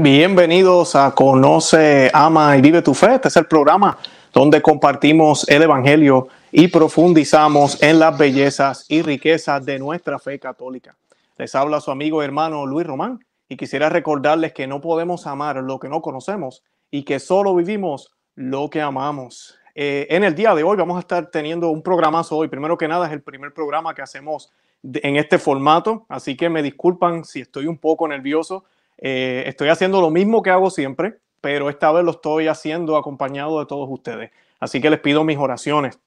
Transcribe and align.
Bienvenidos 0.00 0.94
a 0.94 1.12
Conoce, 1.12 2.08
Ama 2.14 2.56
y 2.56 2.60
Vive 2.60 2.82
tu 2.82 2.94
Fe. 2.94 3.16
Este 3.16 3.26
es 3.26 3.36
el 3.36 3.46
programa 3.46 3.98
donde 4.32 4.62
compartimos 4.62 5.48
el 5.48 5.62
Evangelio 5.62 6.28
y 6.52 6.68
profundizamos 6.68 7.82
en 7.82 7.98
las 7.98 8.16
bellezas 8.16 8.86
y 8.88 9.02
riquezas 9.02 9.66
de 9.66 9.80
nuestra 9.80 10.20
fe 10.20 10.38
católica. 10.38 10.96
Les 11.36 11.52
habla 11.56 11.80
su 11.80 11.90
amigo 11.90 12.22
y 12.22 12.26
hermano 12.26 12.64
Luis 12.64 12.86
Román 12.86 13.18
y 13.48 13.56
quisiera 13.56 13.88
recordarles 13.88 14.52
que 14.52 14.68
no 14.68 14.80
podemos 14.80 15.26
amar 15.26 15.56
lo 15.56 15.80
que 15.80 15.88
no 15.88 16.00
conocemos 16.00 16.62
y 16.92 17.02
que 17.02 17.18
solo 17.18 17.56
vivimos 17.56 18.12
lo 18.36 18.70
que 18.70 18.80
amamos. 18.80 19.58
Eh, 19.74 20.06
en 20.10 20.22
el 20.22 20.36
día 20.36 20.54
de 20.54 20.62
hoy 20.62 20.76
vamos 20.76 20.96
a 20.96 21.00
estar 21.00 21.28
teniendo 21.32 21.70
un 21.70 21.82
programazo 21.82 22.36
hoy. 22.36 22.46
Primero 22.46 22.78
que 22.78 22.86
nada 22.86 23.08
es 23.08 23.12
el 23.12 23.22
primer 23.22 23.52
programa 23.52 23.96
que 23.96 24.02
hacemos 24.02 24.52
en 24.84 25.16
este 25.16 25.38
formato, 25.38 26.06
así 26.08 26.36
que 26.36 26.48
me 26.48 26.62
disculpan 26.62 27.24
si 27.24 27.40
estoy 27.40 27.66
un 27.66 27.78
poco 27.78 28.06
nervioso 28.06 28.64
eh, 28.98 29.44
estoy 29.46 29.68
haciendo 29.68 30.00
lo 30.00 30.10
mismo 30.10 30.42
que 30.42 30.50
hago 30.50 30.70
siempre, 30.70 31.18
pero 31.40 31.70
esta 31.70 31.92
vez 31.92 32.04
lo 32.04 32.10
estoy 32.12 32.48
haciendo 32.48 32.96
acompañado 32.96 33.60
de 33.60 33.66
todos 33.66 33.88
ustedes. 33.90 34.30
Así 34.60 34.80
que 34.80 34.90
les 34.90 35.00
pido 35.00 35.24
mis 35.24 35.38
oraciones. 35.38 36.00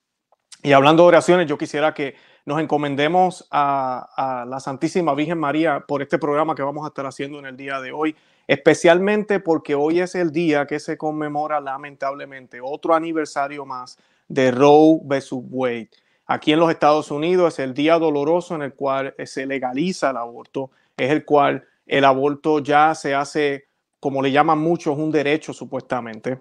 Y 0.61 0.73
hablando 0.73 1.03
de 1.03 1.09
oraciones, 1.09 1.47
yo 1.47 1.57
quisiera 1.57 1.93
que 1.93 2.15
nos 2.45 2.59
encomendemos 2.59 3.47
a, 3.51 4.45
la 4.47 4.59
Santísima 4.59 5.13
Virgen 5.13 5.39
María 5.39 5.83
por 5.87 6.01
este 6.01 6.17
programa 6.17 6.55
que 6.55 6.63
vamos 6.63 6.83
a 6.83 6.89
estar 6.89 7.05
haciendo 7.05 7.39
en 7.39 7.45
el 7.45 7.55
día 7.55 7.79
de 7.79 7.91
hoy, 7.91 8.15
especialmente 8.47 9.39
porque 9.39 9.75
hoy 9.75 9.99
es 9.99 10.15
el 10.15 10.31
día 10.31 10.65
que 10.65 10.79
se 10.79 10.97
conmemora 10.97 11.61
lamentablemente 11.61 12.59
otro 12.61 12.93
aniversario 12.95 13.65
más 13.65 13.97
de 14.27 14.51
Roe 14.51 14.99
vs. 15.03 15.29
Wade. 15.31 15.89
Aquí 16.25 16.51
en 16.53 16.59
los 16.59 16.69
Estados 16.71 17.11
Unidos 17.11 17.53
es 17.53 17.59
el 17.59 17.73
día 17.73 17.99
doloroso 17.99 18.55
en 18.55 18.63
el 18.63 18.73
cual 18.73 19.13
se 19.25 19.45
legaliza 19.45 20.11
el 20.11 20.17
aborto, 20.17 20.71
es 20.97 21.11
el 21.11 21.25
cual 21.25 21.65
el 21.91 22.05
aborto 22.05 22.59
ya 22.59 22.95
se 22.95 23.13
hace, 23.13 23.65
como 23.99 24.21
le 24.21 24.31
llaman 24.31 24.57
muchos, 24.57 24.97
un 24.97 25.11
derecho 25.11 25.51
supuestamente. 25.51 26.39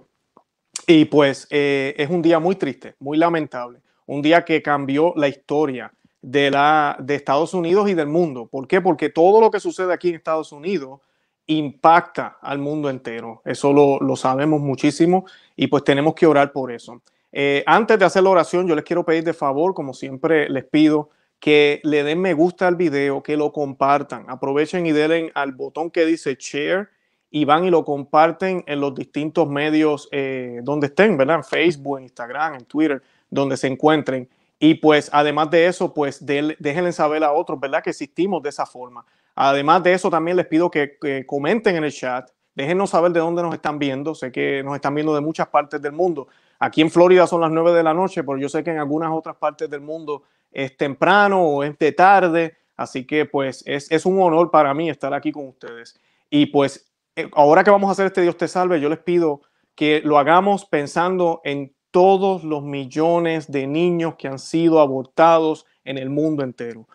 Y 0.86 1.06
pues 1.06 1.48
eh, 1.50 1.92
es 1.98 2.08
un 2.08 2.22
día 2.22 2.38
muy 2.38 2.54
triste, 2.54 2.94
muy 3.00 3.18
lamentable, 3.18 3.80
un 4.06 4.22
día 4.22 4.44
que 4.44 4.62
cambió 4.62 5.12
la 5.16 5.26
historia 5.26 5.92
de, 6.22 6.52
la, 6.52 6.96
de 7.00 7.16
Estados 7.16 7.52
Unidos 7.52 7.90
y 7.90 7.94
del 7.94 8.06
mundo. 8.06 8.46
¿Por 8.46 8.68
qué? 8.68 8.80
Porque 8.80 9.10
todo 9.10 9.40
lo 9.40 9.50
que 9.50 9.58
sucede 9.58 9.92
aquí 9.92 10.10
en 10.10 10.14
Estados 10.14 10.52
Unidos 10.52 11.00
impacta 11.46 12.38
al 12.40 12.60
mundo 12.60 12.88
entero. 12.88 13.42
Eso 13.44 13.72
lo, 13.72 14.14
sabemos 14.14 14.60
muchísimo 14.60 15.26
y 15.56 15.66
pues 15.66 15.82
tenemos 15.82 16.14
que 16.14 16.28
orar 16.28 16.52
por 16.52 16.70
eso. 16.70 17.02
Eh, 17.32 17.64
antes 17.66 17.98
de 17.98 18.04
hacer 18.04 18.22
la 18.22 18.30
oración, 18.30 18.68
yo 18.68 18.76
les 18.76 18.84
quiero 18.84 19.04
pedir 19.04 19.24
de 19.24 19.32
favor, 19.32 19.74
como 19.74 19.94
siempre 19.94 20.48
les 20.48 20.64
pido, 20.64 21.10
que 21.40 21.80
le 21.84 22.04
den 22.04 22.20
me 22.20 22.34
gusta 22.34 22.68
al 22.68 22.76
video, 22.76 23.22
que 23.22 23.36
lo 23.36 23.50
compartan. 23.52 24.26
Aprovechen 24.28 24.86
y 24.86 24.92
denle 24.92 25.32
al 25.34 25.52
botón 25.52 25.90
que 25.90 26.04
dice 26.04 26.36
share 26.38 26.90
y 27.30 27.44
van 27.44 27.64
y 27.64 27.70
lo 27.70 27.84
comparten 27.84 28.62
en 28.66 28.80
los 28.80 28.94
distintos 28.94 29.48
medios 29.48 30.08
eh, 30.12 30.60
donde 30.62 30.88
estén, 30.88 31.16
¿verdad? 31.16 31.36
En 31.36 31.44
Facebook, 31.44 31.98
en 31.98 32.04
Instagram, 32.04 32.54
en 32.54 32.64
Twitter, 32.66 33.02
donde 33.30 33.56
se 33.56 33.68
encuentren. 33.68 34.28
Y 34.58 34.74
pues 34.74 35.08
además 35.12 35.50
de 35.50 35.66
eso, 35.66 35.94
pues 35.94 36.24
déjenle 36.24 36.92
saber 36.92 37.24
a 37.24 37.32
otros, 37.32 37.58
¿verdad? 37.58 37.82
Que 37.82 37.90
existimos 37.90 38.42
de 38.42 38.50
esa 38.50 38.66
forma. 38.66 39.06
Además 39.34 39.82
de 39.82 39.94
eso, 39.94 40.10
también 40.10 40.36
les 40.36 40.46
pido 40.46 40.70
que, 40.70 41.24
comenten 41.26 41.76
en 41.76 41.84
el 41.84 41.92
chat. 41.92 42.28
Déjenos 42.54 42.90
saber 42.90 43.12
de 43.12 43.20
dónde 43.20 43.42
nos 43.42 43.54
están 43.54 43.78
viendo. 43.78 44.14
Sé 44.14 44.30
que 44.30 44.62
nos 44.62 44.74
están 44.74 44.94
viendo 44.94 45.14
de 45.14 45.22
muchas 45.22 45.48
partes 45.48 45.80
del 45.80 45.92
mundo. 45.92 46.28
Aquí 46.58 46.82
en 46.82 46.90
Florida 46.90 47.26
son 47.26 47.40
las 47.40 47.50
9 47.50 47.72
de 47.72 47.82
la 47.82 47.94
noche, 47.94 48.22
pero 48.22 48.36
yo 48.36 48.50
sé 48.50 48.62
que 48.62 48.70
en 48.70 48.78
algunas 48.78 49.10
otras 49.12 49.36
partes 49.36 49.70
del 49.70 49.80
mundo 49.80 50.24
es 50.50 50.76
temprano 50.76 51.42
o 51.42 51.62
es 51.62 51.78
de 51.78 51.92
tarde, 51.92 52.56
así 52.76 53.06
que 53.06 53.26
pues 53.26 53.62
es, 53.66 54.06
un 54.06 54.20
honor 54.20 54.50
para 54.50 54.74
mí 54.74 54.90
estar 54.90 55.14
aquí 55.14 55.32
con 55.32 55.48
ustedes. 55.48 55.98
Y 56.28 56.46
pues 56.46 56.92
eh, 57.16 57.28
ahora 57.32 57.64
que 57.64 57.70
vamos 57.70 57.88
a 57.88 57.92
hacer 57.92 58.06
este 58.06 58.22
Dios 58.22 58.36
te 58.36 58.48
salve, 58.48 58.80
yo 58.80 58.88
les 58.88 58.98
pido 58.98 59.42
que 59.74 60.00
lo 60.04 60.18
hagamos 60.18 60.64
pensando 60.64 61.40
en 61.44 61.74
todos 61.90 62.44
los 62.44 62.62
millones 62.62 63.50
de 63.50 63.66
niños 63.66 64.14
que 64.16 64.28
han 64.28 64.38
sido 64.38 64.80
abortados 64.80 65.66
en 65.84 65.98
el 65.98 66.10
mundo 66.10 66.44
entero. 66.44 66.86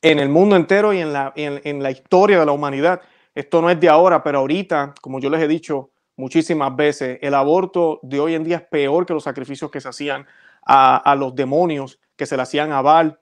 En 0.00 0.18
el 0.18 0.28
mundo 0.28 0.56
entero 0.56 0.92
y 0.92 0.98
en 0.98 1.12
la, 1.12 1.32
en 1.36 1.82
la 1.82 1.90
historia 1.90 2.40
de 2.40 2.46
la 2.46 2.52
humanidad. 2.52 3.00
Esto 3.34 3.62
no 3.62 3.70
es 3.70 3.78
de 3.78 3.88
ahora, 3.88 4.22
pero 4.22 4.40
ahorita, 4.40 4.94
como 5.00 5.20
yo 5.20 5.30
les 5.30 5.40
he 5.40 5.48
dicho 5.48 5.90
muchísimas 6.16 6.74
veces, 6.76 7.18
el 7.22 7.34
aborto 7.34 8.00
de 8.02 8.20
hoy 8.20 8.34
en 8.34 8.44
día 8.44 8.56
es 8.56 8.62
peor 8.62 9.06
que 9.06 9.14
los 9.14 9.24
sacrificios 9.24 9.70
que 9.70 9.80
se 9.80 9.88
hacían 9.88 10.26
a, 10.64 11.14
los 11.16 11.34
demonios 11.34 11.98
que 12.22 12.26
se 12.26 12.36
le 12.36 12.42
hacían 12.42 12.70
a 12.70 12.82
Baal. 12.82 13.18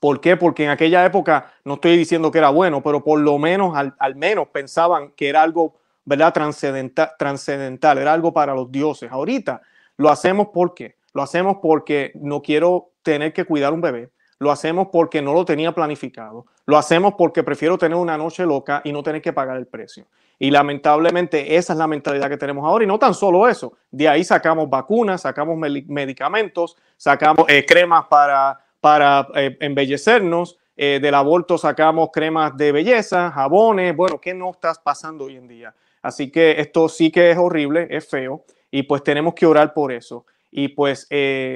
¿Por 0.00 0.18
qué? 0.18 0.38
Porque 0.38 0.64
en 0.64 0.70
aquella 0.70 1.04
época, 1.04 1.52
no 1.62 1.74
estoy 1.74 1.94
diciendo 1.94 2.30
que 2.30 2.38
era 2.38 2.48
bueno, 2.48 2.82
pero 2.82 3.04
por 3.04 3.20
lo 3.20 3.36
menos, 3.36 3.76
al, 3.76 4.16
menos 4.16 4.48
pensaban 4.48 5.10
que 5.10 5.28
era 5.28 5.42
algo, 5.42 5.74
¿verdad? 6.06 6.32
Transcendental, 6.32 7.10
transcendental, 7.18 7.98
era 7.98 8.14
algo 8.14 8.32
para 8.32 8.54
los 8.54 8.72
dioses. 8.72 9.12
Ahorita 9.12 9.60
lo 9.98 10.08
hacemos 10.08 10.48
porque, 10.54 10.96
lo 11.12 11.20
hacemos 11.20 11.58
porque 11.60 12.12
no 12.14 12.40
quiero 12.40 12.92
tener 13.02 13.34
que 13.34 13.44
cuidar 13.44 13.74
un 13.74 13.82
bebé, 13.82 14.10
lo 14.38 14.50
hacemos 14.50 14.88
porque 14.92 15.22
no 15.22 15.32
lo 15.32 15.44
tenía 15.44 15.72
planificado, 15.72 16.46
lo 16.66 16.76
hacemos 16.76 17.14
porque 17.16 17.42
prefiero 17.42 17.78
tener 17.78 17.96
una 17.96 18.18
noche 18.18 18.44
loca 18.44 18.80
y 18.84 18.92
no 18.92 19.02
tener 19.02 19.22
que 19.22 19.32
pagar 19.32 19.56
el 19.56 19.66
precio. 19.66 20.06
Y 20.38 20.50
lamentablemente 20.50 21.56
esa 21.56 21.72
es 21.72 21.78
la 21.78 21.86
mentalidad 21.86 22.28
que 22.28 22.36
tenemos 22.36 22.64
ahora. 22.64 22.84
Y 22.84 22.88
no 22.88 22.98
tan 22.98 23.14
solo 23.14 23.48
eso, 23.48 23.74
de 23.90 24.08
ahí 24.08 24.24
sacamos 24.24 24.68
vacunas, 24.68 25.22
sacamos 25.22 25.56
medicamentos, 25.56 26.76
sacamos 26.96 27.46
eh, 27.48 27.64
cremas 27.64 28.06
para, 28.06 28.58
para 28.80 29.28
eh, 29.36 29.56
embellecernos, 29.60 30.58
eh, 30.76 30.98
del 31.00 31.14
aborto 31.14 31.56
sacamos 31.56 32.08
cremas 32.12 32.56
de 32.56 32.72
belleza, 32.72 33.30
jabones, 33.30 33.94
bueno, 33.94 34.20
¿qué 34.20 34.34
no 34.34 34.50
estás 34.50 34.78
pasando 34.80 35.26
hoy 35.26 35.36
en 35.36 35.46
día? 35.46 35.74
Así 36.02 36.30
que 36.30 36.60
esto 36.60 36.88
sí 36.88 37.12
que 37.12 37.30
es 37.30 37.38
horrible, 37.38 37.86
es 37.90 38.08
feo, 38.08 38.44
y 38.70 38.82
pues 38.82 39.04
tenemos 39.04 39.34
que 39.34 39.46
orar 39.46 39.72
por 39.72 39.92
eso. 39.92 40.26
Y 40.56 40.68
pues 40.68 41.08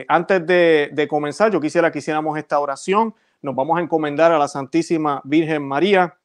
antes 0.09 0.44
de, 0.44 0.91
de 0.92 1.06
comenzar, 1.06 1.53
yo 1.53 1.60
quisiera 1.60 1.92
que 1.92 2.00
hiciéramos 2.00 2.36
esta 2.36 2.59
oración. 2.59 3.14
Nos 3.41 3.54
vamos 3.54 3.78
a 3.78 3.81
encomendar 3.81 4.32
a 4.32 4.38
la 4.38 4.48
Santísima 4.48 5.22
Virgen 5.25 5.62
María 5.62 6.16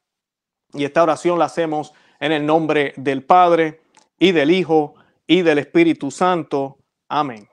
y 0.72 0.84
esta 0.84 1.04
oración 1.04 1.38
la 1.38 1.44
hacemos 1.44 1.92
en 2.18 2.32
el 2.32 2.44
nombre 2.44 2.92
del 2.96 3.22
Padre 3.22 3.80
y 4.18 4.32
del 4.32 4.50
Hijo 4.50 4.94
y 5.24 5.42
del 5.42 5.58
Espíritu 5.58 6.10
Santo. 6.10 6.78
Amén. 7.08 7.48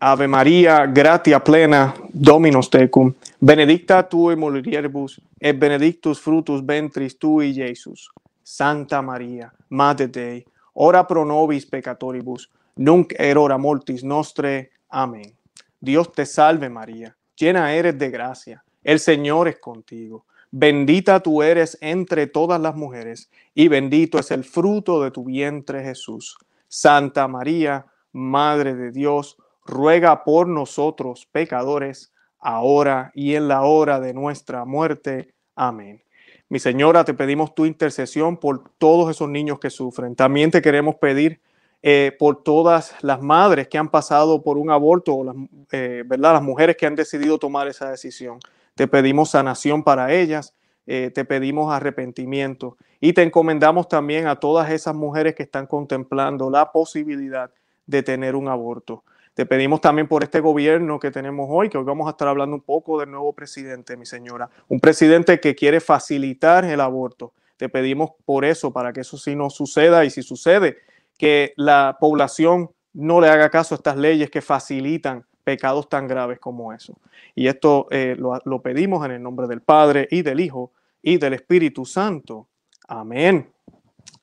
Ave 0.00 0.26
María, 0.26 0.86
gratia 0.86 1.44
plena, 1.44 1.94
Dominus 2.12 2.70
tecum, 2.70 3.12
benedicta 3.40 4.08
tu 4.08 4.30
in 4.30 4.38
mulieribus, 4.38 5.20
et 5.38 5.58
benedictus 5.58 6.18
frutus 6.18 6.64
ventris 6.64 7.18
tui, 7.18 7.52
Jesus. 7.52 8.10
Santa 8.42 9.02
María, 9.02 9.52
Madre 9.68 10.08
Dei, 10.08 10.44
ora 10.74 11.06
pro 11.06 11.24
nobis 11.24 11.66
peccatoribus, 11.66 12.50
nunc 12.76 13.14
erora 13.18 13.58
mortis 13.58 14.04
nostre. 14.04 14.70
Amén. 14.90 15.36
Dios 15.80 16.12
te 16.12 16.26
salve 16.26 16.68
María, 16.70 17.16
llena 17.36 17.72
eres 17.74 17.98
de 17.98 18.10
gracia, 18.10 18.64
el 18.82 19.00
Señor 19.00 19.48
es 19.48 19.58
contigo 19.58 20.24
Bendita 20.56 21.18
tú 21.18 21.42
eres 21.42 21.76
entre 21.80 22.28
todas 22.28 22.60
las 22.60 22.76
mujeres, 22.76 23.28
y 23.56 23.66
bendito 23.66 24.20
es 24.20 24.30
el 24.30 24.44
fruto 24.44 25.02
de 25.02 25.10
tu 25.10 25.24
vientre 25.24 25.82
Jesús. 25.82 26.38
Santa 26.68 27.26
María, 27.26 27.86
Madre 28.12 28.76
de 28.76 28.92
Dios, 28.92 29.36
ruega 29.66 30.22
por 30.22 30.46
nosotros 30.46 31.26
pecadores, 31.32 32.12
ahora 32.38 33.10
y 33.16 33.34
en 33.34 33.48
la 33.48 33.62
hora 33.62 33.98
de 33.98 34.14
nuestra 34.14 34.64
muerte. 34.64 35.34
Amén. 35.56 36.03
Mi 36.48 36.58
Señora, 36.58 37.04
te 37.04 37.14
pedimos 37.14 37.54
tu 37.54 37.64
intercesión 37.64 38.36
por 38.36 38.70
todos 38.78 39.10
esos 39.10 39.28
niños 39.28 39.58
que 39.58 39.70
sufren. 39.70 40.14
También 40.14 40.50
te 40.50 40.60
queremos 40.60 40.96
pedir 40.96 41.40
eh, 41.82 42.16
por 42.18 42.42
todas 42.42 42.94
las 43.02 43.20
madres 43.20 43.68
que 43.68 43.78
han 43.78 43.90
pasado 43.90 44.42
por 44.42 44.58
un 44.58 44.70
aborto, 44.70 45.24
las, 45.24 45.36
eh, 45.72 46.02
¿verdad? 46.06 46.34
las 46.34 46.42
mujeres 46.42 46.76
que 46.76 46.86
han 46.86 46.94
decidido 46.94 47.38
tomar 47.38 47.68
esa 47.68 47.90
decisión. 47.90 48.38
Te 48.74 48.88
pedimos 48.88 49.30
sanación 49.30 49.82
para 49.82 50.12
ellas, 50.12 50.54
eh, 50.86 51.10
te 51.14 51.24
pedimos 51.24 51.72
arrepentimiento 51.72 52.76
y 53.00 53.12
te 53.14 53.22
encomendamos 53.22 53.88
también 53.88 54.26
a 54.26 54.36
todas 54.36 54.70
esas 54.70 54.94
mujeres 54.94 55.34
que 55.34 55.42
están 55.42 55.66
contemplando 55.66 56.50
la 56.50 56.72
posibilidad 56.72 57.50
de 57.86 58.02
tener 58.02 58.34
un 58.34 58.48
aborto. 58.48 59.04
Te 59.34 59.46
pedimos 59.46 59.80
también 59.80 60.06
por 60.06 60.22
este 60.22 60.38
gobierno 60.38 61.00
que 61.00 61.10
tenemos 61.10 61.48
hoy, 61.50 61.68
que 61.68 61.76
hoy 61.76 61.84
vamos 61.84 62.06
a 62.06 62.10
estar 62.10 62.28
hablando 62.28 62.54
un 62.54 62.62
poco 62.62 63.00
del 63.00 63.10
nuevo 63.10 63.32
presidente, 63.32 63.96
mi 63.96 64.06
señora, 64.06 64.48
un 64.68 64.78
presidente 64.78 65.40
que 65.40 65.56
quiere 65.56 65.80
facilitar 65.80 66.64
el 66.64 66.80
aborto. 66.80 67.32
Te 67.56 67.68
pedimos 67.68 68.10
por 68.24 68.44
eso, 68.44 68.72
para 68.72 68.92
que 68.92 69.00
eso 69.00 69.18
sí 69.18 69.34
no 69.34 69.50
suceda 69.50 70.04
y 70.04 70.10
si 70.10 70.22
sucede, 70.22 70.78
que 71.18 71.52
la 71.56 71.96
población 71.98 72.70
no 72.92 73.20
le 73.20 73.28
haga 73.28 73.50
caso 73.50 73.74
a 73.74 73.76
estas 73.76 73.96
leyes 73.96 74.30
que 74.30 74.40
facilitan 74.40 75.24
pecados 75.42 75.88
tan 75.88 76.06
graves 76.06 76.38
como 76.38 76.72
eso. 76.72 76.96
Y 77.34 77.48
esto 77.48 77.88
eh, 77.90 78.16
lo, 78.16 78.62
pedimos 78.62 79.04
en 79.04 79.12
el 79.12 79.22
nombre 79.22 79.48
del 79.48 79.60
Padre 79.60 80.06
y 80.10 80.22
del 80.22 80.40
Hijo 80.40 80.72
y 81.02 81.18
del 81.18 81.34
Espíritu 81.34 81.84
Santo. 81.84 82.48
Amén. 82.86 83.52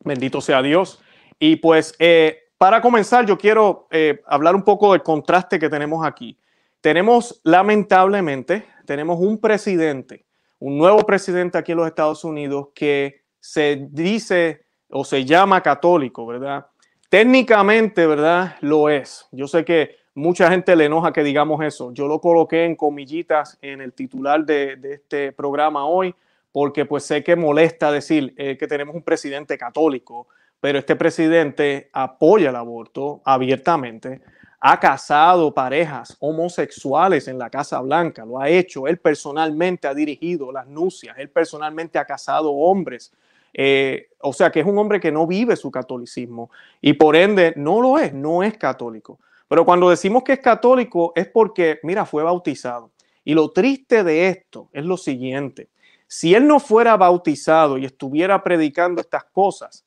Bendito 0.04 0.40
sea 0.40 0.62
Dios. 0.62 1.02
Y 1.38 1.58
pues 1.58 1.96
eh, 2.00 2.40
para 2.62 2.80
comenzar, 2.80 3.26
yo 3.26 3.40
quiero 3.40 3.88
eh, 3.90 4.22
hablar 4.28 4.54
un 4.54 4.62
poco 4.62 4.92
del 4.92 5.02
contraste 5.02 5.58
que 5.58 5.68
tenemos 5.68 6.06
aquí. 6.06 6.38
Tenemos, 6.80 7.42
lamentablemente, 7.44 8.68
tenemos 8.86 9.20
un 9.20 9.40
presidente, 9.40 10.28
un 10.60 10.78
nuevo 10.78 11.00
presidente 11.00 11.58
aquí 11.58 11.72
en 11.72 11.80
los 11.80 11.88
Estados 11.88 12.24
Unidos 12.24 12.68
que 12.76 13.24
se 13.40 13.88
dice 13.90 14.64
o 14.92 15.04
se 15.04 15.26
llama 15.26 15.64
católico, 15.64 16.28
¿verdad? 16.28 16.68
Técnicamente, 17.10 18.06
¿verdad? 18.06 18.58
Lo 18.62 18.90
es. 18.90 19.28
Yo 19.32 19.48
sé 19.48 19.66
que 19.66 19.96
mucha 20.14 20.48
gente 20.52 20.76
le 20.76 20.86
enoja 20.86 21.12
que 21.12 21.24
digamos 21.24 21.66
eso. 21.66 21.92
Yo 21.94 22.08
lo 22.08 22.22
coloqué 22.22 22.66
en 22.66 22.76
comillitas 22.76 23.58
en 23.64 23.82
el 23.82 23.94
titular 23.94 24.46
de, 24.46 24.78
este 24.84 25.32
programa 25.32 25.88
hoy, 25.88 26.14
porque 26.52 26.86
pues 26.86 27.06
sé 27.06 27.24
que 27.24 27.36
molesta 27.36 27.92
decir 27.92 28.36
eh, 28.38 28.56
que 28.56 28.68
tenemos 28.68 28.94
un 28.94 29.02
presidente 29.02 29.58
católico, 29.58 30.28
pero 30.62 30.80
este 30.80 30.96
presidente 30.96 31.90
apoya 31.92 32.52
el 32.52 32.56
aborto 32.56 33.22
abiertamente, 33.26 34.22
ha 34.64 34.80
casado 34.80 35.52
parejas 35.54 36.16
homosexuales 36.20 37.28
en 37.28 37.40
la 37.40 37.50
Casa 37.50 37.82
Blanca, 37.82 38.24
lo 38.24 38.40
ha 38.40 38.48
hecho, 38.48 38.88
él 38.88 39.00
personalmente 39.00 39.88
ha 39.88 39.96
dirigido 39.96 40.52
las 40.52 40.68
nucias, 40.68 41.18
él 41.18 41.30
personalmente 41.30 41.98
ha 41.98 42.06
casado 42.06 42.52
hombres. 42.52 43.12
Eh, 43.54 44.08
o 44.20 44.32
sea 44.32 44.50
que 44.50 44.62
es 44.62 44.66
un 44.66 44.78
hombre 44.78 45.02
que 45.02 45.12
no 45.12 45.28
vive 45.28 45.58
su 45.58 45.70
catolicismo 45.70 46.52
y 46.80 46.94
por 46.94 47.18
ende 47.18 47.52
no 47.58 47.82
lo 47.82 47.98
es, 47.98 48.14
no 48.14 48.44
es 48.44 48.56
católico. 48.58 49.20
Pero 49.48 49.66
cuando 49.66 49.90
decimos 49.90 50.24
que 50.24 50.34
es 50.34 50.40
católico 50.40 51.12
es 51.16 51.28
porque, 51.28 51.80
mira, 51.84 52.06
fue 52.06 52.24
bautizado. 52.24 52.92
Y 53.26 53.34
lo 53.34 53.50
triste 53.52 54.04
de 54.04 54.30
esto 54.30 54.70
es 54.72 54.86
lo 54.86 54.96
siguiente. 54.96 55.70
Si 56.08 56.36
él 56.36 56.48
no 56.48 56.60
fuera 56.60 56.96
bautizado 56.98 57.78
y 57.78 57.86
estuviera 57.86 58.44
predicando 58.44 59.02
estas 59.02 59.24
cosas, 59.26 59.86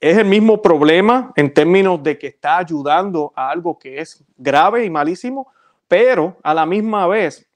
es 0.00 0.18
el 0.18 0.26
mismo 0.26 0.62
problema 0.62 1.32
en 1.36 1.52
términos 1.52 2.02
de 2.02 2.18
que 2.18 2.28
está 2.28 2.58
ayudando 2.58 3.32
a 3.34 3.50
algo 3.50 3.78
que 3.78 4.00
es 4.00 4.24
grave 4.36 4.84
y 4.84 4.90
malísimo, 4.90 5.48
pero 5.88 6.36
a 6.42 6.54
la 6.54 6.66
misma 6.66 7.06
vez 7.06 7.48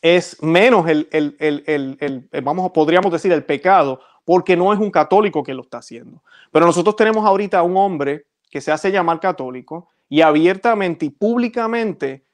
es 0.00 0.40
menos 0.42 0.88
el, 0.88 1.08
el, 1.10 1.36
el, 1.40 2.28
vamos, 2.42 2.70
podríamos 2.70 3.10
decir, 3.10 3.32
el 3.32 3.44
pecado, 3.44 4.00
porque 4.24 4.56
no 4.56 4.72
es 4.72 4.78
un 4.78 4.90
católico 4.90 5.42
que 5.42 5.54
lo 5.54 5.62
está 5.62 5.78
haciendo. 5.78 6.22
Pero 6.52 6.66
nosotros 6.66 6.96
tenemos 6.96 7.24
ahorita 7.24 7.62
un 7.62 7.76
hombre 7.76 8.26
que 8.50 8.60
se 8.60 8.70
hace 8.70 8.90
llamar 8.90 9.20
católico 9.20 9.88
y 10.08 10.20
abiertamente 10.20 11.06
y 11.06 11.10
públicamente 11.10 12.24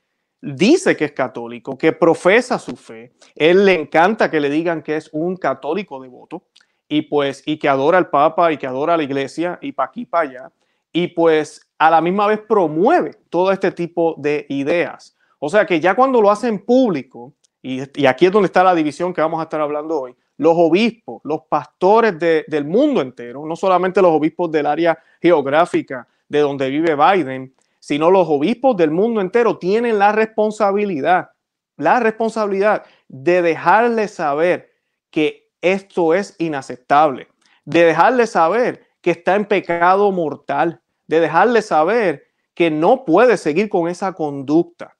dice 0.40 0.96
que 0.96 1.06
es 1.06 1.12
católico, 1.12 1.78
que 1.78 1.92
profesa 1.92 2.58
su 2.58 2.76
fe. 2.76 3.12
Él 3.34 3.64
le 3.64 3.80
encanta 3.80 4.30
que 4.30 4.40
le 4.40 4.50
digan 4.50 4.82
que 4.82 4.96
es 4.96 5.08
un 5.12 5.36
católico 5.36 6.00
devoto 6.02 6.42
y 6.88 7.02
pues 7.02 7.42
y 7.46 7.58
que 7.58 7.68
adora 7.68 7.98
al 7.98 8.10
Papa 8.10 8.52
y 8.52 8.56
que 8.56 8.66
adora 8.66 8.94
a 8.94 8.96
la 8.96 9.02
iglesia 9.02 9.58
y 9.62 9.72
para 9.72 9.88
aquí 9.88 10.06
para 10.06 10.28
allá 10.28 10.52
y 10.94 11.08
pues 11.08 11.68
a 11.76 11.90
la 11.90 12.00
misma 12.00 12.28
vez 12.28 12.40
promueve 12.48 13.16
todo 13.28 13.52
este 13.52 13.72
tipo 13.72 14.14
de 14.16 14.46
ideas. 14.48 15.16
O 15.40 15.50
sea 15.50 15.66
que 15.66 15.80
ya 15.80 15.94
cuando 15.94 16.22
lo 16.22 16.30
hacen 16.30 16.64
público, 16.64 17.34
y, 17.60 18.06
aquí 18.06 18.26
es 18.26 18.32
donde 18.32 18.46
está 18.46 18.62
la 18.62 18.74
división 18.74 19.12
que 19.12 19.20
vamos 19.20 19.40
a 19.40 19.42
estar 19.42 19.60
hablando 19.60 20.00
hoy, 20.00 20.14
los 20.36 20.54
obispos, 20.56 21.20
los 21.24 21.42
pastores 21.48 22.18
del 22.18 22.64
mundo 22.64 23.00
entero, 23.00 23.44
no 23.44 23.56
solamente 23.56 24.00
los 24.00 24.12
obispos 24.12 24.50
del 24.52 24.66
área 24.66 24.98
geográfica 25.20 26.06
de 26.28 26.40
donde 26.40 26.70
vive 26.70 26.94
Biden, 26.94 27.52
sino 27.80 28.10
los 28.10 28.26
obispos 28.28 28.76
del 28.76 28.90
mundo 28.90 29.20
entero 29.20 29.58
tienen 29.58 29.98
la 29.98 30.12
responsabilidad, 30.12 31.30
la 31.76 31.98
responsabilidad 31.98 32.84
de 33.08 33.42
dejarle 33.42 34.06
saber 34.08 34.72
que 35.10 35.43
esto 35.64 36.14
es 36.14 36.36
inaceptable, 36.38 37.28
de 37.64 37.84
dejarle 37.84 38.26
saber 38.26 38.86
que 39.00 39.10
está 39.12 39.34
en 39.34 39.46
pecado 39.46 40.12
mortal, 40.12 40.80
de 41.06 41.20
dejarle 41.20 41.62
saber 41.62 42.24
que 42.54 42.70
no 42.70 43.04
puede 43.04 43.36
seguir 43.36 43.68
con 43.68 43.88
esa 43.88 44.12
conducta. 44.12 44.94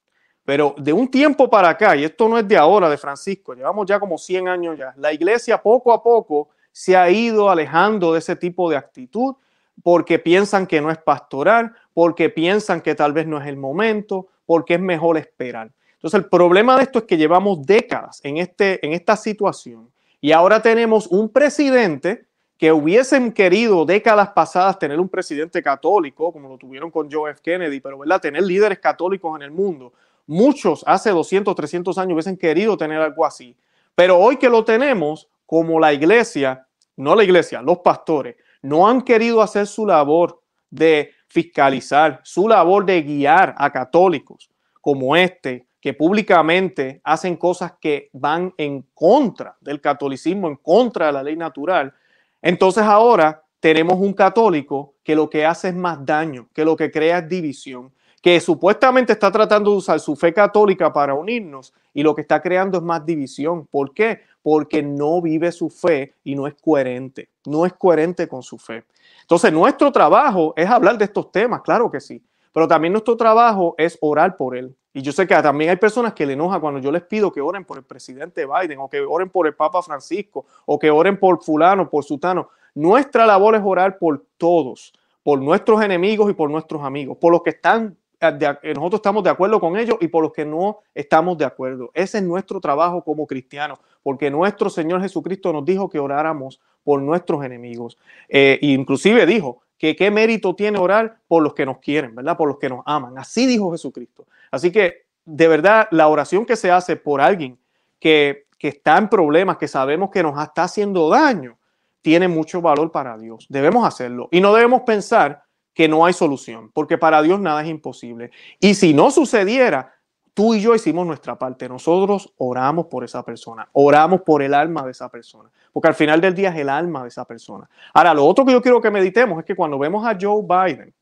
Pero 0.45 0.75
de 0.79 0.93
un 0.93 1.11
tiempo 1.11 1.49
para 1.49 1.71
acá, 1.71 1.97
y 1.97 2.05
esto 2.05 2.29
no 2.29 2.39
es 2.39 2.47
de 2.49 2.57
ahora, 2.57 2.89
de 2.89 2.99
Francisco, 2.99 3.55
llevamos 3.55 3.87
ya 3.87 4.01
como 4.01 4.19
100 4.19 4.49
años 4.49 4.79
ya, 4.79 4.93
la 4.97 5.13
iglesia 5.13 5.63
poco 5.63 5.93
a 5.93 6.03
poco 6.03 6.49
se 6.73 6.97
ha 6.97 7.09
ido 7.11 7.49
alejando 7.49 8.13
de 8.13 8.19
ese 8.19 8.37
tipo 8.37 8.69
de 8.69 8.77
actitud 8.77 9.37
porque 9.83 10.19
piensan 10.19 10.67
que 10.67 10.81
no 10.81 10.91
es 10.91 10.99
pastoral, 10.99 11.73
porque 11.93 12.31
piensan 12.31 12.81
que 12.81 12.95
tal 12.95 13.13
vez 13.13 13.27
no 13.27 13.41
es 13.41 13.47
el 13.47 13.57
momento, 13.57 14.29
porque 14.47 14.75
es 14.75 14.81
mejor 14.81 15.17
esperar. 15.19 15.71
Entonces 15.95 16.19
el 16.19 16.29
problema 16.29 16.77
de 16.77 16.83
esto 16.83 16.99
es 17.01 17.05
que 17.05 17.17
llevamos 17.17 17.65
décadas 17.65 18.21
en, 18.23 18.37
este, 18.37 18.85
en 18.85 18.93
esta 18.93 19.17
situación 19.17 19.91
y 20.25 20.33
ahora 20.33 20.63
tenemos 20.63 21.07
un 21.09 21.29
presidente 21.29 22.25
que 22.57 22.73
hubiesen 22.73 23.31
querido 23.31 23.85
décadas 23.85 24.31
pasadas 24.31 24.79
tener 24.79 24.99
un 24.99 25.11
presidente 25.11 25.63
católico, 25.63 26.33
como 26.33 26.49
lo 26.49 26.57
tuvieron 26.57 26.91
con 26.91 27.13
Joe 27.13 27.33
F. 27.33 27.43
Kennedy, 27.43 27.79
pero 27.79 27.99
¿verdad? 27.99 28.23
tener 28.23 28.43
líderes 28.43 28.79
católicos 28.79 29.37
en 29.37 29.43
el 29.43 29.51
mundo. 29.51 29.93
Muchos 30.27 30.83
hace 30.87 31.11
200, 31.11 31.55
300 31.55 31.99
años 31.99 32.15
hubiesen 32.15 32.39
querido 32.39 32.75
tener 32.79 33.03
algo 33.03 33.27
así. 33.27 33.55
Pero 33.95 34.19
hoy 34.19 34.39
que 34.39 34.49
lo 34.49 34.65
tenemos, 34.65 35.29
como 35.45 35.79
la 35.79 35.93
iglesia, 35.93 36.67
no 36.97 37.15
la 37.15 37.23
iglesia, 37.23 37.61
los 37.61 37.81
pastores, 37.81 38.37
no 38.63 38.89
han 38.89 39.03
querido 39.03 39.43
hacer 39.43 39.67
su 39.67 39.87
labor 39.87 40.41
de 40.71 41.11
fiscalizar, 41.29 42.23
su 42.25 42.49
labor 42.49 42.87
de 42.87 43.03
guiar 43.03 43.55
a 43.59 43.71
católicos 43.71 44.49
como 44.81 45.17
este, 45.17 45.67
que 45.85 45.93
públicamente 45.93 47.03
hacen 47.05 47.37
cosas 47.37 47.75
que 47.79 48.09
van 48.15 48.55
en 48.57 48.87
contra 48.95 49.55
del 49.61 49.83
catolicismo, 49.83 50.49
en 50.49 50.57
contra 50.57 51.09
de 51.09 51.13
la 51.13 51.23
ley 51.23 51.37
natural, 51.37 51.93
entonces 52.41 52.83
ahora 52.83 53.45
tenemos 53.61 53.99
un 53.99 54.15
católico 54.15 54.95
que 55.05 55.15
lo 55.15 55.29
que 55.29 55.45
hace 55.45 55.69
es 55.69 55.75
más 55.75 55.99
daño, 56.07 56.49
que 56.55 56.65
lo 56.65 56.75
que 56.75 56.91
crea 56.91 57.19
es 57.19 57.29
división, 57.29 57.93
que 58.23 58.41
supuestamente 58.41 59.13
está 59.13 59.31
tratando 59.31 59.73
de 59.73 59.77
usar 59.77 60.01
su 60.01 60.17
fe 60.17 60.33
católica 60.33 60.91
para 60.91 61.13
unirnos 61.13 61.75
y 61.93 62.03
lo 62.03 62.15
que 62.15 62.23
está 62.23 62.41
creando 62.41 62.79
es 62.79 62.83
más 62.83 63.05
división. 63.05 63.67
¿Por 63.67 63.93
qué? 63.93 64.23
Porque 64.43 64.83
no 64.83 65.21
vive 65.21 65.53
su 65.53 65.69
fe 65.69 66.15
y 66.25 66.35
no 66.35 66.47
es 66.47 66.55
coherente, 66.55 67.29
no 67.45 67.67
es 67.67 67.75
coherente 67.75 68.27
con 68.27 68.43
su 68.43 68.57
fe. 68.57 68.85
Entonces 69.21 69.53
nuestro 69.53 69.93
trabajo 69.93 70.55
es 70.57 70.67
hablar 70.67 70.97
de 70.97 71.05
estos 71.05 71.31
temas, 71.31 71.61
claro 71.61 71.91
que 71.91 72.01
sí, 72.01 72.23
pero 72.55 72.69
también 72.69 72.93
nuestro 72.93 73.17
trabajo 73.17 73.75
es 73.77 73.99
orar 74.01 74.37
por 74.37 74.57
él. 74.57 74.75
Y 74.93 75.03
yo 75.03 75.11
sé 75.11 75.27
que 75.27 75.35
también 75.43 75.71
hay 75.71 75.77
personas 75.77 76.15
que 76.15 76.25
le 76.25 76.35
enoja 76.35 76.61
cuando 76.61 76.79
yo 76.79 76.93
les 76.93 77.03
pido 77.03 77.33
que 77.33 77.41
oren 77.41 77.65
por 77.65 77.79
el 77.79 77.83
presidente 77.83 78.47
Biden 78.47 78.79
o 78.79 78.89
que 78.89 79.01
oren 79.01 79.29
por 79.29 79.49
el 79.49 79.55
Papa 79.55 79.83
Francisco 79.83 80.47
o 80.65 80.79
que 80.79 80.89
oren 80.89 81.19
por 81.19 81.43
fulano, 81.43 81.91
por 81.91 82.05
sutano. 82.05 82.49
Nuestra 82.77 83.27
labor 83.27 83.57
es 83.57 83.63
orar 83.65 83.99
por 83.99 84.25
todos, 84.39 84.93
por 85.25 85.41
nuestros 85.43 85.83
enemigos 85.83 86.31
y 86.31 86.35
por 86.35 86.49
nuestros 86.49 86.85
amigos, 86.85 87.19
por 87.21 87.33
los 87.33 87.43
que 87.43 87.51
están, 87.51 87.97
eh, 88.21 88.73
nosotros 88.73 89.01
estamos 89.01 89.25
de 89.25 89.31
acuerdo 89.31 89.59
con 89.59 89.77
ellos 89.77 89.97
y 90.01 90.07
por 90.07 90.23
los 90.23 90.33
que 90.33 90.45
no 90.45 90.79
estamos 90.95 91.37
de 91.37 91.47
acuerdo. 91.47 91.91
Ese 91.93 92.19
es 92.19 92.25
nuestro 92.25 92.61
trabajo 92.61 93.03
como 93.03 93.27
cristianos, 93.27 93.81
porque 94.01 94.31
nuestro 94.31 94.71
Señor 94.71 95.03
Jesucristo 95.03 95.53
nos 95.53 95.65
dijo 95.65 95.91
que 95.91 95.99
oráramos 95.99 96.61
por 96.85 97.03
nuestros 97.03 97.45
enemigos. 97.45 97.99
Eh, 98.29 98.61
inclusive 98.63 99.27
dijo, 99.27 99.64
que 99.79 99.97
qué 99.97 100.11
mérito 100.11 100.55
tiene 100.55 100.79
orar 100.79 101.19
por 101.29 101.43
los 101.43 101.55
que 101.55 101.67
nos 101.67 101.79
quieren, 101.79 102.15
¿verdad? 102.15 102.37
Por 102.37 102.49
los 102.49 102.59
que 102.59 102.69
nos 102.69 102.83
aman. 102.87 103.19
Así 103.19 103.47
dijo 103.47 103.73
Jesucristo. 103.73 104.27
Así 104.51 104.71
que, 104.71 105.07
de 105.25 105.49
verdad, 105.49 105.89
la 105.91 106.09
oración 106.09 106.47
que 106.47 106.57
se 106.57 106.71
hace 106.71 106.97
por 106.97 107.21
alguien 107.21 107.59
que, 107.99 108.47
que 108.59 108.69
está 108.69 108.97
en 108.99 109.09
problemas, 109.09 109.57
que 109.57 109.69
sabemos 109.69 110.11
que 110.11 110.23
nos 110.23 110.41
está 110.43 110.65
haciendo 110.65 111.09
daño, 111.09 111.59
tiene 112.03 112.29
mucho 112.29 112.61
valor 112.61 112.93
para 112.93 113.17
Dios. 113.17 113.47
Debemos 113.49 113.87
hacerlo. 113.87 114.29
Y 114.31 114.41
no 114.41 114.55
debemos 114.55 114.83
pensar 114.83 115.45
que 115.73 115.89
no 115.89 116.07
hay 116.07 116.13
solución, 116.13 116.71
porque 116.73 116.99
para 116.99 117.21
Dios 117.23 117.41
nada 117.41 117.63
es 117.63 117.69
imposible. 117.69 118.31
Y 118.61 118.75
si 118.75 118.95
no 118.95 119.11
sucediera, 119.11 119.94
tú 120.35 120.53
y 120.55 120.61
yo 120.61 120.75
hicimos 120.75 121.07
nuestra 121.07 121.39
parte. 121.39 121.69
Nosotros 121.69 122.33
oramos 122.37 122.87
por 122.87 123.05
esa 123.05 123.25
persona, 123.25 123.69
oramos 123.73 124.23
por 124.23 124.43
el 124.43 124.53
alma 124.53 124.85
de 124.85 124.91
esa 124.91 125.09
persona, 125.09 125.51
porque 125.73 125.89
al 125.89 125.95
final 125.95 126.21
del 126.21 126.35
día 126.35 126.51
es 126.51 126.57
el 126.57 126.69
alma 126.69 127.03
de 127.03 127.09
esa 127.09 127.25
persona. 127.25 127.69
Ahora, 127.95 128.13
lo 128.13 128.27
otro 128.27 128.45
que 128.45 128.53
yo 128.53 128.61
quiero 128.61 128.81
que 128.81 128.91
meditemos 128.91 129.39
es 129.39 129.45
que 129.45 129.55
cuando 129.55 129.79
vemos 129.79 130.05
a 130.05 130.17
Joe 130.21 130.43
Biden 130.43 130.93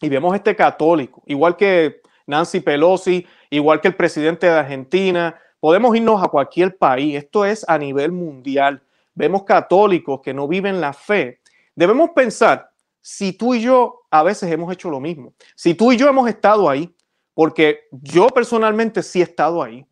y 0.00 0.08
vemos 0.08 0.34
este 0.34 0.56
católico, 0.56 1.22
igual 1.26 1.56
que 1.56 2.00
Nancy 2.26 2.60
Pelosi, 2.60 3.26
igual 3.50 3.80
que 3.80 3.88
el 3.88 3.96
presidente 3.96 4.46
de 4.46 4.52
Argentina, 4.52 5.36
podemos 5.58 5.94
irnos 5.94 6.22
a 6.22 6.28
cualquier 6.28 6.78
país, 6.78 7.16
esto 7.16 7.44
es 7.44 7.68
a 7.68 7.76
nivel 7.76 8.12
mundial. 8.12 8.80
Vemos 9.14 9.42
católicos 9.42 10.20
que 10.22 10.32
no 10.32 10.46
viven 10.46 10.80
la 10.80 10.92
fe. 10.92 11.40
Debemos 11.74 12.10
pensar 12.10 12.70
si 13.00 13.32
tú 13.32 13.54
y 13.54 13.62
yo 13.62 14.02
a 14.10 14.22
veces 14.22 14.50
hemos 14.50 14.72
hecho 14.72 14.90
lo 14.90 15.00
mismo, 15.00 15.32
si 15.54 15.74
tú 15.74 15.92
y 15.92 15.96
yo 15.96 16.08
hemos 16.08 16.28
estado 16.28 16.68
ahí, 16.68 16.94
porque 17.40 17.88
yo 17.90 18.26
personalmente 18.26 19.02
sí 19.02 19.20
he 19.20 19.22
estado 19.22 19.62
ahí. 19.62 19.86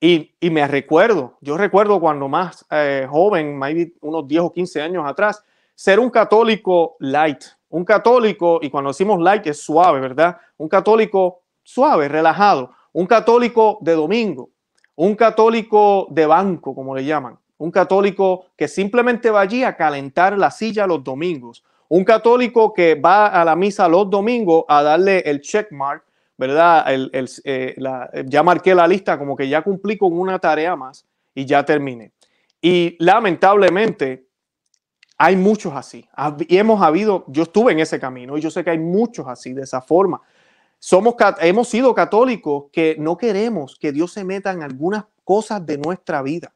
Y, 0.00 0.32
me 0.50 0.66
recuerdo, 0.66 1.38
yo 1.40 1.56
recuerdo 1.56 2.00
cuando 2.00 2.26
más 2.26 2.66
eh, 2.72 3.06
joven, 3.08 3.56
maybe 3.56 3.92
unos 4.00 4.26
10 4.26 4.42
o 4.42 4.52
15 4.52 4.82
años 4.82 5.04
atrás, 5.06 5.44
ser 5.76 6.00
un 6.00 6.10
católico 6.10 6.96
light. 6.98 7.44
Un 7.68 7.84
católico, 7.84 8.58
y 8.60 8.68
cuando 8.68 8.90
decimos 8.90 9.20
light 9.20 9.46
es 9.46 9.62
suave, 9.62 10.00
¿verdad? 10.00 10.38
Un 10.56 10.68
católico 10.68 11.42
suave, 11.62 12.08
relajado. 12.08 12.72
Un 12.92 13.06
católico 13.06 13.78
de 13.80 13.92
domingo. 13.92 14.50
Un 14.96 15.14
católico 15.14 16.08
de 16.10 16.26
banco, 16.26 16.74
como 16.74 16.96
le 16.96 17.04
llaman. 17.04 17.38
Un 17.58 17.70
católico 17.70 18.46
que 18.56 18.66
simplemente 18.66 19.30
va 19.30 19.42
allí 19.42 19.62
a 19.62 19.76
calentar 19.76 20.36
la 20.36 20.50
silla 20.50 20.84
los 20.84 21.04
domingos. 21.04 21.62
Un 21.86 22.02
católico 22.02 22.74
que 22.74 22.96
va 22.96 23.28
a 23.28 23.44
la 23.44 23.54
misa 23.54 23.86
los 23.86 24.10
domingos 24.10 24.64
a 24.66 24.82
darle 24.82 25.20
el 25.20 25.40
checkmark 25.40 26.07
¿verdad? 26.38 26.84
El, 26.90 27.10
eh, 27.44 27.76
ya 28.26 28.42
marqué 28.42 28.74
la 28.74 28.88
lista 28.88 29.18
como 29.18 29.36
que 29.36 29.48
ya 29.48 29.60
cumplí 29.60 29.98
con 29.98 30.18
una 30.18 30.38
tarea 30.38 30.74
más 30.76 31.04
y 31.34 31.44
ya 31.44 31.64
terminé. 31.64 32.12
Y 32.62 32.96
lamentablemente, 32.98 34.26
Hay 35.20 35.34
muchos 35.36 35.74
así. 35.74 36.08
Y 36.46 36.58
hemos 36.58 36.80
habido, 36.80 37.24
yo 37.26 37.42
estuve 37.42 37.72
en 37.72 37.80
ese 37.80 37.98
camino 37.98 38.38
y 38.38 38.40
yo 38.40 38.50
sé 38.50 38.62
que 38.62 38.70
hay 38.70 38.78
muchos 38.78 39.26
así, 39.26 39.52
de 39.52 39.62
esa 39.62 39.80
forma. 39.80 40.22
Somos, 40.78 41.16
hemos 41.40 41.68
sido 41.68 41.92
católicos 41.92 42.66
que 42.72 42.94
no 43.00 43.16
queremos 43.16 43.76
que 43.76 43.90
Dios 43.90 44.12
se 44.12 44.22
meta 44.22 44.52
en 44.52 44.62
algunas 44.62 45.06
cosas 45.24 45.66
de 45.66 45.76
nuestra 45.76 46.22
vida. 46.22 46.54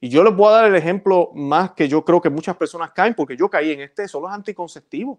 Y 0.00 0.08
yo 0.08 0.24
les 0.24 0.34
voy 0.34 0.48
a 0.48 0.52
dar 0.52 0.64
el 0.64 0.74
ejemplo 0.74 1.30
más 1.34 1.72
que 1.72 1.86
yo 1.86 2.02
creo 2.02 2.20
que 2.20 2.30
muchas 2.30 2.56
personas 2.56 2.92
caen, 2.92 3.14
porque 3.14 3.36
yo 3.36 3.50
caí 3.50 3.72
en 3.72 3.82
este, 3.82 4.08
son 4.08 4.22
los 4.22 4.32
anticonceptivos. 4.32 5.18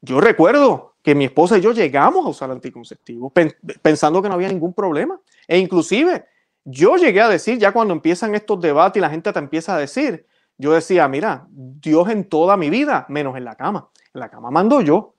Yo 0.00 0.20
recuerdo 0.20 0.94
que 1.02 1.14
mi 1.14 1.26
esposa 1.26 1.58
y 1.58 1.60
yo 1.60 1.72
llegamos 1.72 2.24
a 2.24 2.28
usar 2.28 2.50
anticonceptivos 2.50 3.32
pensando 3.82 4.22
que 4.22 4.28
no 4.28 4.34
había 4.34 4.48
ningún 4.48 4.72
problema. 4.72 5.20
E 5.46 5.58
inclusive 5.58 6.24
yo 6.64 6.96
llegué 6.96 7.20
a 7.20 7.28
decir, 7.28 7.58
ya 7.58 7.72
cuando 7.72 7.94
empiezan 7.94 8.34
estos 8.34 8.60
debates 8.60 8.98
y 8.98 9.00
la 9.00 9.10
gente 9.10 9.32
te 9.32 9.38
empieza 9.38 9.74
a 9.74 9.78
decir, 9.78 10.26
yo 10.58 10.72
decía, 10.72 11.08
mira, 11.08 11.46
Dios 11.50 12.08
en 12.10 12.24
toda 12.24 12.56
mi 12.56 12.68
vida, 12.68 13.06
menos 13.08 13.36
en 13.36 13.44
la 13.44 13.54
cama. 13.54 13.88
En 14.12 14.20
la 14.20 14.28
cama 14.28 14.50
mando 14.50 14.80
yo. 14.80 15.14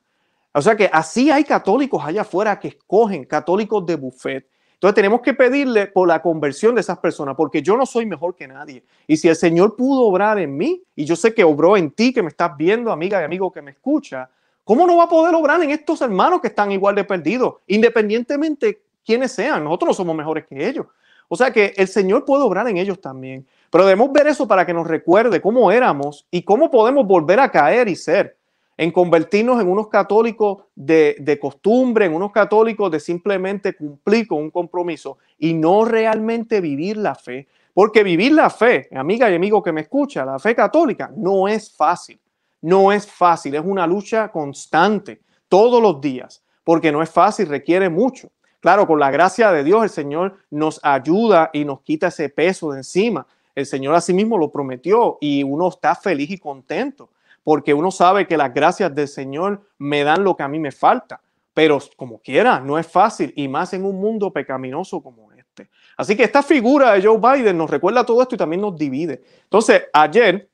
O 0.53 0.61
sea 0.61 0.75
que 0.75 0.89
así 0.91 1.31
hay 1.31 1.43
católicos 1.43 2.03
allá 2.05 2.21
afuera 2.21 2.59
que 2.59 2.69
escogen 2.69 3.25
católicos 3.25 3.85
de 3.85 3.95
buffet. 3.95 4.47
Entonces 4.73 4.95
tenemos 4.95 5.21
que 5.21 5.33
pedirle 5.33 5.87
por 5.87 6.07
la 6.07 6.21
conversión 6.21 6.75
de 6.75 6.81
esas 6.81 6.97
personas, 6.97 7.35
porque 7.35 7.61
yo 7.61 7.77
no 7.77 7.85
soy 7.85 8.05
mejor 8.05 8.35
que 8.35 8.47
nadie. 8.47 8.83
Y 9.07 9.15
si 9.17 9.27
el 9.27 9.35
Señor 9.35 9.75
pudo 9.75 10.01
obrar 10.01 10.39
en 10.39 10.57
mí, 10.57 10.83
y 10.95 11.05
yo 11.05 11.15
sé 11.15 11.33
que 11.33 11.43
obró 11.43 11.77
en 11.77 11.91
ti, 11.91 12.11
que 12.11 12.23
me 12.23 12.29
estás 12.29 12.57
viendo, 12.57 12.91
amiga 12.91 13.21
y 13.21 13.23
amigo 13.23 13.51
que 13.51 13.61
me 13.61 13.71
escucha, 13.71 14.29
¿cómo 14.71 14.87
no 14.87 14.95
va 14.95 15.03
a 15.03 15.09
poder 15.09 15.35
obrar 15.35 15.61
en 15.61 15.69
estos 15.71 16.01
hermanos 16.01 16.39
que 16.39 16.47
están 16.47 16.71
igual 16.71 16.95
de 16.95 17.03
perdidos, 17.03 17.55
independientemente 17.67 18.81
quiénes 19.05 19.33
sean? 19.33 19.65
Nosotros 19.65 19.89
no 19.89 19.93
somos 19.95 20.15
mejores 20.15 20.45
que 20.45 20.65
ellos. 20.65 20.85
O 21.27 21.35
sea 21.35 21.51
que 21.51 21.73
el 21.75 21.89
Señor 21.89 22.23
puede 22.23 22.43
obrar 22.43 22.65
en 22.69 22.77
ellos 22.77 23.01
también. 23.01 23.45
Pero 23.69 23.83
debemos 23.83 24.13
ver 24.13 24.27
eso 24.27 24.47
para 24.47 24.65
que 24.65 24.73
nos 24.73 24.87
recuerde 24.87 25.41
cómo 25.41 25.73
éramos 25.73 26.25
y 26.31 26.43
cómo 26.43 26.71
podemos 26.71 27.05
volver 27.05 27.41
a 27.41 27.51
caer 27.51 27.89
y 27.89 27.97
ser 27.97 28.37
en 28.77 28.91
convertirnos 28.91 29.59
en 29.59 29.67
unos 29.67 29.89
católicos 29.89 30.59
de, 30.73 31.37
costumbre, 31.41 32.05
en 32.05 32.13
unos 32.13 32.31
católicos 32.31 32.89
de 32.89 33.01
simplemente 33.01 33.73
cumplir 33.75 34.25
con 34.25 34.37
un 34.37 34.51
compromiso 34.51 35.17
y 35.37 35.53
no 35.53 35.83
realmente 35.83 36.61
vivir 36.61 36.95
la 36.95 37.15
fe. 37.15 37.45
Porque 37.73 38.03
vivir 38.03 38.31
la 38.31 38.49
fe, 38.49 38.87
amiga 38.95 39.29
y 39.29 39.35
amigo 39.35 39.61
que 39.61 39.73
me 39.73 39.81
escucha, 39.81 40.23
la 40.23 40.39
fe 40.39 40.55
católica 40.55 41.11
no 41.13 41.49
es 41.49 41.75
fácil. 41.75 42.20
No 42.61 42.91
es 42.91 43.07
fácil, 43.07 43.55
es 43.55 43.63
una 43.63 43.87
lucha 43.87 44.29
constante 44.29 45.21
todos 45.49 45.81
los 45.81 45.99
días, 45.99 46.43
porque 46.63 46.91
no 46.91 47.01
es 47.01 47.09
fácil, 47.09 47.47
requiere 47.47 47.89
mucho. 47.89 48.31
Claro, 48.59 48.85
con 48.85 48.99
la 48.99 49.09
gracia 49.09 49.51
de 49.51 49.63
Dios 49.63 49.83
el 49.83 49.89
Señor 49.89 50.37
nos 50.51 50.79
ayuda 50.83 51.49
y 51.51 51.65
nos 51.65 51.81
quita 51.81 52.07
ese 52.07 52.29
peso 52.29 52.71
de 52.71 52.77
encima. 52.77 53.25
El 53.55 53.65
Señor 53.65 53.95
asimismo 53.95 54.37
lo 54.37 54.51
prometió 54.51 55.17
y 55.19 55.43
uno 55.43 55.69
está 55.69 55.95
feliz 55.95 56.29
y 56.29 56.37
contento 56.37 57.09
porque 57.43 57.73
uno 57.73 57.91
sabe 57.91 58.27
que 58.27 58.37
las 58.37 58.53
gracias 58.53 58.93
del 58.93 59.07
Señor 59.07 59.61
me 59.77 60.03
dan 60.03 60.23
lo 60.23 60.35
que 60.35 60.43
a 60.43 60.47
mí 60.47 60.59
me 60.59 60.71
falta. 60.71 61.21
Pero 61.53 61.79
como 61.97 62.19
quiera, 62.19 62.59
no 62.59 62.77
es 62.77 62.87
fácil 62.87 63.33
y 63.35 63.47
más 63.47 63.73
en 63.73 63.83
un 63.83 63.99
mundo 63.99 64.31
pecaminoso 64.31 65.01
como 65.01 65.31
este. 65.33 65.69
Así 65.97 66.15
que 66.15 66.23
esta 66.23 66.43
figura 66.43 66.93
de 66.93 67.03
Joe 67.03 67.17
Biden 67.17 67.57
nos 67.57 67.69
recuerda 67.69 68.05
todo 68.05 68.21
esto 68.21 68.35
y 68.35 68.37
también 68.37 68.61
nos 68.61 68.77
divide. 68.77 69.21
Entonces, 69.43 69.83
ayer, 69.91 70.49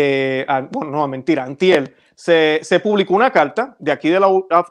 eh, 0.00 0.68
bueno, 0.70 0.92
no, 0.92 1.08
mentira, 1.08 1.44
antiel, 1.44 1.94
se, 2.14 2.60
se 2.62 2.80
publicó 2.80 3.14
una 3.14 3.30
carta 3.30 3.76
de 3.78 3.92
aquí 3.92 4.08
del 4.08 4.22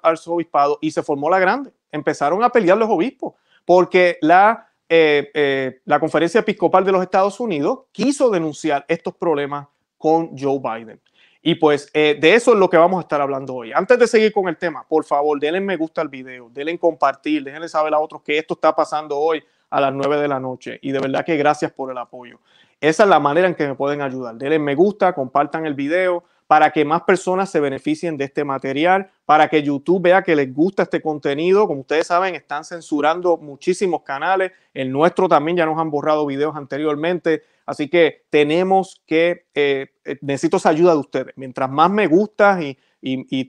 arzobispado 0.03 0.79
y 0.81 0.91
se 0.91 1.03
formó 1.03 1.29
la 1.29 1.39
grande. 1.39 1.71
Empezaron 1.91 2.43
a 2.43 2.49
pelear 2.49 2.77
los 2.77 2.89
obispos 2.89 3.33
porque 3.65 4.17
la, 4.21 4.69
eh, 4.87 5.29
eh, 5.33 5.81
la 5.83 5.99
conferencia 5.99 6.39
episcopal 6.39 6.85
de 6.85 6.93
los 6.93 7.01
Estados 7.01 7.39
Unidos 7.41 7.79
quiso 7.91 8.29
denunciar 8.29 8.85
estos 8.87 9.13
problemas 9.15 9.67
con 9.97 10.37
Joe 10.37 10.59
Biden. 10.59 11.01
Y 11.41 11.55
pues 11.55 11.89
eh, 11.93 12.17
de 12.19 12.33
eso 12.33 12.53
es 12.53 12.59
lo 12.59 12.69
que 12.69 12.77
vamos 12.77 12.97
a 12.97 13.01
estar 13.01 13.19
hablando 13.19 13.55
hoy. 13.55 13.71
Antes 13.73 13.99
de 13.99 14.07
seguir 14.07 14.31
con 14.31 14.47
el 14.47 14.57
tema, 14.57 14.85
por 14.87 15.05
favor, 15.05 15.39
denle 15.39 15.59
me 15.59 15.77
gusta 15.77 16.01
al 16.01 16.09
video, 16.09 16.49
denle 16.49 16.77
compartir, 16.77 17.43
déjenle 17.43 17.69
saber 17.69 17.93
a 17.93 17.99
otros 17.99 18.21
que 18.21 18.37
esto 18.37 18.53
está 18.53 18.75
pasando 18.75 19.17
hoy 19.17 19.43
a 19.69 19.81
las 19.81 19.93
9 19.93 20.17
de 20.17 20.27
la 20.27 20.39
noche. 20.39 20.79
Y 20.81 20.91
de 20.91 20.99
verdad 20.99 21.25
que 21.25 21.37
gracias 21.37 21.71
por 21.71 21.91
el 21.91 21.97
apoyo. 21.97 22.39
Esa 22.79 23.03
es 23.03 23.09
la 23.09 23.19
manera 23.19 23.47
en 23.47 23.55
que 23.55 23.67
me 23.67 23.75
pueden 23.75 24.01
ayudar. 24.01 24.35
Denle 24.35 24.59
me 24.59 24.75
gusta, 24.75 25.13
compartan 25.13 25.65
el 25.65 25.73
video 25.73 26.23
para 26.47 26.71
que 26.71 26.85
más 26.85 27.01
personas 27.03 27.49
se 27.49 27.59
beneficien 27.59 28.15
de 28.17 28.23
este 28.25 28.45
material, 28.45 29.09
para 29.25 29.49
que 29.49 29.61
YouTube 29.61 30.03
vea 30.03 30.23
que 30.23 30.35
les 30.35 30.53
gusta 30.53 30.83
este 30.83 31.01
contenido. 31.01 31.67
Como 31.67 31.81
ustedes 31.81 32.07
saben, 32.07 32.35
están 32.35 32.63
censurando 32.63 33.37
muchísimos 33.37 34.03
canales. 34.03 34.53
El 34.73 34.91
nuestro 34.91 35.27
también 35.27 35.57
ya 35.57 35.65
nos 35.65 35.77
han 35.77 35.91
borrado 35.91 36.25
videos 36.25 36.55
anteriormente. 36.55 37.43
Así 37.65 37.89
que 37.89 38.23
tenemos 38.29 39.01
que, 39.05 39.47
eh, 39.53 39.87
eh, 40.05 40.17
necesito 40.21 40.55
esa 40.55 40.69
ayuda 40.69 40.93
de 40.93 40.99
ustedes. 40.99 41.33
Mientras 41.35 41.69
más 41.69 41.91
me 41.91 42.07
gusta 42.07 42.59
y, 42.61 42.77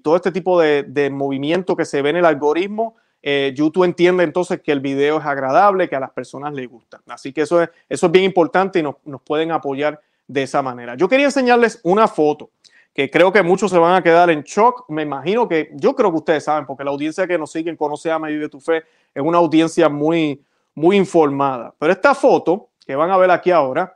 todo 0.03 0.17
este 0.17 0.33
tipo 0.33 0.61
de, 0.61 1.11
movimiento 1.13 1.77
que 1.77 1.85
se 1.85 2.03
ve 2.03 2.11
en 2.11 2.17
el 2.17 2.25
algoritmo, 2.25 2.97
eh, 3.31 3.53
YouTube 3.55 3.85
entiende 3.85 4.25
entonces 4.25 4.63
que 4.63 4.73
el 4.73 4.81
video 4.81 5.19
es 5.19 5.27
agradable, 5.27 5.87
que 5.87 5.95
a 5.95 6.01
las 6.01 6.13
personas 6.13 6.55
les 6.55 6.67
gusta. 6.67 7.03
Así 7.09 7.31
que 7.31 7.43
eso 7.43 7.61
es, 7.61 7.69
eso 7.87 8.07
es 8.07 8.13
bien 8.13 8.25
importante 8.25 8.79
y 8.79 8.83
nos, 8.83 8.95
nos 9.05 9.21
pueden 9.21 9.53
apoyar 9.53 10.01
de 10.27 10.45
esa 10.45 10.63
manera. 10.63 10.95
Yo 10.95 11.11
quería 11.11 11.27
enseñarles 11.27 11.79
una 11.83 12.09
foto 12.09 12.49
que 12.95 13.11
creo 13.11 13.31
que 13.31 13.43
muchos 13.43 13.71
se 13.71 13.77
van 13.77 13.95
a 13.97 14.03
quedar 14.03 14.31
en 14.31 14.45
shock. 14.45 14.87
Me 14.89 15.03
imagino 15.03 15.47
que, 15.47 15.69
yo 15.75 15.95
creo 15.95 16.11
que 16.11 16.17
ustedes 16.17 16.45
saben, 16.45 16.65
porque 16.65 16.85
la 16.85 16.91
audiencia 16.91 17.27
que 17.27 17.37
nos 17.37 17.53
sigue, 17.53 17.77
Conoce, 17.77 18.11
a 18.11 18.17
y 18.17 18.33
Vive 18.33 18.49
tu 18.49 18.61
Fe, 18.61 18.83
es 19.15 19.23
una 19.23 19.37
audiencia 19.37 19.91
muy, 19.91 20.43
muy 20.75 20.97
informada. 20.97 21.75
Pero 21.79 21.93
esta 21.93 22.15
foto 22.15 22.71
que 22.87 22.97
van 22.97 23.11
a 23.11 23.19
ver 23.19 23.31
aquí 23.31 23.51
ahora 23.51 23.95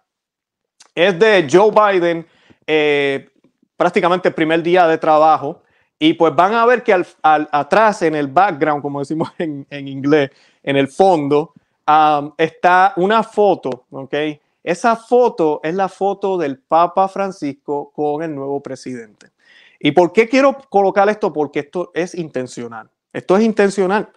es 0.95 1.19
de 1.19 1.49
Joe 1.51 1.71
Biden, 1.71 2.27
eh, 2.67 3.31
prácticamente 3.79 4.29
el 4.29 4.35
primer 4.35 4.63
día 4.63 4.87
de 4.87 4.99
trabajo. 4.99 5.62
Y 6.05 6.15
pues 6.15 6.35
van 6.35 6.53
a 6.55 6.67
ver 6.67 6.83
que 6.83 7.01
atrás, 7.23 8.03
en 8.03 8.17
el 8.17 8.27
background, 8.27 8.83
como 8.83 8.99
decimos 8.99 9.31
en, 9.39 9.67
inglés, 9.71 10.33
en 10.65 10.77
el 10.77 10.89
fondo, 10.89 11.55
um, 11.87 12.33
está 12.37 12.93
una 12.97 13.23
foto, 13.23 13.85
¿ok? 13.89 14.13
Esa 14.65 14.97
foto 14.97 15.61
es 15.63 15.77
la 15.77 15.89
foto 15.89 16.37
del 16.39 16.59
Papa 16.59 17.07
Francisco 17.07 17.93
con 17.95 18.21
el 18.25 18.35
nuevo 18.35 18.61
presidente. 18.61 19.29
¿Y 19.79 19.93
por 19.93 20.13
qué 20.13 20.29
quiero 20.29 20.59
colocar 20.69 21.09
esto? 21.09 21.33
Porque 21.33 21.61
esto 21.61 21.93
es 21.95 22.17
intencional. 22.17 22.91
Esto 23.13 23.37
es 23.37 23.45
intencional. 23.45 24.11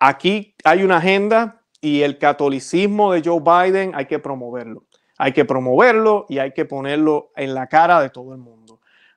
Aquí 0.00 0.56
hay 0.64 0.82
una 0.82 0.96
agenda 0.96 1.62
y 1.80 2.02
el 2.02 2.18
catolicismo 2.18 3.12
de 3.12 3.22
Joe 3.24 3.38
Biden 3.40 3.92
hay 3.94 4.06
que 4.06 4.18
promoverlo 4.18 4.82
hay 5.22 5.34
que 5.34 5.44
promoverlo 5.44 6.24
y 6.30 6.38
hay 6.38 6.52
que 6.52 6.64
ponerlo 6.64 7.30
en 7.36 7.52
la 7.52 7.66
cara 7.66 8.00
de 8.00 8.08
todo 8.08 8.32
el 8.32 8.38
mundo. 8.38 8.59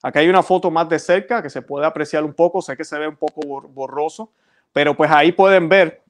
Acá 0.04 0.20
hay 0.20 0.28
una 0.28 0.44
foto 0.44 0.70
más 0.70 0.90
de 0.90 1.00
cerca 1.00 1.42
que 1.42 1.50
se 1.50 1.62
puede 1.62 1.86
apreciar 1.86 2.24
un 2.26 2.34
poco, 2.34 2.62
sé 2.62 2.76
que 2.76 2.84
se 2.84 3.00
ve 3.00 3.08
un 3.08 3.16
poco 3.16 3.42
borroso, 3.70 4.32
pero 4.74 4.96
pues 4.96 5.10
ahí 5.10 5.32
pueden 5.32 5.70
ver 5.70 6.04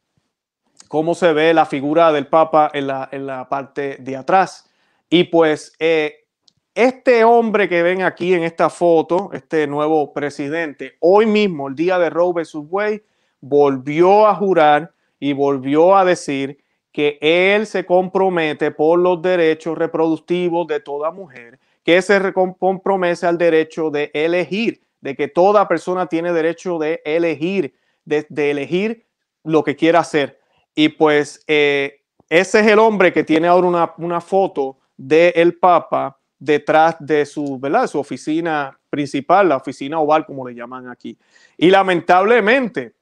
cómo 0.88 1.13
se 1.13 1.31
ve 1.31 1.53
la 1.53 1.67
figura 1.67 2.12
del 2.12 2.25
Papa 2.25 2.71
en 2.73 2.88
la, 2.88 3.07
en 3.12 3.27
la 3.27 3.47
parte 3.47 3.97
de 4.00 4.17
atrás. 4.17 4.67
Y 5.09 5.25
pues 5.25 5.73
eh, 5.77 6.25
este 6.73 7.23
hombre 7.23 7.69
que 7.69 7.83
ven 7.83 8.01
aquí 8.01 8.33
en 8.33 8.41
esta 8.41 8.67
foto, 8.71 9.29
este 9.31 9.67
nuevo 9.67 10.12
presidente, 10.12 10.97
hoy 11.00 11.27
mismo, 11.27 11.67
el 11.67 11.75
día 11.75 12.00
de 12.00 12.09
Roe 12.09 12.33
vs. 12.33 12.55
Wade, 12.67 13.03
volvió 13.41 14.25
a 14.25 14.33
jurar 14.33 14.91
y 15.19 15.33
volvió 15.33 15.95
a 15.95 16.03
decir 16.03 16.57
que 16.91 17.19
él 17.21 17.67
se 17.67 17.85
compromete 17.85 18.71
por 18.71 18.97
los 18.97 19.21
derechos 19.21 19.77
reproductivos 19.77 20.65
de 20.65 20.79
toda 20.79 21.12
mujer, 21.12 21.59
que 21.83 22.01
se 22.01 22.33
compromete 22.33 23.25
al 23.25 23.37
derecho 23.37 23.89
de 23.89 24.09
elegir, 24.13 24.81
de 25.01 25.15
que 25.15 25.27
toda 25.27 25.67
persona 25.67 26.07
tiene 26.07 26.31
derecho 26.31 26.79
de 26.79 27.01
elegir, 27.05 27.75
de, 28.05 28.25
elegir 28.51 29.05
lo 29.43 29.63
que 29.63 29.75
quiera 29.75 29.99
hacer. 29.99 30.39
Y 30.75 30.89
pues 30.89 31.43
eh, 31.47 32.01
ese 32.29 32.61
es 32.61 32.67
el 32.67 32.79
hombre 32.79 33.11
que 33.11 33.23
tiene 33.23 33.47
ahora 33.47 33.93
una, 33.97 34.21
foto 34.21 34.77
del 34.95 35.33
el 35.35 35.57
Papa 35.59 36.17
detrás 36.39 36.95
de 36.99 37.25
su, 37.25 37.59
¿verdad? 37.59 37.87
su 37.87 37.99
oficina 37.99 38.77
principal, 38.89 39.49
la 39.49 39.57
oficina 39.57 39.99
oval, 39.99 40.25
como 40.25 40.47
le 40.47 40.55
llaman 40.55 40.87
aquí. 40.87 41.17
Y 41.57 41.69
lamentablemente, 41.69 42.93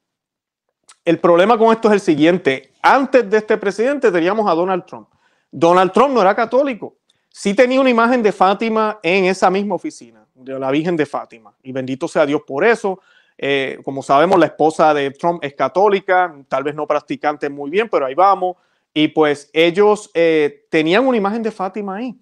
el 1.03 1.19
problema 1.19 1.57
con 1.57 1.71
esto 1.71 1.88
es 1.89 1.95
el 1.95 2.00
siguiente. 2.00 2.71
Antes 2.81 3.29
de 3.29 3.38
este 3.38 3.57
presidente 3.57 4.11
teníamos 4.11 4.50
a 4.50 4.53
Donald 4.53 4.85
Trump. 4.85 5.09
Donald 5.51 5.91
Trump 5.91 6.13
no 6.13 6.21
era 6.21 6.35
católico. 6.35 6.95
Sí 7.33 7.53
tenía 7.53 7.79
una 7.79 7.89
imagen 7.89 8.21
de 8.21 8.33
Fátima 8.33 9.00
en 9.01 9.25
esa 9.25 9.50
misma 9.50 9.75
oficina, 9.75 10.25
de 10.35 10.59
la 10.59 10.69
Virgen 10.69 10.97
de 10.97 11.05
Fátima. 11.05 11.53
Y 11.63 11.71
bendito 11.71 12.07
sea 12.07 12.25
Dios 12.25 12.41
por 12.45 12.65
eso. 12.65 13.00
Eh, 13.38 13.79
como 13.85 14.03
sabemos, 14.03 14.38
la 14.38 14.47
esposa 14.47 14.93
de 14.93 15.11
Trump 15.11 15.43
es 15.43 15.53
católica, 15.53 16.35
tal 16.50 16.63
vez 16.63 16.75
no 16.75 16.85
practicante 16.85 17.50
muy 17.50 17.71
bien, 17.71 17.88
pero 17.89 18.05
ahí 18.05 18.13
vamos. 18.13 18.57
Y 18.93 19.07
pues 19.07 19.50
ellos 19.53 20.11
eh, 20.13 20.65
tenían 20.69 21.07
una 21.07 21.17
imagen 21.17 21.41
de 21.41 21.51
Fátima 21.51 21.95
ahí. 21.95 22.19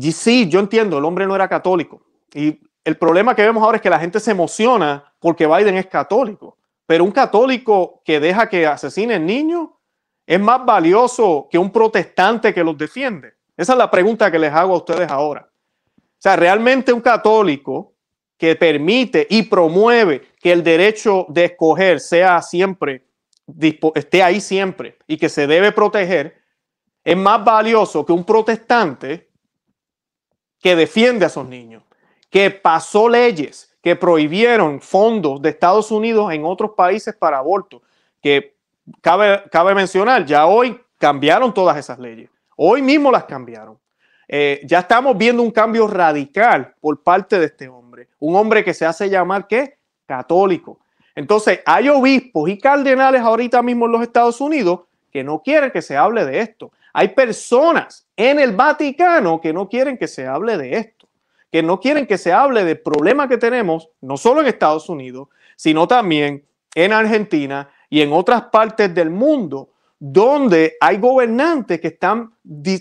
Y 0.00 0.10
sí, 0.12 0.48
yo 0.48 0.58
entiendo, 0.58 0.98
el 0.98 1.04
hombre 1.04 1.26
no 1.26 1.34
era 1.34 1.46
católico. 1.46 2.02
Y 2.34 2.58
el 2.84 2.96
problema 2.96 3.34
que 3.34 3.42
vemos 3.42 3.62
ahora 3.62 3.76
es 3.76 3.82
que 3.82 3.90
la 3.90 4.00
gente 4.00 4.20
se 4.20 4.30
emociona 4.30 5.12
porque 5.18 5.46
Biden 5.46 5.76
es 5.76 5.86
católico. 5.86 6.56
Pero 6.86 7.04
un 7.04 7.12
católico 7.12 8.00
que 8.04 8.18
deja 8.18 8.48
que 8.48 8.66
asesinen 8.66 9.26
niños 9.26 9.68
es 10.26 10.40
más 10.40 10.64
valioso 10.64 11.46
que 11.50 11.58
un 11.58 11.70
protestante 11.70 12.54
que 12.54 12.64
los 12.64 12.76
defiende. 12.78 13.37
Esa 13.58 13.72
es 13.72 13.78
la 13.78 13.90
pregunta 13.90 14.30
que 14.30 14.38
les 14.38 14.52
hago 14.52 14.72
a 14.72 14.78
ustedes 14.78 15.10
ahora. 15.10 15.50
O 15.98 16.20
sea, 16.20 16.36
realmente 16.36 16.92
un 16.92 17.00
católico 17.00 17.92
que 18.36 18.54
permite 18.54 19.26
y 19.28 19.42
promueve 19.42 20.28
que 20.40 20.52
el 20.52 20.62
derecho 20.62 21.26
de 21.28 21.46
escoger 21.46 21.98
sea 21.98 22.40
siempre, 22.40 23.04
esté 23.94 24.22
ahí 24.22 24.40
siempre 24.40 24.96
y 25.08 25.16
que 25.16 25.28
se 25.28 25.48
debe 25.48 25.72
proteger, 25.72 26.40
es 27.02 27.16
más 27.16 27.44
valioso 27.44 28.06
que 28.06 28.12
un 28.12 28.24
protestante 28.24 29.28
que 30.60 30.76
defiende 30.76 31.24
a 31.24 31.28
esos 31.28 31.48
niños, 31.48 31.82
que 32.30 32.50
pasó 32.50 33.08
leyes 33.08 33.76
que 33.82 33.96
prohibieron 33.96 34.80
fondos 34.80 35.40
de 35.40 35.50
Estados 35.50 35.90
Unidos 35.90 36.32
en 36.32 36.44
otros 36.44 36.72
países 36.76 37.14
para 37.14 37.38
aborto, 37.38 37.82
que 38.20 38.56
cabe, 39.00 39.42
cabe 39.50 39.74
mencionar, 39.74 40.24
ya 40.26 40.46
hoy 40.46 40.80
cambiaron 40.98 41.54
todas 41.54 41.76
esas 41.76 41.98
leyes, 41.98 42.30
hoy 42.58 42.82
mismo 42.82 43.10
las 43.10 43.24
cambiaron. 43.24 43.78
Eh, 44.26 44.60
ya 44.64 44.80
estamos 44.80 45.16
viendo 45.16 45.42
un 45.42 45.50
cambio 45.50 45.86
radical 45.86 46.74
por 46.80 47.02
parte 47.02 47.38
de 47.38 47.46
este 47.46 47.68
hombre, 47.68 48.08
un 48.18 48.36
hombre 48.36 48.62
que 48.62 48.74
se 48.74 48.84
hace 48.84 49.08
llamar 49.08 49.46
¿qué? 49.46 49.78
Católico. 50.06 50.78
Entonces, 51.14 51.60
hay 51.64 51.88
obispos 51.88 52.48
y 52.50 52.58
cardenales 52.58 53.22
ahorita 53.22 53.62
mismo 53.62 53.86
en 53.86 53.92
los 53.92 54.02
Estados 54.02 54.40
Unidos 54.40 54.80
que 55.10 55.24
no 55.24 55.42
quieren 55.42 55.70
que 55.70 55.82
se 55.82 55.96
hable 55.96 56.24
de 56.24 56.40
esto. 56.40 56.72
Hay 56.92 57.08
personas 57.08 58.06
en 58.16 58.38
el 58.38 58.54
Vaticano 58.54 59.40
que 59.40 59.52
no 59.52 59.68
quieren 59.68 59.96
que 59.96 60.08
se 60.08 60.26
hable 60.26 60.58
de 60.58 60.76
esto, 60.76 61.08
que 61.50 61.62
no 61.62 61.80
quieren 61.80 62.06
que 62.06 62.18
se 62.18 62.32
hable 62.32 62.64
del 62.64 62.80
problema 62.80 63.28
que 63.28 63.38
tenemos, 63.38 63.88
no 64.00 64.16
solo 64.16 64.40
en 64.40 64.48
Estados 64.48 64.88
Unidos, 64.88 65.28
sino 65.56 65.88
también 65.88 66.44
en 66.74 66.92
Argentina 66.92 67.70
y 67.88 68.02
en 68.02 68.12
otras 68.12 68.42
partes 68.42 68.94
del 68.94 69.10
mundo, 69.10 69.70
donde 69.98 70.76
hay 70.80 70.98
gobernantes 70.98 71.80
que 71.80 71.88
están, 71.88 72.32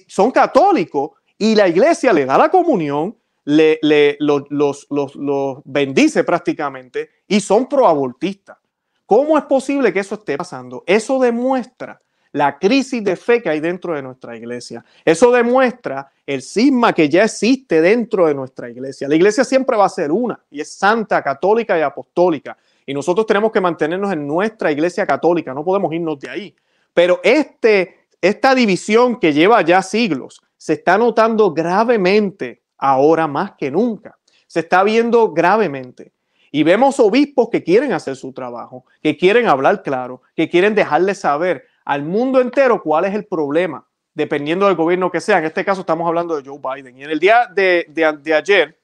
son 0.08 0.32
católicos 0.32 1.12
y 1.38 1.56
la 1.56 1.68
iglesia 1.68 2.14
le 2.14 2.26
da 2.26 2.38
la 2.38 2.50
comunión, 2.50 3.16
le, 3.46 3.80
los, 4.20 4.88
los, 4.90 5.62
bendice 5.64 6.24
prácticamente 6.24 7.10
y 7.28 7.40
son 7.40 7.68
proabortistas. 7.68 8.58
¿Cómo 9.06 9.38
es 9.38 9.46
posible 9.46 9.94
que 9.94 10.02
eso 10.02 10.16
esté 10.16 10.38
pasando? 10.38 10.84
Eso 10.86 11.18
demuestra 11.20 12.02
la 12.34 12.60
crisis 12.60 13.02
de 13.04 13.16
fe 13.16 13.42
que 13.42 13.50
hay 13.50 13.62
dentro 13.62 13.96
de 13.96 14.02
nuestra 14.02 14.36
iglesia. 14.36 14.84
Eso 15.06 15.32
demuestra 15.32 16.12
el 16.26 16.42
cisma 16.42 16.92
que 16.92 17.08
ya 17.08 17.24
existe 17.24 17.82
dentro 17.82 18.28
de 18.28 18.36
nuestra 18.36 18.70
iglesia. 18.70 19.08
La 19.08 19.16
iglesia 19.16 19.46
siempre 19.46 19.78
va 19.78 19.86
a 19.86 19.90
ser 19.90 20.12
una 20.12 20.40
y 20.52 20.60
es 20.60 20.74
santa, 20.74 21.24
católica 21.24 21.80
y 21.80 21.82
apostólica. 21.82 22.58
Y 22.86 22.94
nosotros 22.94 23.26
tenemos 23.26 23.52
que 23.52 23.62
mantenernos 23.62 24.12
en 24.12 24.28
nuestra 24.28 24.72
iglesia 24.72 25.06
católica, 25.06 25.54
no 25.54 25.64
podemos 25.64 25.92
irnos 25.94 26.20
de 26.20 26.30
ahí. 26.30 26.56
Pero 26.98 27.20
este, 27.22 28.08
esta 28.20 28.56
división 28.56 29.20
que 29.20 29.32
lleva 29.32 29.62
ya 29.62 29.84
siglos 29.84 30.42
se 30.58 30.74
está 30.74 30.98
notando 30.98 31.54
gravemente 31.54 32.63
ahora 32.75 33.27
más 33.27 33.51
que 33.51 33.70
nunca. 33.70 34.18
Se 34.48 34.62
está 34.62 34.82
viendo 34.82 35.32
gravemente. 35.32 36.12
Y 36.51 36.63
vemos 36.63 37.00
obispos 37.00 37.50
que 37.51 37.62
quieren 37.62 37.94
hacer 37.94 38.16
su 38.16 38.34
trabajo, 38.34 38.84
que 39.04 39.16
quieren 39.16 39.48
hablar 39.48 39.84
claro, 39.84 40.24
que 40.36 40.50
quieren 40.50 40.74
dejarle 40.74 41.13
saber 41.13 41.68
al 41.86 42.01
mundo 42.01 42.42
entero 42.42 42.82
cuál 42.82 43.06
es 43.06 43.13
el 43.13 43.27
problema, 43.27 43.88
dependiendo 44.16 44.66
del 44.66 44.75
gobierno 44.75 45.12
que 45.12 45.22
sea. 45.22 45.38
En 45.38 45.46
este 45.46 45.63
caso 45.63 45.82
estamos 45.82 46.08
hablando 46.08 46.36
de 46.36 46.50
Joe 46.50 46.60
Biden. 46.60 46.98
Y 46.98 47.04
en 47.04 47.12
el 47.12 47.20
día 47.20 47.48
de, 47.54 47.86
de, 47.89 48.34
ayer, 48.34 48.80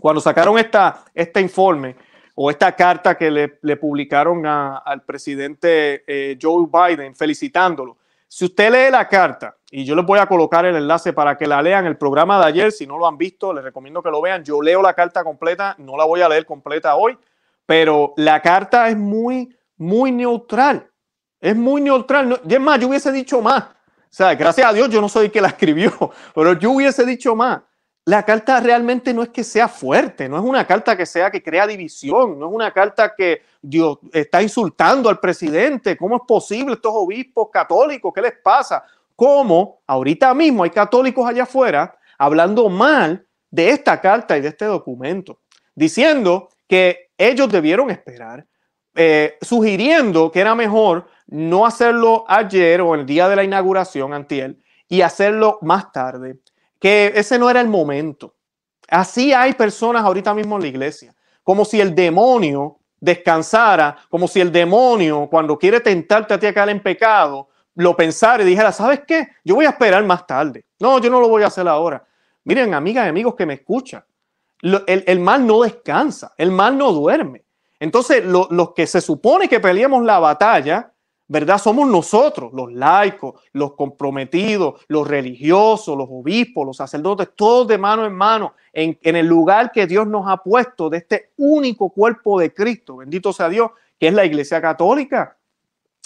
cuando 0.00 0.22
sacaron 0.22 0.58
esta, 0.58 1.04
este 1.12 1.42
informe 1.42 1.96
o 2.38 2.50
esta 2.50 2.76
carta 2.76 3.16
que 3.16 3.30
le, 3.30 3.76
publicaron 3.76 4.46
al 4.46 5.02
presidente 5.04 6.04
eh, 6.06 6.38
Joe 6.40 6.66
Biden 6.70 7.16
felicitándolo, 7.16 7.96
si 8.28 8.44
usted 8.44 8.70
lee 8.70 8.90
la 8.90 9.08
carta, 9.08 9.56
y 9.70 9.84
yo 9.84 9.94
les 9.94 10.04
voy 10.04 10.18
a 10.18 10.26
colocar 10.26 10.66
el 10.66 10.76
enlace 10.76 11.14
para 11.14 11.36
que 11.38 11.46
la 11.46 11.62
lean, 11.62 11.86
el 11.86 11.96
programa 11.96 12.38
de 12.38 12.46
ayer, 12.46 12.72
si 12.72 12.86
no 12.86 12.98
lo 12.98 13.06
han 13.06 13.16
visto, 13.16 13.54
les 13.54 13.64
recomiendo 13.64 14.02
que 14.02 14.10
lo 14.10 14.20
vean. 14.20 14.44
Yo 14.44 14.60
leo 14.60 14.82
la 14.82 14.92
carta 14.92 15.24
completa, 15.24 15.74
no 15.78 15.96
la 15.96 16.04
voy 16.04 16.20
a 16.20 16.28
leer 16.28 16.44
completa 16.44 16.94
hoy, 16.96 17.16
pero 17.64 18.12
la 18.16 18.42
carta 18.42 18.88
es 18.88 18.96
muy, 18.96 19.56
muy 19.78 20.12
neutral. 20.12 20.90
Es 21.40 21.56
muy 21.56 21.80
neutral. 21.80 22.40
Y 22.46 22.54
es 22.54 22.60
más, 22.60 22.78
yo 22.78 22.88
hubiese 22.88 23.10
dicho 23.12 23.40
más. 23.40 23.64
O 23.64 23.72
sea, 24.10 24.34
gracias 24.34 24.68
a 24.68 24.72
Dios 24.72 24.88
yo 24.90 25.00
no 25.00 25.08
soy 25.08 25.26
el 25.26 25.32
que 25.32 25.40
la 25.40 25.48
escribió, 25.56 25.92
pero 26.34 26.52
yo 26.52 26.72
hubiese 26.72 27.06
dicho 27.06 27.34
más 27.34 27.62
la 28.06 28.22
carta 28.22 28.60
realmente 28.60 29.12
no 29.12 29.24
es 29.24 29.30
que 29.30 29.42
sea 29.42 29.66
fuerte, 29.66 30.28
no 30.28 30.38
es 30.38 30.44
una 30.44 30.64
carta 30.64 30.96
que 30.96 31.04
sea 31.04 31.28
que 31.28 31.42
crea 31.42 31.66
división, 31.66 32.38
no 32.38 32.46
es 32.46 32.54
una 32.54 32.72
carta 32.72 33.12
que 33.16 33.42
Dios 33.60 33.98
está 34.12 34.40
insultando 34.40 35.08
al 35.08 35.18
presidente. 35.18 35.96
¿Cómo 35.96 36.14
es 36.16 36.22
posible 36.26 36.74
estos 36.74 36.92
obispos 36.94 37.48
católicos? 37.52 38.12
¿Qué 38.14 38.22
les 38.22 38.34
pasa? 38.38 38.84
¿Cómo 39.16 39.80
ahorita 39.88 40.32
mismo 40.34 40.62
hay 40.62 40.70
católicos 40.70 41.28
allá 41.28 41.42
afuera 41.42 41.98
hablando 42.16 42.68
mal 42.68 43.26
de 43.50 43.70
esta 43.70 44.00
carta 44.00 44.38
y 44.38 44.40
de 44.40 44.48
este 44.48 44.66
documento, 44.66 45.40
diciendo 45.74 46.48
que 46.68 47.10
ellos 47.18 47.50
debieron 47.50 47.90
esperar, 47.90 48.46
eh, 48.94 49.36
sugiriendo 49.42 50.30
que 50.30 50.40
era 50.40 50.54
mejor 50.54 51.08
no 51.26 51.66
hacerlo 51.66 52.24
ayer 52.28 52.80
o 52.82 52.94
el 52.94 53.04
día 53.04 53.28
de 53.28 53.34
la 53.34 53.42
inauguración, 53.42 54.14
antiel, 54.14 54.62
y 54.88 55.00
hacerlo 55.00 55.58
más 55.62 55.90
tarde 55.90 56.38
que 56.78 57.12
ese 57.14 57.38
no 57.38 57.48
era 57.50 57.60
el 57.60 57.68
momento. 57.68 58.34
Así 58.88 59.32
hay 59.32 59.54
personas 59.54 60.04
ahorita 60.04 60.34
mismo 60.34 60.56
en 60.56 60.62
la 60.62 60.68
iglesia, 60.68 61.14
como 61.42 61.64
si 61.64 61.80
el 61.80 61.94
demonio 61.94 62.78
descansara, 63.00 63.96
como 64.08 64.28
si 64.28 64.40
el 64.40 64.50
demonio 64.50 65.28
cuando 65.30 65.58
quiere 65.58 65.80
tentarte 65.80 66.34
a 66.34 66.38
ti 66.38 66.46
a 66.46 66.54
caer 66.54 66.70
en 66.70 66.82
pecado, 66.82 67.48
lo 67.74 67.94
pensara 67.94 68.42
y 68.42 68.46
dijera, 68.46 68.72
¿sabes 68.72 69.02
qué? 69.06 69.28
Yo 69.44 69.54
voy 69.54 69.66
a 69.66 69.70
esperar 69.70 70.04
más 70.04 70.26
tarde. 70.26 70.64
No, 70.78 70.98
yo 70.98 71.10
no 71.10 71.20
lo 71.20 71.28
voy 71.28 71.42
a 71.42 71.48
hacer 71.48 71.68
ahora. 71.68 72.04
Miren, 72.44 72.74
amigas 72.74 73.06
y 73.06 73.08
amigos 73.08 73.34
que 73.34 73.44
me 73.44 73.54
escuchan, 73.54 74.04
el, 74.62 75.20
mal 75.20 75.46
no 75.46 75.62
descansa, 75.62 76.32
el 76.38 76.50
mal 76.50 76.78
no 76.78 76.92
duerme. 76.92 77.44
Entonces, 77.78 78.24
los 78.24 78.72
que 78.74 78.86
se 78.86 79.00
supone 79.00 79.48
que 79.48 79.60
peleemos 79.60 80.02
la 80.04 80.18
batalla, 80.18 80.92
¿verdad? 81.28 81.58
Somos 81.58 81.88
nosotros, 81.88 82.52
los 82.52 82.72
laicos, 82.72 83.40
los 83.52 83.74
comprometidos, 83.74 84.80
los 84.88 85.06
religiosos, 85.06 85.96
los 85.96 86.08
obispos, 86.10 86.66
los 86.66 86.76
sacerdotes, 86.76 87.30
todos 87.34 87.66
de 87.66 87.78
mano 87.78 88.06
en 88.06 88.14
mano, 88.14 88.54
en, 88.72 88.98
el 89.02 89.26
lugar 89.26 89.72
que 89.72 89.86
Dios 89.86 90.06
nos 90.06 90.28
ha 90.28 90.36
puesto 90.36 90.88
de 90.88 90.98
este 90.98 91.32
único 91.36 91.90
cuerpo 91.90 92.38
de 92.38 92.54
Cristo, 92.54 92.96
bendito 92.96 93.32
sea 93.32 93.48
Dios, 93.48 93.70
que 93.98 94.08
es 94.08 94.14
la 94.14 94.24
Iglesia 94.24 94.60
Católica. 94.60 95.36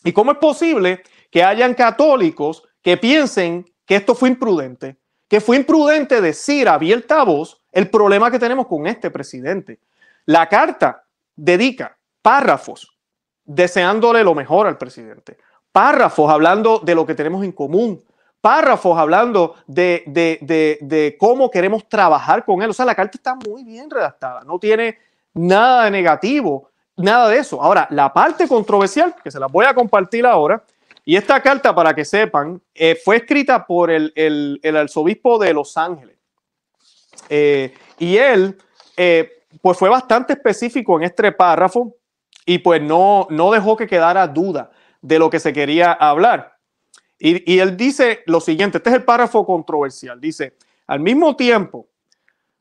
¿Y 0.04 0.12
cómo 0.12 0.32
es 0.32 0.38
posible 0.38 1.02
que 1.30 1.44
hayan 1.44 1.74
católicos 1.74 2.62
que 2.80 2.96
piensen 2.96 3.70
que 3.84 3.96
esto 3.96 4.14
fue 4.14 4.30
imprudente? 4.30 4.96
Que 5.28 5.40
fue 5.40 5.56
imprudente 5.56 6.20
decir 6.20 6.68
abierta 6.68 7.22
voz 7.24 7.60
el 7.72 7.90
problema 7.90 8.30
que 8.30 8.38
tenemos 8.38 8.66
con 8.66 8.86
este 8.86 9.10
presidente. 9.10 9.78
La 10.24 10.48
carta 10.48 11.04
dedica 11.36 11.96
párrafos 12.22 12.99
deseándole 13.44 14.24
lo 14.24 14.34
mejor 14.34 14.66
al 14.66 14.78
presidente. 14.78 15.38
Párrafos 15.72 16.30
hablando 16.30 16.80
de 16.80 16.94
lo 16.94 17.06
que 17.06 17.14
tenemos 17.14 17.44
en 17.44 17.52
común. 17.52 18.02
Párrafos 18.40 18.98
hablando 18.98 19.56
de, 19.66 20.02
de, 20.06 21.16
cómo 21.18 21.50
queremos 21.50 21.88
trabajar 21.88 22.44
con 22.44 22.62
él. 22.62 22.70
O 22.70 22.72
sea, 22.72 22.86
la 22.86 22.94
carta 22.94 23.16
está 23.16 23.34
muy 23.34 23.64
bien 23.64 23.90
redactada. 23.90 24.42
No 24.44 24.58
tiene 24.58 24.98
nada 25.34 25.84
de 25.84 25.90
negativo, 25.90 26.70
nada 26.96 27.28
de 27.28 27.38
eso. 27.38 27.62
Ahora, 27.62 27.86
la 27.90 28.12
parte 28.12 28.48
controversial, 28.48 29.14
que 29.22 29.30
se 29.30 29.38
la 29.38 29.46
voy 29.46 29.66
a 29.66 29.74
compartir 29.74 30.26
ahora, 30.26 30.64
y 31.04 31.16
esta 31.16 31.40
carta, 31.40 31.74
para 31.74 31.94
que 31.94 32.04
sepan, 32.04 32.60
eh, 32.74 32.98
fue 33.02 33.16
escrita 33.16 33.66
por 33.66 33.90
el, 33.90 34.12
el, 34.14 34.76
arzobispo 34.76 35.38
de 35.38 35.52
Los 35.52 35.76
Ángeles. 35.76 36.16
Eh, 37.28 37.74
y 37.98 38.16
él, 38.16 38.56
eh, 38.96 39.44
pues 39.60 39.78
fue 39.78 39.88
bastante 39.88 40.32
específico 40.32 40.96
en 40.96 41.04
este 41.04 41.32
párrafo 41.32 41.94
y 42.46 42.58
pues 42.58 42.82
no, 42.82 43.26
no 43.30 43.50
dejó 43.50 43.76
que 43.76 43.86
quedara 43.86 44.26
duda 44.26 44.70
de 45.00 45.18
lo 45.18 45.30
que 45.30 45.40
se 45.40 45.52
quería 45.52 45.92
hablar. 45.92 46.56
Y, 47.18 47.58
él 47.58 47.76
dice 47.76 48.20
lo 48.26 48.40
siguiente, 48.40 48.78
este 48.78 48.90
es 48.90 48.96
el 48.96 49.04
párrafo 49.04 49.44
controversial, 49.44 50.18
dice, 50.18 50.56
al 50.86 51.00
mismo 51.00 51.36
tiempo, 51.36 51.86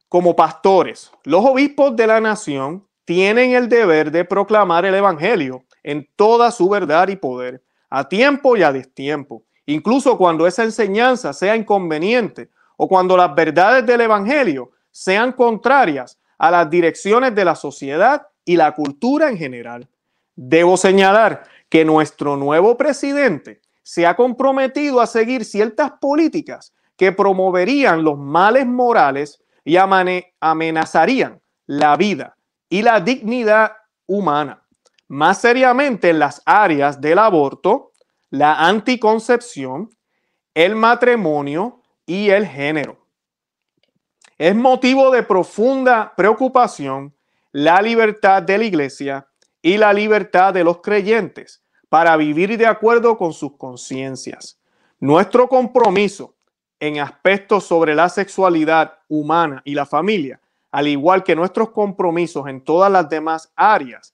como 0.09 0.35
pastores, 0.35 1.11
los 1.23 1.45
obispos 1.45 1.95
de 1.95 2.07
la 2.07 2.19
nación 2.19 2.85
tienen 3.05 3.51
el 3.51 3.69
deber 3.69 4.11
de 4.11 4.25
proclamar 4.25 4.85
el 4.85 4.95
Evangelio 4.95 5.63
en 5.81 6.07
toda 6.15 6.51
su 6.51 6.67
verdad 6.67 7.07
y 7.07 7.15
poder, 7.15 7.63
a 7.89 8.07
tiempo 8.09 8.57
y 8.57 8.63
a 8.63 8.73
destiempo, 8.73 9.43
incluso 9.65 10.17
cuando 10.17 10.45
esa 10.45 10.63
enseñanza 10.63 11.31
sea 11.31 11.55
inconveniente 11.55 12.49
o 12.75 12.87
cuando 12.87 13.15
las 13.15 13.33
verdades 13.33 13.85
del 13.85 14.01
Evangelio 14.01 14.71
sean 14.91 15.31
contrarias 15.31 16.19
a 16.37 16.51
las 16.51 16.69
direcciones 16.69 17.33
de 17.33 17.45
la 17.45 17.55
sociedad 17.55 18.27
y 18.45 18.56
la 18.56 18.73
cultura 18.73 19.30
en 19.30 19.38
general. 19.38 19.88
Debo 20.36 20.78
señalar 20.78 21.43
que 21.69 21.86
nuestro 21.86 22.38
nuevo 22.38 22.78
presidente 22.78 23.62
se 23.84 24.06
ha 24.06 24.15
comprometido 24.15 25.02
a 25.02 25.08
seguir 25.08 25.45
ciertas 25.45 25.91
políticas 25.99 26.73
que 26.95 27.12
promoverían 27.12 28.04
los 28.04 28.17
males 28.17 28.65
morales 28.65 29.41
y 29.63 29.78
amenazarían 29.78 31.41
la 31.65 31.95
vida 31.95 32.36
y 32.69 32.82
la 32.82 32.99
dignidad 32.99 33.71
humana. 34.06 34.63
Más 35.08 35.41
seriamente 35.41 36.10
en 36.10 36.19
las 36.19 36.41
áreas 36.45 37.02
del 37.02 37.19
aborto, 37.19 37.91
la 38.30 38.67
anticoncepción, 38.67 39.89
el 40.54 40.75
matrimonio 40.75 41.82
y 42.06 42.30
el 42.30 42.45
género. 42.45 42.97
Es 44.38 44.56
motivo 44.56 45.12
de 45.12 45.23
profunda 45.23 46.13
preocupación 46.15 47.13
la 47.51 47.81
libertad 47.81 48.43
de 48.43 48.57
la 48.57 48.63
iglesia 48.63 49.27
y 49.62 49.77
la 49.77 49.93
libertad 49.93 50.53
de 50.53 50.63
los 50.63 50.81
creyentes 50.81 51.63
para 51.89 52.15
vivir 52.17 52.57
de 52.57 52.67
acuerdo 52.67 53.17
con 53.17 53.33
sus 53.33 53.57
conciencias. 53.57 54.59
Nuestro 54.99 55.47
compromiso 55.47 56.35
en 56.79 56.99
aspectos 56.99 57.65
sobre 57.65 57.95
la 57.95 58.07
sexualidad 58.09 58.99
humana 59.07 59.62
y 59.65 59.73
la 59.73 59.85
familia, 59.85 60.39
al 60.71 60.88
igual 60.88 61.23
que 61.23 61.35
nuestros 61.35 61.71
compromisos 61.71 62.47
en 62.47 62.62
todas 62.62 62.91
las 62.91 63.09
demás 63.09 63.51
áreas, 63.55 64.13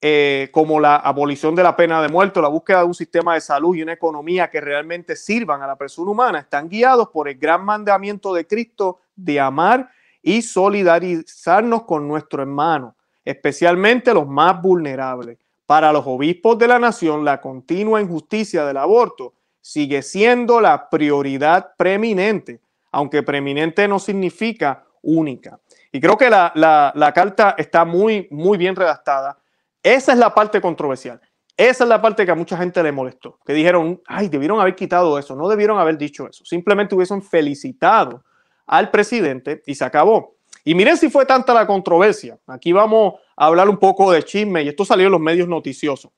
eh, 0.00 0.50
como 0.52 0.80
la 0.80 0.96
abolición 0.96 1.54
de 1.54 1.62
la 1.62 1.76
pena 1.76 2.02
de 2.02 2.08
muerte, 2.08 2.42
la 2.42 2.48
búsqueda 2.48 2.80
de 2.80 2.84
un 2.84 2.94
sistema 2.94 3.34
de 3.34 3.40
salud 3.40 3.74
y 3.74 3.82
una 3.82 3.94
economía 3.94 4.50
que 4.50 4.60
realmente 4.60 5.16
sirvan 5.16 5.62
a 5.62 5.66
la 5.66 5.76
persona 5.76 6.10
humana, 6.10 6.40
están 6.40 6.68
guiados 6.68 7.08
por 7.08 7.26
el 7.26 7.38
gran 7.38 7.64
mandamiento 7.64 8.34
de 8.34 8.46
Cristo 8.46 9.00
de 9.16 9.40
amar 9.40 9.88
y 10.24 10.40
solidarizarnos 10.40 11.84
con 11.84 12.08
nuestro 12.08 12.42
hermano, 12.42 12.96
especialmente 13.24 14.14
los 14.14 14.26
más 14.26 14.60
vulnerables. 14.60 15.38
Para 15.66 15.92
los 15.92 16.04
obispos 16.06 16.58
de 16.58 16.66
la 16.66 16.78
nación, 16.78 17.24
la 17.24 17.40
continua 17.40 18.00
injusticia 18.00 18.64
del 18.64 18.78
aborto 18.78 19.34
sigue 19.60 20.02
siendo 20.02 20.60
la 20.62 20.88
prioridad 20.88 21.74
preeminente, 21.76 22.60
aunque 22.90 23.22
preeminente 23.22 23.86
no 23.86 23.98
significa 23.98 24.84
única. 25.02 25.60
Y 25.92 26.00
creo 26.00 26.16
que 26.16 26.30
la, 26.30 26.52
la, 26.54 27.12
carta 27.12 27.54
está 27.58 27.84
muy, 27.84 28.26
muy 28.30 28.56
bien 28.56 28.74
redactada. 28.74 29.38
Esa 29.82 30.12
es 30.12 30.18
la 30.18 30.34
parte 30.34 30.60
controversial. 30.60 31.20
Esa 31.56 31.84
es 31.84 31.88
la 31.88 32.00
parte 32.00 32.24
que 32.24 32.32
a 32.32 32.34
mucha 32.34 32.56
gente 32.56 32.82
le 32.82 32.92
molestó, 32.92 33.38
que 33.44 33.52
dijeron, 33.52 34.00
ay, 34.06 34.28
debieron 34.28 34.58
haber 34.58 34.74
quitado 34.74 35.18
eso, 35.18 35.36
no 35.36 35.48
debieron 35.48 35.78
haber 35.78 35.96
dicho 35.96 36.26
eso, 36.28 36.44
simplemente 36.44 36.96
hubiesen 36.96 37.22
felicitado 37.22 38.24
al 38.66 38.90
presidente 38.90 39.62
y 39.66 39.74
se 39.74 39.84
acabó. 39.84 40.36
Y 40.64 40.74
miren 40.74 40.96
si 40.96 41.10
fue 41.10 41.26
tanta 41.26 41.52
la 41.52 41.66
controversia. 41.66 42.38
Aquí 42.46 42.72
vamos 42.72 43.14
a 43.36 43.46
hablar 43.46 43.68
un 43.68 43.76
poco 43.76 44.10
de 44.10 44.22
chisme 44.22 44.62
y 44.62 44.68
esto 44.68 44.84
salió 44.84 45.06
en 45.06 45.12
los 45.12 45.20
medios 45.20 45.46
noticiosos. 45.48 46.10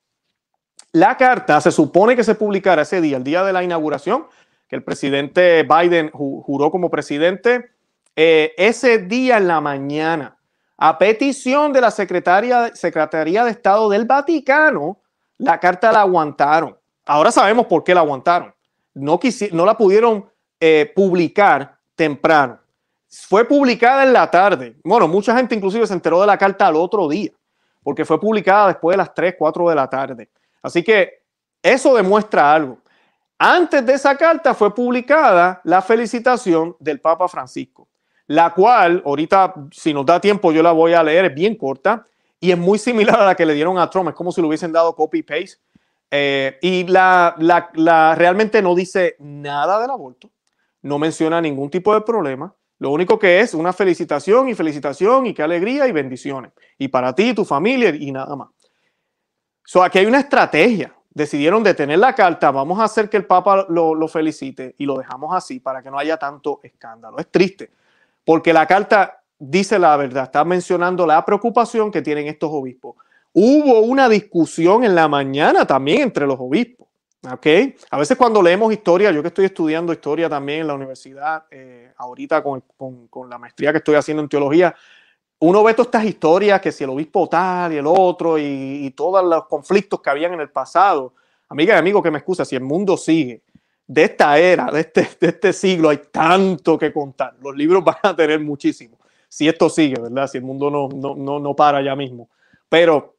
La 0.93 1.17
carta 1.17 1.61
se 1.61 1.73
supone 1.73 2.15
que 2.15 2.25
se 2.25 2.37
publicara 2.37 2.83
ese 2.83 3.01
día, 3.01 3.17
el 3.17 3.25
día 3.25 3.43
de 3.45 3.53
la 3.53 3.63
inauguración, 3.63 4.27
que 4.69 4.77
el 4.77 4.85
presidente 4.85 5.65
Biden 5.65 6.11
juró 6.11 6.71
como 6.71 6.91
presidente, 6.91 7.71
eh, 8.15 8.55
ese 8.57 8.99
día 8.99 9.37
en 9.37 9.49
la 9.49 9.61
mañana, 9.61 10.39
a 10.79 10.99
petición 10.99 11.73
de 11.73 11.81
la 11.81 11.91
Secretaría, 11.91 12.71
de 12.71 13.51
Estado 13.51 13.89
del 13.89 14.05
Vaticano, 14.05 15.01
la 15.39 15.59
carta 15.61 15.93
la 15.93 16.01
aguantaron. 16.01 16.77
Ahora 17.05 17.31
sabemos 17.31 17.67
por 17.67 17.85
qué 17.85 17.95
la 17.95 18.01
aguantaron. 18.01 18.55
No, 18.95 19.21
no 19.53 19.67
la 19.67 19.77
pudieron 19.77 20.27
eh, 20.61 20.91
publicar 20.95 21.76
temprano. 21.97 22.61
Fue 23.09 23.45
publicada 23.45 24.05
en 24.05 24.13
la 24.13 24.31
tarde. 24.31 24.77
Bueno, 24.85 25.09
mucha 25.09 25.37
gente 25.37 25.55
inclusive 25.55 25.87
se 25.87 25.95
enteró 25.95 26.21
de 26.21 26.27
la 26.27 26.39
carta 26.39 26.67
al 26.67 26.77
otro 26.77 27.09
día, 27.09 27.31
porque 27.83 28.05
fue 28.05 28.21
publicada 28.21 28.69
después 28.69 28.95
de 28.95 28.99
las 28.99 29.15
3, 29.15 29.35
4 29.39 29.69
de 29.71 29.75
la 29.75 29.89
tarde. 29.89 30.29
Así 30.63 30.85
que 30.85 31.23
eso 31.63 31.95
demuestra 31.95 32.53
algo. 32.53 32.79
Antes 33.39 33.85
de 33.85 33.95
esa 33.95 34.17
carta 34.17 34.55
fue 34.55 34.75
publicada 34.75 35.61
la 35.65 35.83
felicitación 35.83 36.75
del 36.79 37.01
Papa 37.01 37.29
Francisco, 37.29 37.89
la 38.27 38.53
cual 38.55 39.03
ahorita, 39.05 39.55
si 39.73 39.93
nos 39.93 40.07
da 40.07 40.21
tiempo, 40.21 40.53
yo 40.53 40.63
la 40.63 40.73
voy 40.73 40.95
a 40.95 41.03
leer, 41.03 41.27
es 41.27 41.35
bien 41.35 41.55
corta 41.57 42.05
y 42.41 42.51
es 42.51 42.59
muy 42.59 42.79
similar 42.79 43.21
a 43.21 43.27
la 43.27 43.35
que 43.35 43.45
le 43.45 43.55
dieron 43.55 43.79
a 43.79 43.91
Trump, 43.91 44.09
es 44.09 44.15
como 44.15 44.33
si 44.33 44.41
le 44.41 44.47
hubiesen 44.47 44.73
dado 44.73 44.95
copy-paste. 44.95 45.59
Eh, 46.11 46.59
y 46.63 46.85
la, 46.85 47.35
la, 47.39 48.15
realmente 48.15 48.63
no 48.63 48.75
dice 48.75 49.17
nada 49.19 49.81
del 49.81 49.91
aborto, 49.91 50.31
no 50.87 50.99
menciona 50.99 51.40
ningún 51.40 51.68
tipo 51.68 51.92
de 51.92 52.01
problema. 52.01 52.55
Lo 52.79 52.90
único 52.90 53.18
que 53.18 53.40
es 53.40 53.55
una 53.55 53.72
felicitación 53.72 54.49
y 54.49 54.55
felicitación 54.55 55.27
y 55.27 55.35
qué 55.35 55.42
alegría 55.42 55.87
y 55.88 55.92
bendiciones. 55.92 56.53
Y 56.79 56.88
para 56.88 57.14
ti 57.14 57.35
tu 57.35 57.44
familia 57.44 57.90
y 57.94 58.12
nada 58.12 58.37
más. 58.37 58.49
So, 59.64 59.83
aquí 59.83 59.99
hay 59.99 60.07
una 60.07 60.20
estrategia. 60.20 60.94
Decidieron 61.11 61.62
detener 61.62 61.99
la 61.99 62.14
carta, 62.14 62.51
vamos 62.51 62.79
a 62.79 62.85
hacer 62.85 63.09
que 63.09 63.16
el 63.16 63.25
Papa 63.25 63.66
lo, 63.70 63.94
lo 63.94 64.07
felicite 64.07 64.75
y 64.77 64.85
lo 64.85 64.99
dejamos 64.99 65.35
así 65.35 65.61
para 65.61 65.83
que 65.83 65.90
no 65.90 65.99
haya 65.99 66.18
tanto 66.18 66.61
escándalo. 66.62 67.18
Es 67.18 67.31
triste, 67.31 67.70
porque 68.22 68.53
la 68.53 68.66
carta 68.66 69.22
dice 69.38 69.79
la 69.79 69.96
verdad, 69.96 70.25
está 70.25 70.44
mencionando 70.44 71.07
la 71.07 71.25
preocupación 71.25 71.90
que 71.90 72.03
tienen 72.03 72.27
estos 72.27 72.51
obispos. 72.53 72.96
Hubo 73.33 73.81
una 73.81 74.11
discusión 74.11 74.85
en 74.85 74.94
la 74.94 75.09
mañana 75.09 75.66
también 75.66 76.03
entre 76.03 76.27
los 76.27 76.38
obispos 76.38 76.87
¿ok? 77.23 77.47
A 77.91 77.99
veces 77.99 78.17
cuando 78.17 78.43
leemos 78.43 78.73
historia, 78.73 79.11
yo 79.11 79.23
que 79.23 79.29
estoy 79.29 79.47
estudiando 79.47 79.93
historia 79.93 80.29
también 80.29 80.61
en 80.61 80.67
la 80.67 80.75
universidad, 80.75 81.45
eh, 81.51 81.93
ahorita 81.97 82.43
con, 82.43 82.63
con, 83.11 83.29
la 83.31 83.39
maestría 83.39 83.73
que 83.73 83.79
estoy 83.79 83.95
haciendo 83.95 84.23
en 84.23 84.29
teología, 84.29 84.75
uno 85.39 85.63
ve 85.63 85.75
todas 85.75 85.89
estas 85.89 86.05
historias, 86.05 86.61
que 86.61 86.73
si 86.73 86.85
el 86.85 86.91
obispo 86.91 87.29
tal 87.29 87.73
y 87.73 87.77
el 87.77 87.87
otro, 87.87 88.39
y, 88.39 88.91
todos 88.97 89.25
los 89.25 89.47
conflictos 89.47 90.01
que 90.01 90.11
habían 90.11 90.33
en 90.33 90.41
el 90.41 90.49
pasado. 90.49 91.13
Amiga 91.49 91.75
y 91.75 91.79
amigo 91.79 92.03
que 92.03 92.11
me 92.11 92.19
excusa, 92.19 92.45
si 92.45 92.57
el 92.57 92.63
mundo 92.63 92.97
sigue, 92.97 93.43
de 93.87 94.05
esta 94.05 94.39
era, 94.39 94.67
de 94.67 94.81
este, 94.81 95.09
de 95.21 95.29
este 95.29 95.53
siglo, 95.53 95.91
hay 95.91 96.01
tanto 96.11 96.79
que 96.79 96.93
contar. 96.93 97.37
Los 97.41 97.55
libros 97.55 97.85
van 97.85 97.99
a 98.03 98.17
tener 98.17 98.41
muchísimo. 98.41 98.99
Si 99.29 99.47
esto 99.47 99.69
sigue, 99.69 100.01
¿verdad? 100.01 100.27
Si 100.29 100.39
el 100.39 100.45
mundo 100.45 100.71
no, 100.71 100.89
no, 100.89 101.15
no, 101.15 101.39
no 101.39 101.55
para 101.55 101.83
ya 101.83 101.95
mismo. 101.95 102.31
Pero 102.69 103.16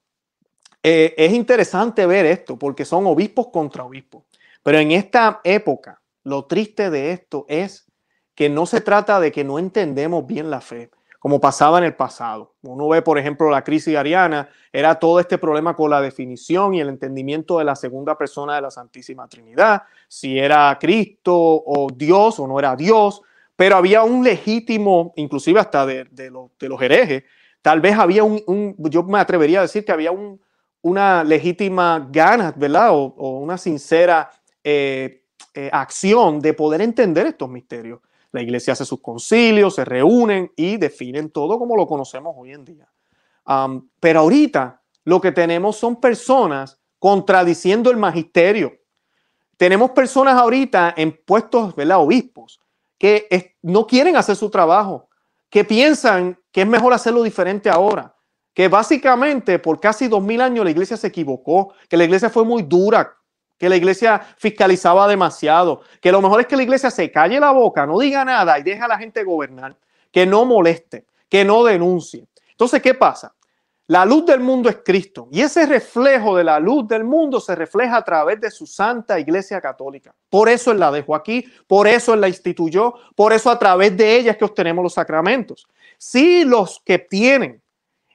eh, 0.90 1.14
es 1.18 1.34
interesante 1.34 2.06
ver 2.06 2.26
esto 2.26 2.58
porque 2.58 2.86
son 2.86 3.06
obispos 3.08 3.48
contra 3.48 3.84
obispos. 3.84 4.24
Pero 4.64 4.80
en 4.80 4.92
esta 4.92 5.42
época, 5.44 6.02
lo 6.24 6.46
triste 6.46 6.90
de 6.90 7.12
esto 7.12 7.46
es 7.50 7.92
que 8.34 8.48
no 8.48 8.66
se 8.66 8.80
trata 8.80 9.20
de 9.20 9.34
que 9.34 9.44
no 9.44 9.60
entendemos 9.60 10.26
bien 10.26 10.50
la 10.50 10.62
fe, 10.62 10.90
como 11.20 11.42
pasaba 11.42 11.80
en 11.80 11.84
el 11.84 11.96
pasado. 11.96 12.56
Uno 12.62 12.88
ve, 12.88 13.02
por 13.02 13.18
ejemplo, 13.18 13.50
la 13.50 13.66
crisis 13.66 13.98
ariana, 13.98 14.48
era 14.72 14.96
todo 14.96 15.20
este 15.20 15.38
problema 15.38 15.76
con 15.76 15.90
la 15.90 16.00
definición 16.00 16.74
y 16.74 16.80
el 16.80 16.88
entendimiento 16.88 17.58
de 17.58 17.66
la 17.66 17.76
segunda 17.76 18.18
persona 18.18 18.56
de 18.56 18.62
la 18.62 18.72
Santísima 18.72 19.28
Trinidad, 19.28 19.84
si 20.08 20.40
era 20.40 20.78
Cristo 20.80 21.34
o 21.36 21.90
Dios 21.94 22.40
o 22.40 22.48
no 22.48 22.60
era 22.60 22.78
Dios, 22.78 23.22
pero 23.58 23.76
había 23.76 24.04
un 24.04 24.24
legítimo, 24.24 25.12
inclusive 25.18 25.60
hasta 25.60 25.86
de, 25.86 26.06
de, 26.12 26.30
los 26.30 26.82
herejes, 26.82 27.26
tal 27.62 27.82
vez 27.82 27.98
había 27.98 28.24
un, 28.24 28.76
yo 28.78 29.04
me 29.04 29.20
atrevería 29.20 29.60
a 29.60 29.64
decir 29.64 29.84
que 29.84 29.92
había 29.92 30.12
un, 30.12 30.40
una 30.82 31.24
legítima 31.24 32.08
gana, 32.12 32.54
¿verdad? 32.56 32.90
O, 32.92 33.40
una 33.40 33.58
sincera 33.58 34.30
eh, 34.64 35.26
eh, 35.54 35.70
acción 35.72 36.40
de 36.40 36.54
poder 36.54 36.82
entender 36.82 37.28
estos 37.28 37.50
misterios. 37.50 38.00
La 38.32 38.42
iglesia 38.42 38.74
hace 38.74 38.86
sus 38.86 39.02
concilios, 39.02 39.76
se 39.76 39.86
reúnen 39.86 40.52
y 40.56 40.78
definen 40.78 41.30
todo 41.30 41.58
como 41.58 41.76
lo 41.76 41.88
conocemos 41.88 42.36
hoy 42.38 42.52
en 42.54 42.66
día. 42.66 42.88
pero 44.00 44.20
ahorita 44.20 44.82
lo 45.06 45.22
que 45.22 45.32
tenemos 45.32 45.78
son 45.78 46.02
personas 46.02 46.80
contradiciendo 47.00 47.90
el 47.90 47.98
magisterio. 47.98 48.74
Tenemos 49.56 49.92
personas 49.92 50.36
ahorita 50.36 50.94
en 50.98 51.18
puestos, 51.26 51.76
¿verdad? 51.76 52.00
Obispos, 52.00 52.60
que 52.98 53.56
no 53.62 53.88
quieren 53.88 54.16
hacer 54.18 54.36
su 54.36 54.50
trabajo, 54.50 55.10
que 55.50 55.64
piensan 55.64 56.38
que 56.52 56.62
es 56.62 56.68
mejor 56.68 56.94
hacerlo 56.94 57.24
diferente 57.24 57.70
ahora, 57.70 58.17
que 58.58 58.70
básicamente 58.70 59.60
por 59.60 59.80
casi 59.80 60.08
dos 60.08 60.24
mil 60.24 60.42
años 60.42 60.66
la 60.66 60.72
iglesia 60.72 60.98
se 60.98 61.06
equivocó, 61.06 61.76
que 61.88 61.96
la 61.96 62.06
iglesia 62.06 62.32
fue 62.32 62.44
muy 62.44 62.64
dura, 62.64 63.16
que 63.56 63.70
la 63.70 63.76
iglesia 63.76 64.20
fiscalizaba 64.36 65.08
demasiado, 65.08 65.82
que 66.02 66.12
lo 66.12 66.24
mejor 66.24 66.42
es 66.42 66.48
que 66.48 66.56
la 66.56 66.64
iglesia 66.64 66.90
se 66.90 67.12
calle 67.12 67.40
la 67.40 67.52
boca, 67.52 67.86
no 67.86 68.00
diga 68.00 68.26
nada 68.26 68.58
y 68.58 68.64
deja 68.64 68.86
a 68.86 68.88
la 68.88 68.98
gente 68.98 69.24
gobernar, 69.24 69.78
que 70.12 70.26
no 70.26 70.44
moleste, 70.44 71.06
que 71.30 71.46
no 71.46 71.64
denuncie. 71.64 72.26
Entonces, 72.50 72.82
¿qué 72.82 72.96
pasa? 72.96 73.32
La 73.86 74.06
luz 74.06 74.26
del 74.26 74.40
mundo 74.40 74.70
es 74.70 74.80
Cristo 74.84 75.28
y 75.32 75.42
ese 75.42 75.68
reflejo 75.68 76.36
de 76.36 76.44
la 76.44 76.60
luz 76.60 76.88
del 76.88 77.04
mundo 77.04 77.40
se 77.40 77.54
refleja 77.54 77.98
a 77.98 78.04
través 78.04 78.42
de 78.42 78.50
su 78.50 78.66
santa 78.66 79.20
iglesia 79.20 79.62
católica. 79.62 80.16
Por 80.32 80.50
eso 80.50 80.72
Él 80.72 80.80
la 80.80 80.90
dejó 80.90 81.14
aquí, 81.14 81.46
por 81.68 81.88
eso 81.88 82.16
Él 82.16 82.22
la 82.22 82.28
instituyó, 82.28 82.96
por 83.16 83.34
eso 83.34 83.52
a 83.52 83.60
través 83.60 83.96
de 83.96 84.18
ella 84.18 84.32
es 84.32 84.38
que 84.38 84.46
obtenemos 84.46 84.82
los 84.82 84.94
sacramentos. 84.94 85.68
Si 86.00 86.44
los 86.44 86.82
que 86.84 86.98
tienen 86.98 87.62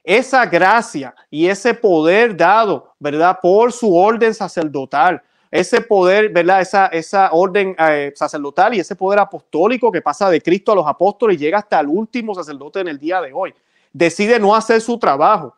esa 0.03 0.45
gracia 0.45 1.15
y 1.29 1.47
ese 1.47 1.73
poder 1.73 2.35
dado, 2.35 2.93
¿verdad? 2.99 3.39
Por 3.41 3.71
su 3.71 3.95
orden 3.95 4.33
sacerdotal, 4.33 5.21
ese 5.49 5.81
poder, 5.81 6.29
¿verdad? 6.29 6.61
Esa, 6.61 6.87
esa 6.87 7.29
orden 7.31 7.75
eh, 7.77 8.11
sacerdotal 8.15 8.73
y 8.73 8.79
ese 8.79 8.95
poder 8.95 9.19
apostólico 9.19 9.91
que 9.91 10.01
pasa 10.01 10.29
de 10.29 10.41
Cristo 10.41 10.71
a 10.71 10.75
los 10.75 10.87
apóstoles 10.87 11.35
y 11.37 11.39
llega 11.39 11.59
hasta 11.59 11.79
el 11.79 11.87
último 11.87 12.35
sacerdote 12.35 12.81
en 12.81 12.89
el 12.89 12.99
día 12.99 13.21
de 13.21 13.31
hoy. 13.31 13.53
Decide 13.93 14.39
no 14.39 14.55
hacer 14.55 14.81
su 14.81 14.97
trabajo 14.97 15.55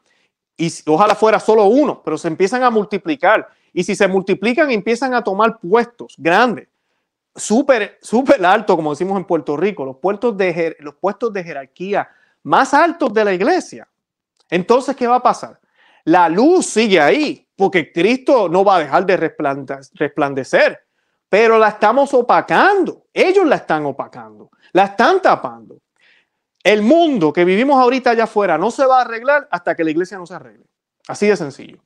y 0.58 0.72
ojalá 0.86 1.16
fuera 1.16 1.40
solo 1.40 1.64
uno, 1.66 2.02
pero 2.04 2.18
se 2.18 2.28
empiezan 2.28 2.64
a 2.64 2.70
multiplicar 2.70 3.48
y 3.74 3.84
si 3.84 3.96
se 3.96 4.08
multiplican 4.08 4.70
empiezan 4.70 5.14
a 5.14 5.24
tomar 5.24 5.60
puestos 5.60 6.14
grandes, 6.18 6.68
súper, 7.36 7.98
súper 8.02 8.46
altos, 8.46 8.76
como 8.76 8.92
decimos 8.92 9.18
en 9.18 9.26
Puerto 9.26 9.58
Rico, 9.58 9.86
los, 9.86 9.98
puestos 9.98 10.38
de, 10.38 10.76
los 10.80 10.96
puestos 10.96 11.34
de 11.34 11.44
jerarquía 11.44 12.08
más 12.44 12.74
altos 12.74 13.14
de 13.14 13.26
la 13.26 13.34
iglesia 13.34 13.88
entonces, 14.50 14.96
¿qué 14.96 15.08
va 15.08 15.18
a 15.18 15.24
pasar? 15.24 15.60
La 16.04 16.30
luz 16.30 16.68
sigue 16.68 17.00
ahí, 17.00 17.48
porque 17.56 17.92
Cristo 17.92 18.48
no 18.50 18.64
va 18.64 18.78
a 18.78 18.80
dejar 18.80 19.06
de 19.06 19.18
resplandecer, 19.18 20.80
pero 21.30 21.58
la 21.58 21.70
estamos 21.70 22.14
opacando. 22.14 23.06
Ellos 23.14 23.46
la 23.46 23.56
están 23.58 23.86
opacando, 23.86 24.52
la 24.72 24.86
están 24.86 25.22
tapando. 25.22 25.80
El 26.64 26.82
mundo 26.82 27.32
que 27.32 27.46
vivimos 27.46 27.80
ahorita 27.80 28.12
allá 28.12 28.24
afuera 28.24 28.58
no 28.58 28.72
se 28.72 28.86
va 28.86 29.00
a 29.00 29.02
arreglar 29.02 29.48
hasta 29.52 29.76
que 29.76 29.84
la 29.84 29.92
iglesia 29.92 30.18
no 30.18 30.26
se 30.26 30.34
arregle. 30.34 30.66
Así 31.08 31.28
de 31.28 31.38
sencillo. 31.38 31.78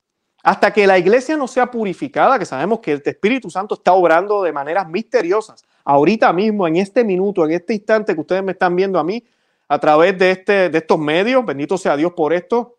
Hasta 0.41 0.71
que 0.71 0.87
la 0.87 0.97
iglesia 0.97 1.35
no 1.35 1.47
sea 1.47 1.69
purificada, 1.69 2.39
que 2.39 2.45
sabemos 2.45 2.79
que 2.79 2.93
el 2.93 3.01
Espíritu 3.03 3.49
Santo 3.49 3.75
está 3.75 3.91
obrando 3.91 4.41
de 4.41 4.53
maneras 4.53 4.87
misteriosas, 4.87 5.63
ahorita 5.83 6.31
mismo, 6.31 6.65
en 6.65 6.77
este 6.77 7.03
minuto, 7.03 7.43
en 7.43 7.51
este 7.51 7.73
instante 7.73 8.13
que 8.13 8.21
ustedes 8.21 8.43
me 8.43 8.53
están 8.53 8.73
viendo 8.75 8.99
a 8.99 9.03
mí, 9.03 9.23
a 9.69 9.79
través 9.79 10.17
de, 10.17 10.31
este, 10.31 10.69
de 10.69 10.77
estos 10.79 10.99
medios, 10.99 11.45
bendito 11.45 11.77
sea 11.77 11.95
Dios 11.95 12.11
por 12.13 12.33
esto, 12.33 12.77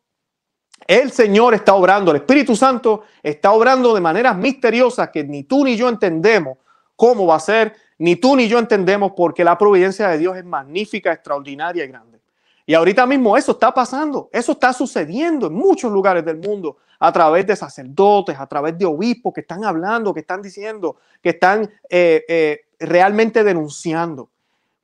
el 0.86 1.12
Señor 1.12 1.54
está 1.54 1.74
obrando, 1.74 2.10
el 2.10 2.18
Espíritu 2.18 2.56
Santo 2.56 3.04
está 3.22 3.52
obrando 3.52 3.94
de 3.94 4.00
maneras 4.00 4.36
misteriosas 4.36 5.10
que 5.10 5.22
ni 5.22 5.44
tú 5.44 5.64
ni 5.64 5.76
yo 5.76 5.88
entendemos 5.88 6.58
cómo 6.96 7.26
va 7.26 7.36
a 7.36 7.40
ser, 7.40 7.74
ni 7.98 8.16
tú 8.16 8.34
ni 8.34 8.48
yo 8.48 8.58
entendemos 8.58 9.12
porque 9.16 9.44
la 9.44 9.56
providencia 9.56 10.08
de 10.08 10.18
Dios 10.18 10.36
es 10.36 10.44
magnífica, 10.44 11.12
extraordinaria 11.12 11.84
y 11.84 11.88
grande. 11.88 12.20
Y 12.66 12.74
ahorita 12.74 13.06
mismo 13.06 13.36
eso 13.36 13.52
está 13.52 13.72
pasando, 13.72 14.28
eso 14.32 14.52
está 14.52 14.72
sucediendo 14.72 15.46
en 15.46 15.54
muchos 15.54 15.92
lugares 15.92 16.24
del 16.24 16.38
mundo 16.38 16.78
a 16.98 17.12
través 17.12 17.46
de 17.46 17.56
sacerdotes, 17.56 18.38
a 18.38 18.46
través 18.46 18.76
de 18.76 18.84
obispos 18.84 19.32
que 19.32 19.40
están 19.40 19.64
hablando, 19.64 20.12
que 20.12 20.20
están 20.20 20.42
diciendo, 20.42 20.96
que 21.22 21.30
están 21.30 21.70
eh, 21.88 22.24
eh, 22.28 22.60
realmente 22.78 23.44
denunciando. 23.44 24.30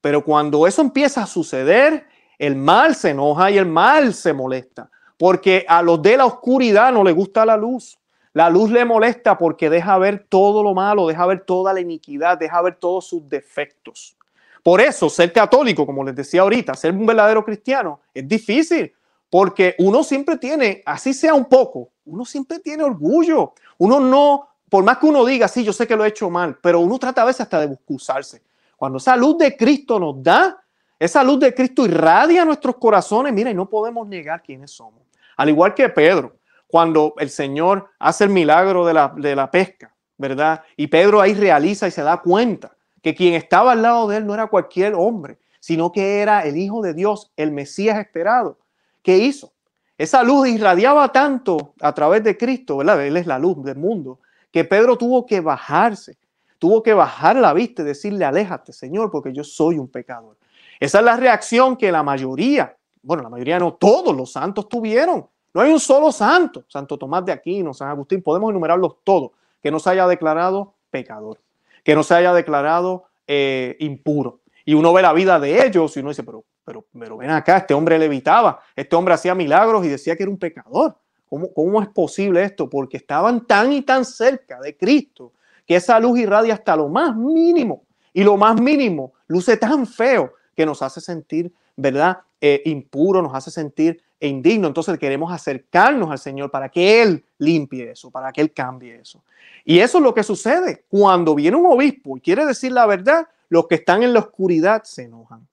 Pero 0.06 0.22
cuando 0.22 0.68
eso 0.68 0.82
empieza 0.82 1.24
a 1.24 1.26
suceder, 1.26 2.06
el 2.38 2.54
mal 2.54 2.94
se 2.94 3.10
enoja 3.10 3.50
y 3.50 3.58
el 3.58 3.66
mal 3.66 4.14
se 4.14 4.32
molesta, 4.32 4.88
porque 5.18 5.66
a 5.68 5.82
los 5.82 6.00
de 6.00 6.16
la 6.16 6.26
oscuridad 6.26 6.92
no 6.92 7.02
le 7.02 7.10
gusta 7.10 7.44
la 7.44 7.56
luz. 7.56 7.98
La 8.32 8.48
luz 8.48 8.70
le 8.70 8.84
molesta 8.84 9.36
porque 9.36 9.68
deja 9.68 9.98
ver 9.98 10.26
todo 10.28 10.62
lo 10.62 10.74
malo, 10.74 11.08
deja 11.08 11.26
ver 11.26 11.40
toda 11.40 11.72
la 11.72 11.80
iniquidad, 11.80 12.38
deja 12.38 12.62
ver 12.62 12.76
todos 12.76 13.08
sus 13.08 13.28
defectos. 13.28 14.16
Por 14.62 14.80
eso, 14.80 15.10
ser 15.10 15.32
católico, 15.32 15.84
como 15.84 16.04
les 16.04 16.14
decía 16.14 16.42
ahorita, 16.42 16.74
ser 16.74 16.92
un 16.92 17.04
verdadero 17.04 17.44
cristiano, 17.44 17.98
es 18.14 18.28
difícil, 18.28 18.94
porque 19.28 19.74
uno 19.80 20.04
siempre 20.04 20.36
tiene, 20.36 20.84
así 20.86 21.14
sea 21.14 21.34
un 21.34 21.46
poco, 21.46 21.88
uno 22.04 22.24
siempre 22.24 22.60
tiene 22.60 22.84
orgullo. 22.84 23.54
Uno 23.78 23.98
no, 23.98 24.50
por 24.68 24.84
más 24.84 24.98
que 24.98 25.06
uno 25.06 25.24
diga, 25.24 25.48
sí, 25.48 25.64
yo 25.64 25.72
sé 25.72 25.84
que 25.84 25.96
lo 25.96 26.04
he 26.04 26.08
hecho 26.10 26.30
mal, 26.30 26.56
pero 26.62 26.78
uno 26.78 26.96
trata 26.96 27.22
a 27.22 27.24
veces 27.24 27.40
hasta 27.40 27.66
de 27.66 27.74
excusarse. 27.74 28.46
Cuando 28.76 28.98
esa 28.98 29.16
luz 29.16 29.38
de 29.38 29.56
Cristo 29.56 29.98
nos 29.98 30.22
da, 30.22 30.62
esa 30.98 31.22
luz 31.24 31.40
de 31.40 31.54
Cristo 31.54 31.84
irradia 31.84 32.44
nuestros 32.44 32.76
corazones, 32.76 33.32
mira, 33.32 33.50
y 33.50 33.54
no 33.54 33.68
podemos 33.68 34.06
negar 34.06 34.42
quiénes 34.42 34.70
somos. 34.70 35.02
Al 35.36 35.48
igual 35.48 35.74
que 35.74 35.88
Pedro, 35.88 36.36
cuando 36.66 37.14
el 37.18 37.30
Señor 37.30 37.88
hace 37.98 38.24
el 38.24 38.30
milagro 38.30 38.86
de 38.86 38.94
la, 38.94 39.12
de 39.16 39.36
la 39.36 39.50
pesca, 39.50 39.94
¿verdad? 40.16 40.62
Y 40.76 40.86
Pedro 40.86 41.20
ahí 41.20 41.34
realiza 41.34 41.86
y 41.86 41.90
se 41.90 42.02
da 42.02 42.20
cuenta 42.20 42.76
que 43.02 43.14
quien 43.14 43.34
estaba 43.34 43.72
al 43.72 43.82
lado 43.82 44.08
de 44.08 44.18
él 44.18 44.26
no 44.26 44.34
era 44.34 44.46
cualquier 44.46 44.94
hombre, 44.94 45.38
sino 45.60 45.92
que 45.92 46.20
era 46.20 46.42
el 46.44 46.56
Hijo 46.56 46.82
de 46.82 46.94
Dios, 46.94 47.32
el 47.36 47.52
Mesías 47.52 47.98
esperado. 47.98 48.58
¿Qué 49.02 49.18
hizo? 49.18 49.52
Esa 49.98 50.22
luz 50.22 50.48
irradiaba 50.48 51.10
tanto 51.10 51.74
a 51.80 51.92
través 51.92 52.22
de 52.24 52.36
Cristo, 52.36 52.78
¿verdad? 52.78 53.04
Él 53.04 53.16
es 53.16 53.26
la 53.26 53.38
luz 53.38 53.62
del 53.64 53.76
mundo, 53.76 54.20
que 54.50 54.64
Pedro 54.64 54.96
tuvo 54.96 55.24
que 55.26 55.40
bajarse, 55.40 56.16
tuvo 56.58 56.82
que 56.82 56.94
bajar 56.94 57.36
la 57.36 57.52
vista 57.52 57.82
y 57.82 57.86
decirle, 57.86 58.24
aléjate, 58.24 58.72
Señor, 58.72 59.10
porque 59.10 59.32
yo 59.32 59.44
soy 59.44 59.78
un 59.78 59.88
pecador. 59.88 60.36
Esa 60.80 60.98
es 60.98 61.04
la 61.04 61.16
reacción 61.16 61.76
que 61.76 61.90
la 61.90 62.02
mayoría, 62.02 62.76
bueno, 63.02 63.22
la 63.22 63.28
mayoría 63.28 63.58
no, 63.58 63.74
todos 63.74 64.14
los 64.14 64.32
santos 64.32 64.68
tuvieron. 64.68 65.26
No 65.54 65.60
hay 65.60 65.72
un 65.72 65.80
solo 65.80 66.12
santo, 66.12 66.64
Santo 66.68 66.98
Tomás 66.98 67.24
de 67.24 67.32
Aquino, 67.32 67.72
San 67.72 67.88
Agustín, 67.88 68.22
podemos 68.22 68.50
enumerarlos 68.50 68.96
todos, 69.04 69.30
que 69.62 69.70
no 69.70 69.78
se 69.78 69.90
haya 69.90 70.06
declarado 70.06 70.74
pecador, 70.90 71.40
que 71.82 71.94
no 71.94 72.02
se 72.02 72.14
haya 72.14 72.34
declarado 72.34 73.04
eh, 73.26 73.76
impuro. 73.80 74.40
Y 74.64 74.74
uno 74.74 74.92
ve 74.92 75.02
la 75.02 75.12
vida 75.12 75.40
de 75.40 75.64
ellos 75.64 75.96
y 75.96 76.00
uno 76.00 76.10
dice, 76.10 76.24
pero 76.24 76.44
pero, 76.66 76.84
pero 76.98 77.16
ven 77.16 77.30
acá, 77.30 77.58
este 77.58 77.74
hombre 77.74 77.96
levitaba, 77.96 78.60
este 78.74 78.96
hombre 78.96 79.14
hacía 79.14 79.36
milagros 79.36 79.86
y 79.86 79.88
decía 79.88 80.16
que 80.16 80.24
era 80.24 80.30
un 80.30 80.38
pecador. 80.38 80.96
¿Cómo, 81.28 81.52
¿Cómo 81.52 81.80
es 81.80 81.88
posible 81.88 82.42
esto? 82.42 82.68
Porque 82.68 82.96
estaban 82.96 83.46
tan 83.46 83.72
y 83.72 83.82
tan 83.82 84.04
cerca 84.04 84.60
de 84.60 84.76
Cristo 84.76 85.32
que 85.66 85.76
esa 85.76 85.98
luz 86.00 86.18
irradia 86.18 86.54
hasta 86.54 86.76
lo 86.76 86.88
más 86.88 87.14
mínimo. 87.16 87.84
Y 88.12 88.24
lo 88.24 88.36
más 88.36 88.60
mínimo 88.60 89.12
luce 89.26 89.56
tan 89.56 89.86
feo 89.86 90.32
que 90.54 90.64
nos 90.64 90.80
hace 90.80 91.00
sentir, 91.00 91.52
¿verdad? 91.76 92.18
Eh, 92.40 92.62
impuro, 92.64 93.20
nos 93.20 93.34
hace 93.34 93.50
sentir 93.50 94.02
indigno. 94.20 94.68
Entonces 94.68 94.98
queremos 94.98 95.32
acercarnos 95.32 96.10
al 96.10 96.18
Señor 96.18 96.50
para 96.50 96.68
que 96.70 97.02
Él 97.02 97.24
limpie 97.38 97.90
eso, 97.90 98.10
para 98.10 98.32
que 98.32 98.40
Él 98.40 98.52
cambie 98.52 99.00
eso. 99.00 99.22
Y 99.64 99.80
eso 99.80 99.98
es 99.98 100.04
lo 100.04 100.14
que 100.14 100.22
sucede. 100.22 100.84
Cuando 100.88 101.34
viene 101.34 101.56
un 101.56 101.66
obispo 101.66 102.16
y 102.16 102.20
quiere 102.20 102.46
decir 102.46 102.72
la 102.72 102.86
verdad, 102.86 103.26
los 103.48 103.66
que 103.66 103.74
están 103.74 104.02
en 104.02 104.14
la 104.14 104.20
oscuridad 104.20 104.82
se 104.84 105.02
enojan 105.02 105.46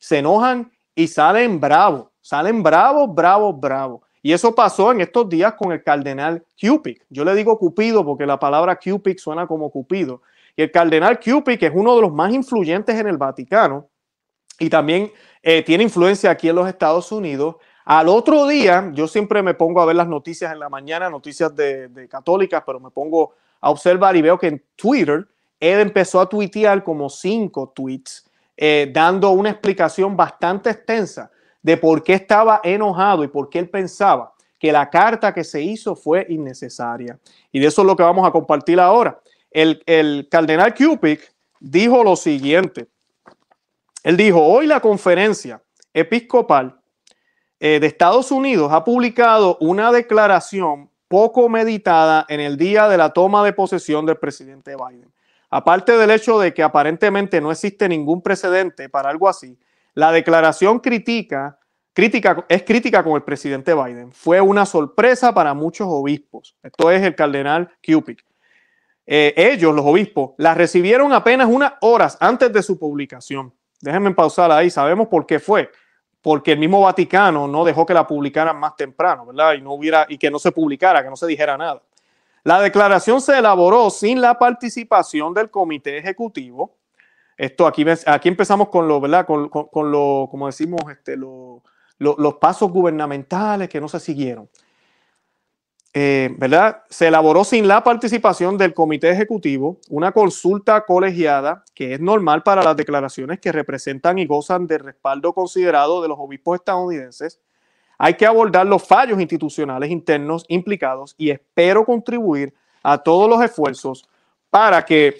se 0.00 0.18
enojan 0.18 0.72
y 0.94 1.06
salen 1.06 1.60
bravos, 1.60 2.08
salen 2.20 2.62
bravos, 2.62 3.14
bravos, 3.14 3.60
bravos. 3.60 4.00
Y 4.22 4.32
eso 4.32 4.54
pasó 4.54 4.92
en 4.92 5.00
estos 5.00 5.28
días 5.28 5.54
con 5.54 5.72
el 5.72 5.82
cardenal 5.82 6.44
Cupid. 6.60 6.98
Yo 7.08 7.24
le 7.24 7.34
digo 7.34 7.58
Cupido 7.58 8.04
porque 8.04 8.26
la 8.26 8.38
palabra 8.38 8.76
Cupid 8.76 9.18
suena 9.18 9.46
como 9.46 9.70
Cupido. 9.70 10.22
Y 10.56 10.62
el 10.62 10.70
cardenal 10.70 11.18
Cupid, 11.18 11.58
que 11.58 11.66
es 11.66 11.72
uno 11.74 11.96
de 11.96 12.02
los 12.02 12.12
más 12.12 12.32
influyentes 12.32 12.94
en 12.96 13.06
el 13.06 13.16
Vaticano 13.16 13.88
y 14.58 14.68
también 14.68 15.10
eh, 15.42 15.62
tiene 15.62 15.84
influencia 15.84 16.30
aquí 16.30 16.48
en 16.48 16.56
los 16.56 16.68
Estados 16.68 17.10
Unidos, 17.12 17.56
al 17.84 18.08
otro 18.08 18.46
día, 18.46 18.90
yo 18.92 19.08
siempre 19.08 19.42
me 19.42 19.54
pongo 19.54 19.80
a 19.80 19.86
ver 19.86 19.96
las 19.96 20.06
noticias 20.06 20.52
en 20.52 20.60
la 20.60 20.68
mañana, 20.68 21.08
noticias 21.08 21.54
de, 21.56 21.88
de 21.88 22.08
católicas, 22.08 22.62
pero 22.64 22.78
me 22.78 22.90
pongo 22.90 23.34
a 23.60 23.70
observar 23.70 24.14
y 24.16 24.22
veo 24.22 24.38
que 24.38 24.48
en 24.48 24.64
Twitter 24.76 25.26
él 25.58 25.80
empezó 25.80 26.20
a 26.20 26.28
tuitear 26.28 26.84
como 26.84 27.08
cinco 27.08 27.72
tweets 27.74 28.30
eh, 28.56 28.90
dando 28.92 29.30
una 29.30 29.50
explicación 29.50 30.16
bastante 30.16 30.70
extensa 30.70 31.30
de 31.62 31.76
por 31.76 32.02
qué 32.02 32.14
estaba 32.14 32.60
enojado 32.64 33.24
y 33.24 33.28
por 33.28 33.48
qué 33.48 33.58
él 33.58 33.68
pensaba 33.68 34.32
que 34.58 34.72
la 34.72 34.90
carta 34.90 35.32
que 35.32 35.44
se 35.44 35.62
hizo 35.62 35.96
fue 35.96 36.26
innecesaria. 36.28 37.18
Y 37.50 37.60
de 37.60 37.66
eso 37.66 37.82
es 37.82 37.86
lo 37.86 37.96
que 37.96 38.02
vamos 38.02 38.26
a 38.26 38.30
compartir 38.30 38.78
ahora. 38.78 39.20
El, 39.50 39.82
el 39.86 40.28
cardenal 40.30 40.74
Cupid 40.74 41.18
dijo 41.58 42.04
lo 42.04 42.14
siguiente. 42.16 42.88
Él 44.02 44.16
dijo, 44.16 44.42
hoy 44.42 44.66
la 44.66 44.80
conferencia 44.80 45.62
episcopal 45.92 46.78
eh, 47.58 47.78
de 47.80 47.86
Estados 47.86 48.30
Unidos 48.30 48.72
ha 48.72 48.84
publicado 48.84 49.58
una 49.60 49.92
declaración 49.92 50.90
poco 51.08 51.48
meditada 51.48 52.24
en 52.28 52.40
el 52.40 52.56
día 52.56 52.88
de 52.88 52.96
la 52.96 53.10
toma 53.10 53.44
de 53.44 53.52
posesión 53.52 54.06
del 54.06 54.16
presidente 54.16 54.76
Biden. 54.76 55.12
Aparte 55.50 55.98
del 55.98 56.10
hecho 56.10 56.38
de 56.38 56.54
que 56.54 56.62
aparentemente 56.62 57.40
no 57.40 57.50
existe 57.50 57.88
ningún 57.88 58.22
precedente 58.22 58.88
para 58.88 59.10
algo 59.10 59.28
así, 59.28 59.58
la 59.94 60.12
declaración 60.12 60.78
crítica 60.78 61.58
es 62.48 62.62
crítica 62.62 63.02
con 63.02 63.14
el 63.14 63.22
presidente 63.22 63.74
Biden. 63.74 64.12
Fue 64.12 64.40
una 64.40 64.64
sorpresa 64.64 65.34
para 65.34 65.54
muchos 65.54 65.86
obispos. 65.88 66.56
Esto 66.62 66.90
es 66.90 67.02
el 67.02 67.14
cardenal 67.14 67.70
Cupid. 67.84 68.18
Eh, 69.06 69.34
ellos, 69.36 69.74
los 69.74 69.84
obispos, 69.84 70.32
la 70.38 70.54
recibieron 70.54 71.12
apenas 71.12 71.48
unas 71.48 71.74
horas 71.80 72.16
antes 72.20 72.52
de 72.52 72.62
su 72.62 72.78
publicación. 72.78 73.52
Déjenme 73.80 74.14
pausar 74.14 74.50
ahí. 74.52 74.70
Sabemos 74.70 75.08
por 75.08 75.26
qué 75.26 75.38
fue. 75.38 75.70
Porque 76.22 76.52
el 76.52 76.58
mismo 76.58 76.80
Vaticano 76.80 77.48
no 77.48 77.64
dejó 77.64 77.84
que 77.84 77.94
la 77.94 78.06
publicaran 78.06 78.58
más 78.58 78.76
temprano, 78.76 79.26
¿verdad? 79.26 79.54
Y 79.54 79.62
no 79.62 79.72
hubiera, 79.72 80.06
y 80.08 80.18
que 80.18 80.30
no 80.30 80.38
se 80.38 80.52
publicara, 80.52 81.02
que 81.02 81.08
no 81.08 81.16
se 81.16 81.26
dijera 81.26 81.56
nada. 81.56 81.82
La 82.44 82.60
declaración 82.60 83.20
se 83.20 83.38
elaboró 83.38 83.90
sin 83.90 84.20
la 84.20 84.38
participación 84.38 85.34
del 85.34 85.50
comité 85.50 85.98
ejecutivo. 85.98 86.76
Esto 87.40 87.66
aquí, 87.66 87.86
aquí 88.04 88.28
empezamos 88.28 88.68
con 88.68 88.86
lo, 88.86 89.00
¿verdad? 89.00 89.24
Con, 89.24 89.48
lo, 89.90 90.28
como 90.30 90.46
decimos, 90.46 90.82
este, 90.90 91.16
los 91.16 92.34
pasos 92.38 92.70
gubernamentales 92.70 93.70
que 93.70 93.80
no 93.80 93.88
se 93.88 93.98
siguieron. 93.98 94.50
Eh, 95.94 96.34
¿verdad? 96.36 96.82
Se 96.90 97.08
elaboró 97.08 97.42
sin 97.42 97.66
la 97.66 97.82
participación 97.82 98.58
del 98.58 98.74
comité 98.74 99.08
ejecutivo 99.08 99.78
una 99.88 100.12
consulta 100.12 100.84
colegiada 100.84 101.64
que 101.74 101.94
es 101.94 102.00
normal 102.00 102.42
para 102.42 102.62
las 102.62 102.76
declaraciones 102.76 103.40
que 103.40 103.50
representan 103.52 104.18
y 104.18 104.26
gozan 104.26 104.66
de 104.66 104.76
respaldo 104.76 105.32
considerado 105.32 106.00
de 106.02 106.08
los 106.08 106.18
obispos 106.20 106.56
estadounidenses 106.56 107.40
hay 107.98 108.14
que 108.14 108.24
abordar 108.24 108.66
los 108.66 108.86
fallos 108.86 109.18
institucionales 109.18 109.90
internos 109.90 110.44
implicados 110.46 111.14
y 111.18 111.30
espero 111.30 111.84
contribuir 111.84 112.54
a 112.84 112.98
todos 112.98 113.28
los 113.28 113.42
esfuerzos 113.42 114.08
para 114.48 114.84
que, 114.84 115.18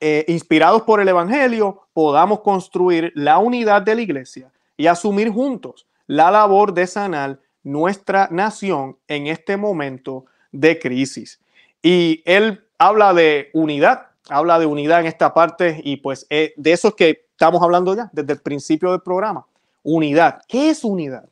eh, 0.00 0.24
inspirados 0.28 0.82
por 0.82 1.00
el 1.00 1.08
Evangelio, 1.08 1.88
podamos 1.92 2.40
construir 2.40 3.12
la 3.14 3.38
unidad 3.38 3.82
de 3.82 3.94
la 3.94 4.02
iglesia 4.02 4.50
y 4.76 4.86
asumir 4.86 5.30
juntos 5.30 5.86
la 6.06 6.30
labor 6.30 6.72
de 6.72 6.86
sanar 6.86 7.40
nuestra 7.62 8.28
nación 8.30 8.96
en 9.08 9.26
este 9.26 9.56
momento 9.56 10.24
de 10.52 10.78
crisis. 10.78 11.40
Y 11.82 12.22
él 12.24 12.64
habla 12.78 13.12
de 13.12 13.50
unidad, 13.52 14.06
habla 14.28 14.58
de 14.58 14.66
unidad 14.66 15.00
en 15.00 15.06
esta 15.06 15.34
parte 15.34 15.80
y 15.84 15.96
pues 15.96 16.26
eh, 16.30 16.54
de 16.56 16.72
eso 16.72 16.88
es 16.88 16.94
que 16.94 17.26
estamos 17.30 17.62
hablando 17.62 17.94
ya 17.94 18.08
desde 18.12 18.32
el 18.32 18.40
principio 18.40 18.90
del 18.90 19.00
programa. 19.00 19.46
Unidad. 19.82 20.42
¿Qué 20.48 20.70
es 20.70 20.84
unidad? 20.84 21.28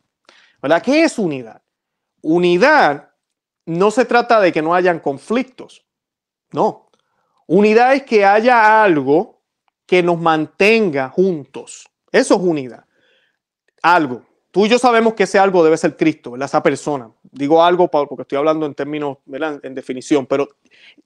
¿Verdad? 0.60 0.82
¿Qué 0.82 1.04
es 1.04 1.18
unidad? 1.18 1.62
Unidad 2.22 3.10
no 3.64 3.90
se 3.90 4.04
trata 4.04 4.40
de 4.40 4.52
que 4.52 4.62
no 4.62 4.74
hayan 4.74 5.00
conflictos. 5.00 5.84
No. 6.52 6.85
Unidad 7.46 7.94
es 7.94 8.02
que 8.02 8.24
haya 8.24 8.82
algo 8.82 9.40
que 9.86 10.02
nos 10.02 10.20
mantenga 10.20 11.08
juntos. 11.10 11.88
Eso 12.10 12.34
es 12.34 12.40
unidad. 12.40 12.84
algo. 13.82 14.26
Tú 14.50 14.66
y 14.66 14.68
yo 14.68 14.78
sabemos 14.78 15.14
que 15.14 15.24
ese 15.24 15.38
algo 15.38 15.62
debe 15.62 15.76
ser 15.76 15.96
Cristo. 15.96 16.34
Esa 16.36 16.62
persona. 16.62 17.10
Digo 17.22 17.62
algo 17.62 17.88
porque 17.88 18.22
estoy 18.22 18.38
hablando 18.38 18.66
en 18.66 18.74
términos. 18.74 19.18
En 19.62 19.74
definición, 19.74 20.26
pero 20.26 20.48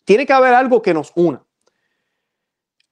tiene 0.05 0.25
que 0.25 0.33
haber 0.33 0.55
algo 0.55 0.81
que 0.81 0.95
nos 0.95 1.13
una. 1.15 1.45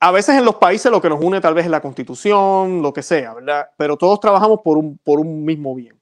A 0.01 0.13
veces 0.13 0.37
en 0.37 0.45
los 0.45 0.57
países 0.57 0.93
lo 0.93 1.01
que 1.01 1.09
nos 1.09 1.21
une 1.21 1.41
tal 1.41 1.55
vez 1.55 1.65
es 1.65 1.71
la 1.71 1.81
constitución, 1.81 2.83
lo 2.83 2.93
que 2.93 3.03
sea, 3.03 3.35
¿verdad? 3.35 3.69
Pero 3.77 3.97
todos 3.97 4.21
trabajamos 4.21 4.61
por 4.63 4.79
un, 4.79 4.99
por 4.99 5.19
un 5.19 5.45
mismo 5.45 5.75
bien. 5.75 6.01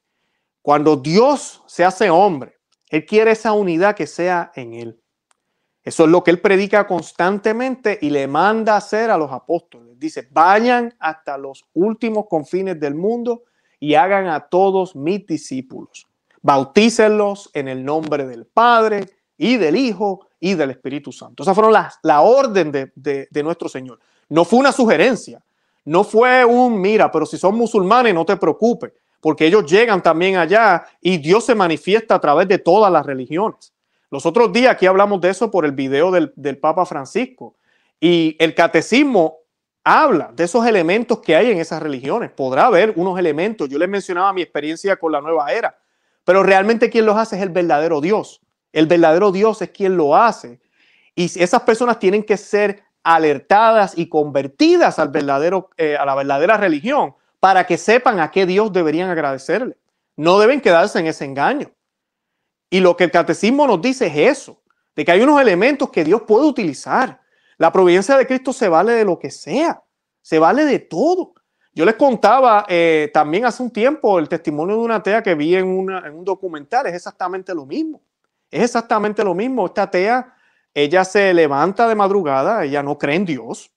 Cuando 0.61 0.97
Dios 0.97 1.63
se 1.67 1.85
hace 1.85 2.11
hombre, 2.11 2.59
Él 2.91 3.07
quiere 3.07 3.31
esa 3.31 3.53
unidad 3.53 3.95
que 3.95 4.07
sea 4.07 4.53
en 4.55 4.75
Él. 4.75 5.01
Eso 5.87 6.03
es 6.03 6.11
lo 6.11 6.25
que 6.25 6.33
Él 6.33 6.41
predica 6.41 6.85
constantemente 6.85 7.97
y 8.03 8.11
le 8.11 8.27
manda 8.27 8.75
hacer 8.75 9.09
a 9.09 9.17
los 9.17 9.31
apóstoles. 9.31 9.97
Dice, 9.97 10.27
vayan 10.33 10.93
hasta 10.99 11.39
los 11.39 11.65
últimos 11.75 12.27
confines 12.29 12.81
del 12.81 12.97
mundo 12.97 13.45
y 13.79 13.95
hagan 13.95 14.27
a 14.27 14.41
todos 14.41 14.97
mis 14.97 15.25
discípulos. 15.25 16.09
Bautícenlos 16.43 17.53
en 17.55 17.69
el 17.69 17.85
nombre 17.85 18.27
del 18.27 18.47
Padre 18.47 19.09
y 19.39 19.59
del 19.59 19.77
Hijo 19.77 20.27
y 20.41 20.55
del 20.55 20.71
Espíritu 20.71 21.13
Santo. 21.13 21.45
Esa 21.45 21.55
fueron 21.55 21.73
la 21.73 22.21
orden 22.21 22.73
de, 22.73 22.91
de 23.31 23.43
nuestro 23.45 23.69
Señor. 23.69 24.01
No 24.29 24.45
fue 24.45 24.59
una 24.59 24.73
sugerencia, 24.73 25.41
no 25.85 26.03
fue 26.03 26.45
un, 26.45 26.81
mira, 26.81 27.13
pero 27.13 27.25
si 27.25 27.39
son 27.39 27.55
musulmanes, 27.55 28.13
no 28.13 28.27
te 28.27 28.37
preocupes, 28.37 28.93
porque 29.21 29.47
ellos 29.47 29.65
llegan 29.71 30.03
también 30.03 30.37
allá 30.37 30.85
y 31.01 31.19
Dios 31.19 31.45
se 31.45 31.55
manifiesta 31.55 32.17
a 32.17 32.21
través 32.21 32.49
de 32.49 32.59
todas 32.59 32.93
las 32.93 33.07
religiones. 33.07 33.73
Los 34.17 34.25
otros 34.25 34.51
días 34.51 34.73
aquí 34.73 34.87
hablamos 34.87 35.21
de 35.21 35.29
eso 35.29 35.51
por 35.51 35.67
el 35.67 35.73
video 35.73 36.11
del, 36.11 36.33
del 36.37 36.57
Papa 36.57 36.87
Francisco 36.87 37.55
y 38.01 38.35
el 38.39 38.55
catecismo 38.55 39.41
habla 39.85 40.31
de 40.35 40.45
esos 40.45 40.67
elementos 40.67 41.19
que 41.19 41.37
hay 41.37 41.51
en 41.51 41.59
esas 41.59 41.83
religiones. 41.83 42.31
Podrá 42.31 42.65
haber 42.65 42.95
unos 42.97 43.19
elementos. 43.19 43.69
Yo 43.69 43.79
les 43.79 43.91
mencionaba 43.91 44.33
mi 44.33 44.41
experiencia 44.41 44.97
con 44.97 45.13
la 45.13 45.21
nueva 45.21 45.53
era, 45.53 45.77
pero 46.25 46.43
realmente 46.43 46.89
quien 46.89 47.05
los 47.05 47.15
hace 47.15 47.37
es 47.37 47.43
el 47.43 47.51
verdadero 47.51 48.01
Dios. 48.01 48.41
El 48.73 48.87
verdadero 48.87 49.33
Dios 49.33 49.61
es 49.61 49.69
quien 49.69 49.99
lo 49.99 50.17
hace. 50.17 50.61
Y 51.15 51.25
esas 51.39 51.61
personas 51.61 51.99
tienen 51.99 52.23
que 52.23 52.39
ser 52.39 52.85
alertadas 53.03 53.99
y 53.99 54.09
convertidas 54.09 54.97
eh, 55.77 55.97
a 55.99 56.07
la 56.07 56.15
verdadera 56.15 56.57
religión 56.57 57.15
para 57.39 57.67
que 57.67 57.77
sepan 57.77 58.19
a 58.21 58.31
qué 58.31 58.47
Dios 58.47 58.73
deberían 58.73 59.11
agradecerle. 59.11 59.77
No 60.17 60.39
deben 60.39 60.63
quedarse 60.63 61.01
en 61.01 61.07
ese 61.07 61.27
engaño. 61.27 61.71
Y 62.71 62.81
lo 62.81 62.97
que 62.97 63.05
el 63.05 63.11
catecismo 63.11 63.67
nos 63.67 63.81
dice 63.81 64.07
es 64.07 64.39
eso, 64.39 64.63
de 64.95 65.05
que 65.05 65.13
hay 65.13 65.21
unos 65.21 65.41
elementos 65.41 65.91
que 65.91 66.05
Dios 66.05 66.23
puede 66.23 66.47
utilizar 66.47 67.21
la 67.59 67.73
providencia 67.73 68.17
de 68.17 68.27
Cristo 68.27 68.53
se 68.53 68.69
vale 68.69 68.93
de 68.93 69.05
lo 69.05 69.19
que 69.19 69.31
sea, 69.31 69.83
se 70.21 70.39
vale 70.39 70.65
de 70.65 70.79
todo. 70.79 71.35
Yo 71.73 71.85
les 71.85 71.95
contaba 71.95 72.67
eh, 72.69 73.11
también 73.13 73.45
hace 73.45 73.63
un 73.63 73.71
tiempo 73.71 74.19
el 74.19 74.29
testimonio 74.29 74.77
de 74.77 74.83
una 74.83 75.03
tea 75.03 75.23
que 75.23 75.35
vi 75.35 75.55
en, 75.57 75.67
un 75.67 76.25
documental, 76.25 76.87
es 76.87 76.95
exactamente 76.95 77.55
lo 77.55 77.67
mismo. 77.67 78.03
Es 78.51 78.63
exactamente 78.63 79.25
lo 79.25 79.35
mismo. 79.35 79.67
Esta 79.67 79.91
tea, 79.91 80.35
ella 80.73 81.05
se 81.05 81.33
levanta 81.35 81.89
de 81.89 81.95
madrugada, 81.95 82.65
ella 82.65 82.83
no 82.83 82.99
cree 82.99 83.17
en 83.17 83.25
Dios 83.25 83.71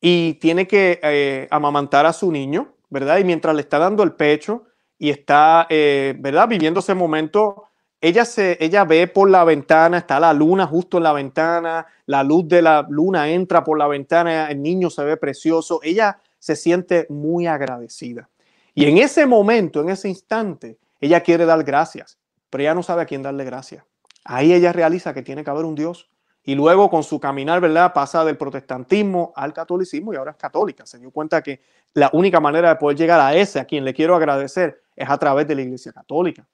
y 0.00 0.34
tiene 0.34 0.66
que 0.66 1.00
eh, 1.02 1.48
amamantar 1.50 2.06
a 2.06 2.12
su 2.12 2.30
niño, 2.30 2.74
¿verdad? 2.90 3.18
Y 3.18 3.24
mientras 3.24 3.54
le 3.54 3.62
está 3.62 3.78
dando 3.78 4.02
el 4.02 4.12
pecho 4.12 4.64
y 4.98 5.10
está, 5.10 5.66
eh, 5.70 6.14
¿verdad? 6.18 6.48
Viviendo 6.48 6.80
ese 6.80 6.94
momento, 6.94 7.64
ella, 8.04 8.26
se, 8.26 8.58
ella 8.60 8.84
ve 8.84 9.06
por 9.06 9.30
la 9.30 9.44
ventana, 9.44 9.96
está 9.96 10.20
la 10.20 10.34
luna 10.34 10.66
justo 10.66 10.98
en 10.98 11.04
la 11.04 11.14
ventana, 11.14 11.86
la 12.04 12.22
luz 12.22 12.46
de 12.46 12.60
la 12.60 12.86
luna 12.86 13.30
entra 13.30 13.64
por 13.64 13.78
la 13.78 13.86
ventana, 13.86 14.50
el 14.50 14.60
niño 14.60 14.90
se 14.90 15.02
ve 15.04 15.16
precioso, 15.16 15.80
ella 15.82 16.18
se 16.38 16.54
siente 16.54 17.06
muy 17.08 17.46
agradecida. 17.46 18.28
Y 18.74 18.84
en 18.84 18.98
ese 18.98 19.24
momento, 19.24 19.80
en 19.80 19.88
ese 19.88 20.10
instante, 20.10 20.76
ella 21.00 21.22
quiere 21.22 21.46
dar 21.46 21.64
gracias, 21.64 22.18
pero 22.50 22.60
ella 22.60 22.74
no 22.74 22.82
sabe 22.82 23.00
a 23.00 23.06
quién 23.06 23.22
darle 23.22 23.42
gracias. 23.46 23.84
Ahí 24.22 24.52
ella 24.52 24.74
realiza 24.74 25.14
que 25.14 25.22
tiene 25.22 25.42
que 25.42 25.48
haber 25.48 25.64
un 25.64 25.74
Dios. 25.74 26.10
Y 26.46 26.54
luego 26.56 26.90
con 26.90 27.04
su 27.04 27.18
caminar, 27.18 27.62
¿verdad? 27.62 27.94
Pasa 27.94 28.22
del 28.22 28.36
protestantismo 28.36 29.32
al 29.34 29.54
catolicismo 29.54 30.12
y 30.12 30.16
ahora 30.16 30.32
es 30.32 30.36
católica. 30.36 30.84
Se 30.84 30.98
dio 30.98 31.10
cuenta 31.10 31.42
que 31.42 31.62
la 31.94 32.10
única 32.12 32.38
manera 32.38 32.68
de 32.68 32.76
poder 32.76 32.98
llegar 32.98 33.18
a 33.18 33.34
ese, 33.34 33.60
a 33.60 33.64
quien 33.64 33.82
le 33.82 33.94
quiero 33.94 34.14
agradecer, 34.14 34.82
es 34.94 35.08
a 35.08 35.16
través 35.16 35.48
de 35.48 35.54
la 35.54 35.62
Iglesia 35.62 35.90
Católica. 35.90 36.46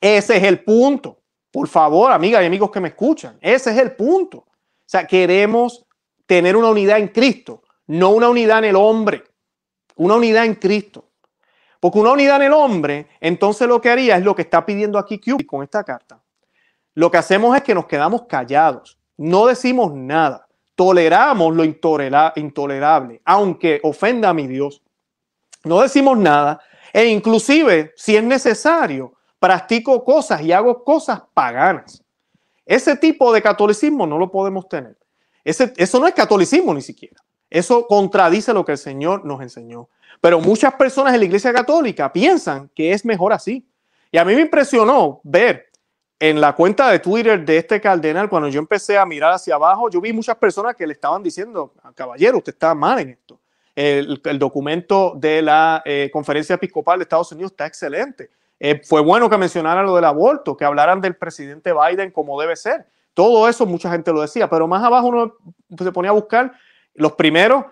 Ese 0.00 0.36
es 0.36 0.42
el 0.42 0.62
punto. 0.62 1.20
Por 1.50 1.68
favor, 1.68 2.12
amigas 2.12 2.42
y 2.42 2.46
amigos 2.46 2.70
que 2.70 2.80
me 2.80 2.88
escuchan, 2.88 3.38
ese 3.40 3.70
es 3.70 3.78
el 3.78 3.92
punto. 3.96 4.38
O 4.38 4.48
sea, 4.84 5.06
queremos 5.06 5.86
tener 6.26 6.56
una 6.56 6.68
unidad 6.68 6.98
en 6.98 7.08
Cristo, 7.08 7.62
no 7.86 8.10
una 8.10 8.28
unidad 8.28 8.58
en 8.58 8.66
el 8.66 8.76
hombre, 8.76 9.24
una 9.96 10.16
unidad 10.16 10.44
en 10.44 10.54
Cristo. 10.56 11.08
Porque 11.80 11.98
una 11.98 12.12
unidad 12.12 12.36
en 12.36 12.42
el 12.42 12.52
hombre, 12.52 13.08
entonces 13.20 13.68
lo 13.68 13.80
que 13.80 13.90
haría 13.90 14.16
es 14.16 14.24
lo 14.24 14.34
que 14.34 14.42
está 14.42 14.66
pidiendo 14.66 14.98
aquí 14.98 15.18
Q 15.18 15.46
con 15.46 15.62
esta 15.62 15.84
carta. 15.84 16.22
Lo 16.94 17.10
que 17.10 17.18
hacemos 17.18 17.56
es 17.56 17.62
que 17.62 17.74
nos 17.74 17.86
quedamos 17.86 18.22
callados, 18.26 18.98
no 19.16 19.46
decimos 19.46 19.92
nada, 19.94 20.46
toleramos 20.74 21.54
lo 21.54 21.64
intolerable, 21.64 23.20
aunque 23.24 23.80
ofenda 23.82 24.30
a 24.30 24.34
mi 24.34 24.46
Dios. 24.46 24.82
No 25.64 25.80
decimos 25.80 26.16
nada 26.18 26.60
e 26.92 27.06
inclusive, 27.06 27.92
si 27.96 28.16
es 28.16 28.24
necesario, 28.24 29.15
practico 29.46 30.02
cosas 30.02 30.42
y 30.42 30.50
hago 30.50 30.82
cosas 30.82 31.22
paganas. 31.32 32.02
Ese 32.64 32.96
tipo 32.96 33.32
de 33.32 33.40
catolicismo 33.40 34.04
no 34.04 34.18
lo 34.18 34.28
podemos 34.28 34.68
tener. 34.68 34.96
Ese, 35.44 35.72
eso 35.76 36.00
no 36.00 36.08
es 36.08 36.14
catolicismo 36.14 36.74
ni 36.74 36.82
siquiera. 36.82 37.22
Eso 37.48 37.86
contradice 37.86 38.52
lo 38.52 38.64
que 38.64 38.72
el 38.72 38.78
Señor 38.78 39.24
nos 39.24 39.40
enseñó. 39.40 39.88
Pero 40.20 40.40
muchas 40.40 40.74
personas 40.74 41.14
en 41.14 41.20
la 41.20 41.26
Iglesia 41.26 41.52
Católica 41.52 42.12
piensan 42.12 42.68
que 42.74 42.90
es 42.90 43.04
mejor 43.04 43.32
así. 43.32 43.64
Y 44.10 44.18
a 44.18 44.24
mí 44.24 44.34
me 44.34 44.40
impresionó 44.40 45.20
ver 45.22 45.66
en 46.18 46.40
la 46.40 46.52
cuenta 46.56 46.90
de 46.90 46.98
Twitter 46.98 47.44
de 47.44 47.58
este 47.58 47.80
cardenal, 47.80 48.28
cuando 48.28 48.48
yo 48.48 48.58
empecé 48.58 48.98
a 48.98 49.06
mirar 49.06 49.32
hacia 49.32 49.54
abajo, 49.54 49.88
yo 49.88 50.00
vi 50.00 50.12
muchas 50.12 50.34
personas 50.36 50.74
que 50.74 50.88
le 50.88 50.94
estaban 50.94 51.22
diciendo, 51.22 51.72
caballero, 51.94 52.38
usted 52.38 52.52
está 52.52 52.74
mal 52.74 52.98
en 52.98 53.10
esto. 53.10 53.38
El, 53.76 54.20
documento 54.40 55.12
de 55.16 55.40
la 55.40 55.82
eh, 55.84 56.10
Conferencia 56.12 56.54
Episcopal 56.56 56.98
de 56.98 57.04
Estados 57.04 57.30
Unidos 57.30 57.52
está 57.52 57.66
excelente. 57.66 58.30
Eh, 58.58 58.80
fue 58.84 59.00
bueno 59.00 59.28
que 59.28 59.36
mencionaran 59.36 59.86
lo 59.86 59.94
del 59.94 60.04
aborto, 60.04 60.56
que 60.56 60.64
hablaran 60.64 61.00
del 61.00 61.16
presidente 61.16 61.72
Biden 61.72 62.10
como 62.10 62.40
debe 62.40 62.56
ser. 62.56 62.86
Todo 63.14 63.48
eso 63.48 63.66
mucha 63.66 63.90
gente 63.90 64.12
lo 64.12 64.20
decía, 64.20 64.48
pero 64.48 64.68
más 64.68 64.82
abajo 64.82 65.08
uno 65.08 65.34
se 65.78 65.92
ponía 65.92 66.10
a 66.10 66.14
buscar 66.14 66.52
los 66.94 67.12
primeros. 67.12 67.64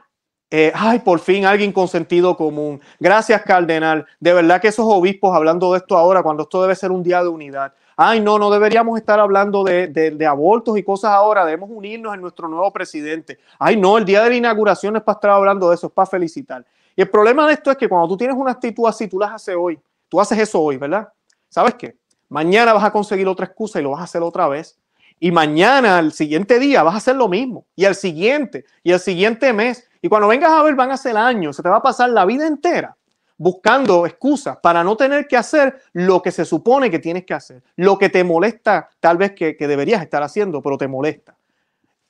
Eh, 0.51 0.73
ay, 0.75 1.01
por 1.01 1.19
fin 1.19 1.47
alguien 1.47 1.73
con 1.73 1.89
sentido 1.89 2.37
común. 2.37 2.81
Gracias, 3.01 3.43
cardenal. 3.43 4.07
De 4.21 4.33
verdad 4.33 4.61
que 4.61 4.69
esos 4.69 4.87
obispos 4.89 5.35
hablando 5.35 5.73
de 5.73 5.79
esto 5.79 5.97
ahora, 5.97 6.23
cuando 6.23 6.45
esto 6.45 6.63
debe 6.63 6.75
ser 6.75 6.93
un 6.93 7.03
día 7.03 7.23
de 7.23 7.29
unidad. 7.29 7.75
Ay, 7.97 8.21
no, 8.21 8.39
no 8.39 8.51
deberíamos 8.51 8.99
estar 8.99 9.21
hablando 9.21 9.65
de, 9.65 10.27
abortos 10.29 10.79
y 10.79 10.83
cosas 10.83 11.11
ahora. 11.11 11.45
Debemos 11.45 11.71
unirnos 11.73 12.15
en 12.15 12.21
nuestro 12.21 12.49
nuevo 12.49 12.73
presidente. 12.73 13.39
Ay, 13.59 13.77
no, 13.77 13.99
el 13.99 14.05
día 14.05 14.23
de 14.23 14.31
la 14.31 14.37
inauguración 14.37 14.97
es 14.97 15.03
para 15.03 15.17
estar 15.17 15.31
hablando 15.31 15.69
de 15.69 15.75
eso, 15.77 15.89
es 15.89 15.93
para 15.93 16.07
felicitar. 16.07 16.65
Y 16.97 17.03
el 17.03 17.11
problema 17.11 17.47
de 17.47 17.55
esto 17.55 17.71
es 17.71 17.77
que 17.77 17.89
cuando 17.89 18.09
tú 18.09 18.17
tienes 18.17 18.37
una 18.37 18.53
actitud 18.53 18.87
así, 18.87 19.09
tú 19.09 19.19
las 19.19 19.33
haces 19.33 19.57
hoy. 19.59 19.79
Tú 20.15 20.21
haces 20.21 20.39
eso 20.39 20.61
hoy, 20.61 20.77
¿verdad? 20.77 21.09
¿Sabes 21.49 21.75
qué? 21.75 21.97
Mañana 22.29 22.73
vas 22.73 22.85
a 22.85 22.93
conseguir 22.93 23.27
otra 23.27 23.47
excusa 23.47 23.81
y 23.81 23.83
lo 23.83 23.91
vas 23.91 24.01
a 24.01 24.05
hacer 24.05 24.23
otra 24.23 24.47
vez. 24.47 24.79
Y 25.19 25.33
mañana, 25.33 25.99
al 25.99 26.13
siguiente 26.13 26.61
día, 26.61 26.85
vas 26.85 26.95
a 26.95 26.99
hacer 26.99 27.17
lo 27.17 27.27
mismo. 27.27 27.67
Y 27.75 27.85
al 27.85 27.97
siguiente, 27.97 28.65
y 28.85 28.93
al 28.93 29.01
siguiente 29.01 29.53
mes. 29.53 29.91
Y 30.01 30.09
cuando 30.09 30.29
vengas 30.29 30.53
a 30.53 30.63
ver, 30.63 30.77
van 30.77 30.93
a 30.93 30.97
ser 30.97 31.17
años. 31.17 31.57
Se 31.57 31.65
te 31.65 31.69
va 31.69 31.79
a 31.79 31.83
pasar 31.83 32.11
la 32.11 32.25
vida 32.27 32.47
entera 32.47 32.97
buscando 33.37 34.07
excusas 34.07 34.57
para 34.59 34.85
no 34.85 34.97
tener 34.97 35.27
que 35.27 35.37
hacer 35.37 35.83
lo 35.93 36.23
que 36.23 36.31
se 36.31 36.45
supone 36.45 36.93
que 36.93 37.01
tienes 37.01 37.25
que 37.27 37.35
hacer. 37.35 37.65
Lo 37.75 37.99
que 37.99 38.09
te 38.09 38.23
molesta, 38.23 38.91
tal 39.01 39.17
vez 39.17 39.33
que, 39.33 39.57
que 39.57 39.67
deberías 39.67 40.01
estar 40.01 40.23
haciendo, 40.23 40.63
pero 40.63 40.79
te 40.79 40.87
molesta. 40.87 41.37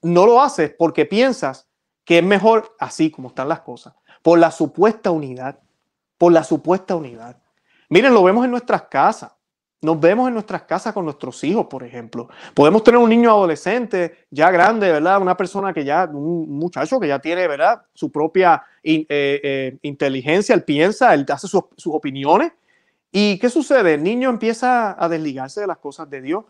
No 0.03 0.27
lo 0.27 0.43
haces 0.43 0.75
porque 0.79 1.07
piensas 1.07 1.69
que 2.05 2.19
es 2.19 2.25
mejor 2.25 2.77
así 2.79 3.11
como 3.11 3.29
están 3.29 3.49
las 3.49 3.61
cosas. 3.61 3.95
Por 4.21 4.39
la 4.39 4.51
supuesta 4.51 5.11
unidad. 5.11 5.59
Por 6.19 6.33
la 6.33 6.45
supuesta 6.45 6.97
unidad. 6.97 7.39
Miren, 7.89 8.13
lo 8.15 8.23
vemos 8.23 8.45
en 8.45 8.51
nuestras 8.51 8.83
casas. 8.83 9.33
Nos 9.85 10.01
vemos 10.01 10.29
en 10.29 10.35
nuestras 10.35 10.63
casas 10.63 10.95
con 10.95 11.05
nuestros 11.05 11.45
hijos, 11.45 11.67
por 11.67 11.85
ejemplo. 11.85 12.29
Podemos 12.55 12.83
tener 12.83 12.99
un 12.99 13.11
niño 13.11 13.31
adolescente 13.31 14.27
ya 14.31 14.51
grande, 14.51 14.91
¿verdad? 14.91 15.21
Una 15.21 15.37
persona 15.37 15.75
que 15.75 15.85
ya, 15.85 16.09
un 16.11 16.49
muchacho 16.59 16.99
que 16.99 17.09
ya 17.09 17.19
tiene, 17.19 17.47
¿verdad? 17.47 17.83
Su 17.93 18.11
propia 18.11 18.63
eh, 18.83 19.07
eh, 19.11 19.79
inteligencia, 19.83 20.55
él 20.55 20.65
piensa, 20.65 21.13
él 21.13 21.27
hace 21.29 21.49
sus, 21.49 21.65
opiniones. 21.87 22.53
¿Y 23.13 23.39
qué 23.39 23.51
sucede? 23.51 23.95
El 23.95 24.03
niño 24.03 24.31
empieza 24.31 24.97
a 24.99 25.07
desligarse 25.07 25.61
de 25.61 25.67
las 25.67 25.77
cosas 25.77 26.09
de 26.09 26.23
Dios. 26.23 26.45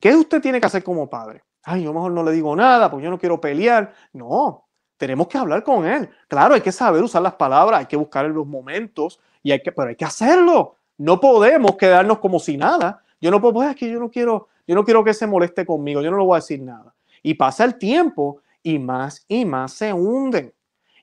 ¿Qué 0.00 0.16
usted 0.16 0.40
tiene 0.40 0.58
que 0.58 0.66
hacer 0.66 0.82
como 0.82 1.10
padre? 1.10 1.42
Ay, 1.64 1.82
yo 1.82 1.92
mejor 1.92 2.12
no 2.12 2.22
le 2.22 2.32
digo 2.32 2.56
nada 2.56 2.90
porque 2.90 3.04
yo 3.04 3.10
no 3.10 3.18
quiero 3.18 3.38
pelear. 3.38 3.92
No, 4.14 4.66
tenemos 4.96 5.28
que 5.28 5.36
hablar 5.36 5.62
con 5.62 5.86
él. 5.86 6.08
Claro, 6.26 6.54
hay 6.54 6.62
que 6.62 6.72
saber 6.72 7.02
usar 7.02 7.20
las 7.20 7.34
palabras, 7.34 7.80
hay 7.80 7.86
que 7.86 7.96
buscar 7.96 8.24
en 8.24 8.32
los 8.32 8.46
momentos, 8.46 9.20
y 9.42 9.52
hay 9.52 9.62
que, 9.62 9.72
pero 9.72 9.90
hay 9.90 9.96
que 9.96 10.04
hacerlo. 10.04 10.77
No 10.98 11.20
podemos 11.20 11.76
quedarnos 11.76 12.18
como 12.18 12.38
si 12.38 12.56
nada. 12.56 13.02
Yo 13.20 13.30
no 13.30 13.40
puedo, 13.40 13.54
pues 13.54 13.70
es 13.70 13.76
que 13.76 13.90
yo 13.90 13.98
no 13.98 14.10
quiero, 14.10 14.48
yo 14.66 14.74
no 14.74 14.84
quiero 14.84 15.02
que 15.02 15.14
se 15.14 15.26
moleste 15.26 15.64
conmigo, 15.64 16.02
yo 16.02 16.10
no 16.10 16.18
le 16.18 16.24
voy 16.24 16.34
a 16.34 16.40
decir 16.40 16.60
nada. 16.60 16.94
Y 17.22 17.34
pasa 17.34 17.64
el 17.64 17.78
tiempo 17.78 18.42
y 18.62 18.78
más 18.78 19.24
y 19.28 19.44
más 19.44 19.72
se 19.72 19.92
hunden. 19.92 20.52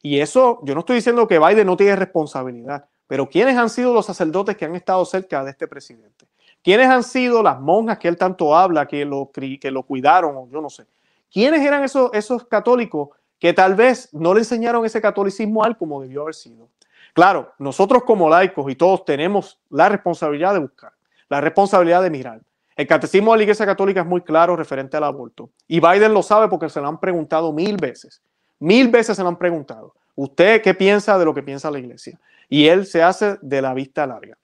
Y 0.01 0.19
eso, 0.19 0.59
yo 0.63 0.75
no 0.75 0.81
estoy 0.81 0.97
diciendo 0.97 1.27
que 1.27 1.39
Biden 1.39 1.65
no 1.65 1.75
tiene 1.75 1.95
responsabilidad. 1.95 2.87
Pero 3.07 3.27
¿quiénes 3.27 3.57
han 3.57 3.69
sido 3.69 3.93
los 3.93 4.05
sacerdotes 4.05 4.57
que 4.57 4.65
han 4.65 4.75
estado 4.75 5.03
cerca 5.05 5.43
de 5.43 5.51
este 5.51 5.67
presidente? 5.67 6.27
¿Quiénes 6.63 6.87
han 6.87 7.03
sido 7.03 7.43
las 7.43 7.59
monjas 7.59 7.99
que 7.99 8.07
él 8.07 8.17
tanto 8.17 8.55
habla, 8.55 8.87
que 8.87 9.05
lo, 9.05 9.31
que 9.31 9.71
lo 9.71 9.83
cuidaron, 9.83 10.49
yo 10.49 10.61
no 10.61 10.69
sé? 10.69 10.85
¿Quiénes 11.31 11.61
eran 11.61 11.83
esos, 11.83 12.09
esos 12.13 12.45
católicos 12.45 13.09
que 13.39 13.53
tal 13.53 13.75
vez 13.75 14.11
no 14.13 14.33
le 14.33 14.39
enseñaron 14.39 14.83
ese 14.85 15.01
catolicismo 15.01 15.63
a 15.63 15.67
él 15.67 15.77
como 15.77 16.01
debió 16.01 16.23
haber 16.23 16.33
sido? 16.33 16.69
Claro, 17.15 17.53
nosotros 17.59 18.03
como 18.03 18.29
laicos 18.29 18.69
y 18.69 18.75
todos 18.75 19.05
tenemos 19.05 19.57
la 19.69 19.87
responsabilidad 19.87 20.53
de 20.53 20.59
buscar, 20.59 20.91
la 21.29 21.39
responsabilidad 21.39 22.03
de 22.03 22.09
mirar. 22.09 22.41
El 22.75 22.87
catecismo 22.87 23.31
de 23.31 23.37
la 23.37 23.43
Iglesia 23.43 23.65
Católica 23.65 24.01
es 24.01 24.05
muy 24.05 24.19
claro 24.19 24.57
referente 24.57 24.97
al 24.97 25.05
aborto. 25.05 25.49
Y 25.65 25.79
Biden 25.79 26.13
lo 26.13 26.21
sabe 26.21 26.49
porque 26.49 26.67
se 26.67 26.81
lo 26.81 26.89
han 26.89 26.99
preguntado 26.99 27.53
mil 27.53 27.77
veces. 27.77 28.21
Mil 28.59 28.89
veces 28.89 29.15
se 29.15 29.23
lo 29.23 29.29
han 29.29 29.37
preguntado. 29.37 29.95
¿Usted 30.13 30.61
qué 30.61 30.73
piensa 30.73 31.17
de 31.17 31.23
lo 31.23 31.33
que 31.33 31.41
piensa 31.41 31.71
la 31.71 31.79
Iglesia? 31.79 32.19
Y 32.49 32.67
él 32.67 32.85
se 32.85 33.01
hace 33.01 33.37
de 33.41 33.61
la 33.61 33.73
vista 33.73 34.05
larga. 34.05 34.37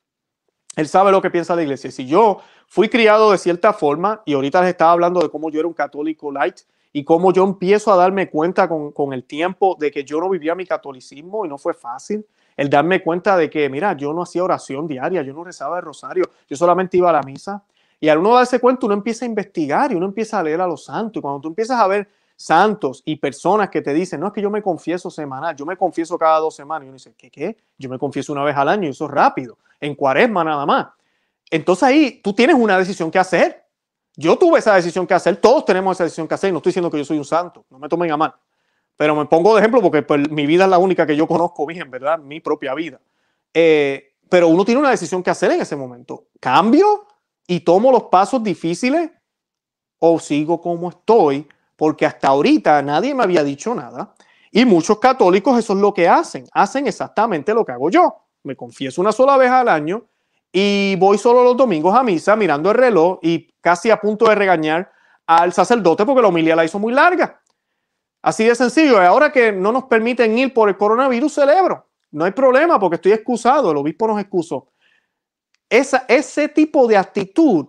Él 0.77 0.87
sabe 0.87 1.11
lo 1.11 1.21
que 1.21 1.29
piensa 1.29 1.57
la 1.57 1.63
Iglesia. 1.63 1.91
Si 1.91 2.07
yo 2.07 2.39
fui 2.67 2.87
criado 2.87 3.33
de 3.33 3.37
cierta 3.37 3.73
forma 3.73 4.21
y 4.25 4.33
ahorita 4.33 4.61
les 4.61 4.69
estaba 4.69 4.93
hablando 4.93 5.19
de 5.19 5.29
cómo 5.29 5.49
yo 5.49 5.59
era 5.59 5.67
un 5.67 5.73
católico 5.73 6.31
light 6.31 6.61
y 6.93 7.03
cómo 7.03 7.33
yo 7.33 7.43
empiezo 7.43 7.91
a 7.91 7.97
darme 7.97 8.29
cuenta 8.29 8.69
con, 8.69 8.93
con 8.93 9.11
el 9.11 9.25
tiempo 9.25 9.75
de 9.77 9.91
que 9.91 10.05
yo 10.05 10.21
no 10.21 10.29
vivía 10.29 10.55
mi 10.55 10.65
catolicismo 10.65 11.45
y 11.45 11.49
no 11.49 11.57
fue 11.57 11.73
fácil 11.73 12.25
el 12.57 12.69
darme 12.69 13.01
cuenta 13.01 13.37
de 13.37 13.49
que, 13.49 13.69
mira, 13.69 13.93
yo 13.93 14.13
no 14.13 14.23
hacía 14.23 14.43
oración 14.43 14.87
diaria, 14.87 15.21
yo 15.21 15.33
no 15.33 15.43
rezaba 15.43 15.77
el 15.79 15.85
rosario, 15.85 16.25
yo 16.47 16.55
solamente 16.55 16.97
iba 16.97 17.09
a 17.09 17.13
la 17.13 17.23
misa. 17.23 17.63
Y 17.99 18.09
al 18.09 18.17
uno 18.17 18.35
darse 18.35 18.59
cuenta, 18.59 18.85
uno 18.85 18.95
empieza 18.95 19.25
a 19.25 19.27
investigar 19.27 19.91
y 19.91 19.95
uno 19.95 20.07
empieza 20.07 20.39
a 20.39 20.43
leer 20.43 20.61
a 20.61 20.67
los 20.67 20.85
santos. 20.85 21.19
Y 21.19 21.21
cuando 21.21 21.41
tú 21.41 21.47
empiezas 21.49 21.79
a 21.79 21.87
ver 21.87 22.09
santos 22.35 23.03
y 23.05 23.15
personas 23.17 23.69
que 23.69 23.81
te 23.81 23.93
dicen, 23.93 24.19
no 24.19 24.27
es 24.27 24.33
que 24.33 24.41
yo 24.41 24.49
me 24.49 24.61
confieso 24.61 25.11
semanal, 25.11 25.55
yo 25.55 25.65
me 25.65 25.77
confieso 25.77 26.17
cada 26.17 26.39
dos 26.39 26.55
semanas. 26.55 26.85
Y 26.85 26.89
uno 26.89 26.95
dice, 26.95 27.13
¿qué 27.15 27.29
qué? 27.29 27.57
Yo 27.77 27.89
me 27.89 27.99
confieso 27.99 28.33
una 28.33 28.43
vez 28.43 28.57
al 28.57 28.67
año 28.67 28.87
y 28.87 28.91
eso 28.91 29.05
es 29.05 29.11
rápido, 29.11 29.57
en 29.79 29.93
cuaresma 29.93 30.43
nada 30.43 30.65
más. 30.65 30.87
Entonces 31.51 31.83
ahí 31.83 32.21
tú 32.23 32.33
tienes 32.33 32.55
una 32.55 32.77
decisión 32.77 33.11
que 33.11 33.19
hacer. 33.19 33.63
Yo 34.15 34.37
tuve 34.37 34.59
esa 34.59 34.75
decisión 34.75 35.05
que 35.05 35.13
hacer, 35.13 35.37
todos 35.37 35.63
tenemos 35.65 35.95
esa 35.95 36.03
decisión 36.05 36.27
que 36.27 36.33
hacer. 36.33 36.51
No 36.51 36.57
estoy 36.57 36.71
diciendo 36.71 36.89
que 36.89 36.97
yo 36.97 37.05
soy 37.05 37.17
un 37.17 37.25
santo, 37.25 37.65
no 37.69 37.77
me 37.77 37.87
tomen 37.87 38.11
a 38.11 38.17
mal. 38.17 38.33
Pero 38.97 39.15
me 39.15 39.25
pongo 39.25 39.53
de 39.53 39.61
ejemplo 39.61 39.81
porque 39.81 40.03
pues, 40.03 40.29
mi 40.29 40.45
vida 40.45 40.65
es 40.65 40.69
la 40.69 40.77
única 40.77 41.05
que 41.05 41.15
yo 41.15 41.27
conozco 41.27 41.65
bien, 41.65 41.89
¿verdad? 41.89 42.19
Mi 42.19 42.39
propia 42.39 42.73
vida. 42.73 42.99
Eh, 43.53 44.13
pero 44.29 44.47
uno 44.47 44.63
tiene 44.63 44.79
una 44.79 44.91
decisión 44.91 45.23
que 45.23 45.29
hacer 45.29 45.51
en 45.51 45.61
ese 45.61 45.75
momento. 45.75 46.27
¿Cambio 46.39 47.07
y 47.47 47.59
tomo 47.61 47.91
los 47.91 48.03
pasos 48.03 48.41
difíciles 48.41 49.11
o 49.99 50.19
sigo 50.19 50.61
como 50.61 50.89
estoy, 50.89 51.47
porque 51.75 52.05
hasta 52.05 52.29
ahorita 52.29 52.81
nadie 52.81 53.13
me 53.13 53.23
había 53.23 53.43
dicho 53.43 53.75
nada. 53.75 54.15
Y 54.51 54.65
muchos 54.65 54.99
católicos 54.99 55.59
eso 55.59 55.73
es 55.73 55.79
lo 55.79 55.93
que 55.93 56.07
hacen, 56.07 56.45
hacen 56.53 56.87
exactamente 56.87 57.53
lo 57.53 57.65
que 57.65 57.71
hago 57.71 57.89
yo. 57.89 58.15
Me 58.43 58.55
confieso 58.55 59.01
una 59.01 59.11
sola 59.11 59.37
vez 59.37 59.51
al 59.51 59.69
año 59.69 60.05
y 60.51 60.95
voy 60.97 61.17
solo 61.17 61.43
los 61.43 61.55
domingos 61.55 61.95
a 61.95 62.03
misa 62.03 62.35
mirando 62.35 62.71
el 62.71 62.77
reloj 62.77 63.19
y 63.21 63.53
casi 63.61 63.91
a 63.91 63.99
punto 63.99 64.25
de 64.25 64.35
regañar 64.35 64.91
al 65.27 65.53
sacerdote 65.53 66.05
porque 66.05 66.21
la 66.21 66.29
homilía 66.29 66.55
la 66.55 66.65
hizo 66.65 66.79
muy 66.79 66.93
larga. 66.93 67.40
Así 68.21 68.43
de 68.43 68.55
sencillo. 68.55 68.99
Ahora 68.99 69.31
que 69.31 69.51
no 69.51 69.71
nos 69.71 69.85
permiten 69.85 70.37
ir 70.37 70.53
por 70.53 70.69
el 70.69 70.77
coronavirus, 70.77 71.33
celebro. 71.33 71.87
No 72.11 72.25
hay 72.25 72.31
problema 72.31 72.79
porque 72.79 72.95
estoy 72.95 73.13
excusado, 73.13 73.71
el 73.71 73.77
obispo 73.77 74.07
nos 74.07 74.19
excusó 74.19 74.67
ese 75.71 76.49
tipo 76.49 76.85
de 76.87 76.97
actitud, 76.97 77.65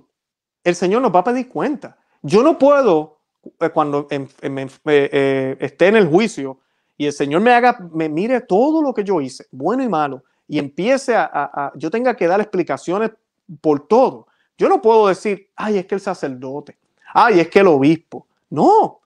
el 0.64 0.74
Señor 0.74 1.03
nos 1.03 1.14
va 1.14 1.20
a 1.20 1.24
pedir 1.24 1.48
cuenta. 1.48 1.96
Yo 2.20 2.42
no 2.42 2.59
puedo, 2.59 3.20
eh, 3.61 3.70
cuando 3.70 4.09
eh, 4.11 4.26
eh, 4.42 5.57
esté 5.61 5.86
en 5.86 5.96
el 5.96 6.09
juicio 6.09 6.59
y 6.96 7.07
el 7.07 7.12
Señor 7.12 7.42
me 7.42 7.53
haga, 7.53 7.78
me 7.92 8.09
mire 8.09 8.40
todo 8.40 8.82
lo 8.82 8.92
que 8.92 9.05
yo 9.05 9.20
hice, 9.20 9.46
bueno 9.53 9.84
y 9.84 9.88
malo, 9.88 10.24
y 10.48 10.59
empiece 10.59 11.14
a, 11.16 11.72
yo 11.76 11.90
tenga 11.90 12.16
que 12.16 12.26
dar 12.26 12.40
explicaciones 12.40 13.12
por 13.61 13.86
todo. 13.86 14.26
Yo 14.59 14.68
no 14.68 14.82
puedo 14.82 15.07
decir, 15.07 15.50
ay, 15.57 15.78
es 15.78 15.86
que 15.86 15.94
el 15.94 16.00
sacerdote, 16.00 16.76
ay, 17.14 17.40
es 17.40 17.48
que 17.48 17.61
el 17.61 17.68
obispo. 17.68 18.26
No, 18.50 19.00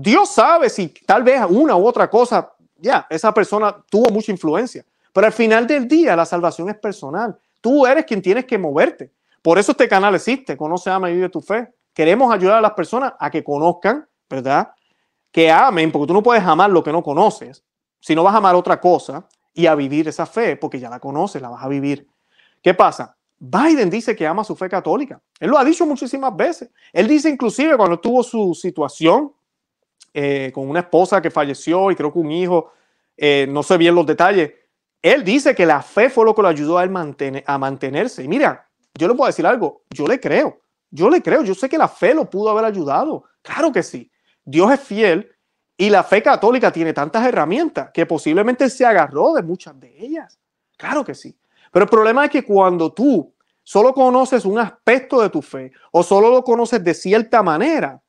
Dios 0.00 0.28
sabe 0.28 0.70
si 0.70 0.90
tal 1.04 1.24
vez 1.24 1.42
una 1.48 1.74
u 1.74 1.84
otra 1.84 2.08
cosa, 2.08 2.52
ya, 2.76 3.04
esa 3.10 3.34
persona 3.34 3.84
tuvo 3.90 4.10
mucha 4.10 4.30
influencia, 4.30 4.86
pero 5.12 5.26
al 5.26 5.32
final 5.32 5.66
del 5.66 5.88
día 5.88 6.14
la 6.14 6.24
salvación 6.24 6.68
es 6.68 6.76
personal. 6.76 7.36
Tú 7.60 7.84
eres 7.84 8.04
quien 8.04 8.22
tienes 8.22 8.44
que 8.44 8.56
moverte. 8.58 9.10
Por 9.42 9.58
eso 9.58 9.72
este 9.72 9.88
canal 9.88 10.14
existe, 10.14 10.56
Conoce, 10.56 10.88
Ama 10.88 11.10
y 11.10 11.14
Vive 11.14 11.28
tu 11.30 11.40
Fe. 11.40 11.72
Queremos 11.92 12.32
ayudar 12.32 12.58
a 12.58 12.60
las 12.60 12.74
personas 12.74 13.12
a 13.18 13.28
que 13.28 13.42
conozcan, 13.42 14.08
¿verdad? 14.30 14.70
Que 15.32 15.50
amen, 15.50 15.90
porque 15.90 16.06
tú 16.06 16.14
no 16.14 16.22
puedes 16.22 16.44
amar 16.44 16.70
lo 16.70 16.84
que 16.84 16.92
no 16.92 17.02
conoces, 17.02 17.64
si 17.98 18.14
no 18.14 18.22
vas 18.22 18.34
a 18.34 18.38
amar 18.38 18.54
otra 18.54 18.80
cosa 18.80 19.26
y 19.52 19.66
a 19.66 19.74
vivir 19.74 20.06
esa 20.06 20.26
fe, 20.26 20.54
porque 20.54 20.78
ya 20.78 20.88
la 20.88 21.00
conoces, 21.00 21.42
la 21.42 21.48
vas 21.48 21.64
a 21.64 21.68
vivir. 21.68 22.06
¿Qué 22.62 22.72
pasa? 22.72 23.16
Biden 23.36 23.90
dice 23.90 24.14
que 24.14 24.28
ama 24.28 24.44
su 24.44 24.54
fe 24.54 24.68
católica. 24.68 25.20
Él 25.40 25.50
lo 25.50 25.58
ha 25.58 25.64
dicho 25.64 25.84
muchísimas 25.84 26.36
veces. 26.36 26.70
Él 26.92 27.08
dice 27.08 27.28
inclusive 27.28 27.76
cuando 27.76 27.98
tuvo 27.98 28.22
su 28.22 28.54
situación 28.54 29.32
eh, 30.20 30.50
con 30.52 30.68
una 30.68 30.80
esposa 30.80 31.22
que 31.22 31.30
falleció 31.30 31.92
y 31.92 31.94
creo 31.94 32.12
que 32.12 32.18
un 32.18 32.32
hijo, 32.32 32.72
eh, 33.16 33.46
no 33.48 33.62
sé 33.62 33.76
bien 33.78 33.94
los 33.94 34.04
detalles, 34.04 34.52
él 35.00 35.22
dice 35.22 35.54
que 35.54 35.64
la 35.64 35.80
fe 35.80 36.10
fue 36.10 36.24
lo 36.24 36.34
que 36.34 36.42
lo 36.42 36.48
ayudó 36.48 36.76
a 36.76 36.82
él 36.82 36.90
a 37.46 37.56
mantenerse. 37.56 38.24
Y 38.24 38.26
mira, 38.26 38.68
yo 38.94 39.06
le 39.06 39.14
puedo 39.14 39.28
decir 39.28 39.46
algo, 39.46 39.82
yo 39.90 40.08
le 40.08 40.18
creo, 40.18 40.58
yo 40.90 41.08
le 41.08 41.22
creo, 41.22 41.44
yo 41.44 41.54
sé 41.54 41.68
que 41.68 41.78
la 41.78 41.86
fe 41.86 42.14
lo 42.14 42.28
pudo 42.28 42.50
haber 42.50 42.64
ayudado. 42.64 43.26
Claro 43.42 43.70
que 43.70 43.84
sí. 43.84 44.10
Dios 44.44 44.72
es 44.72 44.80
fiel 44.80 45.30
y 45.76 45.88
la 45.88 46.02
fe 46.02 46.20
católica 46.20 46.72
tiene 46.72 46.92
tantas 46.92 47.24
herramientas 47.24 47.90
que 47.94 48.04
posiblemente 48.04 48.68
se 48.68 48.84
agarró 48.84 49.34
de 49.34 49.44
muchas 49.44 49.78
de 49.78 50.04
ellas. 50.04 50.36
Claro 50.76 51.04
que 51.04 51.14
sí. 51.14 51.38
Pero 51.70 51.84
el 51.84 51.90
problema 51.90 52.24
es 52.24 52.32
que 52.32 52.44
cuando 52.44 52.92
tú 52.92 53.32
solo 53.62 53.94
conoces 53.94 54.44
un 54.44 54.58
aspecto 54.58 55.22
de 55.22 55.30
tu 55.30 55.42
fe 55.42 55.70
o 55.92 56.02
solo 56.02 56.28
lo 56.28 56.42
conoces 56.42 56.82
de 56.82 56.92
cierta 56.92 57.40
manera, 57.40 58.02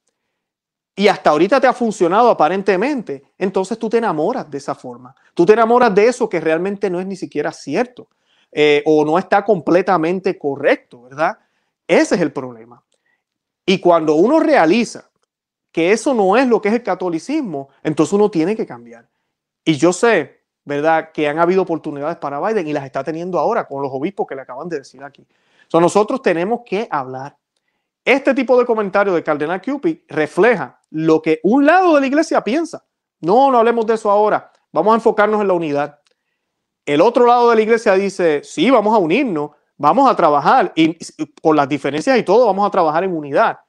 y 1.00 1.08
hasta 1.08 1.30
ahorita 1.30 1.62
te 1.62 1.68
ha 1.68 1.72
funcionado 1.72 2.30
aparentemente, 2.30 3.24
entonces 3.38 3.80
tú 3.80 3.90
te 3.90 4.00
enamoras 4.00 4.52
de 4.52 4.58
esa 4.58 4.76
forma. 4.76 5.16
Tú 5.34 5.46
te 5.46 5.54
enamoras 5.54 5.96
de 5.96 6.08
eso 6.08 6.28
que 6.28 6.42
realmente 6.42 6.90
no 6.90 7.00
es 7.00 7.08
ni 7.08 7.16
siquiera 7.16 7.54
cierto 7.54 8.10
eh, 8.52 8.84
o 8.86 9.06
no 9.06 9.18
está 9.18 9.46
completamente 9.46 10.38
correcto, 10.38 11.04
¿verdad? 11.04 11.40
Ese 11.88 12.16
es 12.16 12.22
el 12.22 12.34
problema. 12.34 12.84
Y 13.66 13.80
cuando 13.80 14.16
uno 14.16 14.42
realiza 14.42 15.10
que 15.72 15.94
eso 15.94 16.14
no 16.14 16.36
es 16.36 16.46
lo 16.46 16.62
que 16.62 16.68
es 16.68 16.76
el 16.76 16.84
catolicismo, 16.84 17.70
entonces 17.82 18.12
uno 18.12 18.30
tiene 18.30 18.54
que 18.54 18.66
cambiar. 18.66 19.08
Y 19.64 19.78
yo 19.78 19.94
sé, 19.94 20.42
¿verdad?, 20.66 21.14
que 21.14 21.30
han 21.30 21.40
habido 21.40 21.62
oportunidades 21.62 22.18
para 22.18 22.42
Biden 22.42 22.68
y 22.68 22.74
las 22.74 22.84
está 22.84 23.06
teniendo 23.06 23.40
ahora 23.40 23.66
con 23.66 23.82
los 23.82 23.92
obispos 23.94 24.28
que 24.28 24.36
le 24.36 24.42
acaban 24.42 24.68
de 24.68 24.80
decir 24.80 25.02
aquí. 25.02 25.26
So, 25.70 25.80
nosotros 25.80 26.22
tenemos 26.22 26.60
que 26.66 26.90
hablar. 26.92 27.38
Este 28.10 28.34
tipo 28.34 28.58
de 28.58 28.66
comentario 28.66 29.14
de 29.14 29.22
Cardenal 29.22 29.62
Cupid 29.62 30.00
refleja 30.08 30.82
lo 30.90 31.22
que 31.22 31.40
un 31.44 31.64
lado 31.64 31.94
de 31.94 32.02
la 32.02 32.08
iglesia 32.08 32.44
piensa. 32.44 32.84
No, 33.22 33.52
no 33.52 33.60
hablemos 33.60 33.86
de 33.86 33.94
eso 33.94 34.10
ahora. 34.10 34.52
Vamos 34.72 34.94
a 34.94 34.96
enfocarnos 34.96 35.40
en 35.40 35.48
la 35.48 35.54
unidad. 35.54 36.00
El 36.88 37.02
otro 37.02 37.28
lado 37.28 37.52
de 37.52 37.58
la 37.58 37.62
iglesia 37.62 37.94
dice, 37.94 38.42
sí, 38.44 38.72
vamos 38.72 38.96
a 38.96 38.98
unirnos, 38.98 39.52
vamos 39.78 40.10
a 40.10 40.16
trabajar 40.16 40.74
y 40.76 40.98
con 41.40 41.56
las 41.56 41.70
diferencias 41.70 42.18
y 42.18 42.24
todo, 42.24 42.48
vamos 42.48 42.66
a 42.66 42.72
trabajar 42.72 43.04
en 43.04 43.16
unidad. 43.16 43.60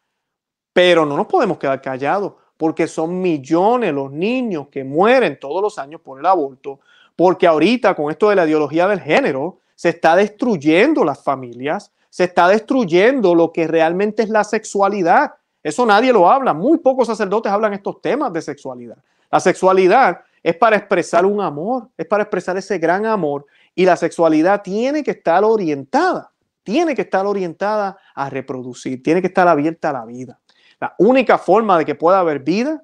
Pero 0.72 1.04
no 1.04 1.18
nos 1.18 1.26
podemos 1.26 1.58
quedar 1.58 1.82
callados 1.82 2.32
porque 2.56 2.88
son 2.88 3.20
millones 3.20 3.92
los 3.92 4.10
niños 4.10 4.68
que 4.68 4.84
mueren 4.84 5.38
todos 5.38 5.60
los 5.60 5.78
años 5.78 6.00
por 6.00 6.18
el 6.18 6.24
aborto, 6.24 6.80
porque 7.14 7.46
ahorita 7.46 7.94
con 7.94 8.10
esto 8.10 8.30
de 8.30 8.36
la 8.36 8.46
ideología 8.46 8.88
del 8.88 9.00
género 9.00 9.58
se 9.74 9.90
está 9.90 10.16
destruyendo 10.16 11.04
las 11.04 11.22
familias, 11.22 11.92
se 12.10 12.24
está 12.24 12.48
destruyendo 12.48 13.34
lo 13.34 13.52
que 13.52 13.66
realmente 13.68 14.24
es 14.24 14.28
la 14.28 14.42
sexualidad. 14.42 15.32
Eso 15.62 15.86
nadie 15.86 16.12
lo 16.12 16.28
habla. 16.28 16.52
Muy 16.52 16.78
pocos 16.78 17.06
sacerdotes 17.06 17.50
hablan 17.50 17.72
estos 17.72 18.02
temas 18.02 18.32
de 18.32 18.42
sexualidad. 18.42 18.98
La 19.30 19.38
sexualidad 19.38 20.20
es 20.42 20.56
para 20.56 20.76
expresar 20.76 21.24
un 21.24 21.40
amor, 21.40 21.88
es 21.96 22.06
para 22.06 22.24
expresar 22.24 22.56
ese 22.56 22.78
gran 22.78 23.06
amor 23.06 23.46
y 23.74 23.84
la 23.84 23.96
sexualidad 23.96 24.62
tiene 24.62 25.04
que 25.04 25.12
estar 25.12 25.44
orientada, 25.44 26.32
tiene 26.64 26.94
que 26.94 27.02
estar 27.02 27.24
orientada 27.26 27.96
a 28.14 28.28
reproducir, 28.28 29.02
tiene 29.02 29.20
que 29.20 29.28
estar 29.28 29.46
abierta 29.46 29.90
a 29.90 29.92
la 29.92 30.04
vida. 30.04 30.40
La 30.80 30.94
única 30.98 31.38
forma 31.38 31.78
de 31.78 31.84
que 31.84 31.94
pueda 31.94 32.18
haber 32.18 32.40
vida, 32.40 32.82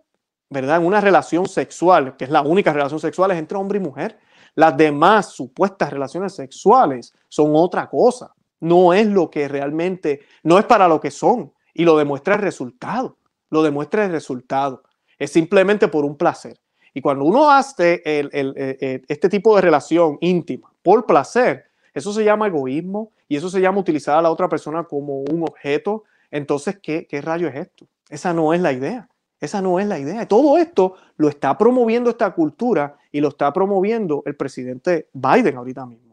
¿verdad? 0.51 0.77
En 0.77 0.87
una 0.87 1.01
relación 1.01 1.49
sexual, 1.49 2.17
que 2.17 2.25
es 2.25 2.31
la 2.31 2.43
única 2.43 2.73
relación 2.73 3.01
sexual, 3.01 3.33
es 3.33 3.39
entre 3.39 3.59
hombre 3.59 3.79
y 3.79 3.83
mujer. 3.83 4.19
Las 4.55 4.77
demás 4.77 5.31
supuestas 5.31 5.91
relaciones 5.91 6.35
sexuales 6.35 7.13
son 7.29 7.53
otra 7.55 7.89
cosa 7.89 8.36
no 8.61 8.95
es 8.95 9.07
lo 9.07 9.31
que 9.31 9.49
realmente, 9.49 10.21
no 10.43 10.59
es 10.59 10.65
para 10.65 10.89
lo 10.89 11.01
que 11.01 11.11
son 11.11 11.53
y 11.75 11.85
lo 11.85 11.97
demuestra 11.97 12.35
el 12.35 12.41
resultado, 12.41 13.17
lo 13.51 13.63
demuestra 13.63 14.05
el 14.05 14.13
resultado. 14.13 14.83
Es 15.19 15.33
simplemente 15.33 15.89
por 15.89 16.05
un 16.05 16.17
placer. 16.17 16.59
Y 16.95 17.01
cuando 17.03 17.25
uno 17.25 17.51
hace 17.51 18.03
este 18.05 19.29
tipo 19.29 19.55
de 19.57 19.63
relación 19.63 20.17
íntima 20.21 20.73
por 20.83 21.05
placer, 21.05 21.67
eso 21.93 22.13
se 22.13 22.25
llama 22.25 22.47
egoísmo 22.47 23.13
y 23.29 23.37
eso 23.37 23.51
se 23.51 23.61
llama 23.61 23.81
utilizar 23.81 24.19
a 24.19 24.23
la 24.23 24.31
otra 24.31 24.49
persona 24.49 24.85
como 24.85 25.21
un 25.21 25.43
objeto. 25.43 26.05
Entonces, 26.31 26.79
¿qué, 26.83 27.07
qué 27.07 27.21
rayo 27.21 27.49
es 27.49 27.57
esto? 27.57 27.87
Esa 28.09 28.33
no 28.33 28.55
es 28.55 28.61
la 28.61 28.73
idea. 28.73 29.09
Esa 29.41 29.61
no 29.61 29.79
es 29.79 29.87
la 29.87 29.99
idea. 29.99 30.27
Todo 30.27 30.57
esto 30.57 30.95
lo 31.17 31.29
está 31.29 31.59
promoviendo 31.59 32.09
esta 32.09 32.33
cultura 32.33 32.97
y 33.13 33.21
lo 33.21 33.29
está 33.29 33.53
promoviendo 33.53 34.23
el 34.25 34.37
presidente 34.37 35.09
Biden 35.13 35.57
ahorita 35.57 35.85
mismo. 35.85 36.06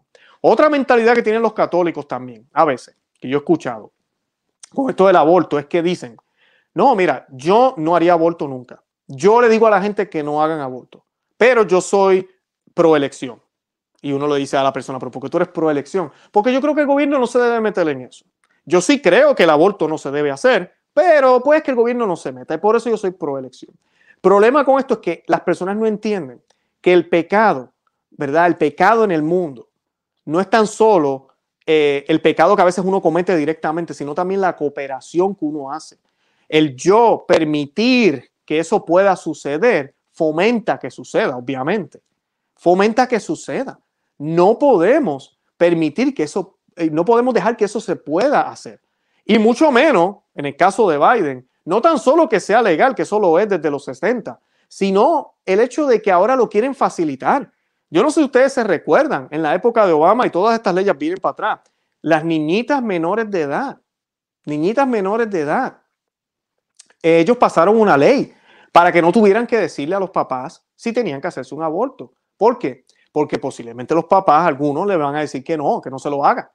Otra 0.46 0.70
mentalidad 0.70 1.16
que 1.16 1.24
tienen 1.24 1.42
los 1.42 1.54
católicos 1.54 2.06
también, 2.06 2.46
a 2.52 2.66
veces, 2.66 2.98
que 3.18 3.30
yo 3.30 3.38
he 3.38 3.40
escuchado, 3.40 3.94
con 4.76 4.90
esto 4.90 5.08
del 5.08 5.16
aborto, 5.16 5.58
es 5.58 5.68
que 5.68 5.82
dicen, 5.82 6.18
no, 6.74 6.94
mira, 6.98 7.26
yo 7.30 7.76
no 7.78 7.96
haría 7.96 8.12
aborto 8.12 8.46
nunca. 8.46 8.84
Yo 9.08 9.42
le 9.42 9.48
digo 9.48 9.68
a 9.68 9.70
la 9.70 9.82
gente 9.82 10.10
que 10.10 10.22
no 10.22 10.44
hagan 10.44 10.60
aborto, 10.60 11.06
pero 11.38 11.66
yo 11.66 11.80
soy 11.80 12.30
pro 12.74 12.98
elección. 12.98 13.42
Y 14.02 14.12
uno 14.12 14.28
le 14.28 14.38
dice 14.38 14.58
a 14.58 14.64
la 14.64 14.74
persona, 14.74 15.00
pero 15.00 15.12
¿por 15.12 15.24
qué 15.24 15.30
tú 15.30 15.38
eres 15.38 15.48
pro 15.48 15.72
elección? 15.72 16.12
Porque 16.30 16.52
yo 16.52 16.60
creo 16.60 16.76
que 16.76 16.82
el 16.82 16.88
gobierno 16.88 17.20
no 17.20 17.28
se 17.28 17.40
debe 17.40 17.62
meter 17.62 17.88
en 17.88 18.02
eso. 18.02 18.26
Yo 18.66 18.82
sí 18.82 19.02
creo 19.02 19.34
que 19.34 19.44
el 19.44 19.50
aborto 19.50 19.88
no 19.88 19.98
se 19.98 20.12
debe 20.12 20.30
hacer, 20.30 20.74
pero 20.94 21.42
pues 21.42 21.64
que 21.64 21.72
el 21.72 21.78
gobierno 21.78 22.06
no 22.06 22.18
se 22.18 22.34
meta. 22.34 22.54
Y 22.54 22.58
por 22.58 22.76
eso 22.76 22.90
yo 22.90 22.98
soy 22.98 23.12
pro 23.12 23.38
elección. 23.38 23.72
Problema 24.20 24.66
con 24.66 24.78
esto 24.78 24.96
es 24.96 25.00
que 25.00 25.24
las 25.28 25.40
personas 25.40 25.78
no 25.78 25.86
entienden 25.86 26.42
que 26.82 26.92
el 26.92 27.08
pecado, 27.08 27.72
¿verdad? 28.12 28.48
El 28.48 28.58
pecado 28.58 29.06
en 29.06 29.12
el 29.12 29.24
mundo 29.24 29.70
no 30.26 30.40
es 30.40 30.50
tan 30.50 30.68
solo 30.68 31.28
eh, 31.66 32.06
el 32.08 32.22
pecado 32.22 32.56
que 32.56 32.62
a 32.62 32.66
veces 32.66 32.84
uno 32.84 33.02
comete 33.02 33.36
directamente, 33.36 33.94
sino 33.94 34.14
también 34.14 34.42
la 34.42 34.56
cooperación 34.56 35.36
que 35.36 35.46
uno 35.46 35.72
hace. 35.72 35.98
El 36.48 36.76
yo 36.76 37.26
permitir 37.28 38.32
que 38.46 38.60
eso 38.60 38.84
pueda 38.84 39.16
suceder 39.16 39.96
fomenta 40.12 40.78
que 40.78 40.92
suceda, 40.92 41.38
obviamente. 41.38 42.02
Fomenta 42.56 43.08
que 43.08 43.20
suceda. 43.20 43.80
No 44.18 44.60
podemos 44.60 45.38
permitir 45.58 46.14
que 46.14 46.24
eso, 46.24 46.58
eh, 46.76 46.90
no 46.92 47.04
podemos 47.04 47.34
dejar 47.34 47.58
que 47.58 47.66
eso 47.66 47.80
se 47.80 47.96
pueda 47.96 48.50
hacer. 48.50 48.82
Y 49.26 49.40
mucho 49.40 49.72
menos 49.72 50.18
en 50.36 50.46
el 50.46 50.56
caso 50.56 50.90
de 50.90 50.98
Biden, 50.98 51.48
no 51.66 51.82
tan 51.82 51.98
solo 51.98 52.28
que 52.28 52.40
sea 52.40 52.62
legal, 52.62 52.94
que 52.94 53.06
solo 53.06 53.40
es 53.40 53.50
desde 53.50 53.72
los 53.72 53.86
60, 53.86 54.40
sino 54.68 55.36
el 55.46 55.60
hecho 55.60 55.88
de 55.88 56.02
que 56.02 56.12
ahora 56.12 56.36
lo 56.36 56.50
quieren 56.50 56.76
facilitar. 56.76 57.52
Yo 57.94 58.02
no 58.02 58.10
sé 58.10 58.22
si 58.22 58.26
ustedes 58.26 58.52
se 58.52 58.64
recuerdan, 58.64 59.28
en 59.30 59.44
la 59.44 59.54
época 59.54 59.86
de 59.86 59.94
Obama 59.94 60.26
y 60.26 60.32
todas 60.32 60.56
estas 60.56 60.74
leyes 60.74 60.98
vienen 60.98 61.20
para 61.20 61.34
atrás, 61.34 61.60
las 62.02 62.26
niñitas 62.26 62.82
menores 62.82 63.30
de 63.30 63.42
edad, 63.42 63.80
niñitas 64.46 64.88
menores 64.88 65.30
de 65.30 65.42
edad, 65.42 65.80
ellos 67.04 67.38
pasaron 67.38 67.80
una 67.80 67.96
ley 67.96 68.34
para 68.72 68.92
que 68.92 69.00
no 69.00 69.12
tuvieran 69.12 69.46
que 69.46 69.60
decirle 69.60 69.94
a 69.94 70.00
los 70.00 70.10
papás 70.10 70.66
si 70.76 70.92
tenían 70.92 71.22
que 71.22 71.28
hacerse 71.28 71.54
un 71.54 71.62
aborto. 71.62 72.16
¿Por 72.36 72.58
qué? 72.58 72.84
Porque 73.12 73.38
posiblemente 73.38 73.94
los 73.94 74.06
papás, 74.06 74.48
algunos 74.48 74.88
le 74.88 74.98
van 74.98 75.16
a 75.16 75.20
decir 75.20 75.44
que 75.44 75.56
no, 75.56 75.80
que 75.80 75.92
no 75.92 76.00
se 76.00 76.10
lo 76.10 76.26
haga. 76.26 76.52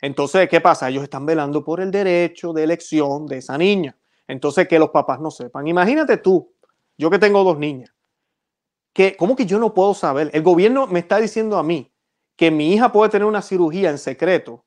Entonces, 0.00 0.48
¿qué 0.48 0.60
pasa? 0.60 0.88
Ellos 0.88 1.04
están 1.04 1.24
velando 1.24 1.62
por 1.62 1.80
el 1.80 1.92
derecho 1.92 2.52
de 2.52 2.64
elección 2.64 3.26
de 3.26 3.38
esa 3.38 3.56
niña. 3.56 3.96
Entonces, 4.26 4.66
que 4.66 4.80
los 4.80 4.90
papás 4.90 5.20
no 5.20 5.30
sepan. 5.30 5.68
Imagínate 5.68 6.16
tú, 6.16 6.52
yo 6.98 7.08
que 7.08 7.20
tengo 7.20 7.44
dos 7.44 7.56
niñas, 7.56 7.94
que, 8.92 9.16
¿cómo 9.16 9.36
que 9.36 9.46
yo 9.46 9.58
no 9.58 9.74
puedo 9.74 9.94
saber? 9.94 10.30
El 10.32 10.42
gobierno 10.42 10.86
me 10.86 10.98
está 10.98 11.18
diciendo 11.18 11.58
a 11.58 11.62
mí 11.62 11.90
que 12.36 12.50
mi 12.50 12.72
hija 12.72 12.92
puede 12.92 13.10
tener 13.10 13.26
una 13.26 13.42
cirugía 13.42 13.90
en 13.90 13.98
secreto 13.98 14.64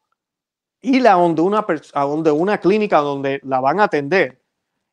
y 0.82 1.06
a 1.06 1.14
donde 1.14 1.42
una, 1.42 1.66
a 1.94 2.04
donde 2.04 2.32
una 2.32 2.60
clínica 2.60 3.00
donde 3.00 3.40
la 3.44 3.60
van 3.60 3.80
a 3.80 3.86
atender 3.86 4.42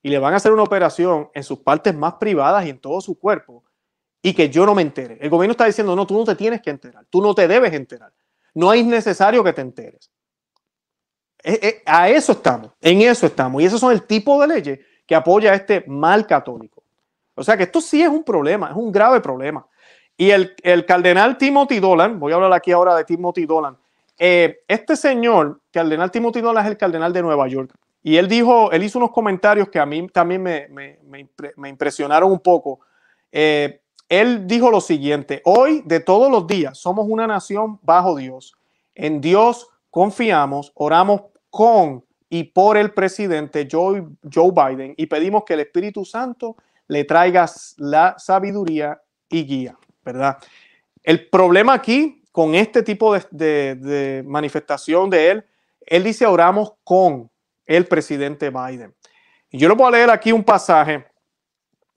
y 0.03 0.09
le 0.09 0.19
van 0.19 0.35
a 0.35 0.37
hacer 0.37 0.53
una 0.53 0.63
operación 0.63 1.31
en 1.35 1.45
sus 1.45 1.59
partes 1.59 1.95
más 1.95 2.15
privadas 2.15 2.67
y 2.67 2.71
en 2.71 2.79
todo 2.79 3.01
su 3.01 3.19
cuerpo 3.19 3.63
y 4.23 4.33
que 4.33 4.49
yo 4.49 4.65
no 4.65 4.75
me 4.75 4.83
entere. 4.83 5.19
El 5.21 5.31
gobierno 5.31 5.53
está 5.53 5.67
diciendo, 5.67 5.95
no, 5.95 6.07
tú 6.07 6.17
no 6.17 6.25
te 6.25 6.35
tienes 6.35 6.63
que 6.63 6.71
enterar, 6.71 7.05
tú 7.11 7.21
no 7.21 7.35
te 7.35 7.47
debes 7.49 7.73
enterar. 7.73 8.13
No 8.55 8.73
es 8.73 8.85
necesario 8.85 9.43
que 9.43 9.53
te 9.53 9.63
enteres. 9.63 10.11
Eh, 11.43 11.59
eh, 11.63 11.83
a 11.85 12.09
eso 12.09 12.33
estamos, 12.33 12.71
en 12.81 13.03
eso 13.03 13.27
estamos. 13.27 13.61
Y 13.61 13.65
esos 13.65 13.81
son 13.81 13.93
el 13.93 14.05
tipo 14.05 14.41
de 14.41 14.47
leyes 14.47 14.81
que 15.07 15.15
apoya 15.15 15.55
este 15.55 15.85
mal 15.89 16.27
católico. 16.27 16.82
O 17.35 17.43
sea 17.43 17.57
que 17.57 17.65
esto 17.65 17.81
sí 17.81 18.03
es 18.03 18.09
un 18.09 18.25
problema, 18.25 18.71
es 18.71 18.77
un 18.77 18.93
grave 18.93 19.21
problema. 19.21 19.67
Y 20.17 20.31
el, 20.31 20.55
el 20.63 20.85
cardenal 20.85 21.39
Timothy 21.39 21.81
Dolan, 21.81 22.19
voy 22.19 22.33
a 22.33 22.37
hablar 22.37 22.53
aquí 22.53 22.73
ahora 22.73 22.95
de 22.95 23.05
Timothy 23.05 23.47
Dolan, 23.47 23.77
eh, 24.19 24.61
este 24.69 24.95
señor, 24.95 25.61
cardenal 25.71 26.11
Timothy 26.11 26.41
Dolan, 26.41 26.65
es 26.65 26.71
el 26.71 26.77
cardenal 26.77 27.13
de 27.13 27.23
Nueva 27.23 27.49
York. 27.49 27.73
Y 28.03 28.17
él 28.17 28.29
dijo, 28.29 28.71
él 28.73 28.83
hizo 28.83 28.99
unos 28.99 29.11
comentarios 29.11 29.69
que 29.69 29.79
a 29.79 29.87
mí 29.87 30.07
también 30.09 30.43
me, 30.43 30.69
me, 30.69 31.69
impresionaron 31.69 32.31
un 32.31 32.41
poco. 32.41 32.81
él 33.31 34.47
dijo 34.47 34.71
lo 34.71 34.81
siguiente, 34.81 35.41
hoy 35.45 35.83
de 35.87 36.01
todos 36.01 36.31
los 36.31 36.47
días 36.47 36.79
somos 36.79 37.07
una 37.09 37.27
nación 37.27 37.79
bajo 37.83 38.17
Dios. 38.17 38.55
En 38.95 39.21
Dios 39.21 39.69
confiamos, 39.91 40.73
oramos 40.75 41.23
con 41.49 42.05
y 42.29 42.45
por 42.45 42.79
el 42.79 42.93
presidente 42.93 43.69
Joe, 43.71 44.07
Joe 44.33 44.51
Biden 44.51 44.95
y 44.97 45.07
pedimos 45.07 45.45
que 45.45 45.53
el 45.53 45.61
Espíritu 45.61 46.03
Santo 46.05 46.57
le 46.93 47.05
traiga 47.05 47.51
la 47.79 48.15
sabiduría 48.19 49.01
y 49.31 49.47
guía, 49.47 49.79
¿verdad? 50.05 50.37
El 51.03 51.27
problema 51.31 51.73
aquí 51.73 52.23
con 52.31 52.55
este 52.55 52.83
tipo 52.83 53.17
de, 53.31 54.23
manifestación 54.27 55.09
de 55.09 55.31
él, 55.31 55.47
él 55.87 56.05
dice 56.05 56.27
oramos 56.27 56.75
con 56.85 57.31
el 57.65 57.87
presidente 57.87 58.51
Biden. 58.51 58.95
Yo 59.51 59.69
le 59.69 59.75
voy 59.75 59.87
a 59.87 59.91
leer 59.91 60.11
aquí 60.11 60.33
un 60.33 60.45
pasaje 60.45 61.07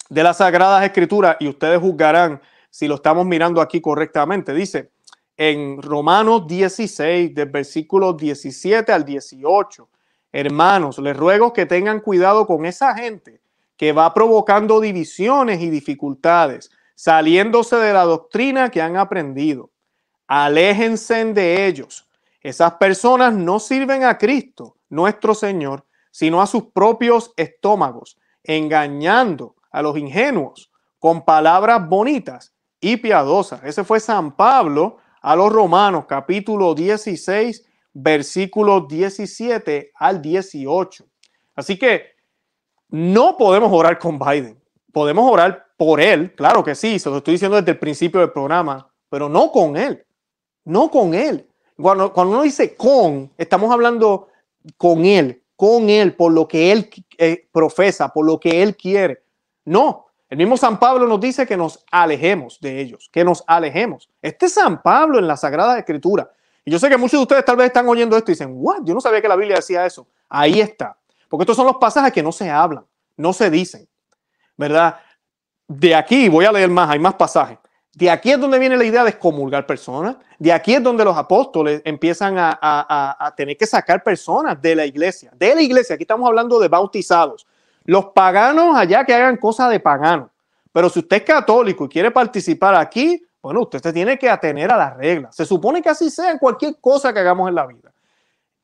de 0.09 0.23
las 0.23 0.37
Sagradas 0.37 0.85
Escrituras 0.85 1.35
y 1.41 1.49
ustedes 1.49 1.79
juzgarán 1.79 2.41
si 2.69 2.87
lo 2.87 2.95
estamos 2.95 3.25
mirando 3.25 3.59
aquí 3.59 3.81
correctamente. 3.81 4.53
Dice 4.53 4.91
en 5.35 5.81
Romanos 5.81 6.47
16, 6.47 7.35
del 7.35 7.49
versículo 7.49 8.13
17 8.13 8.93
al 8.93 9.03
18. 9.03 9.89
Hermanos, 10.31 10.99
les 10.99 11.17
ruego 11.17 11.51
que 11.51 11.65
tengan 11.65 11.99
cuidado 11.99 12.47
con 12.47 12.65
esa 12.65 12.95
gente 12.95 13.41
que 13.78 13.91
va 13.91 14.13
provocando 14.13 14.80
divisiones 14.80 15.61
y 15.61 15.69
dificultades, 15.69 16.71
saliéndose 16.95 17.76
de 17.76 17.93
la 17.93 18.03
doctrina 18.03 18.69
que 18.69 18.82
han 18.82 18.97
aprendido. 18.97 19.71
Aléjense 20.28 21.26
de 21.26 21.67
ellos. 21.67 22.07
Esas 22.41 22.73
personas 22.76 23.34
no 23.34 23.59
sirven 23.59 24.03
a 24.03 24.17
Cristo, 24.17 24.78
nuestro 24.89 25.34
Señor, 25.34 25.86
sino 26.11 26.41
a 26.41 26.47
sus 26.47 26.65
propios 26.65 27.34
estómagos, 27.36 28.17
engañando 28.43 29.55
a 29.71 29.82
los 29.82 29.97
ingenuos 29.97 30.71
con 30.99 31.26
palabras 31.26 31.88
bonitas 31.88 32.53
y 32.80 32.97
piadosas. 32.97 33.61
Ese 33.63 33.84
fue 33.84 33.99
San 33.99 34.36
Pablo 34.36 34.97
a 35.21 35.36
los 35.36 35.51
Romanos 35.51 36.05
capítulo 36.07 36.73
16, 36.73 37.65
versículos 37.93 38.88
17 38.88 39.91
al 39.95 40.21
18. 40.21 41.05
Así 41.55 41.78
que 41.78 42.14
no 42.89 43.38
podemos 43.38 43.71
orar 43.71 43.99
con 43.99 44.19
Biden. 44.19 44.59
Podemos 44.91 45.29
orar 45.31 45.65
por 45.77 45.99
él, 45.99 46.33
claro 46.36 46.63
que 46.63 46.73
sí, 46.73 46.99
se 46.99 47.09
lo 47.09 47.17
estoy 47.17 47.33
diciendo 47.33 47.57
desde 47.57 47.71
el 47.71 47.79
principio 47.79 48.21
del 48.21 48.31
programa, 48.31 48.89
pero 49.09 49.27
no 49.27 49.51
con 49.51 49.75
él. 49.75 50.05
No 50.63 50.89
con 50.89 51.13
él. 51.13 51.47
Cuando, 51.75 52.13
cuando 52.13 52.33
uno 52.33 52.43
dice 52.43 52.75
con, 52.75 53.31
estamos 53.38 53.71
hablando 53.71 54.29
con 54.77 55.05
él, 55.05 55.43
con 55.55 55.89
él, 55.89 56.15
por 56.15 56.31
lo 56.31 56.47
que 56.47 56.71
él 56.71 56.89
eh, 57.17 57.47
profesa, 57.51 58.09
por 58.09 58.25
lo 58.25 58.39
que 58.39 58.63
él 58.63 58.75
quiere. 58.75 59.23
No, 59.65 60.05
el 60.29 60.38
mismo 60.38 60.57
San 60.57 60.79
Pablo 60.79 61.07
nos 61.07 61.19
dice 61.19 61.45
que 61.45 61.55
nos 61.55 61.83
alejemos 61.91 62.59
de 62.59 62.81
ellos, 62.81 63.09
que 63.11 63.23
nos 63.23 63.43
alejemos. 63.47 64.09
Este 64.21 64.47
es 64.47 64.53
San 64.53 64.81
Pablo 64.81 65.19
en 65.19 65.27
la 65.27 65.38
Sagrada 65.38 65.77
Escritura. 65.77 66.31
Y 66.63 66.71
yo 66.71 66.79
sé 66.79 66.89
que 66.89 66.97
muchos 66.97 67.19
de 67.19 67.23
ustedes 67.23 67.45
tal 67.45 67.57
vez 67.57 67.67
están 67.67 67.88
oyendo 67.88 68.17
esto 68.17 68.31
y 68.31 68.33
dicen, 68.33 68.53
¿what? 68.55 68.79
Yo 68.83 68.93
no 68.93 69.01
sabía 69.01 69.21
que 69.21 69.27
la 69.27 69.36
Biblia 69.36 69.57
decía 69.57 69.86
eso. 69.86 70.07
Ahí 70.27 70.59
está. 70.59 70.97
Porque 71.36 71.43
estos 71.43 71.57
son 71.57 71.65
los 71.65 71.77
pasajes 71.77 72.13
que 72.13 72.23
no 72.23 72.31
se 72.31 72.49
hablan, 72.49 72.86
no 73.17 73.33
se 73.33 73.49
dicen. 73.49 73.88
¿Verdad? 74.55 74.99
De 75.67 75.93
aquí, 75.93 76.29
voy 76.29 76.45
a 76.45 76.51
leer 76.51 76.69
más, 76.69 76.89
hay 76.89 76.99
más 76.99 77.15
pasajes. 77.15 77.57
De 77.93 78.09
aquí 78.09 78.31
es 78.31 78.39
donde 78.39 78.57
viene 78.59 78.77
la 78.77 78.83
idea 78.83 79.03
de 79.03 79.09
excomulgar 79.09 79.65
personas. 79.65 80.17
De 80.38 80.51
aquí 80.51 80.75
es 80.75 80.83
donde 80.83 81.03
los 81.03 81.17
apóstoles 81.17 81.81
empiezan 81.86 82.38
a, 82.38 82.57
a, 82.61 83.33
tener 83.36 83.57
que 83.57 83.65
sacar 83.65 84.03
personas 84.03 84.61
de 84.61 84.75
la 84.75 84.86
iglesia. 84.86 85.31
De 85.36 85.55
la 85.55 85.61
iglesia, 85.61 85.95
aquí 85.95 86.03
estamos 86.03 86.27
hablando 86.27 86.59
de 86.59 86.67
bautizados. 86.67 87.47
Los 87.86 88.07
paganos 88.07 88.75
allá 88.75 89.05
que 89.05 89.13
hagan 89.13 89.38
cosas 89.38 89.69
de 89.71 89.79
pagano. 89.79 90.29
Pero 90.73 90.89
si 90.89 90.99
usted 90.99 91.17
es 91.17 91.23
católico 91.23 91.86
y 91.86 91.89
quiere 91.89 92.11
participar 92.11 92.75
aquí, 92.75 93.25
bueno, 93.41 93.61
usted 93.61 93.81
se 93.81 93.93
tiene 93.93 94.17
que 94.17 94.29
atener 94.29 94.71
a 94.71 94.77
las 94.77 94.97
reglas. 94.97 95.36
Se 95.36 95.45
supone 95.45 95.81
que 95.81 95.89
así 95.89 96.09
sea 96.09 96.31
en 96.31 96.38
cualquier 96.38 96.77
cosa 96.81 97.13
que 97.13 97.19
hagamos 97.19 97.47
en 97.47 97.55
la 97.55 97.65
vida. 97.65 97.93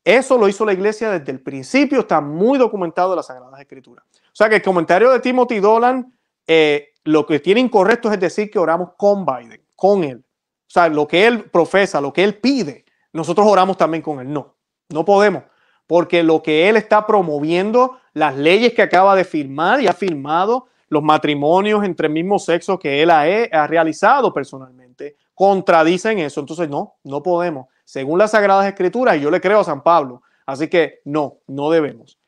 Eso 0.04 0.36
lo 0.36 0.48
hizo 0.48 0.64
la 0.64 0.72
iglesia 0.72 1.10
desde 1.10 1.30
el 1.30 1.40
principio, 1.40 2.00
está 2.00 2.20
muy 2.20 2.58
documentado 2.58 3.12
en 3.12 3.16
las 3.16 3.26
Sagradas 3.26 3.60
Escrituras. 3.60 4.04
O 4.10 4.34
sea 4.34 4.48
que 4.48 4.56
el 4.56 4.62
comentario 4.62 5.10
de 5.10 5.20
Timothy 5.20 5.60
Dolan, 5.60 6.12
eh, 6.46 6.88
lo 7.04 7.24
que 7.26 7.40
tiene 7.40 7.60
incorrecto 7.60 8.12
es 8.12 8.18
decir 8.18 8.50
que 8.50 8.58
oramos 8.58 8.90
con 8.96 9.24
Biden, 9.24 9.62
con 9.76 10.02
él. 10.04 10.18
O 10.18 10.70
sea, 10.72 10.88
lo 10.88 11.06
que 11.06 11.26
él 11.26 11.44
profesa, 11.44 12.00
lo 12.00 12.12
que 12.12 12.24
él 12.24 12.38
pide, 12.38 12.84
nosotros 13.12 13.46
oramos 13.46 13.76
también 13.76 14.02
con 14.02 14.20
él. 14.20 14.32
No, 14.32 14.56
no 14.88 15.04
podemos 15.04 15.44
porque 15.92 16.22
lo 16.22 16.42
que 16.42 16.70
él 16.70 16.76
está 16.76 17.06
promoviendo, 17.06 17.98
las 18.14 18.34
leyes 18.34 18.72
que 18.72 18.80
acaba 18.80 19.14
de 19.14 19.24
firmar 19.24 19.82
y 19.82 19.88
ha 19.88 19.92
firmado, 19.92 20.68
los 20.88 21.02
matrimonios 21.02 21.84
entre 21.84 22.06
el 22.06 22.14
mismo 22.14 22.38
sexo 22.38 22.78
que 22.78 23.02
él 23.02 23.10
ha, 23.10 23.66
realizado 23.66 24.32
personalmente, 24.32 25.16
contradicen 25.34 26.18
eso. 26.18 26.40
Entonces, 26.40 26.70
no, 26.70 26.94
no 27.04 27.22
podemos. 27.22 27.66
Según 27.84 28.18
las 28.18 28.30
Sagradas 28.30 28.66
Escrituras, 28.66 29.16
y 29.16 29.20
yo 29.20 29.30
le 29.30 29.40
creo 29.40 29.60
a 29.60 29.64
San 29.64 29.82
Pablo, 29.82 30.22
así 30.46 30.68
que 30.68 31.00
no, 31.04 31.38
no 31.46 31.70
debemos. 31.70 32.18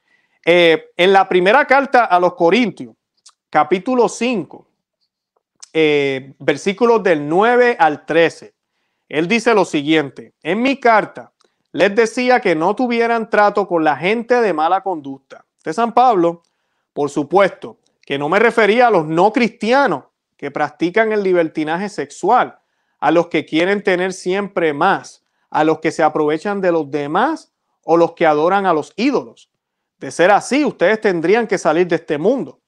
Eh, 0.44 0.90
en 0.96 1.12
la 1.12 1.28
primera 1.28 1.66
carta 1.66 2.04
a 2.04 2.20
los 2.20 2.34
Corintios, 2.34 2.94
capítulo 3.48 4.08
5, 4.08 4.66
eh, 5.72 6.34
versículos 6.38 7.02
del 7.02 7.28
9 7.28 7.76
al 7.78 8.04
13, 8.04 8.54
Él 9.08 9.26
dice 9.26 9.54
lo 9.54 9.64
siguiente, 9.64 10.34
en 10.42 10.60
mi 10.62 10.78
carta 10.78 11.32
les 11.74 11.92
decía 11.92 12.38
que 12.38 12.54
no 12.54 12.76
tuvieran 12.76 13.28
trato 13.28 13.66
con 13.66 13.82
la 13.82 13.96
gente 13.96 14.40
de 14.40 14.52
mala 14.52 14.82
conducta. 14.82 15.44
De 15.64 15.72
San 15.72 15.92
Pablo, 15.92 16.44
por 16.92 17.10
supuesto, 17.10 17.78
que 18.00 18.16
no 18.16 18.28
me 18.28 18.38
refería 18.38 18.86
a 18.86 18.90
los 18.92 19.06
no 19.06 19.32
cristianos 19.32 20.04
que 20.36 20.52
practican 20.52 21.10
el 21.10 21.24
libertinaje 21.24 21.88
sexual, 21.88 22.60
a 23.00 23.10
los 23.10 23.26
que 23.26 23.44
quieren 23.44 23.82
tener 23.82 24.12
siempre 24.12 24.72
más, 24.72 25.23
a 25.54 25.62
los 25.62 25.78
que 25.78 25.92
se 25.92 26.02
aprovechan 26.02 26.60
de 26.60 26.72
los 26.72 26.90
demás 26.90 27.52
o 27.84 27.96
los 27.96 28.12
que 28.12 28.26
adoran 28.26 28.66
a 28.66 28.72
los 28.72 28.92
ídolos. 28.96 29.52
De 29.98 30.10
ser 30.10 30.32
así, 30.32 30.64
ustedes 30.64 31.00
tendrían 31.00 31.46
que 31.46 31.58
salir 31.58 31.86
de 31.86 31.94
este 31.94 32.18
mundo. 32.18 32.60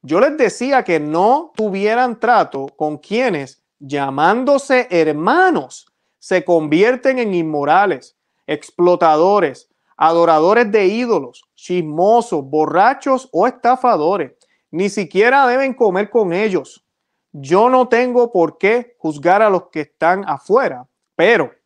Yo 0.00 0.20
les 0.20 0.38
decía 0.38 0.82
que 0.82 0.98
no 0.98 1.52
tuvieran 1.54 2.18
trato 2.18 2.68
con 2.76 2.96
quienes, 2.96 3.62
llamándose 3.78 4.88
hermanos, 4.90 5.86
se 6.18 6.42
convierten 6.42 7.18
en 7.18 7.34
inmorales, 7.34 8.16
explotadores, 8.46 9.68
adoradores 9.98 10.72
de 10.72 10.86
ídolos, 10.86 11.44
chismosos, 11.54 12.42
borrachos 12.42 13.28
o 13.32 13.46
estafadores. 13.46 14.32
Ni 14.70 14.88
siquiera 14.88 15.46
deben 15.46 15.74
comer 15.74 16.08
con 16.08 16.32
ellos. 16.32 16.86
Yo 17.32 17.68
no 17.68 17.86
tengo 17.88 18.32
por 18.32 18.56
qué 18.56 18.96
juzgar 18.96 19.42
a 19.42 19.50
los 19.50 19.64
que 19.64 19.82
están 19.82 20.24
afuera, 20.26 20.88
pero 21.14 21.59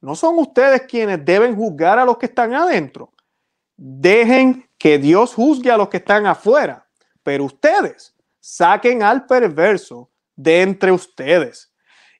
no 0.00 0.14
son 0.14 0.38
ustedes 0.38 0.82
quienes 0.82 1.24
deben 1.24 1.56
juzgar 1.56 1.98
a 1.98 2.04
los 2.04 2.18
que 2.18 2.26
están 2.26 2.54
adentro. 2.54 3.12
Dejen 3.76 4.68
que 4.78 4.98
Dios 4.98 5.34
juzgue 5.34 5.70
a 5.70 5.76
los 5.76 5.88
que 5.88 5.98
están 5.98 6.26
afuera, 6.26 6.86
pero 7.22 7.44
ustedes 7.44 8.14
saquen 8.40 9.02
al 9.02 9.26
perverso 9.26 10.10
de 10.34 10.62
entre 10.62 10.92
ustedes. 10.92 11.72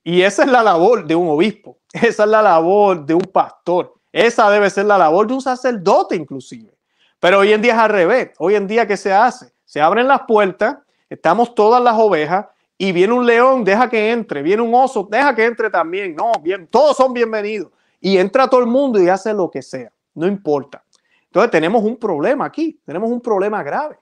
Y 0.02 0.22
esa 0.22 0.42
es 0.44 0.50
la 0.50 0.62
labor 0.62 1.06
de 1.06 1.14
un 1.14 1.28
obispo, 1.28 1.78
esa 1.92 2.24
es 2.24 2.28
la 2.28 2.42
labor 2.42 3.04
de 3.04 3.14
un 3.14 3.22
pastor, 3.22 3.94
esa 4.12 4.50
debe 4.50 4.70
ser 4.70 4.86
la 4.86 4.98
labor 4.98 5.26
de 5.26 5.34
un 5.34 5.42
sacerdote 5.42 6.16
inclusive. 6.16 6.78
Pero 7.20 7.40
hoy 7.40 7.52
en 7.52 7.60
día 7.60 7.74
es 7.74 7.78
al 7.78 7.90
revés. 7.90 8.30
Hoy 8.38 8.54
en 8.54 8.66
día, 8.66 8.86
¿qué 8.86 8.96
se 8.96 9.12
hace? 9.12 9.52
Se 9.64 9.80
abren 9.80 10.06
las 10.06 10.22
puertas, 10.22 10.78
estamos 11.10 11.54
todas 11.54 11.82
las 11.82 11.94
ovejas 11.98 12.46
y 12.80 12.92
viene 12.92 13.12
un 13.12 13.26
león, 13.26 13.64
deja 13.64 13.90
que 13.90 14.12
entre, 14.12 14.40
viene 14.40 14.62
un 14.62 14.72
oso, 14.72 15.06
deja 15.10 15.34
que 15.34 15.44
entre 15.44 15.68
también. 15.68 16.14
No, 16.14 16.30
bien, 16.40 16.68
todos 16.68 16.96
son 16.96 17.12
bienvenidos. 17.12 17.72
Y 18.00 18.16
entra 18.16 18.48
todo 18.48 18.60
el 18.60 18.68
mundo 18.68 19.02
y 19.02 19.08
hace 19.08 19.34
lo 19.34 19.50
que 19.50 19.60
sea, 19.60 19.90
no 20.14 20.28
importa. 20.28 20.84
Entonces 21.24 21.50
tenemos 21.50 21.82
un 21.82 21.96
problema 21.96 22.44
aquí, 22.44 22.80
tenemos 22.86 23.10
un 23.10 23.20
problema 23.20 23.64
grave. 23.64 23.98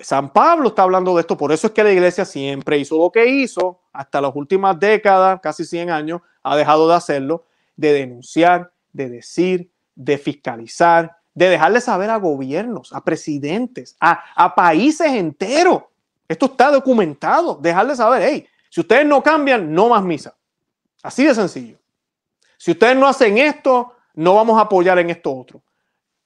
San 0.00 0.32
Pablo 0.32 0.68
está 0.68 0.82
hablando 0.82 1.14
de 1.14 1.20
esto, 1.20 1.36
por 1.36 1.52
eso 1.52 1.68
es 1.68 1.72
que 1.72 1.84
la 1.84 1.92
iglesia 1.92 2.24
siempre 2.24 2.78
hizo 2.78 2.98
lo 2.98 3.10
que 3.10 3.24
hizo, 3.26 3.80
hasta 3.92 4.20
las 4.20 4.34
últimas 4.34 4.78
décadas, 4.78 5.40
casi 5.40 5.64
100 5.64 5.90
años, 5.90 6.20
ha 6.42 6.56
dejado 6.56 6.88
de 6.88 6.94
hacerlo, 6.94 7.44
de 7.76 7.92
denunciar, 7.92 8.72
de 8.92 9.08
decir, 9.08 9.70
de 9.94 10.18
fiscalizar, 10.18 11.16
de 11.34 11.48
dejarle 11.48 11.80
saber 11.80 12.10
a 12.10 12.16
gobiernos, 12.16 12.92
a 12.92 13.04
presidentes, 13.04 13.96
a, 14.00 14.24
a 14.34 14.54
países 14.54 15.12
enteros. 15.12 15.84
Esto 16.28 16.46
está 16.46 16.70
documentado. 16.70 17.56
Dejarle 17.56 17.96
saber, 17.96 18.22
hey, 18.22 18.46
si 18.70 18.82
ustedes 18.82 19.06
no 19.06 19.22
cambian, 19.22 19.72
no 19.72 19.88
más 19.88 20.04
misa. 20.04 20.36
Así 21.02 21.24
de 21.24 21.34
sencillo. 21.34 21.78
Si 22.58 22.72
ustedes 22.72 22.96
no 22.96 23.08
hacen 23.08 23.38
esto, 23.38 23.94
no 24.14 24.34
vamos 24.34 24.58
a 24.58 24.62
apoyar 24.62 24.98
en 24.98 25.10
esto 25.10 25.34
otro. 25.34 25.62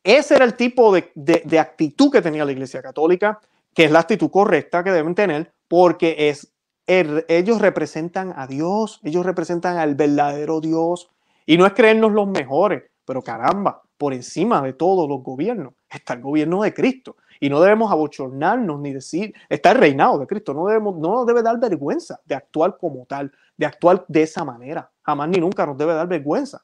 Ese 0.02 0.34
era 0.34 0.44
el 0.44 0.54
tipo 0.54 0.92
de, 0.92 1.12
de, 1.14 1.58
actitud 1.58 2.10
que 2.10 2.22
tenía 2.22 2.44
la 2.44 2.50
Iglesia 2.50 2.82
Católica, 2.82 3.38
que 3.72 3.84
es 3.84 3.90
la 3.90 4.00
actitud 4.00 4.30
correcta 4.30 4.82
que 4.82 4.90
deben 4.90 5.14
tener, 5.14 5.52
porque 5.68 6.28
es, 6.28 6.52
ellos 6.86 7.60
representan 7.60 8.32
a 8.36 8.48
Dios, 8.48 8.98
ellos 9.04 9.24
representan 9.24 9.76
al 9.76 9.94
verdadero 9.94 10.60
Dios, 10.60 11.10
y 11.46 11.56
no 11.56 11.66
es 11.66 11.72
creernos 11.72 12.12
los 12.12 12.26
mejores, 12.26 12.82
pero 13.04 13.22
caramba, 13.22 13.82
por 13.96 14.12
encima 14.12 14.60
de 14.62 14.72
todos 14.72 15.08
los 15.08 15.22
gobiernos 15.22 15.74
está 15.88 16.14
el 16.14 16.22
gobierno 16.22 16.62
de 16.62 16.74
Cristo. 16.74 17.16
Y 17.42 17.50
no 17.50 17.60
debemos 17.60 17.90
abochornarnos 17.90 18.78
ni 18.78 18.92
decir, 18.92 19.34
está 19.48 19.72
el 19.72 19.78
reinado 19.78 20.16
de 20.16 20.28
Cristo, 20.28 20.54
no, 20.54 20.66
debemos, 20.66 20.96
no 20.98 21.10
nos 21.10 21.26
debe 21.26 21.42
dar 21.42 21.58
vergüenza 21.58 22.20
de 22.24 22.36
actuar 22.36 22.78
como 22.78 23.04
tal, 23.04 23.32
de 23.56 23.66
actuar 23.66 24.04
de 24.06 24.22
esa 24.22 24.44
manera. 24.44 24.88
Jamás 25.02 25.28
ni 25.28 25.40
nunca 25.40 25.66
nos 25.66 25.76
debe 25.76 25.92
dar 25.92 26.06
vergüenza. 26.06 26.62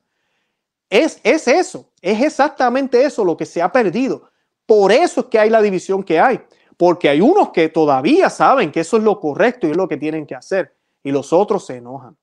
Es, 0.89 1.21
es 1.25 1.49
eso, 1.49 1.91
es 2.01 2.23
exactamente 2.23 3.03
eso 3.03 3.25
lo 3.25 3.37
que 3.37 3.45
se 3.45 3.61
ha 3.61 3.73
perdido. 3.73 4.31
Por 4.67 4.93
eso 4.93 5.23
es 5.23 5.27
que 5.27 5.41
hay 5.41 5.51
la 5.51 5.61
división 5.61 6.05
que 6.05 6.21
hay, 6.21 6.41
porque 6.77 7.09
hay 7.09 7.21
unos 7.21 7.51
que 7.51 7.69
todavía 7.69 8.31
saben 8.31 8.71
que 8.71 8.79
eso 8.79 8.99
es 8.99 9.03
lo 9.03 9.19
correcto 9.19 9.67
y 9.67 9.73
es 9.73 9.77
lo 9.77 9.89
que 9.89 9.97
tienen 9.97 10.27
que 10.27 10.37
hacer, 10.37 10.77
y 11.03 11.11
los 11.11 11.33
otros 11.33 11.67
se 11.67 11.79
enojan, 11.79 12.17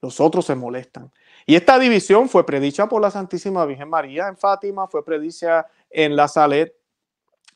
los 0.00 0.20
otros 0.20 0.46
se 0.46 0.54
molestan. 0.54 1.10
Y 1.44 1.56
esta 1.56 1.76
división 1.76 2.28
fue 2.28 2.46
predicha 2.46 2.88
por 2.88 3.02
la 3.02 3.10
Santísima 3.10 3.66
Virgen 3.66 3.90
María 3.90 4.28
en 4.28 4.36
Fátima, 4.36 4.86
fue 4.86 5.04
predicha 5.04 5.66
en 5.90 6.14
la 6.14 6.28
Salet, 6.28 6.75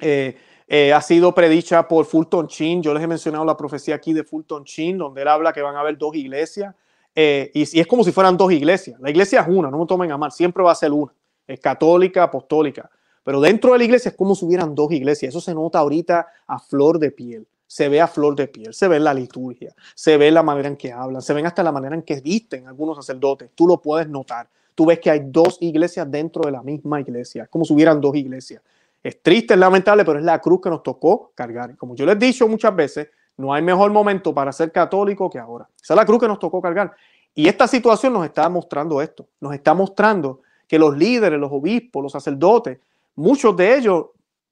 eh, 0.01 0.36
eh, 0.66 0.92
ha 0.92 1.01
sido 1.01 1.34
predicha 1.34 1.86
por 1.86 2.05
Fulton 2.05 2.46
Chin. 2.48 2.82
Yo 2.82 2.94
les 2.94 3.03
he 3.03 3.07
mencionado 3.07 3.44
la 3.44 3.57
profecía 3.57 3.94
aquí 3.94 4.12
de 4.12 4.24
Fulton 4.24 4.64
Chin, 4.64 4.98
donde 4.98 5.22
él 5.22 5.28
habla 5.28 5.53
que 5.53 5.62
van 5.62 5.76
a 5.76 5.80
haber 5.80 5.98
dos 5.98 6.14
iglesias. 6.14 6.74
Eh, 7.14 7.51
y, 7.55 7.76
y, 7.76 7.80
es 7.80 7.86
como 7.86 8.05
si 8.05 8.12
fueran 8.12 8.36
dos 8.36 8.53
iglesias. 8.53 9.01
La 9.01 9.11
iglesia 9.11 9.40
es 9.40 9.48
una, 9.48 9.70
no 9.70 9.78
me 9.78 9.86
tomen 9.86 10.12
a 10.12 10.16
mal, 10.16 10.30
siempre 10.30 10.62
va 10.62 10.72
a 10.72 10.76
ser 10.76 10.92
una. 10.92 11.12
Es 11.46 11.59
católica, 11.61 12.22
apostólica. 12.22 12.90
Pero 13.24 13.40
dentro 13.40 13.72
de 13.72 13.78
la 13.78 13.84
iglesia 13.84 14.11
es 14.11 14.16
como 14.16 14.34
si 14.34 14.44
hubieran 14.44 14.74
dos 14.74 14.92
iglesias. 14.92 15.30
Eso 15.30 15.40
se 15.40 15.55
nota 15.55 15.80
ahorita 15.80 16.26
a 16.46 16.59
flor 16.59 16.98
de 16.98 17.11
piel 17.11 17.46
se 17.70 17.88
ve 17.88 18.01
a 18.01 18.09
flor 18.09 18.34
de 18.34 18.48
piel, 18.48 18.74
se 18.74 18.88
ve 18.88 18.98
la 18.98 19.14
liturgia, 19.14 19.72
se 19.94 20.16
ve 20.16 20.32
la 20.32 20.42
manera 20.42 20.66
en 20.66 20.76
que 20.76 20.90
hablan, 20.90 21.22
se 21.22 21.32
ven 21.32 21.46
hasta 21.46 21.62
la 21.62 21.70
manera 21.70 21.94
en 21.94 22.03
que 22.03 22.20
visten 22.20 22.66
algunos 22.66 22.96
sacerdotes. 22.96 23.51
Tú 23.55 23.68
lo 23.68 23.80
puedes 23.80 24.09
notar. 24.09 24.48
Tú 24.74 24.86
ves 24.86 24.98
que 24.98 25.09
hay 25.09 25.20
dos 25.26 25.57
iglesias 25.61 26.11
dentro 26.11 26.42
de 26.42 26.51
la 26.51 26.64
misma 26.64 27.01
iglesia, 27.01 27.46
como 27.46 27.64
si 27.64 27.72
hubieran 27.72 28.01
dos 28.01 28.16
iglesias. 28.16 28.61
Es 29.03 29.22
triste, 29.22 29.55
es 29.55 29.61
lamentable, 29.61 30.05
pero 30.05 30.18
es 30.18 30.24
la 30.24 30.38
cruz 30.40 30.61
que 30.61 30.70
nos 30.70 30.82
tocó 30.82 31.32
cargar. 31.34 31.76
Como 31.76 31.94
yo 31.94 32.05
les 32.05 32.16
he 32.16 32.18
dicho 32.18 32.46
muchas 32.48 32.74
veces, 32.74 33.09
no 33.36 33.55
hay 33.55 33.62
mejor 33.62 33.90
momento 33.90 34.34
para 34.34 34.53
ser 34.53 34.70
católico 34.70 35.30
que 35.30 35.38
ahora. 35.38 35.68
Esa 35.82 35.94
es 35.94 35.96
la 35.96 36.05
cruz 36.05 36.20
que 36.20 36.28
nos 36.28 36.38
tocó 36.38 36.61
cargar. 36.61 36.94
Y 37.34 37.48
esta 37.48 37.66
situación 37.66 38.12
nos 38.12 38.24
está 38.24 38.48
mostrando 38.48 39.01
esto. 39.01 39.28
Nos 39.40 39.55
está 39.55 39.72
mostrando 39.72 40.42
que 40.68 40.78
los 40.78 40.96
líderes, 40.96 41.38
los 41.40 41.51
obispos, 41.51 42.03
los 42.03 42.12
sacerdotes, 42.12 42.78
muchos 43.14 43.57
de 43.57 43.76
ellos 43.76 44.07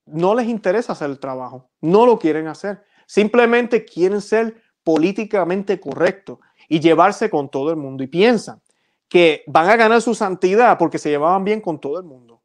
no 0.06 0.34
les 0.34 0.48
interesa 0.48 0.92
hacer 0.92 1.10
el 1.10 1.18
trabajo, 1.18 1.68
no 1.80 2.06
lo 2.06 2.18
quieren 2.18 2.46
hacer. 2.46 2.82
Simplemente 3.06 3.84
quieren 3.84 4.20
ser 4.20 4.56
políticamente 4.82 5.78
correctos 5.78 6.38
y 6.68 6.80
llevarse 6.80 7.28
con 7.28 7.50
todo 7.50 7.70
el 7.70 7.76
mundo. 7.76 8.02
Y 8.02 8.06
piensan 8.06 8.60
que 9.08 9.42
van 9.46 9.68
a 9.68 9.76
ganar 9.76 10.00
su 10.02 10.14
santidad 10.14 10.78
porque 10.78 10.98
se 10.98 11.10
llevaban 11.10 11.44
bien 11.44 11.60
con 11.60 11.78
todo 11.78 11.98
el 11.98 12.04
mundo. 12.04 12.37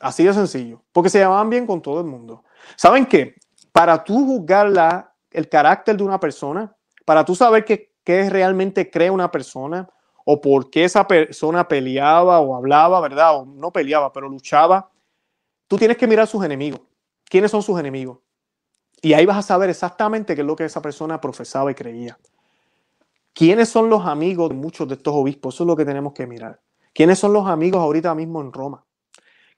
Así 0.00 0.24
de 0.24 0.32
sencillo, 0.32 0.82
porque 0.92 1.10
se 1.10 1.18
llevaban 1.18 1.50
bien 1.50 1.66
con 1.66 1.80
todo 1.80 2.00
el 2.00 2.06
mundo. 2.06 2.44
¿Saben 2.76 3.06
qué? 3.06 3.36
Para 3.72 4.02
tú 4.02 4.24
juzgar 4.26 4.68
la, 4.68 5.14
el 5.30 5.48
carácter 5.48 5.96
de 5.96 6.02
una 6.02 6.18
persona, 6.18 6.74
para 7.04 7.24
tú 7.24 7.34
saber 7.34 7.64
qué, 7.64 7.92
qué 8.04 8.28
realmente 8.28 8.90
cree 8.90 9.10
una 9.10 9.30
persona 9.30 9.88
o 10.24 10.40
por 10.40 10.70
qué 10.70 10.84
esa 10.84 11.06
persona 11.06 11.66
peleaba 11.66 12.40
o 12.40 12.56
hablaba, 12.56 13.00
¿verdad? 13.00 13.36
O 13.36 13.44
no 13.44 13.72
peleaba, 13.72 14.12
pero 14.12 14.28
luchaba, 14.28 14.90
tú 15.68 15.76
tienes 15.76 15.96
que 15.96 16.06
mirar 16.06 16.26
sus 16.26 16.44
enemigos. 16.44 16.80
¿Quiénes 17.24 17.50
son 17.50 17.62
sus 17.62 17.78
enemigos? 17.78 18.18
Y 19.00 19.14
ahí 19.14 19.26
vas 19.26 19.38
a 19.38 19.42
saber 19.42 19.70
exactamente 19.70 20.34
qué 20.34 20.42
es 20.42 20.46
lo 20.46 20.54
que 20.54 20.64
esa 20.64 20.80
persona 20.80 21.20
profesaba 21.20 21.70
y 21.70 21.74
creía. 21.74 22.18
¿Quiénes 23.34 23.68
son 23.68 23.88
los 23.88 24.06
amigos 24.06 24.50
de 24.50 24.54
muchos 24.54 24.86
de 24.86 24.94
estos 24.94 25.14
obispos? 25.14 25.54
Eso 25.54 25.64
es 25.64 25.66
lo 25.66 25.76
que 25.76 25.84
tenemos 25.84 26.12
que 26.12 26.26
mirar. 26.26 26.60
¿Quiénes 26.92 27.18
son 27.18 27.32
los 27.32 27.46
amigos 27.48 27.80
ahorita 27.80 28.14
mismo 28.14 28.40
en 28.42 28.52
Roma? 28.52 28.84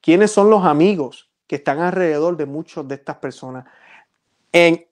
¿Quiénes 0.05 0.30
son 0.30 0.50
los 0.50 0.66
amigos 0.66 1.30
que 1.46 1.57
están 1.57 1.80
alrededor 1.80 2.36
de 2.36 2.44
muchos 2.44 2.86
de 2.86 2.96
estas 2.96 3.16
personas? 3.16 3.64
En, 4.52 4.86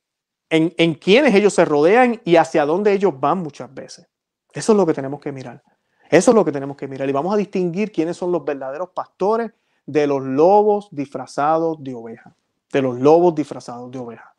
en, 0.49 0.73
en 0.79 0.95
quiénes 0.95 1.35
ellos 1.35 1.53
se 1.53 1.67
rodean 1.67 2.23
y 2.25 2.37
hacia 2.37 2.65
dónde 2.65 2.93
ellos 2.95 3.13
van 3.21 3.39
muchas 3.39 3.73
veces. 3.75 4.07
Eso 4.55 4.73
es 4.73 4.79
lo 4.79 4.87
que 4.87 4.95
tenemos 4.95 5.21
que 5.21 5.31
mirar. 5.31 5.63
Eso 6.09 6.31
es 6.31 6.35
lo 6.35 6.45
que 6.47 6.53
tenemos 6.53 6.79
que 6.79 6.89
mirar. 6.89 7.07
Y 7.09 7.13
vamos 7.13 7.35
a 7.35 7.37
distinguir 7.37 7.93
quiénes 7.93 8.17
son 8.17 8.33
los 8.33 8.43
verdaderos 8.43 8.89
pastores 8.95 9.51
de 9.85 10.07
los 10.07 10.23
lobos 10.23 10.89
disfrazados 10.91 11.83
de 11.85 11.95
oveja. 11.95 12.35
De 12.73 12.81
los 12.81 12.99
lobos 12.99 13.35
disfrazados 13.35 13.91
de 13.91 13.99
oveja 13.99 14.33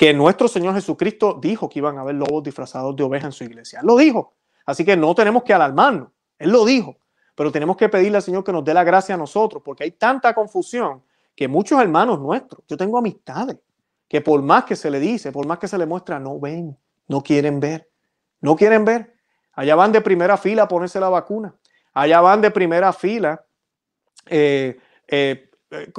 que 0.00 0.14
nuestro 0.14 0.48
Señor 0.48 0.74
Jesucristo 0.74 1.38
dijo 1.42 1.68
que 1.68 1.78
iban 1.78 1.98
a 1.98 2.00
haber 2.00 2.14
lobos 2.14 2.42
disfrazados 2.42 2.96
de 2.96 3.02
oveja 3.02 3.26
en 3.26 3.32
su 3.32 3.44
iglesia. 3.44 3.80
Él 3.80 3.86
lo 3.86 3.98
dijo. 3.98 4.32
Así 4.64 4.82
que 4.82 4.96
no 4.96 5.14
tenemos 5.14 5.42
que 5.42 5.52
alarmarnos. 5.52 6.08
Él 6.38 6.52
lo 6.52 6.64
dijo. 6.64 6.96
Pero 7.34 7.52
tenemos 7.52 7.76
que 7.76 7.88
pedirle 7.88 8.16
al 8.16 8.22
Señor 8.22 8.44
que 8.44 8.52
nos 8.52 8.64
dé 8.64 8.74
la 8.74 8.84
gracia 8.84 9.14
a 9.14 9.18
nosotros, 9.18 9.62
porque 9.64 9.84
hay 9.84 9.92
tanta 9.92 10.34
confusión 10.34 11.02
que 11.34 11.48
muchos 11.48 11.80
hermanos 11.80 12.18
nuestros, 12.18 12.62
yo 12.68 12.76
tengo 12.76 12.98
amistades, 12.98 13.56
que 14.08 14.20
por 14.20 14.42
más 14.42 14.64
que 14.64 14.76
se 14.76 14.90
le 14.90 15.00
dice, 15.00 15.32
por 15.32 15.46
más 15.46 15.58
que 15.58 15.68
se 15.68 15.78
le 15.78 15.86
muestra, 15.86 16.18
no 16.18 16.38
ven, 16.38 16.76
no 17.08 17.22
quieren 17.22 17.60
ver, 17.60 17.88
no 18.40 18.56
quieren 18.56 18.84
ver. 18.84 19.14
Allá 19.52 19.74
van 19.74 19.92
de 19.92 20.00
primera 20.00 20.36
fila 20.36 20.64
a 20.64 20.68
ponerse 20.68 21.00
la 21.00 21.08
vacuna. 21.08 21.54
Allá 21.92 22.20
van 22.20 22.40
de 22.40 22.50
primera 22.50 22.92
fila 22.92 23.44
eh, 24.26 24.78
eh, 25.08 25.50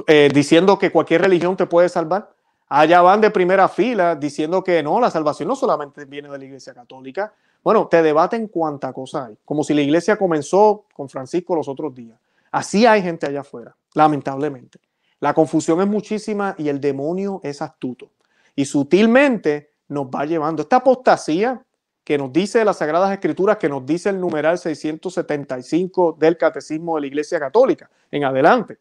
eh, 0.06 0.30
diciendo 0.32 0.78
que 0.78 0.90
cualquier 0.90 1.22
religión 1.22 1.56
te 1.56 1.66
puede 1.66 1.88
salvar. 1.88 2.34
Allá 2.68 3.02
van 3.02 3.20
de 3.20 3.30
primera 3.30 3.68
fila 3.68 4.14
diciendo 4.14 4.64
que 4.64 4.82
no, 4.82 5.00
la 5.00 5.10
salvación 5.10 5.48
no 5.48 5.56
solamente 5.56 6.04
viene 6.04 6.28
de 6.28 6.38
la 6.38 6.44
Iglesia 6.44 6.72
Católica, 6.72 7.34
Bueno, 7.62 7.86
te 7.86 8.02
debaten 8.02 8.48
cuánta 8.48 8.92
cosa 8.92 9.26
hay, 9.26 9.38
como 9.44 9.62
si 9.62 9.74
la 9.74 9.82
iglesia 9.82 10.16
comenzó 10.16 10.84
con 10.94 11.08
Francisco 11.08 11.54
los 11.54 11.68
otros 11.68 11.94
días. 11.94 12.18
Así 12.50 12.86
hay 12.86 13.02
gente 13.02 13.26
allá 13.26 13.40
afuera, 13.40 13.76
lamentablemente. 13.94 14.78
La 15.20 15.32
confusión 15.32 15.80
es 15.80 15.86
muchísima 15.86 16.54
y 16.58 16.68
el 16.68 16.80
demonio 16.80 17.40
es 17.44 17.62
astuto. 17.62 18.10
Y 18.56 18.64
sutilmente 18.64 19.70
nos 19.88 20.06
va 20.06 20.26
llevando. 20.26 20.62
Esta 20.62 20.76
apostasía 20.76 21.62
que 22.02 22.18
nos 22.18 22.32
dice 22.32 22.64
las 22.64 22.78
Sagradas 22.78 23.12
Escrituras, 23.12 23.56
que 23.56 23.68
nos 23.68 23.86
dice 23.86 24.08
el 24.08 24.20
numeral 24.20 24.58
675 24.58 26.16
del 26.18 26.36
Catecismo 26.36 26.96
de 26.96 27.02
la 27.02 27.06
Iglesia 27.06 27.38
Católica, 27.38 27.88
en 28.10 28.24
adelante. 28.24 28.78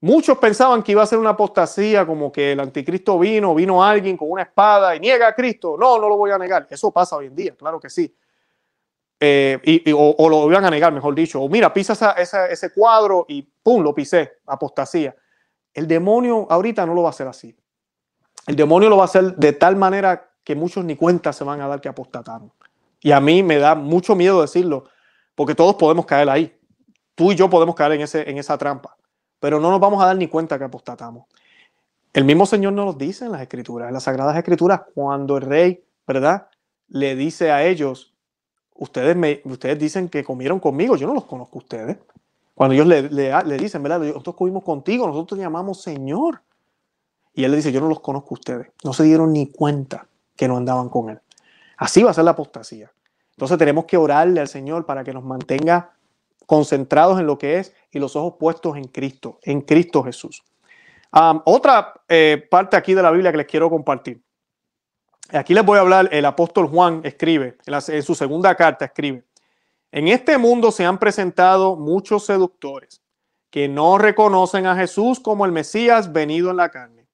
Muchos 0.00 0.38
pensaban 0.38 0.82
que 0.82 0.92
iba 0.92 1.02
a 1.02 1.06
ser 1.06 1.18
una 1.18 1.30
apostasía, 1.30 2.06
como 2.06 2.30
que 2.30 2.52
el 2.52 2.60
anticristo 2.60 3.18
vino, 3.18 3.52
vino 3.54 3.82
alguien 3.82 4.16
con 4.16 4.30
una 4.30 4.42
espada 4.42 4.94
y 4.94 5.00
niega 5.00 5.26
a 5.26 5.34
Cristo. 5.34 5.76
No, 5.78 5.98
no 5.98 6.08
lo 6.08 6.16
voy 6.16 6.30
a 6.30 6.38
negar. 6.38 6.68
Eso 6.70 6.92
pasa 6.92 7.16
hoy 7.16 7.26
en 7.26 7.34
día, 7.34 7.56
claro 7.56 7.80
que 7.80 7.90
sí. 7.90 8.14
Eh, 9.18 9.58
y, 9.64 9.92
o, 9.92 10.28
lo 10.28 10.48
iban 10.48 10.64
a 10.64 10.70
negar, 10.70 10.92
mejor 10.92 11.16
dicho. 11.16 11.42
O 11.42 11.48
mira, 11.48 11.74
pisa 11.74 12.12
ese 12.12 12.72
cuadro 12.72 13.26
y 13.28 13.42
¡pum! 13.42 13.82
lo 13.82 13.92
pisé. 13.92 14.38
Apostasía. 14.46 15.16
El 15.74 15.88
demonio 15.88 16.46
ahorita 16.48 16.86
no 16.86 16.94
lo 16.94 17.02
va 17.02 17.08
a 17.08 17.10
hacer 17.10 17.26
así. 17.26 17.56
El 18.46 18.54
demonio 18.54 18.88
lo 18.88 18.98
va 18.98 19.02
a 19.02 19.06
hacer 19.06 19.34
de 19.34 19.52
tal 19.52 19.74
manera 19.74 20.30
que 20.44 20.54
muchos 20.54 20.84
ni 20.84 20.94
cuenta 20.94 21.32
se 21.32 21.42
van 21.42 21.60
a 21.60 21.66
dar 21.66 21.80
que 21.80 21.88
apostataron. 21.88 22.52
Y 23.00 23.10
a 23.10 23.20
mí 23.20 23.42
me 23.42 23.58
da 23.58 23.74
mucho 23.74 24.14
miedo 24.14 24.40
decirlo, 24.40 24.84
porque 25.34 25.56
todos 25.56 25.74
podemos 25.74 26.06
caer 26.06 26.30
ahí. 26.30 26.56
Tú 27.16 27.32
y 27.32 27.34
yo 27.34 27.50
podemos 27.50 27.74
caer 27.74 27.92
en, 27.92 28.02
ese, 28.02 28.30
en 28.30 28.38
esa 28.38 28.56
trampa 28.56 28.97
pero 29.40 29.60
no 29.60 29.70
nos 29.70 29.80
vamos 29.80 30.02
a 30.02 30.06
dar 30.06 30.16
ni 30.16 30.28
cuenta 30.28 30.58
que 30.58 30.64
apostatamos. 30.64 31.26
El 32.12 32.24
mismo 32.24 32.46
Señor 32.46 32.72
nos 32.72 32.96
dice 32.96 33.26
en 33.26 33.32
las 33.32 33.42
Escrituras, 33.42 33.88
en 33.88 33.94
las 33.94 34.04
Sagradas 34.04 34.36
Escrituras, 34.36 34.82
cuando 34.94 35.36
el 35.36 35.42
rey, 35.42 35.84
¿verdad? 36.06 36.48
Le 36.88 37.14
dice 37.14 37.52
a 37.52 37.64
ellos, 37.64 38.14
ustedes, 38.74 39.14
me, 39.14 39.40
ustedes 39.44 39.78
dicen 39.78 40.08
que 40.08 40.24
comieron 40.24 40.58
conmigo, 40.58 40.96
yo 40.96 41.06
no 41.06 41.14
los 41.14 41.24
conozco 41.24 41.58
a 41.58 41.62
ustedes. 41.62 41.98
Cuando 42.54 42.74
ellos 42.74 42.86
le, 42.86 43.02
le, 43.02 43.56
dicen, 43.56 43.82
¿verdad? 43.82 44.00
Nosotros 44.00 44.34
comimos 44.34 44.64
contigo, 44.64 45.06
nosotros 45.06 45.38
te 45.38 45.44
llamamos 45.44 45.82
Señor. 45.82 46.42
Y 47.34 47.44
él 47.44 47.52
le 47.52 47.58
dice, 47.58 47.70
yo 47.70 47.80
no 47.80 47.88
los 47.88 48.00
conozco 48.00 48.30
a 48.30 48.34
ustedes. 48.34 48.68
No 48.82 48.92
se 48.92 49.04
dieron 49.04 49.32
ni 49.32 49.48
cuenta 49.52 50.08
que 50.34 50.48
no 50.48 50.56
andaban 50.56 50.88
con 50.88 51.10
él. 51.10 51.20
Así 51.76 52.02
va 52.02 52.10
a 52.10 52.14
ser 52.14 52.24
la 52.24 52.32
apostasía. 52.32 52.90
Entonces 53.30 53.58
tenemos 53.58 53.84
que 53.84 53.96
orarle 53.96 54.40
al 54.40 54.48
Señor 54.48 54.86
para 54.86 55.04
que 55.04 55.12
nos 55.12 55.22
mantenga 55.22 55.92
concentrados 56.46 57.20
en 57.20 57.26
lo 57.26 57.38
que 57.38 57.58
es 57.58 57.74
y 57.90 57.98
los 57.98 58.16
ojos 58.16 58.34
puestos 58.38 58.76
en 58.76 58.84
Cristo, 58.84 59.38
en 59.42 59.62
Cristo 59.62 60.02
Jesús. 60.02 60.42
otra 61.44 61.94
eh, 62.08 62.46
parte 62.50 62.76
aquí 62.76 62.94
de 62.94 63.02
la 63.02 63.10
Biblia 63.10 63.30
que 63.30 63.38
les 63.38 63.46
quiero 63.46 63.70
compartir. 63.70 64.22
Aquí 65.30 65.52
les 65.52 65.64
voy 65.64 65.76
a 65.76 65.82
hablar, 65.82 66.08
el 66.10 66.24
apóstol 66.24 66.68
Juan 66.68 67.02
escribe, 67.04 67.58
en, 67.66 68.02
su 68.02 68.14
segunda 68.14 68.54
carta 68.54 68.86
escribe, 68.86 69.24
en 69.92 70.08
este 70.08 70.38
mundo 70.38 70.70
se 70.70 70.84
han 70.84 70.98
presentado 70.98 71.76
muchos 71.76 72.24
seductores 72.24 73.02
que 73.50 73.68
no 73.68 73.98
reconocen 73.98 74.66
a 74.66 74.76
Jesús 74.76 75.20
como 75.20 75.44
el 75.44 75.52
Mesías 75.52 76.12
venido 76.12 76.50
en 76.50 76.56
la 76.56 76.70
carne. 76.70 77.08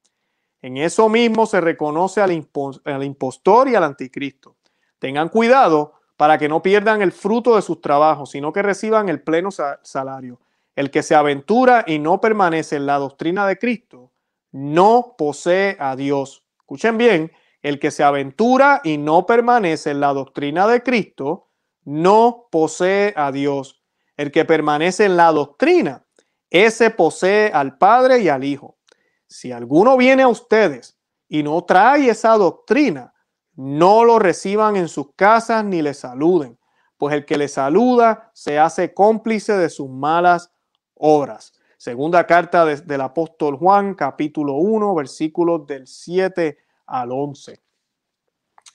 En 0.63 0.77
eso 0.77 1.09
mismo 1.09 1.47
se 1.47 1.61
reconoce 1.61 2.21
al 2.21 2.33
impostor 2.33 3.69
y 3.69 3.75
al 3.75 3.85
anticristo. 3.85 4.57
Tengan 4.99 5.29
cuidado 5.29 5.95
para 6.17 6.39
que 6.39 6.49
no 6.49 6.63
pierdan 6.63 7.03
el 7.03 7.13
fruto 7.13 7.57
de 7.57 7.63
sus 7.63 7.81
trabajos, 7.81 8.31
sino 8.31 8.53
que 8.53 8.63
reciban 8.63 9.09
el 9.09 9.21
pleno 9.23 9.51
salario. 9.51 10.41
El 10.77 10.91
que 10.91 11.03
se 11.03 11.15
aventura 11.15 11.85
y 11.87 11.99
no 11.99 12.21
permanece 12.21 12.77
en 12.77 12.87
la 12.87 12.99
doctrina 12.99 13.47
de 13.47 13.59
Cristo, 13.59 14.13
no 14.51 15.15
posee 15.17 15.77
a 15.79 15.97
Dios. 15.97 16.45
Escuchen 16.61 16.99
bien, 16.99 17.33
el 17.63 17.79
que 17.79 17.91
se 17.91 18.03
aventura 18.03 18.81
y 18.85 18.99
no 18.99 19.27
permanece 19.27 19.91
en 19.91 20.01
la 20.01 20.13
doctrina 20.13 20.67
de 20.67 20.83
Cristo, 20.83 21.51
no 21.85 22.49
posee 22.51 23.15
a 23.17 23.33
Dios. 23.33 23.83
El 24.17 24.31
que 24.31 24.45
permanece 24.45 25.05
en 25.05 25.17
la 25.17 25.33
doctrina, 25.33 26.05
ese 26.51 26.91
posee 26.91 27.51
al 27.53 27.79
Padre 27.79 28.21
y 28.21 28.29
al 28.29 28.45
Hijo. 28.45 28.79
Si 29.27 29.51
alguno 29.51 29.97
viene 29.97 30.23
a 30.23 30.29
ustedes 30.29 30.99
y 31.29 31.43
no 31.43 31.65
trae 31.65 32.09
esa 32.11 32.37
doctrina, 32.37 33.13
no 33.57 34.05
lo 34.05 34.19
reciban 34.19 34.77
en 34.77 34.89
sus 34.89 35.15
casas 35.15 35.65
ni 35.65 35.83
le 35.83 35.95
saluden, 35.95 36.59
pues 36.97 37.15
el 37.15 37.25
que 37.25 37.39
le 37.39 37.49
saluda 37.49 38.31
se 38.35 38.59
hace 38.59 38.95
cómplice 38.95 39.57
de 39.57 39.71
sus 39.71 39.89
malas 39.89 40.53
obras. 40.97 41.53
Segunda 41.77 42.27
carta 42.27 42.65
del 42.65 43.01
apóstol 43.01 43.57
Juan, 43.57 43.95
capítulo 43.95 44.55
1, 44.55 44.95
versículos 44.95 45.67
del 45.67 45.87
7 45.87 46.57
al 46.87 47.13
11. 47.13 47.61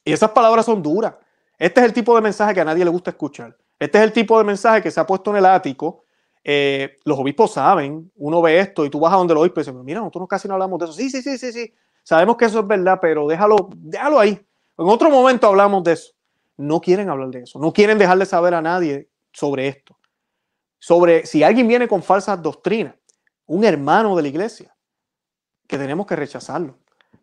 Y 0.05 0.13
esas 0.13 0.31
palabras 0.31 0.65
son 0.65 0.81
duras. 0.81 1.15
Este 1.57 1.81
es 1.81 1.87
el 1.87 1.93
tipo 1.93 2.15
de 2.15 2.21
mensaje 2.21 2.53
que 2.53 2.61
a 2.61 2.65
nadie 2.65 2.85
le 2.85 2.91
gusta 2.91 3.11
escuchar. 3.11 3.55
Este 3.77 3.97
es 3.97 4.03
el 4.03 4.13
tipo 4.13 4.37
de 4.37 4.43
mensaje 4.43 4.81
que 4.81 4.91
se 4.91 4.99
ha 4.99 5.05
puesto 5.05 5.31
en 5.31 5.37
el 5.37 5.45
ático. 5.45 6.03
Eh, 6.43 6.97
los 7.03 7.19
obispos 7.19 7.53
saben, 7.53 8.11
uno 8.15 8.41
ve 8.41 8.59
esto 8.59 8.85
y 8.85 8.89
tú 8.89 8.99
vas 8.99 9.13
a 9.13 9.17
donde 9.17 9.33
los 9.33 9.41
obispos 9.41 9.67
y 9.67 9.71
dices, 9.71 9.83
mira, 9.83 9.99
nosotros 9.99 10.27
casi 10.27 10.47
no 10.47 10.53
hablamos 10.53 10.79
de 10.79 10.85
eso. 10.85 10.93
Sí, 10.93 11.09
sí, 11.09 11.21
sí, 11.21 11.37
sí, 11.37 11.51
sí. 11.51 11.73
Sabemos 12.03 12.37
que 12.37 12.45
eso 12.45 12.59
es 12.59 12.67
verdad, 12.67 12.99
pero 13.01 13.27
déjalo, 13.27 13.69
déjalo 13.75 14.19
ahí. 14.19 14.31
En 14.77 14.87
otro 14.87 15.09
momento 15.09 15.47
hablamos 15.47 15.83
de 15.83 15.93
eso. 15.93 16.13
No 16.57 16.79
quieren 16.81 17.09
hablar 17.09 17.29
de 17.29 17.41
eso. 17.43 17.59
No 17.59 17.71
quieren 17.71 17.97
dejarle 17.97 18.25
saber 18.25 18.53
a 18.53 18.61
nadie 18.61 19.09
sobre 19.31 19.67
esto. 19.67 19.98
Sobre 20.79 21.25
si 21.25 21.43
alguien 21.43 21.67
viene 21.67 21.87
con 21.87 22.01
falsas 22.01 22.41
doctrinas, 22.41 22.95
un 23.45 23.63
hermano 23.63 24.15
de 24.15 24.21
la 24.21 24.27
iglesia, 24.27 24.75
que 25.67 25.77
tenemos 25.77 26.07
que 26.07 26.15
rechazarlo, 26.15 26.77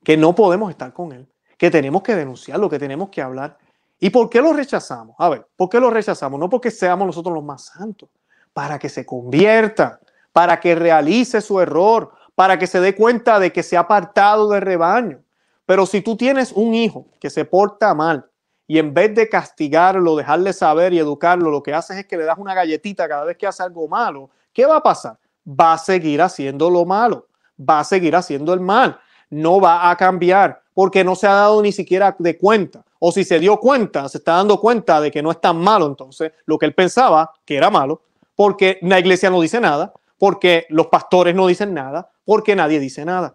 que 0.05 0.17
no 0.17 0.35
podemos 0.35 0.71
estar 0.71 0.93
con 0.93 1.13
él, 1.13 1.29
que 1.59 1.71
tenemos 1.71 2.03
que 2.03 2.15
denunciarlo, 2.15 2.69
que 2.69 2.79
tenemos 2.79 3.09
que 3.09 3.23
hablar. 3.23 3.59
¿Y 3.99 4.11
por 4.11 4.29
qué 4.29 4.41
lo 4.41 4.53
rechazamos? 4.53 5.17
A 5.19 5.29
ver, 5.29 5.47
¿por 5.57 5.69
qué 5.69 5.81
lo 5.81 5.91
rechazamos? 5.91 6.39
No 6.39 6.51
porque 6.51 6.71
seamos 6.71 7.07
nosotros 7.07 7.35
los 7.35 7.45
más 7.45 7.65
santos, 7.65 8.11
para 8.53 8.79
que 8.79 8.89
se 8.89 9.05
convierta, 9.05 10.01
para 10.33 10.61
que 10.61 10.75
realice 10.75 11.41
su 11.41 11.61
error, 11.61 12.13
para 12.35 12.59
que 12.59 12.67
se 12.67 12.81
dé 12.81 12.95
cuenta 12.95 13.41
de 13.41 13.53
que 13.53 13.63
se 13.63 13.77
ha 13.77 13.81
apartado 13.81 14.51
del 14.51 14.61
rebaño. 14.61 15.23
Pero 15.65 15.87
si 15.87 16.03
tú 16.03 16.17
tienes 16.17 16.53
un 16.53 16.75
hijo 16.75 17.07
que 17.19 17.31
se 17.31 17.45
porta 17.45 17.95
mal 17.95 18.31
y 18.67 18.79
en 18.79 18.93
vez 18.93 19.15
de 19.15 19.29
castigarlo, 19.29 20.17
dejarle 20.17 20.53
saber 20.53 20.93
y 20.93 20.99
educarlo, 20.99 21.51
lo 21.51 21.63
que 21.63 21.73
haces 21.73 21.99
es 21.99 22.07
que 22.07 22.17
le 22.17 22.25
das 22.25 22.39
una 22.39 22.55
galletita 22.55 23.09
cada 23.09 23.25
vez 23.25 23.37
que 23.37 23.47
hace 23.47 23.63
algo 23.63 23.87
malo, 23.87 24.31
¿qué 24.53 24.67
va 24.67 24.77
a 24.77 24.83
pasar? 24.83 25.19
Va 25.49 25.75
a 25.75 25.79
seguir 25.79 26.21
haciendo 26.21 26.69
lo 26.71 26.85
malo, 26.85 27.29
va 27.59 27.81
a 27.81 27.85
seguir 27.85 28.17
haciendo 28.17 28.53
el 28.53 28.61
mal, 28.61 28.99
no 29.31 29.61
va 29.61 29.91
a 29.91 29.97
cambiar 29.97 30.63
porque 30.75 31.05
no 31.05 31.15
se 31.15 31.27
ha 31.27 31.33
dado 31.33 31.63
ni 31.63 31.73
siquiera 31.73 32.15
de 32.19 32.37
cuenta. 32.37 32.85
O 32.99 33.13
si 33.13 33.25
se 33.25 33.39
dio 33.39 33.59
cuenta, 33.59 34.09
se 34.09 34.19
está 34.19 34.33
dando 34.33 34.61
cuenta 34.61 35.01
de 35.01 35.11
que 35.11 35.23
no 35.23 35.31
es 35.31 35.41
tan 35.41 35.59
malo 35.59 35.87
entonces 35.87 36.33
lo 36.45 36.59
que 36.59 36.67
él 36.67 36.75
pensaba 36.75 37.33
que 37.45 37.57
era 37.57 37.71
malo, 37.71 38.03
porque 38.35 38.79
la 38.83 38.99
iglesia 38.99 39.31
no 39.31 39.41
dice 39.41 39.61
nada, 39.61 39.93
porque 40.19 40.67
los 40.71 40.89
pastores 40.89 41.35
no 41.35 41.47
dicen 41.47 41.73
nada, 41.73 42.11
porque 42.25 42.57
nadie 42.57 42.81
dice 42.81 43.05
nada. 43.05 43.35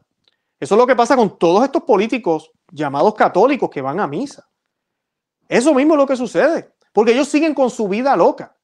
Eso 0.59 0.75
es 0.75 0.79
lo 0.79 0.85
que 0.85 0.95
pasa 0.95 1.15
con 1.15 1.39
todos 1.39 1.63
estos 1.63 1.83
políticos 1.83 2.51
llamados 2.71 3.15
católicos 3.15 3.69
que 3.69 3.81
van 3.81 3.99
a 3.99 4.07
misa. 4.07 4.47
Eso 5.51 5.73
mismo 5.73 5.95
es 5.95 5.97
lo 5.97 6.07
que 6.07 6.15
sucede, 6.15 6.71
porque 6.93 7.11
ellos 7.11 7.27
siguen 7.27 7.53
con 7.53 7.69
su 7.69 7.89
vida 7.89 8.15
loca. 8.15 8.55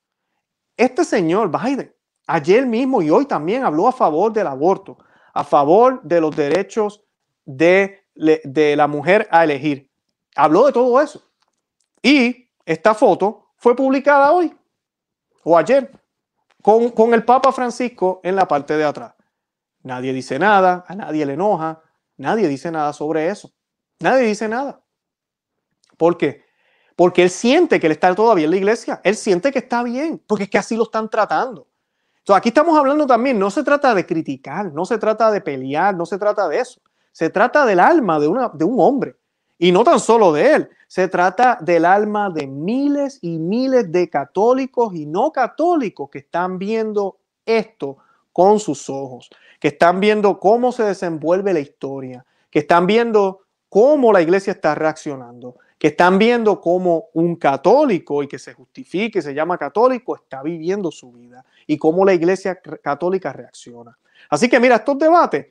Este 0.78 1.04
señor 1.04 1.52
Biden, 1.52 1.94
ayer 2.28 2.66
mismo 2.66 3.02
y 3.02 3.10
hoy 3.10 3.26
también 3.26 3.66
habló 3.66 3.90
a 3.90 3.92
favor 3.92 4.32
del 4.32 4.48
aborto, 4.48 4.98
a 5.34 5.44
favor 5.44 6.02
de 6.02 6.22
los 6.22 6.34
derechos 6.34 7.04
de, 7.44 8.06
la 8.16 8.88
mujer 8.88 9.28
a 9.32 9.44
elegir. 9.44 9.92
Habló 10.34 10.66
de 10.66 10.72
todo 10.72 11.02
eso. 11.02 11.22
Y 12.02 12.50
esta 12.66 12.94
foto 12.94 13.50
fue 13.58 13.76
publicada 13.76 14.32
hoy 14.32 14.56
o 15.44 15.58
ayer 15.58 15.92
con, 16.62 16.92
con 16.92 17.14
el 17.14 17.26
Papa 17.26 17.52
Francisco 17.52 18.22
en 18.24 18.38
la 18.38 18.48
parte 18.48 18.78
de 18.78 18.86
atrás. 18.86 19.14
Nadie 19.84 20.14
dice 20.14 20.40
nada, 20.40 20.86
a 20.88 20.96
nadie 20.96 21.26
le 21.26 21.34
enoja, 21.34 21.84
Nadie 22.18 22.48
dice 22.48 22.72
nada 22.72 22.94
sobre 22.94 23.30
eso. 23.30 23.52
Nadie 24.00 24.26
dice 24.26 24.48
nada. 24.48 24.82
¿Por 25.98 26.18
qué? 26.18 26.47
Porque 26.98 27.24
él 27.24 27.30
siente 27.30 27.80
que 27.80 27.88
él 27.88 27.94
está 27.94 28.14
todavía 28.14 28.44
en 28.44 28.52
la 28.52 28.58
iglesia. 28.58 29.00
Él 29.06 29.16
siente 29.16 29.54
que 29.54 29.60
está 29.60 29.84
bien, 29.84 30.22
porque 30.28 30.44
es 30.44 30.50
que 30.50 30.58
así 30.58 30.76
lo 30.76 30.84
están 30.84 31.10
tratando. 31.10 31.66
Entonces 32.18 32.38
aquí 32.38 32.50
estamos 32.50 32.78
hablando 32.78 33.08
también, 33.08 33.40
no 33.40 33.50
se 33.50 33.64
trata 33.64 33.96
de 33.96 34.06
criticar, 34.06 34.74
no 34.74 34.84
se 34.84 34.98
trata 34.98 35.32
de 35.32 35.40
pelear, 35.40 35.96
no 35.96 36.06
se 36.06 36.18
trata 36.18 36.50
de 36.50 36.60
eso. 36.60 36.82
Se 37.14 37.30
trata 37.30 37.66
del 37.66 37.80
alma 37.80 38.20
de, 38.20 38.28
de 38.54 38.66
un 38.66 38.82
hombre. 38.82 39.16
Y 39.58 39.72
no 39.72 39.86
tan 39.86 40.02
solo 40.02 40.34
de 40.34 40.54
él, 40.54 40.70
se 40.90 41.08
trata 41.08 41.58
del 41.62 41.86
alma 41.86 42.30
de 42.30 42.48
miles 42.48 43.20
y 43.22 43.40
miles 43.40 43.90
de 43.90 44.10
católicos 44.10 44.94
y 44.94 45.06
no 45.06 45.32
católicos 45.32 46.10
que 46.12 46.20
están 46.20 46.60
viendo 46.60 47.18
esto 47.46 47.98
con 48.34 48.60
sus 48.60 48.90
ojos 48.90 49.30
que 49.60 49.70
están 49.70 50.00
viendo 50.00 50.40
cómo 50.40 50.72
se 50.72 50.84
desenvuelve 50.84 51.54
la 51.54 51.60
historia, 51.60 52.26
que 52.50 52.60
están 52.60 52.86
viendo 52.86 53.42
cómo 53.70 54.14
la 54.14 54.22
iglesia 54.22 54.54
está 54.54 54.76
reaccionando, 54.76 55.56
que 55.78 55.88
están 55.88 56.18
viendo 56.18 56.60
cómo 56.60 57.10
un 57.14 57.36
católico 57.36 58.24
y 58.24 58.28
que 58.28 58.40
se 58.40 58.54
justifique, 58.54 59.22
se 59.22 59.34
llama 59.34 59.58
católico, 59.58 60.16
está 60.16 60.42
viviendo 60.42 60.92
su 60.92 61.12
vida 61.12 61.46
y 61.68 61.78
cómo 61.78 62.04
la 62.04 62.14
iglesia 62.14 62.60
católica 62.82 63.32
reacciona. 63.32 63.98
Así 64.30 64.50
que 64.50 64.60
mira, 64.60 64.78
estos 64.78 64.98
debates, 64.98 65.48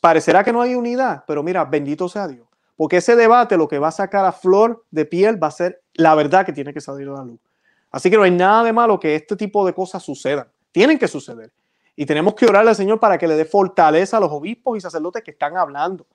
parecerá 0.00 0.42
que 0.42 0.52
no 0.52 0.60
hay 0.60 0.74
unidad, 0.74 1.24
pero 1.26 1.42
mira, 1.42 1.64
bendito 1.64 2.08
sea 2.08 2.26
Dios, 2.26 2.46
porque 2.76 2.96
ese 2.96 3.14
debate 3.14 3.56
lo 3.56 3.68
que 3.68 3.78
va 3.78 3.88
a 3.88 3.92
sacar 3.92 4.24
a 4.24 4.32
flor 4.32 4.84
de 4.90 5.04
piel 5.04 5.42
va 5.42 5.48
a 5.48 5.52
ser 5.52 5.82
la 5.94 6.14
verdad 6.14 6.44
que 6.44 6.52
tiene 6.52 6.74
que 6.74 6.80
salir 6.80 7.08
a 7.08 7.12
la 7.12 7.24
luz. 7.24 7.40
Así 7.92 8.10
que 8.10 8.16
no 8.16 8.22
hay 8.22 8.30
nada 8.30 8.64
de 8.64 8.72
malo 8.72 8.98
que 8.98 9.14
este 9.14 9.36
tipo 9.36 9.64
de 9.66 9.72
cosas 9.72 10.02
sucedan. 10.02 10.48
Tienen 10.72 10.98
que 10.98 11.08
suceder. 11.08 11.52
Y 11.96 12.06
tenemos 12.06 12.34
que 12.34 12.46
orarle 12.46 12.70
al 12.70 12.76
Señor 12.76 13.00
para 13.00 13.18
que 13.18 13.26
le 13.26 13.34
dé 13.34 13.44
fortaleza 13.44 14.16
a 14.16 14.20
los 14.20 14.30
obispos 14.30 14.78
y 14.78 14.80
sacerdotes 14.80 15.22
que 15.22 15.32
están 15.32 15.56
hablando. 15.56 16.06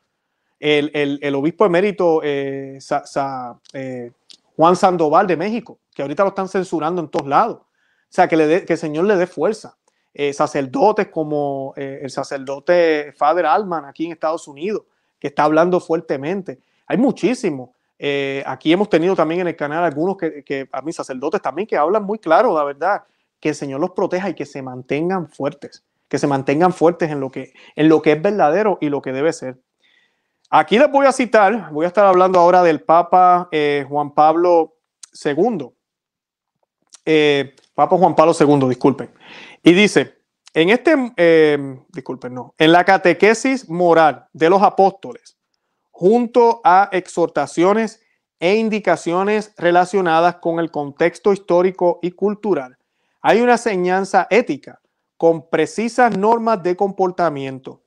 El, 0.59 1.35
obispo 1.35 1.65
emérito 1.65 2.21
eh, 2.23 2.79
eh, 3.73 4.11
Juan 4.55 4.75
Sandoval 4.75 5.27
de 5.27 5.37
México, 5.37 5.79
que 5.93 6.01
ahorita 6.01 6.23
lo 6.23 6.29
están 6.29 6.47
censurando 6.47 7.01
en 7.01 7.09
todos 7.09 7.27
lados. 7.27 7.57
O 7.57 8.15
sea, 8.15 8.27
que, 8.27 8.37
le 8.37 8.65
que 8.65 8.73
el 8.73 8.79
Señor 8.79 9.05
le 9.05 9.15
dé 9.17 9.27
fuerza. 9.27 9.77
Eh, 10.13 10.31
sacerdotes 10.31 11.09
como 11.09 11.73
el 11.75 12.09
sacerdote 12.09 13.13
Father 13.17 13.45
Alman 13.45 13.83
aquí 13.83 14.05
en 14.05 14.13
Estados 14.13 14.47
Unidos, 14.47 14.83
que 15.19 15.27
está 15.27 15.43
hablando 15.43 15.81
fuertemente. 15.81 16.59
Hay 16.87 16.97
muchísimos. 16.97 17.71
aquí 18.45 18.71
hemos 18.71 18.89
tenido 18.89 19.13
también 19.13 19.41
en 19.41 19.47
el 19.47 19.55
canal 19.57 19.83
algunos 19.83 20.15
que, 20.15 20.43
que, 20.43 20.69
a 20.71 20.81
mis 20.81 20.95
sacerdotes 20.95 21.41
también 21.41 21.67
que 21.67 21.75
hablan 21.75 22.03
muy 22.03 22.17
claro, 22.19 22.55
la 22.55 22.63
verdad, 22.63 23.03
que 23.41 23.49
el 23.49 23.55
Señor 23.55 23.81
los 23.81 23.91
proteja 23.91 24.29
y 24.29 24.35
que 24.35 24.45
se 24.45 24.61
mantengan 24.61 25.27
fuertes, 25.27 25.83
que 26.07 26.17
se 26.17 26.27
mantengan 26.27 26.71
fuertes 26.71 27.11
en 27.11 27.19
lo 27.19 27.29
que, 27.29 27.53
en 27.75 27.89
lo 27.89 28.01
que 28.01 28.13
es 28.13 28.21
verdadero 28.21 28.77
y 28.79 28.87
lo 28.87 29.01
que 29.01 29.11
debe 29.11 29.33
ser. 29.33 29.57
Aquí 30.57 30.79
les 30.79 30.89
voy 30.89 31.05
a 31.05 31.11
citar, 31.11 31.69
voy 31.73 31.83
a 31.83 31.89
estar 31.89 32.05
hablando 32.05 32.39
ahora 32.39 32.63
del 32.63 32.81
Papa 32.81 33.49
eh, 33.51 33.85
Juan 33.89 34.13
Pablo 34.13 34.77
II. 35.21 35.69
Eh, 37.03 37.53
Papa 37.73 37.97
Juan 37.97 38.15
Pablo 38.15 38.31
II, 38.39 38.69
disculpen. 38.69 39.11
Y 39.61 39.73
dice, 39.73 40.19
en 40.53 40.69
este, 40.69 40.95
eh, 41.17 41.77
disculpen, 41.89 42.35
no, 42.35 42.55
en 42.57 42.71
la 42.71 42.85
catequesis 42.85 43.67
moral 43.67 44.27
de 44.31 44.49
los 44.49 44.63
apóstoles, 44.63 45.37
junto 45.91 46.61
a 46.63 46.87
exhortaciones 46.93 48.01
e 48.39 48.55
indicaciones 48.55 49.53
relacionadas 49.57 50.37
con 50.37 50.61
el 50.61 50.71
contexto 50.71 51.33
histórico 51.33 51.99
y 52.01 52.11
cultural, 52.11 52.77
hay 53.21 53.41
una 53.41 53.53
enseñanza 53.53 54.25
ética 54.29 54.79
con 55.17 55.49
precisas 55.49 56.17
normas 56.17 56.63
de 56.63 56.77
comportamiento. 56.77 57.81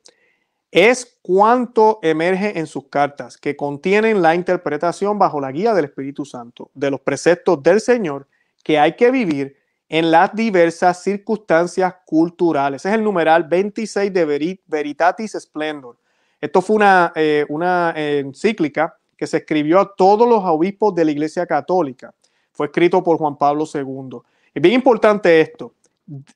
Es 0.70 1.18
cuanto 1.22 1.98
emerge 2.02 2.58
en 2.58 2.66
sus 2.66 2.88
cartas, 2.88 3.38
que 3.38 3.56
contienen 3.56 4.20
la 4.20 4.34
interpretación 4.34 5.18
bajo 5.18 5.40
la 5.40 5.50
guía 5.50 5.72
del 5.72 5.86
Espíritu 5.86 6.26
Santo 6.26 6.70
de 6.74 6.90
los 6.90 7.00
preceptos 7.00 7.62
del 7.62 7.80
Señor 7.80 8.26
que 8.62 8.78
hay 8.78 8.94
que 8.94 9.10
vivir 9.10 9.56
en 9.88 10.10
las 10.10 10.34
diversas 10.34 11.02
circunstancias 11.02 11.94
culturales. 12.04 12.84
es 12.84 12.92
el 12.92 13.02
numeral 13.02 13.44
26 13.44 14.12
de 14.12 14.58
Veritatis 14.66 15.32
Splendor. 15.40 15.96
Esto 16.38 16.60
fue 16.60 16.76
una, 16.76 17.12
eh, 17.16 17.46
una 17.48 17.94
encíclica 17.96 18.94
que 19.16 19.26
se 19.26 19.38
escribió 19.38 19.80
a 19.80 19.94
todos 19.96 20.28
los 20.28 20.44
obispos 20.44 20.94
de 20.94 21.06
la 21.06 21.10
Iglesia 21.10 21.46
Católica. 21.46 22.12
Fue 22.52 22.66
escrito 22.66 23.02
por 23.02 23.16
Juan 23.16 23.36
Pablo 23.38 23.64
II. 23.72 24.18
Es 24.54 24.62
bien 24.62 24.74
importante 24.74 25.40
esto. 25.40 25.72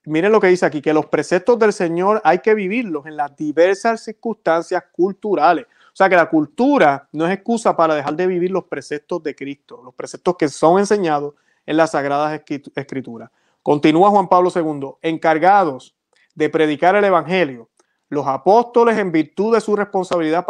Miren 0.05 0.33
lo 0.33 0.41
que 0.41 0.49
dice 0.49 0.67
aquí, 0.67 0.83
que 0.83 0.93
los 0.93 1.07
preceptos 1.07 1.59
del 1.59 1.73
Señor 1.73 2.21
hay 2.25 2.41
que 2.41 2.55
vivirlos 2.55 3.07
en 3.07 3.17
las 3.17 3.35
diversas 3.37 4.03
circunstancias 4.05 4.85
culturales. 4.93 5.67
O 5.67 5.97
sea 5.97 6.09
que 6.09 6.17
la 6.17 6.29
cultura 6.29 7.09
no 7.13 7.27
es 7.27 7.33
excusa 7.33 7.77
para 7.77 7.95
dejar 7.95 8.15
de 8.15 8.27
vivir 8.27 8.51
los 8.51 8.65
preceptos 8.65 9.23
de 9.23 9.35
Cristo, 9.35 9.81
los 9.83 9.95
preceptos 9.95 10.37
que 10.37 10.49
son 10.49 10.79
enseñados 10.79 11.35
en 11.67 11.77
las 11.77 11.93
Sagradas 11.93 12.41
Escrituras. 12.75 13.31
Continúa 13.63 14.11
Juan 14.11 14.29
Pablo 14.29 14.51
II, 14.55 14.97
encargados 15.03 15.95
de 16.35 16.49
predicar 16.51 16.97
el 16.97 17.05
Evangelio, 17.05 17.69
los 18.13 18.27
apóstoles 18.27 18.99
en 18.99 19.11
virtud 19.11 19.55
de 19.55 19.61
su 19.63 19.75
responsabilidad 19.75 20.45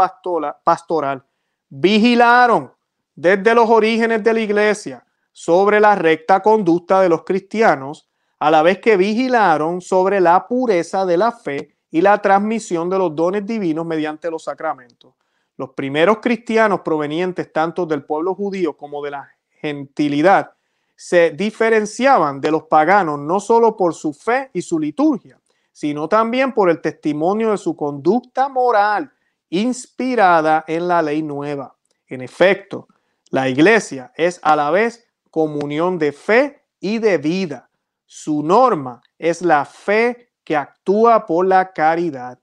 pastoral 0.64 1.24
vigilaron 1.68 2.72
desde 3.14 3.54
los 3.54 3.70
orígenes 3.70 4.24
de 4.24 4.34
la 4.34 4.40
iglesia 4.40 5.06
sobre 5.30 5.78
la 5.78 5.94
recta 5.94 6.42
conducta 6.42 7.00
de 7.00 7.08
los 7.08 7.22
cristianos, 7.22 8.08
a 8.43 8.51
la 8.51 8.62
vez 8.62 8.80
que 8.80 8.97
vigilaron 8.97 9.80
sobre 9.80 10.20
la 10.20 10.49
pureza 10.49 11.07
de 11.07 11.16
la 11.16 11.30
fe 11.30 11.76
y 11.93 12.01
la 12.01 12.20
transmisión 12.20 12.90
de 12.90 12.99
los 12.99 13.14
dones 13.14 13.47
divinos 13.47 13.86
mediante 13.86 14.32
los 14.32 14.43
sacramentos. 14.43 15.14
Los 15.57 15.70
primeros 15.74 16.18
cristianos 16.18 16.80
provenientes 16.80 17.53
tanto 17.53 17.86
del 17.86 18.03
pueblo 18.03 18.34
judío 18.34 18.76
como 18.76 19.01
de 19.01 19.12
la 19.12 19.28
gentilidad 19.61 20.55
se 20.97 21.30
diferenciaban 21.30 22.40
de 22.40 22.51
los 22.51 22.64
paganos 22.64 23.20
no 23.20 23.38
solo 23.38 23.76
por 23.76 23.95
su 23.95 24.12
fe 24.12 24.51
y 24.53 24.62
su 24.62 24.76
liturgia, 24.76 25.38
sino 25.70 26.09
también 26.09 26.53
por 26.53 26.68
el 26.68 26.80
testimonio 26.80 27.53
de 27.53 27.59
su 27.59 27.76
conducta 27.76 28.49
moral 28.49 29.12
inspirada 29.51 30.64
en 30.66 30.88
la 30.88 31.01
ley 31.01 31.22
nueva. 31.22 31.76
En 32.09 32.20
efecto, 32.22 32.88
la 33.30 33.49
iglesia 33.49 34.12
es 34.16 34.40
a 34.43 34.57
la 34.57 34.72
vez 34.72 35.07
comunión 35.30 35.97
de 35.97 36.11
fe 36.11 36.64
y 36.80 36.99
de 36.99 37.18
vida. 37.18 37.68
Su 38.14 38.42
norma 38.42 39.00
es 39.18 39.40
la 39.40 39.64
fe 39.64 40.34
que 40.44 40.54
actúa 40.54 41.24
por 41.24 41.46
la 41.46 41.72
caridad. 41.72 42.38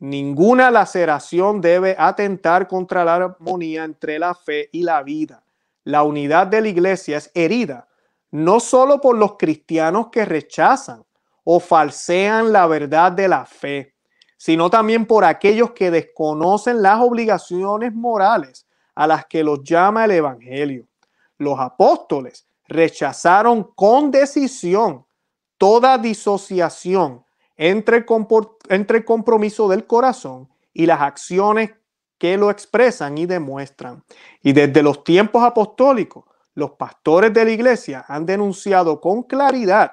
Ninguna 0.00 0.72
laceración 0.72 1.60
debe 1.60 1.94
atentar 1.96 2.66
contra 2.66 3.04
la 3.04 3.14
armonía 3.14 3.84
entre 3.84 4.18
la 4.18 4.34
fe 4.34 4.70
y 4.72 4.82
la 4.82 5.04
vida. 5.04 5.44
La 5.84 6.02
unidad 6.02 6.48
de 6.48 6.62
la 6.62 6.68
iglesia 6.68 7.18
es 7.18 7.30
herida 7.32 7.86
no 8.32 8.58
solo 8.58 9.00
por 9.00 9.16
los 9.16 9.36
cristianos 9.36 10.08
que 10.10 10.24
rechazan 10.24 11.04
o 11.44 11.60
falsean 11.60 12.52
la 12.52 12.66
verdad 12.66 13.12
de 13.12 13.28
la 13.28 13.46
fe, 13.46 13.94
sino 14.36 14.68
también 14.68 15.06
por 15.06 15.24
aquellos 15.24 15.70
que 15.70 15.92
desconocen 15.92 16.82
las 16.82 17.00
obligaciones 17.00 17.94
morales 17.94 18.66
a 18.96 19.06
las 19.06 19.26
que 19.26 19.44
los 19.44 19.62
llama 19.62 20.06
el 20.06 20.10
Evangelio 20.10 20.88
los 21.38 21.58
apóstoles 21.58 22.46
rechazaron 22.66 23.70
con 23.74 24.10
decisión 24.10 25.03
toda 25.64 25.96
disociación 25.96 27.24
entre, 27.56 28.04
entre 28.68 29.02
compromiso 29.02 29.66
del 29.66 29.86
corazón 29.86 30.46
y 30.74 30.84
las 30.84 31.00
acciones 31.00 31.70
que 32.18 32.36
lo 32.36 32.50
expresan 32.50 33.16
y 33.16 33.24
demuestran. 33.24 34.04
Y 34.42 34.52
desde 34.52 34.82
los 34.82 35.02
tiempos 35.04 35.42
apostólicos, 35.42 36.24
los 36.52 36.72
pastores 36.72 37.32
de 37.32 37.46
la 37.46 37.50
iglesia 37.50 38.04
han 38.08 38.26
denunciado 38.26 39.00
con 39.00 39.22
claridad, 39.22 39.92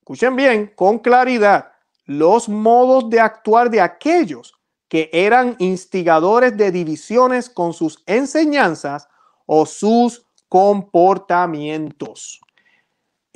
escuchen 0.00 0.34
bien, 0.34 0.72
con 0.74 0.98
claridad, 0.98 1.70
los 2.04 2.48
modos 2.48 3.08
de 3.08 3.20
actuar 3.20 3.70
de 3.70 3.80
aquellos 3.80 4.54
que 4.88 5.08
eran 5.12 5.54
instigadores 5.60 6.56
de 6.56 6.72
divisiones 6.72 7.48
con 7.48 7.72
sus 7.72 8.02
enseñanzas 8.06 9.06
o 9.46 9.66
sus 9.66 10.26
comportamientos. 10.48 12.40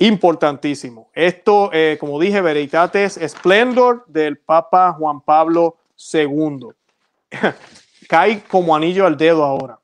Importantísimo. 0.01 1.11
Esto, 1.13 1.69
eh, 1.71 1.95
como 1.99 2.19
dije, 2.19 2.41
Veritates 2.41 3.19
Splendor 3.23 4.03
del 4.07 4.39
Papa 4.39 4.93
Juan 4.93 5.21
Pablo 5.21 5.77
II. 6.11 6.69
Cae 8.09 8.43
como 8.45 8.75
anillo 8.75 9.05
al 9.05 9.15
dedo 9.15 9.43
ahora. 9.43 9.79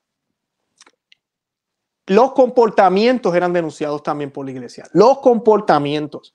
Los 2.08 2.32
comportamientos 2.32 3.36
eran 3.36 3.54
denunciados 3.54 4.02
también 4.02 4.32
por 4.32 4.46
la 4.46 4.52
iglesia. 4.54 4.88
Los 4.94 5.20
comportamientos. 5.20 6.34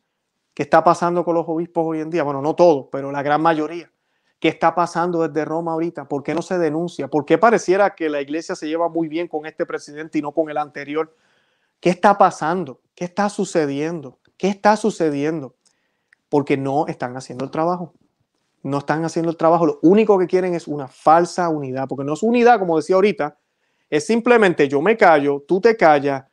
¿Qué 0.55 0.63
está 0.63 0.85
pasando 0.85 1.25
con 1.25 1.35
los 1.35 1.49
obispos 1.49 1.85
hoy 1.85 2.03
en 2.03 2.11
día? 2.11 2.23
Bueno, 2.23 2.41
no 2.41 2.55
todos, 2.55 2.87
pero 2.93 3.11
la 3.11 3.25
gran 3.25 3.43
mayoría. 3.43 3.91
¿Qué 4.39 4.47
está 4.47 4.77
pasando 4.77 5.27
desde 5.27 5.45
Roma 5.45 5.73
ahorita? 5.73 6.05
¿Por 6.05 6.23
qué 6.23 6.37
no 6.37 6.43
se 6.43 6.57
denuncia? 6.57 7.09
¿Por 7.09 7.25
qué 7.25 7.37
pareciera 7.37 7.97
que 7.97 8.09
la 8.09 8.21
iglesia 8.21 8.55
se 8.55 8.69
lleva 8.69 8.89
muy 8.89 9.09
bien 9.09 9.27
con 9.27 9.45
este 9.45 9.67
presidente 9.67 10.21
y 10.21 10.23
no 10.23 10.31
con 10.31 10.49
el 10.51 10.59
anterior? 10.59 11.17
¿Qué 11.81 11.91
está 11.91 12.17
pasando? 12.17 12.79
¿Qué 12.95 13.05
está 13.05 13.29
sucediendo? 13.29 14.19
¿Qué 14.37 14.49
está 14.49 14.77
sucediendo? 14.77 15.57
Porque 16.29 16.57
no 16.57 16.87
están 16.87 17.17
haciendo 17.17 17.45
el 17.45 17.51
trabajo. 17.51 17.95
No 18.63 18.79
están 18.79 19.05
haciendo 19.05 19.31
el 19.31 19.37
trabajo. 19.37 19.67
Lo 19.67 19.79
único 19.83 20.19
que 20.19 20.27
quieren 20.27 20.55
es 20.55 20.69
una 20.69 20.89
falsa 20.89 21.49
unidad, 21.49 21.89
porque 21.89 22.05
no 22.05 22.15
es 22.15 22.23
unidad, 22.23 22.59
como 22.59 22.77
decía 22.77 22.97
ahorita, 22.97 23.39
es 23.91 24.07
simplemente 24.07 24.69
yo 24.69 24.81
me 24.81 24.97
callo, 24.97 25.45
tú 25.47 25.61
te 25.61 25.77
callas, 25.77 26.25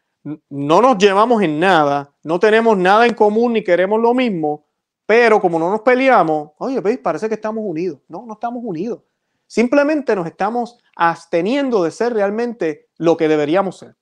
no 0.49 0.81
nos 0.81 0.97
llevamos 0.97 1.41
en 1.41 1.59
nada, 1.59 2.13
no 2.23 2.39
tenemos 2.39 2.77
nada 2.77 3.05
en 3.05 3.13
común 3.13 3.53
ni 3.53 3.63
queremos 3.63 3.99
lo 3.99 4.13
mismo, 4.13 4.65
pero 5.05 5.41
como 5.41 5.57
no 5.57 5.71
nos 5.71 5.81
peleamos, 5.81 6.51
oye, 6.57 6.79
¿veis? 6.81 6.99
parece 6.99 7.27
que 7.27 7.35
estamos 7.35 7.63
unidos. 7.65 7.99
No, 8.07 8.25
no 8.25 8.33
estamos 8.33 8.61
unidos. 8.63 9.01
Simplemente 9.47 10.15
nos 10.15 10.27
estamos 10.27 10.77
absteniendo 10.95 11.83
de 11.83 11.89
ser 11.89 12.13
realmente 12.13 12.89
lo 12.97 13.17
que 13.17 13.27
deberíamos 13.27 13.79
ser. 13.79 13.95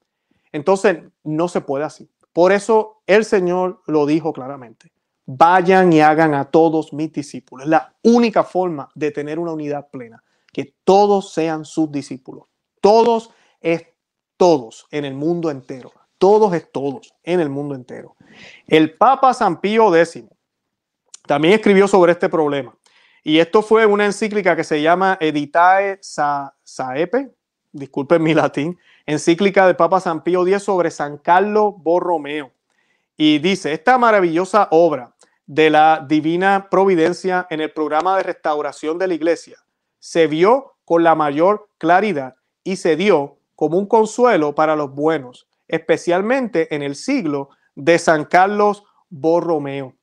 Entonces, 0.52 0.98
no 1.24 1.48
se 1.48 1.62
puede 1.62 1.86
así. 1.86 2.10
Por 2.38 2.52
eso 2.52 3.02
el 3.08 3.26
Señor 3.26 3.82
lo 3.88 4.06
dijo 4.06 4.32
claramente. 4.32 4.92
Vayan 5.26 5.92
y 5.92 6.02
hagan 6.02 6.36
a 6.36 6.46
todos 6.46 6.94
mis 6.94 7.12
discípulos. 7.12 7.66
Es 7.66 7.70
la 7.72 7.96
única 8.04 8.44
forma 8.44 8.88
de 8.94 9.10
tener 9.10 9.40
una 9.40 9.54
unidad 9.54 9.90
plena. 9.90 10.24
Que 10.54 10.76
todos 10.84 11.34
sean 11.34 11.66
sus 11.66 11.92
discípulos. 11.92 12.44
Todos 12.80 13.32
es 13.60 13.88
todos 14.38 14.86
en 14.92 15.06
el 15.06 15.16
mundo 15.16 15.50
entero. 15.50 15.92
Todos 16.20 16.54
es 16.54 16.72
todos 16.72 17.12
en 17.24 17.40
el 17.40 17.50
mundo 17.50 17.74
entero. 17.74 18.16
El 18.68 18.96
Papa 18.96 19.34
San 19.34 19.60
Pío 19.60 19.96
X 19.96 20.24
también 21.26 21.56
escribió 21.56 21.88
sobre 21.88 22.12
este 22.12 22.30
problema. 22.30 22.78
Y 23.24 23.40
esto 23.40 23.64
fue 23.64 23.88
una 23.88 24.06
encíclica 24.06 24.56
que 24.56 24.64
se 24.64 24.80
llama 24.80 25.18
Editae 25.20 25.98
Saepe, 26.04 27.32
disculpen 27.72 28.22
mi 28.22 28.36
latín, 28.36 28.78
encíclica 29.08 29.66
del 29.66 29.76
Papa 29.76 30.00
San 30.00 30.22
Pío 30.22 30.46
X 30.46 30.62
sobre 30.62 30.92
San 30.92 31.18
Carlos 31.18 31.74
Borromeo. 31.78 32.52
Y 33.16 33.40
dice, 33.40 33.74
esta 33.74 33.98
maravillosa 33.98 34.68
obra 34.70 35.16
de 35.48 35.70
la 35.70 36.06
divina 36.08 36.68
providencia 36.70 37.48
en 37.50 37.62
el 37.62 37.72
programa 37.72 38.18
de 38.18 38.24
restauración 38.24 39.00
de 39.00 39.08
la 39.08 39.14
iglesia 39.16 39.58
se 39.98 40.28
vio 40.28 40.76
con 40.86 41.04
la 41.04 41.16
mayor 41.16 41.70
claridad 41.78 42.36
y 42.64 42.76
se 42.76 42.96
dio 42.96 43.38
como 43.56 43.78
un 43.78 43.88
consuelo 43.88 44.54
para 44.54 44.76
los 44.76 44.94
buenos, 44.94 45.48
especialmente 45.68 46.74
en 46.76 46.84
el 46.84 46.96
siglo 46.96 47.50
de 47.76 47.98
San 47.98 48.26
Carlos 48.26 48.84
Borromeo. 49.10 49.96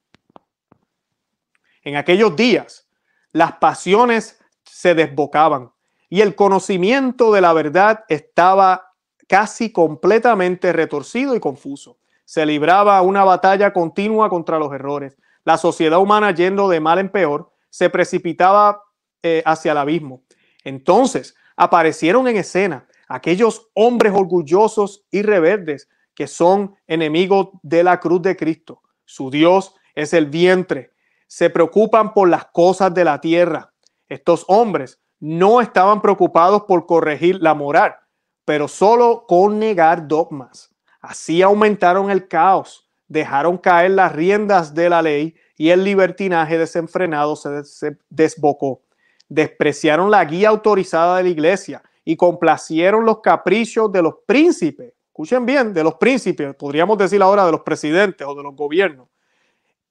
En 1.83 1.97
aquellos 1.97 2.35
días, 2.35 2.89
las 3.33 3.53
pasiones 3.53 4.41
se 4.65 4.95
desbocaban 4.95 5.73
y 6.09 6.23
el 6.23 6.35
conocimiento 6.35 7.33
de 7.33 7.43
la 7.43 7.53
verdad 7.53 8.05
estaba 8.09 8.94
casi 9.29 9.73
completamente 9.73 10.73
retorcido 10.73 11.35
y 11.35 11.41
confuso. 11.41 11.99
Se 12.25 12.47
libraba 12.47 13.01
una 13.03 13.25
batalla 13.25 13.73
continua 13.73 14.29
contra 14.29 14.59
los 14.59 14.73
errores. 14.73 15.17
La 15.45 15.59
sociedad 15.59 16.01
humana, 16.01 16.31
yendo 16.33 16.69
de 16.69 16.81
mal 16.81 16.99
en 16.99 17.11
peor, 17.11 17.53
se 17.71 17.91
precipitaba 17.91 18.83
eh, 19.23 19.43
hacia 19.45 19.73
el 19.73 19.79
abismo. 19.79 20.23
Entonces 20.65 21.35
aparecieron 21.57 22.29
en 22.29 22.37
escena 22.37 22.87
aquellos 23.09 23.69
hombres 23.75 24.13
orgullosos 24.15 25.05
y 25.11 25.23
rebeldes 25.23 25.89
que 26.15 26.27
son 26.27 26.77
enemigos 26.87 27.49
de 27.63 27.83
la 27.83 28.01
cruz 28.01 28.23
de 28.23 28.37
Cristo. 28.37 28.83
Su 29.05 29.31
Dios 29.31 29.75
es 29.95 30.13
el 30.15 30.27
vientre. 30.27 30.93
Se 31.27 31.51
preocupan 31.51 32.15
por 32.15 32.29
las 32.29 32.47
cosas 32.47 32.95
de 32.95 33.05
la 33.05 33.21
tierra. 33.21 33.73
Estos 34.09 34.45
hombres 34.49 35.01
no 35.19 35.61
estaban 35.61 36.01
preocupados 36.01 36.63
por 36.65 36.87
corregir 36.87 37.39
la 37.41 37.55
moral, 37.55 37.97
pero 38.45 38.69
solo 38.69 39.25
con 39.27 39.59
negar 39.59 40.07
dogmas. 40.07 40.71
Así 41.01 41.43
aumentaron 41.43 42.11
el 42.11 42.29
caos, 42.29 42.89
dejaron 43.09 43.59
caer 43.59 43.93
las 43.93 44.13
riendas 44.13 44.75
de 44.75 44.89
la 44.89 45.03
ley 45.03 45.35
y 45.57 45.71
el 45.71 45.85
libertinaje 45.85 46.59
desenfrenado 46.59 47.37
se 47.37 47.97
desbocó. 48.09 48.83
Despreciaron 49.29 50.11
la 50.11 50.25
guía 50.25 50.49
autorizada 50.49 51.19
de 51.19 51.25
la 51.25 51.29
iglesia 51.29 51.83
y 52.05 52.17
complacieron 52.17 53.05
los 53.05 53.21
caprichos 53.21 53.91
de 53.91 54.03
los 54.03 54.15
príncipes. 54.27 54.93
Escuchen 55.07 55.47
bien, 55.47 55.73
de 55.73 55.85
los 55.85 55.95
príncipes, 55.95 56.55
podríamos 56.57 56.99
decir 56.99 57.23
ahora 57.23 57.47
de 57.47 57.53
los 57.53 57.61
presidentes 57.61 58.27
o 58.27 58.35
de 58.35 58.43
los 58.43 58.55
gobiernos. 58.55 59.09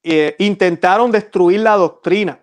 Eh, 0.02 0.36
intentaron 0.38 1.10
destruir 1.10 1.60
la 1.60 1.76
doctrina, 1.76 2.40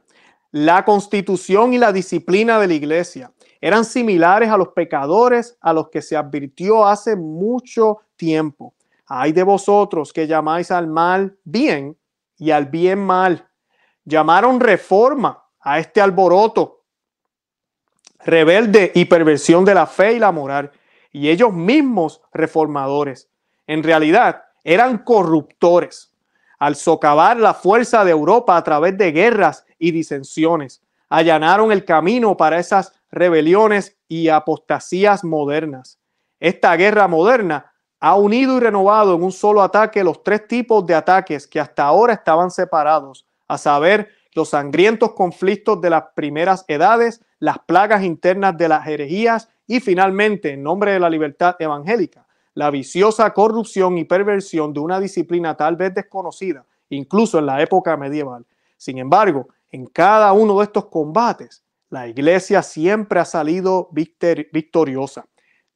la 0.51 0.84
constitución 0.84 1.74
y 1.74 1.78
la 1.78 1.93
disciplina 1.93 2.59
de 2.59 2.68
la 2.68 2.74
iglesia. 2.74 3.32
Eran 3.62 3.86
similares 3.86 4.49
a 4.49 4.57
los 4.57 4.70
pecadores 4.70 5.55
a 5.62 5.72
los 5.72 5.89
que 5.89 6.01
se 6.01 6.18
advirtió 6.18 6.86
hace 6.86 7.16
mucho 7.16 7.99
tiempo. 8.16 8.74
Hay 9.05 9.32
de 9.32 9.43
vosotros 9.43 10.12
que 10.12 10.26
llamáis 10.26 10.72
al 10.72 10.88
mal 10.88 11.38
bien 11.43 11.95
y 12.38 12.49
al 12.49 12.66
bien 12.66 12.99
mal. 12.99 13.47
Llamaron 14.03 14.59
reforma 14.59 15.43
a 15.59 15.78
este 15.78 16.01
alboroto 16.01 16.82
rebelde 18.24 18.91
y 18.95 19.05
perversión 19.05 19.66
de 19.66 19.76
la 19.76 19.86
fe 19.86 20.14
y 20.14 20.20
la 20.20 20.32
moral, 20.32 20.72
y 21.12 21.30
ellos 21.30 21.53
mismos 21.53 22.22
reformadores. 22.34 23.30
En 23.68 23.84
realidad 23.84 24.43
eran 24.64 24.99
corruptores 24.99 26.12
al 26.59 26.76
socavar 26.76 27.38
la 27.38 27.53
fuerza 27.53 28.05
de 28.05 28.12
Europa 28.12 28.55
a 28.55 28.64
través 28.64 28.97
de 28.97 29.12
guerras 29.12 29.66
y 29.80 29.91
disensiones. 29.91 30.82
Allanaron 31.09 31.72
el 31.72 31.84
camino 31.84 32.38
para 32.38 32.59
esas 32.59 32.93
rebeliones 33.12 33.97
y 34.07 34.30
apostasías 34.30 35.24
modernas. 35.24 35.99
Esta 36.39 36.76
guerra 36.76 37.07
moderna 37.07 37.72
ha 37.99 38.16
unido 38.16 38.57
y 38.57 38.59
renovado 38.59 39.16
en 39.16 39.24
un 39.24 39.32
solo 39.32 39.62
ataque 39.62 40.03
los 40.03 40.24
tres 40.24 40.47
tipos 40.47 40.86
de 40.86 40.95
ataques 40.95 41.45
que 41.45 41.59
hasta 41.59 41.84
ahora 41.84 42.14
estaban 42.14 42.49
separados, 42.49 43.28
a 43.47 43.57
saber, 43.57 44.09
los 44.34 44.49
sangrientos 44.49 45.12
conflictos 45.12 45.82
de 45.82 45.89
las 45.89 46.03
primeras 46.16 46.64
edades, 46.68 47.22
las 47.39 47.59
plagas 47.59 48.03
internas 48.03 48.57
de 48.57 48.70
las 48.70 48.88
herejías 48.88 49.49
y 49.68 49.80
finalmente, 49.82 50.53
en 50.53 50.64
nombre 50.64 50.93
de 50.93 50.99
la 50.99 51.09
libertad 51.09 51.55
evangélica, 51.59 52.26
la 52.53 52.70
viciosa 52.72 53.32
corrupción 53.34 53.97
y 53.97 54.05
perversión 54.05 54.74
de 54.74 54.80
una 54.80 54.99
disciplina 54.99 55.55
tal 55.55 55.76
vez 55.76 55.93
desconocida, 55.93 56.66
incluso 56.89 57.39
en 57.39 57.45
la 57.45 57.62
época 57.62 57.95
medieval. 57.97 58.45
Sin 58.78 58.97
embargo, 58.97 59.49
en 59.70 59.86
cada 59.86 60.34
uno 60.34 60.57
de 60.59 60.66
estos 60.66 60.86
combates, 60.86 61.64
la 61.91 62.07
iglesia 62.07 62.63
siempre 62.63 63.19
ha 63.19 63.25
salido 63.25 63.89
victoriosa. 63.91 65.25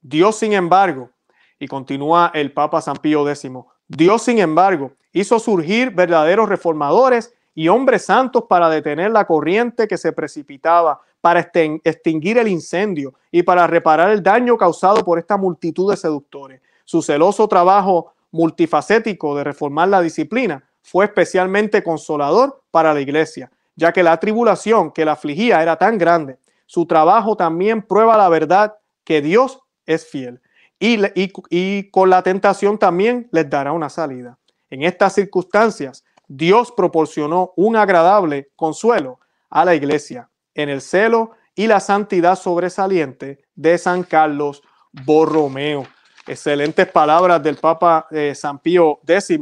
Dios, 0.01 0.37
sin 0.37 0.53
embargo, 0.53 1.11
y 1.59 1.67
continúa 1.67 2.31
el 2.33 2.53
Papa 2.53 2.81
San 2.81 2.95
Pío 2.95 3.29
X, 3.29 3.51
Dios, 3.87 4.23
sin 4.23 4.39
embargo, 4.39 4.93
hizo 5.11 5.37
surgir 5.39 5.91
verdaderos 5.91 6.47
reformadores 6.47 7.33
y 7.53 7.67
hombres 7.67 8.05
santos 8.05 8.45
para 8.49 8.69
detener 8.69 9.11
la 9.11 9.25
corriente 9.25 9.87
que 9.87 9.97
se 9.97 10.13
precipitaba, 10.13 11.01
para 11.19 11.41
extinguir 11.83 12.37
el 12.37 12.47
incendio 12.47 13.13
y 13.29 13.43
para 13.43 13.67
reparar 13.67 14.11
el 14.11 14.23
daño 14.23 14.57
causado 14.57 15.03
por 15.03 15.19
esta 15.19 15.35
multitud 15.37 15.91
de 15.91 15.97
seductores. 15.97 16.61
Su 16.85 17.01
celoso 17.01 17.47
trabajo 17.47 18.13
multifacético 18.31 19.35
de 19.35 19.43
reformar 19.43 19.89
la 19.89 20.01
disciplina 20.01 20.63
fue 20.81 21.05
especialmente 21.05 21.83
consolador 21.83 22.61
para 22.71 22.93
la 22.93 23.01
iglesia, 23.01 23.51
ya 23.75 23.91
que 23.93 24.03
la 24.03 24.19
tribulación 24.19 24.91
que 24.91 25.05
la 25.05 25.13
afligía 25.13 25.61
era 25.61 25.77
tan 25.77 25.97
grande. 25.97 26.37
Su 26.65 26.85
trabajo 26.85 27.35
también 27.35 27.81
prueba 27.81 28.17
la 28.17 28.29
verdad 28.29 28.75
que 29.03 29.21
Dios 29.21 29.59
es 29.85 30.07
fiel 30.07 30.41
y, 30.79 31.89
con 31.89 32.09
la 32.09 32.21
tentación 32.21 32.77
también 32.77 33.27
les 33.31 33.49
dará 33.49 33.71
una 33.71 33.89
salida. 33.89 34.37
En 34.69 34.83
estas 34.83 35.13
circunstancias, 35.13 36.03
Dios 36.27 36.71
proporcionó 36.75 37.53
un 37.55 37.75
agradable 37.75 38.49
consuelo 38.55 39.19
a 39.49 39.63
la 39.63 39.75
iglesia 39.75 40.29
en 40.53 40.69
el 40.69 40.81
celo 40.81 41.31
y 41.55 41.67
la 41.67 41.79
santidad 41.79 42.35
sobresaliente 42.35 43.43
de 43.55 43.77
San 43.77 44.03
Carlos 44.03 44.61
Borromeo. 44.91 45.85
Excelentes 46.27 46.87
palabras 46.87 47.41
del 47.43 47.57
Papa 47.57 48.07
eh, 48.09 48.33
San 48.33 48.59
Pío 48.59 48.99
X 49.07 49.39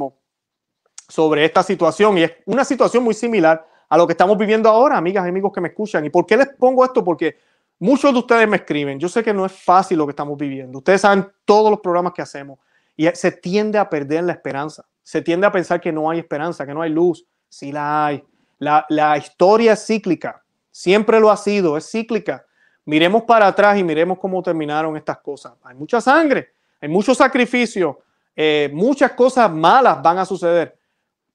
sobre 1.08 1.46
esta 1.46 1.64
situación 1.64 2.18
y 2.18 2.24
es 2.24 2.32
una 2.46 2.66
situación 2.66 3.04
muy 3.04 3.14
similar 3.14 3.66
a 3.94 3.98
lo 3.98 4.08
que 4.08 4.14
estamos 4.14 4.38
viviendo 4.38 4.70
ahora, 4.70 4.98
amigas 4.98 5.26
y 5.26 5.30
amigos 5.30 5.52
que 5.54 5.62
me 5.62 5.70
escuchan. 5.70 6.06
¿Y 6.06 6.10
por 6.10 6.26
qué 6.26 6.38
les 6.38 6.50
pongo 6.50 6.84
esto? 6.84 7.04
Porque 7.04 7.38
muchos 7.80 8.12
de 8.14 8.20
ustedes 8.20 8.48
me 8.48 8.58
escriben. 8.58 9.00
Yo 9.00 9.10
sé 9.10 9.24
que 9.24 9.34
no 9.34 9.46
es 9.46 9.52
fácil 9.52 9.98
lo 9.98 10.06
que 10.06 10.12
estamos 10.12 10.38
viviendo. 10.38 10.78
Ustedes 10.80 11.02
saben 11.02 11.28
todos 11.46 11.70
los 11.70 11.80
programas 11.80 12.14
que 12.14 12.22
hacemos 12.22 12.60
y 12.96 13.08
se 13.14 13.32
tiende 13.32 13.78
a 13.78 13.90
perder 13.90 14.24
la 14.24 14.34
esperanza 14.34 14.86
se 15.04 15.22
tiende 15.22 15.46
a 15.46 15.52
pensar 15.52 15.82
que 15.82 15.92
no 15.92 16.10
hay 16.10 16.20
esperanza, 16.20 16.66
que 16.66 16.74
no 16.74 16.82
hay 16.82 16.90
luz. 16.90 17.26
Sí 17.50 17.72
la 17.72 18.08
hay. 18.08 18.24
La, 18.58 19.18
historia 19.18 19.74
es 19.74 19.86
cíclica, 19.86 20.42
siempre 20.72 21.20
lo 21.20 21.30
ha 21.30 21.36
sido, 21.36 21.76
es 21.76 21.90
cíclica. 21.92 22.46
Miremos 22.86 23.24
para 23.24 23.48
atrás 23.48 23.78
y 23.78 23.84
miremos 23.84 24.18
cómo 24.18 24.42
terminaron 24.42 24.96
estas 24.96 25.20
cosas. 25.20 25.54
Hay 25.64 25.76
mucha 25.76 26.00
sangre, 26.00 26.54
hay 26.80 26.88
mucho 26.88 27.14
sacrificio, 27.14 28.00
eh, 28.36 28.70
muchas 28.74 29.12
cosas 29.12 29.52
malas 29.52 30.02
van 30.02 30.18
a 30.18 30.26
suceder, 30.26 30.78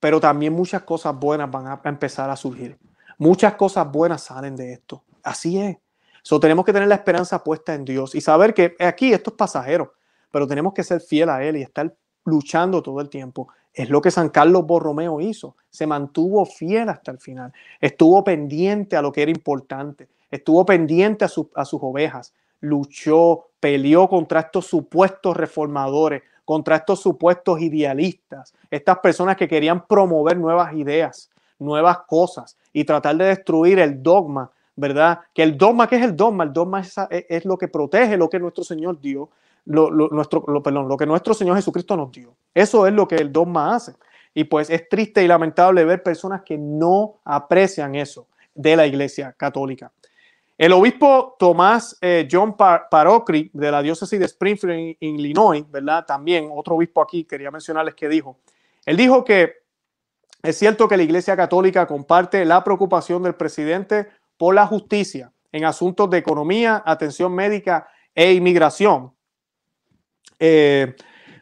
pero 0.00 0.20
también 0.20 0.52
muchas 0.52 0.82
cosas 0.82 1.14
buenas 1.18 1.50
van 1.50 1.66
a 1.66 1.80
empezar 1.84 2.30
a 2.30 2.36
surgir. 2.36 2.78
Muchas 3.18 3.54
cosas 3.54 3.90
buenas 3.90 4.22
salen 4.22 4.54
de 4.54 4.72
esto. 4.72 5.02
Así 5.22 5.58
es. 5.58 5.76
So, 6.22 6.38
tenemos 6.38 6.64
que 6.64 6.72
tener 6.72 6.88
la 6.88 6.94
esperanza 6.94 7.42
puesta 7.42 7.74
en 7.74 7.84
Dios 7.84 8.14
y 8.14 8.20
saber 8.20 8.54
que 8.54 8.76
aquí 8.78 9.12
esto 9.12 9.30
es 9.30 9.36
pasajero, 9.36 9.94
pero 10.30 10.46
tenemos 10.46 10.72
que 10.74 10.84
ser 10.84 11.00
fiel 11.00 11.30
a 11.30 11.42
Él 11.42 11.56
y 11.56 11.62
estar 11.62 11.94
luchando 12.24 12.82
todo 12.82 13.00
el 13.00 13.08
tiempo. 13.08 13.48
Es 13.72 13.90
lo 13.90 14.00
que 14.00 14.10
San 14.10 14.28
Carlos 14.28 14.66
Borromeo 14.66 15.20
hizo. 15.20 15.56
Se 15.70 15.86
mantuvo 15.86 16.44
fiel 16.44 16.88
hasta 16.88 17.10
el 17.12 17.18
final. 17.18 17.52
Estuvo 17.80 18.22
pendiente 18.24 18.96
a 18.96 19.02
lo 19.02 19.12
que 19.12 19.22
era 19.22 19.30
importante. 19.30 20.08
Estuvo 20.30 20.64
pendiente 20.66 21.24
a, 21.24 21.28
a 21.54 21.64
sus 21.64 21.80
ovejas. 21.82 22.34
Luchó, 22.60 23.50
peleó 23.60 24.08
contra 24.08 24.40
estos 24.40 24.66
supuestos 24.66 25.36
reformadores, 25.36 26.22
contra 26.48 26.76
estos 26.76 27.02
supuestos 27.02 27.60
idealistas, 27.60 28.54
estas 28.70 29.00
personas 29.00 29.36
que 29.36 29.46
querían 29.46 29.86
promover 29.86 30.38
nuevas 30.38 30.72
ideas, 30.72 31.28
nuevas 31.58 31.98
cosas 32.06 32.56
y 32.72 32.84
tratar 32.84 33.18
de 33.18 33.26
destruir 33.26 33.78
el 33.78 34.02
dogma, 34.02 34.50
¿verdad? 34.74 35.20
Que 35.34 35.42
el 35.42 35.58
dogma, 35.58 35.86
¿qué 35.86 35.96
es 35.96 36.04
el 36.04 36.16
dogma? 36.16 36.44
El 36.44 36.54
dogma 36.54 36.80
es, 37.10 37.44
lo 37.44 37.58
que 37.58 37.68
protege 37.68 38.16
lo 38.16 38.30
que 38.30 38.38
nuestro 38.38 38.64
Señor 38.64 38.98
dio 38.98 39.28
nuestro, 39.66 40.42
perdón, 40.62 40.88
lo 40.88 40.96
que 40.96 41.04
nuestro 41.04 41.34
Señor 41.34 41.54
Jesucristo 41.54 41.98
nos 41.98 42.10
dio. 42.12 42.34
Eso 42.54 42.86
es 42.86 42.94
lo 42.94 43.06
que 43.06 43.16
el 43.16 43.30
dogma 43.30 43.74
hace. 43.74 43.92
Y 44.32 44.44
pues 44.44 44.70
es 44.70 44.88
triste 44.88 45.22
y 45.22 45.28
lamentable 45.28 45.84
ver 45.84 46.02
personas 46.02 46.40
que 46.40 46.56
no 46.56 47.16
aprecian 47.26 47.94
eso 47.94 48.26
de 48.54 48.74
la 48.74 48.86
Iglesia 48.86 49.34
Católica. 49.36 49.92
El 50.58 50.72
obispo 50.72 51.36
Tomás 51.38 51.96
eh, 52.00 52.28
John 52.30 52.56
Parocri 52.56 53.48
de 53.54 53.70
la 53.70 53.80
diócesis 53.80 54.18
de 54.18 54.26
Springfield, 54.26 54.96
en 55.00 55.20
Illinois, 55.20 55.64
¿verdad? 55.70 56.04
También 56.04 56.50
otro 56.52 56.74
obispo 56.74 57.00
aquí, 57.00 57.24
quería 57.24 57.52
mencionarles 57.52 57.94
que 57.94 58.08
dijo. 58.08 58.40
Él 58.84 58.96
dijo 58.96 59.22
que 59.24 59.52
es 60.42 60.58
cierto 60.58 60.88
que 60.88 60.96
la 60.96 61.04
Iglesia 61.04 61.36
Católica 61.36 61.86
comparte 61.86 62.44
la 62.44 62.64
preocupación 62.64 63.22
del 63.22 63.36
presidente 63.36 64.08
por 64.36 64.54
la 64.54 64.66
justicia 64.66 65.32
en 65.52 65.64
asuntos 65.64 66.10
de 66.10 66.18
economía, 66.18 66.82
atención 66.84 67.32
médica 67.32 67.88
e 68.14 68.32
inmigración, 68.32 69.12
Eh, 70.40 70.94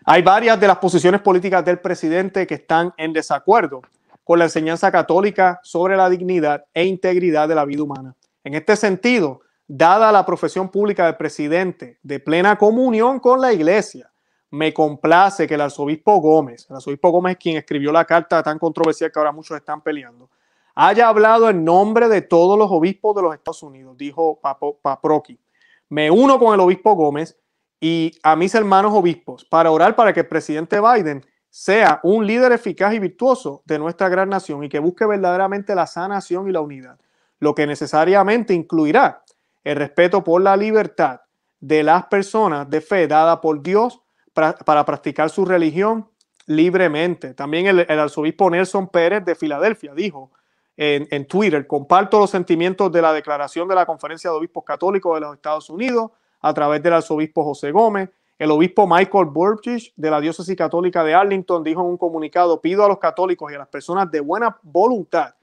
hay 0.05 0.23
varias 0.23 0.59
de 0.59 0.67
las 0.67 0.79
posiciones 0.79 1.21
políticas 1.21 1.65
del 1.65 1.81
presidente 1.81 2.47
que 2.47 2.55
están 2.55 2.93
en 2.97 3.13
desacuerdo 3.13 3.83
con 4.25 4.39
la 4.39 4.47
enseñanza 4.47 4.91
católica 4.91 5.61
sobre 5.63 5.97
la 5.97 6.09
dignidad 6.09 6.65
e 6.73 6.85
integridad 6.85 7.49
de 7.49 7.55
la 7.55 7.65
vida 7.65 7.83
humana. 7.83 8.15
En 8.47 8.55
este 8.55 8.77
sentido, 8.77 9.41
dada 9.67 10.13
la 10.13 10.25
profesión 10.25 10.69
pública 10.69 11.05
del 11.07 11.17
presidente 11.17 11.99
de 12.05 12.21
plena 12.21 12.57
comunión 12.57 13.19
con 13.19 13.41
la 13.41 13.53
iglesia, 13.53 14.13
me 14.53 14.73
complace 14.73 15.49
que 15.49 15.55
el 15.55 15.63
arzobispo 15.63 16.21
Gómez, 16.21 16.65
el 16.71 16.77
arzobispo 16.77 17.11
Gómez 17.11 17.39
quien 17.39 17.57
escribió 17.57 17.91
la 17.91 18.05
carta 18.05 18.45
tan 18.45 18.61
controversial 18.61 19.11
que 19.11 19.19
ahora 19.19 19.33
muchos 19.33 19.57
están 19.57 19.81
peleando, 19.81 20.31
haya 20.77 21.09
hablado 21.09 21.51
en 21.51 21.65
nombre 21.65 22.07
de 22.07 22.23
todos 22.23 22.57
los 22.57 22.71
obispos 22.71 23.17
de 23.17 23.23
los 23.23 23.35
Estados 23.35 23.65
Unidos, 23.65 23.99
dijo 23.99 24.39
Paproqui. 24.81 25.41
Me 25.89 26.09
uno 26.13 26.39
con 26.39 26.55
el 26.55 26.61
obispo 26.61 26.95
Gómez 26.95 27.37
y 27.81 28.13
a 28.23 28.37
mis 28.37 28.55
hermanos 28.55 28.93
obispos 28.95 29.45
para 29.45 29.73
orar 29.73 29.97
para 29.97 30.13
que 30.13 30.21
el 30.21 30.29
presidente 30.29 30.81
Biden 30.81 31.27
sea 31.51 31.99
un 32.05 32.25
líder 32.25 32.53
eficaz 32.53 32.95
y 32.95 33.01
virtuoso 33.01 33.63
de 33.65 33.81
nuestra 33.81 34.09
gran 34.09 34.29
nación 34.29 34.63
y 34.63 34.69
que 34.69 34.79
busque 34.79 35.05
verdaderamente 35.05 35.75
la 35.75 35.89
sanación 35.89 36.49
y 36.49 36.53
la 36.53 36.61
unidad, 36.61 36.97
lo 37.41 37.55
que 37.55 37.67
necesariamente 37.67 38.55
incluirá 38.55 39.23
el 39.65 39.77
respeto 39.77 40.23
por 40.23 40.41
la 40.41 40.57
libertad 40.57 41.21
de 41.61 41.83
las 41.83 42.07
personas 42.07 42.69
de 42.71 42.81
fe 42.81 43.09
dada 43.09 43.41
por 43.41 43.63
Dios 43.63 44.01
para, 44.33 44.85
practicar 44.85 45.31
su 45.31 45.45
religión 45.45 46.09
libremente. 46.47 47.35
También 47.35 47.67
el, 47.67 47.81
arzobispo 47.99 48.51
Nelson 48.51 48.89
Pérez 48.89 49.25
de 49.25 49.35
Filadelfia 49.35 49.95
dijo 49.95 50.31
en, 50.77 51.27
Twitter, 51.27 51.67
comparto 51.67 52.19
los 52.19 52.31
sentimientos 52.31 52.93
de 52.93 53.01
la 53.01 53.13
declaración 53.13 53.67
de 53.67 53.75
la 53.75 53.87
Conferencia 53.87 54.31
de 54.31 54.37
Obispos 54.37 54.63
Católicos 54.65 55.15
de 55.15 55.21
los 55.21 55.35
Estados 55.35 55.71
Unidos 55.71 56.11
a 56.41 56.53
través 56.53 56.83
del 56.83 56.93
arzobispo 56.93 57.43
José 57.45 57.73
Gómez. 57.73 58.11
El 58.39 58.51
obispo 58.51 58.87
Michael 58.87 59.25
Burgess 59.27 59.91
de 59.97 60.11
la 60.11 60.21
Diócesis 60.21 60.55
Católica 60.55 61.03
de 61.03 61.15
Arlington 61.15 61.65
dijo 61.65 61.81
en 61.81 61.87
un 61.87 61.97
comunicado, 61.97 62.61
pido 62.61 62.85
a 62.85 62.89
los 62.89 62.99
católicos 62.99 63.51
y 63.51 63.55
a 63.55 63.59
las 63.59 63.69
personas 63.69 64.11
de 64.11 64.21
buena 64.21 64.59
voluntad 64.63 65.36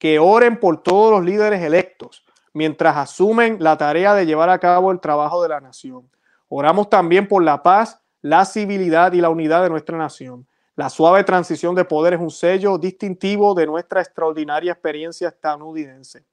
que 0.00 0.18
oren 0.18 0.58
por 0.58 0.82
todos 0.82 1.12
los 1.12 1.24
líderes 1.24 1.62
electos 1.62 2.24
mientras 2.52 2.96
asumen 2.96 3.58
la 3.60 3.76
tarea 3.76 4.14
de 4.14 4.26
llevar 4.26 4.48
a 4.50 4.58
cabo 4.58 4.90
el 4.90 4.98
trabajo 4.98 5.42
de 5.42 5.50
la 5.50 5.60
nación. 5.60 6.10
Oramos 6.48 6.90
también 6.90 7.28
por 7.28 7.44
la 7.44 7.62
paz 7.62 8.00
la 8.22 8.44
civilidad 8.44 9.12
y 9.12 9.20
la 9.20 9.30
unidad 9.30 9.62
de 9.62 9.70
nuestra 9.70 9.96
nación. 9.96 10.46
La 10.74 10.88
suave 10.88 11.22
transición 11.22 11.74
de 11.74 11.84
poder 11.84 12.14
es 12.14 12.20
un 12.20 12.30
sello 12.30 12.78
distintivo 12.78 13.54
de 13.54 13.66
nuestra 13.66 14.00
extraordinaria 14.00 14.72
experiencia 14.72 15.28
estadounidense. 15.28 16.24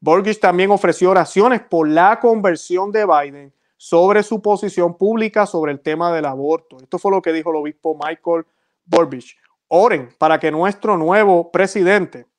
Borges 0.00 0.38
también 0.38 0.70
ofreció 0.70 1.10
oraciones 1.10 1.60
por 1.62 1.88
la 1.88 2.18
conversión 2.20 2.92
de 2.92 3.04
Biden 3.04 3.52
sobre 3.76 4.22
su 4.22 4.40
posición 4.40 4.96
pública 4.96 5.46
sobre 5.46 5.72
el 5.72 5.80
tema 5.80 6.12
del 6.12 6.26
aborto. 6.26 6.78
Esto 6.80 6.98
fue 6.98 7.10
lo 7.10 7.20
que 7.20 7.32
dijo 7.32 7.50
el 7.50 7.56
obispo 7.56 7.94
Michael 7.94 8.46
Burbidge. 8.84 9.36
Oren 9.68 10.10
para 10.16 10.38
que 10.38 10.50
nuestro 10.50 10.96
nuevo 10.96 11.50
presidente 11.50 12.29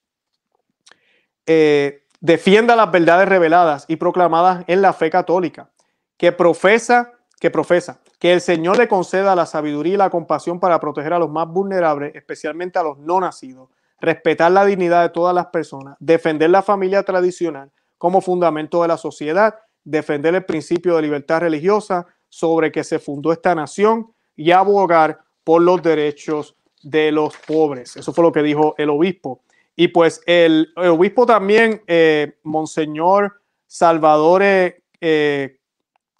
eh, 1.46 2.04
defienda 2.20 2.76
las 2.76 2.92
verdades 2.92 3.28
reveladas 3.28 3.86
y 3.88 3.96
proclamadas 3.96 4.64
en 4.68 4.82
la 4.82 4.94
fe 4.94 5.10
católica, 5.10 5.70
que 6.18 6.32
profesa, 6.32 7.14
que 7.40 7.50
profesa 7.50 8.00
que 8.22 8.32
el 8.32 8.40
Señor 8.40 8.78
le 8.78 8.88
conceda 8.88 9.36
la 9.36 9.48
sabiduría 9.48 9.96
y 9.96 9.98
la 9.98 10.12
compasión 10.12 10.60
para 10.60 10.80
proteger 10.80 11.12
a 11.14 11.18
los 11.18 11.32
más 11.32 11.48
vulnerables, 11.48 12.14
especialmente 12.14 12.78
a 12.78 12.84
los 12.84 13.00
no 13.00 13.20
nacidos, 13.20 13.70
respetar 14.00 14.52
la 14.52 14.64
dignidad 14.64 15.02
de 15.02 15.10
todas 15.10 15.34
las 15.34 15.48
personas, 15.48 15.98
defender 16.00 16.52
la 16.52 16.62
familia 16.62 17.02
tradicional 17.02 17.72
como 17.98 18.22
fundamento 18.22 18.84
de 18.84 18.90
la 18.90 18.98
sociedad, 18.98 19.56
defender 19.84 20.36
el 20.36 20.46
principio 20.46 20.96
de 20.96 21.02
libertad 21.02 21.40
religiosa 21.40 22.06
sobre 22.30 22.72
que 22.72 22.84
se 22.84 23.00
fundó 23.00 23.32
esta 23.32 23.56
nación 23.56 24.14
y 24.36 24.52
abogar 24.52 25.22
por 25.44 25.64
los 25.64 25.82
derechos 25.82 26.56
de 26.84 27.12
los 27.12 27.36
pobres. 27.38 27.98
Eso 27.98 28.14
fue 28.14 28.24
lo 28.24 28.32
que 28.32 28.44
dijo 28.44 28.76
el 28.78 28.92
obispo. 28.92 29.42
Y 29.76 29.90
pues 29.90 30.22
el, 30.26 30.74
obispo 30.76 31.26
también, 31.26 31.82
eh, 31.88 32.38
Monseñor 32.44 33.42
Salvador 33.66 34.42
eh, 34.44 35.60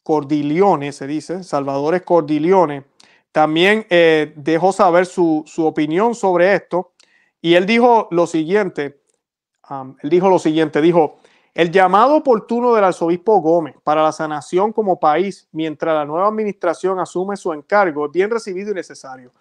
Cordilione, 0.04 0.92
se 0.92 1.06
dice, 1.06 1.44
Salvador 1.44 2.02
Cordilione, 2.04 2.86
también 3.32 3.86
eh, 3.90 4.34
dejó 4.36 4.72
saber 4.72 5.06
su, 5.06 5.44
opinión 5.58 6.16
sobre 6.16 6.54
esto 6.56 6.94
y 7.42 7.56
él 7.56 7.66
dijo 7.66 8.08
lo 8.12 8.28
siguiente, 8.28 9.02
él 10.02 10.10
dijo 10.10 10.30
lo 10.30 10.40
siguiente, 10.40 10.82
dijo, 10.82 11.18
el 11.54 11.72
llamado 11.72 12.16
oportuno 12.16 12.74
del 12.74 12.86
arzobispo 12.86 13.42
Gómez 13.42 13.76
para 13.84 14.04
la 14.04 14.12
sanación 14.14 14.72
como 14.72 15.00
país 15.00 15.50
mientras 15.52 15.94
la 15.94 16.06
nueva 16.06 16.28
administración 16.28 17.00
asume 17.00 17.36
su 17.36 17.52
encargo 17.52 18.06
es 18.06 18.12
bien 18.12 18.30
recibido 18.30 18.72
y 18.72 18.76
necesario. 18.76 19.32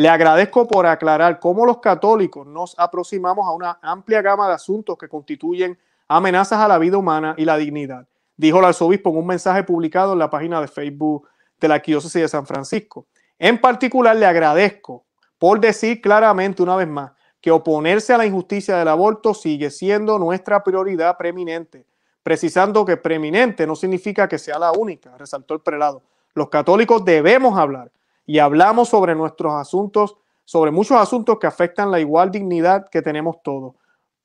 Le 0.00 0.08
agradezco 0.08 0.66
por 0.66 0.86
aclarar 0.86 1.38
cómo 1.38 1.66
los 1.66 1.80
católicos 1.80 2.46
nos 2.46 2.74
aproximamos 2.78 3.46
a 3.46 3.52
una 3.52 3.78
amplia 3.82 4.22
gama 4.22 4.48
de 4.48 4.54
asuntos 4.54 4.96
que 4.96 5.10
constituyen 5.10 5.78
amenazas 6.08 6.58
a 6.58 6.68
la 6.68 6.78
vida 6.78 6.96
humana 6.96 7.34
y 7.36 7.44
la 7.44 7.58
dignidad 7.58 8.06
dijo 8.34 8.60
el 8.60 8.64
arzobispo 8.64 9.10
en 9.10 9.18
un 9.18 9.26
mensaje 9.26 9.62
publicado 9.62 10.14
en 10.14 10.18
la 10.18 10.30
página 10.30 10.58
de 10.62 10.68
Facebook 10.68 11.28
de 11.60 11.68
la 11.68 11.74
Arquidiócesis 11.74 12.22
de 12.22 12.28
San 12.28 12.46
Francisco. 12.46 13.08
En 13.38 13.60
particular, 13.60 14.16
le 14.16 14.24
agradezco 14.24 15.04
por 15.36 15.60
decir 15.60 16.00
claramente 16.00 16.62
una 16.62 16.76
vez 16.76 16.88
más 16.88 17.12
que 17.38 17.50
oponerse 17.50 18.14
a 18.14 18.16
la 18.16 18.24
injusticia 18.24 18.78
del 18.78 18.88
aborto 18.88 19.34
sigue 19.34 19.68
siendo 19.68 20.18
nuestra 20.18 20.64
prioridad 20.64 21.18
preeminente, 21.18 21.84
precisando 22.22 22.86
que 22.86 22.96
preeminente 22.96 23.66
no 23.66 23.76
significa 23.76 24.26
que 24.26 24.38
sea 24.38 24.58
la 24.58 24.72
única, 24.72 25.14
resaltó 25.18 25.52
el 25.52 25.60
prelado. 25.60 26.02
Los 26.32 26.48
católicos 26.48 27.04
debemos 27.04 27.58
hablar 27.58 27.90
y 28.30 28.38
hablamos 28.38 28.88
sobre 28.88 29.16
nuestros 29.16 29.54
asuntos, 29.54 30.16
sobre 30.44 30.70
muchos 30.70 30.96
asuntos 30.96 31.36
que 31.40 31.48
afectan 31.48 31.90
la 31.90 31.98
igual 31.98 32.30
dignidad 32.30 32.88
que 32.88 33.02
tenemos 33.02 33.42
todos. 33.42 33.74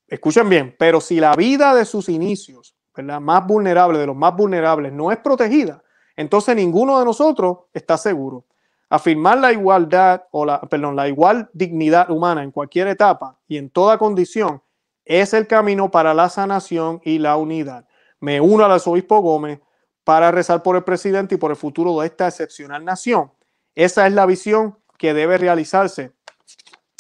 Escuchen 0.08 0.48
bien, 0.48 0.76
pero 0.78 1.02
si 1.02 1.20
la 1.20 1.36
vida 1.36 1.74
de 1.74 1.86
sus 1.86 2.08
inicios 2.08 2.76
más 3.20 3.48
vulnerable, 3.48 3.98
de 3.98 4.06
los 4.06 4.16
más 4.16 4.36
vulnerables, 4.36 4.94
no 4.94 5.12
es 5.12 5.18
protegida, 5.18 5.82
entonces 6.16 6.56
ninguno 6.56 7.00
de 7.00 7.06
nosotros 7.06 7.62
está 7.74 7.98
seguro. 7.98 8.46
Afirmar 8.92 9.40
la 9.40 9.52
igualdad 9.52 10.26
o 10.30 10.46
la, 10.46 10.62
perdón, 10.62 10.96
la 10.96 11.08
igual 11.08 11.50
dignidad 11.52 12.12
humana 12.12 12.44
en 12.44 12.52
cualquier 12.52 12.90
etapa 12.90 13.40
y 13.48 13.58
en 13.58 13.72
toda 13.72 13.98
condición 13.98 14.62
es 15.04 15.34
el 15.34 15.48
camino 15.48 15.90
para 15.90 16.14
la 16.14 16.30
sanación 16.30 17.02
y 17.04 17.18
la 17.18 17.38
unidad. 17.38 17.88
Me 18.20 18.40
uno 18.40 18.66
al 18.66 18.72
arzobispo 18.72 19.20
Gómez 19.22 19.62
para 20.04 20.30
rezar 20.30 20.62
por 20.62 20.76
el 20.76 20.84
presidente 20.84 21.34
y 21.34 21.38
por 21.40 21.50
el 21.50 21.58
futuro 21.58 22.00
de 22.00 22.06
esta 22.06 22.28
excepcional 22.28 22.86
nación. 22.86 23.32
Esa 23.76 24.08
es 24.08 24.14
la 24.14 24.26
visión 24.26 24.78
que 24.98 25.14
debe 25.14 25.38
realizarse 25.38 26.12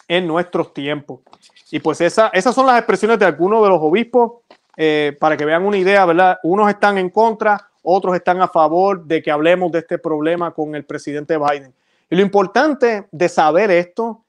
en 0.07 0.27
nuestros 0.27 0.73
tiempos. 0.73 1.22
Y 1.72 1.80
pues 1.80 2.02
esa, 2.02 2.27
esas 2.30 2.53
son 2.53 2.68
las 2.68 2.77
expresiones 2.77 3.18
de 3.18 3.26
algunos 3.26 3.64
de 3.64 3.69
los 3.69 3.80
obispos 3.81 4.34
eh, 4.77 5.15
para 5.19 5.38
que 5.38 5.45
vean 5.45 5.65
una 5.65 5.77
idea, 5.77 6.06
¿verdad? 6.06 6.38
Unos 6.43 6.69
están 6.69 6.97
en 6.97 7.10
contra, 7.10 7.69
otros 7.81 8.15
están 8.15 8.41
a 8.41 8.47
favor 8.47 9.03
de 9.06 9.22
que 9.22 9.31
hablemos 9.31 9.72
de 9.72 9.80
este 9.80 9.97
problema 9.97 10.52
con 10.52 10.76
el 10.76 10.85
presidente 10.85 11.38
Biden. 11.38 11.73
Y 12.10 12.15
lo 12.15 12.22
importante 12.22 13.07
de 13.11 13.30
saber 13.30 13.72
esto 13.72 14.26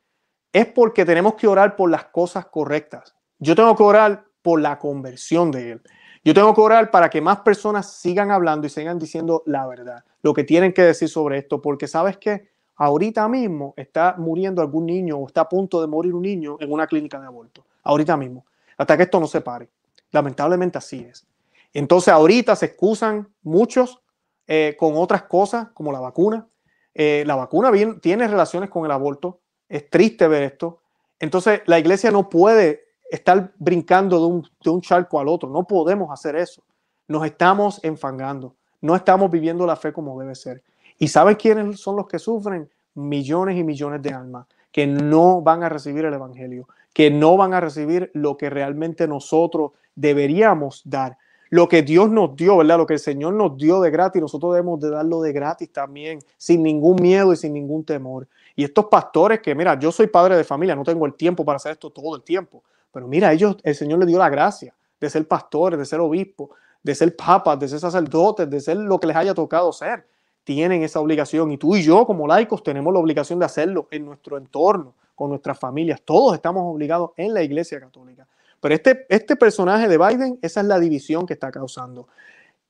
es 0.52 0.66
porque 0.66 1.04
tenemos 1.04 1.34
que 1.34 1.46
orar 1.46 1.76
por 1.76 1.90
las 1.90 2.04
cosas 2.06 2.46
correctas. 2.46 3.14
Yo 3.38 3.54
tengo 3.54 3.76
que 3.76 3.82
orar 3.82 4.24
por 4.40 4.60
la 4.60 4.78
conversión 4.78 5.50
de 5.50 5.72
él. 5.72 5.82
Yo 6.26 6.34
tengo 6.34 6.52
que 6.56 6.60
orar 6.60 6.90
para 6.90 7.08
que 7.08 7.20
más 7.20 7.38
personas 7.42 7.88
sigan 7.88 8.32
hablando 8.32 8.66
y 8.66 8.70
sigan 8.70 8.98
diciendo 8.98 9.44
la 9.46 9.64
verdad, 9.68 10.04
lo 10.22 10.34
que 10.34 10.42
tienen 10.42 10.72
que 10.72 10.82
decir 10.82 11.08
sobre 11.08 11.38
esto, 11.38 11.62
porque 11.62 11.86
sabes 11.86 12.16
que 12.16 12.48
ahorita 12.74 13.28
mismo 13.28 13.74
está 13.76 14.16
muriendo 14.18 14.60
algún 14.60 14.86
niño 14.86 15.18
o 15.18 15.28
está 15.28 15.42
a 15.42 15.48
punto 15.48 15.80
de 15.80 15.86
morir 15.86 16.12
un 16.12 16.22
niño 16.22 16.56
en 16.58 16.72
una 16.72 16.88
clínica 16.88 17.20
de 17.20 17.28
aborto. 17.28 17.64
Ahorita 17.84 18.16
mismo, 18.16 18.44
hasta 18.76 18.96
que 18.96 19.04
esto 19.04 19.20
no 19.20 19.28
se 19.28 19.40
pare. 19.40 19.68
Lamentablemente 20.10 20.78
así 20.78 21.06
es. 21.08 21.28
Entonces 21.72 22.12
ahorita 22.12 22.56
se 22.56 22.66
excusan 22.66 23.28
muchos 23.44 24.02
eh, 24.48 24.74
con 24.76 24.96
otras 24.96 25.22
cosas 25.22 25.68
como 25.74 25.92
la 25.92 26.00
vacuna. 26.00 26.48
Eh, 26.92 27.22
la 27.24 27.36
vacuna 27.36 27.70
bien, 27.70 28.00
tiene 28.00 28.26
relaciones 28.26 28.68
con 28.68 28.84
el 28.84 28.90
aborto. 28.90 29.38
Es 29.68 29.88
triste 29.88 30.26
ver 30.26 30.42
esto. 30.42 30.80
Entonces 31.20 31.60
la 31.66 31.78
iglesia 31.78 32.10
no 32.10 32.28
puede 32.28 32.85
estar 33.10 33.52
brincando 33.58 34.18
de 34.18 34.26
un, 34.26 34.48
de 34.62 34.70
un 34.70 34.80
charco 34.80 35.20
al 35.20 35.28
otro. 35.28 35.48
No 35.48 35.64
podemos 35.64 36.10
hacer 36.10 36.36
eso. 36.36 36.62
Nos 37.08 37.24
estamos 37.24 37.80
enfangando. 37.82 38.54
No 38.80 38.94
estamos 38.94 39.30
viviendo 39.30 39.66
la 39.66 39.76
fe 39.76 39.92
como 39.92 40.18
debe 40.20 40.34
ser. 40.34 40.62
¿Y 40.98 41.08
saben 41.08 41.36
quiénes 41.36 41.80
son 41.80 41.96
los 41.96 42.06
que 42.06 42.18
sufren? 42.18 42.68
Millones 42.94 43.56
y 43.58 43.64
millones 43.64 44.02
de 44.02 44.10
almas 44.10 44.46
que 44.76 44.86
no 44.86 45.40
van 45.40 45.62
a 45.62 45.70
recibir 45.70 46.04
el 46.04 46.12
Evangelio, 46.12 46.68
que 46.92 47.10
no 47.10 47.38
van 47.38 47.54
a 47.54 47.60
recibir 47.62 48.10
lo 48.12 48.36
que 48.36 48.50
realmente 48.50 49.08
nosotros 49.08 49.70
deberíamos 49.94 50.82
dar. 50.84 51.16
Lo 51.48 51.66
que 51.66 51.80
Dios 51.80 52.10
nos 52.10 52.36
dio, 52.36 52.58
¿verdad? 52.58 52.76
Lo 52.76 52.86
que 52.86 52.92
el 52.92 53.00
Señor 53.00 53.32
nos 53.32 53.56
dio 53.56 53.80
de 53.80 53.90
gratis, 53.90 54.20
nosotros 54.20 54.52
debemos 54.52 54.78
de 54.80 54.90
darlo 54.90 55.22
de 55.22 55.32
gratis 55.32 55.72
también, 55.72 56.18
sin 56.36 56.62
ningún 56.62 56.96
miedo 57.00 57.32
y 57.32 57.36
sin 57.36 57.54
ningún 57.54 57.84
temor. 57.84 58.28
Y 58.54 58.64
estos 58.64 58.84
pastores 58.84 59.40
que, 59.40 59.54
mira, 59.54 59.78
yo 59.78 59.90
soy 59.90 60.08
padre 60.08 60.36
de 60.36 60.44
familia, 60.44 60.76
no 60.76 60.84
tengo 60.84 61.06
el 61.06 61.14
tiempo 61.14 61.42
para 61.42 61.56
hacer 61.56 61.72
esto 61.72 61.88
todo 61.88 62.14
el 62.14 62.22
tiempo, 62.22 62.62
pero 62.96 63.08
mira, 63.08 63.30
ellos, 63.30 63.58
el 63.62 63.74
Señor 63.74 63.98
les 63.98 64.08
dio 64.08 64.16
la 64.16 64.30
gracia 64.30 64.74
de 64.98 65.10
ser 65.10 65.28
pastores, 65.28 65.78
de 65.78 65.84
ser 65.84 66.00
obispos, 66.00 66.48
de 66.82 66.94
ser 66.94 67.14
papas, 67.14 67.60
de 67.60 67.68
ser 67.68 67.78
sacerdotes, 67.78 68.48
de 68.48 68.58
ser 68.58 68.78
lo 68.78 68.98
que 68.98 69.06
les 69.06 69.14
haya 69.14 69.34
tocado 69.34 69.70
ser. 69.70 70.06
tienen 70.44 70.82
esa 70.82 71.00
obligación 71.00 71.52
y 71.52 71.58
tú 71.58 71.76
y 71.76 71.82
yo 71.82 72.06
como 72.06 72.26
laicos 72.26 72.62
tenemos 72.62 72.94
la 72.94 72.98
obligación 72.98 73.38
de 73.38 73.44
hacerlo 73.44 73.86
en 73.90 74.06
nuestro 74.06 74.38
entorno, 74.38 74.94
con 75.14 75.28
nuestras 75.28 75.58
familias. 75.58 76.00
Todos 76.06 76.36
estamos 76.36 76.62
obligados 76.64 77.10
en 77.18 77.34
la 77.34 77.42
Iglesia 77.42 77.78
Católica. 77.78 78.26
Pero 78.62 78.74
este, 78.74 79.04
este 79.10 79.36
personaje 79.36 79.88
de 79.88 79.98
Biden, 79.98 80.38
esa 80.40 80.62
es 80.62 80.66
la 80.66 80.80
división 80.80 81.26
que 81.26 81.34
está 81.34 81.50
causando. 81.50 82.08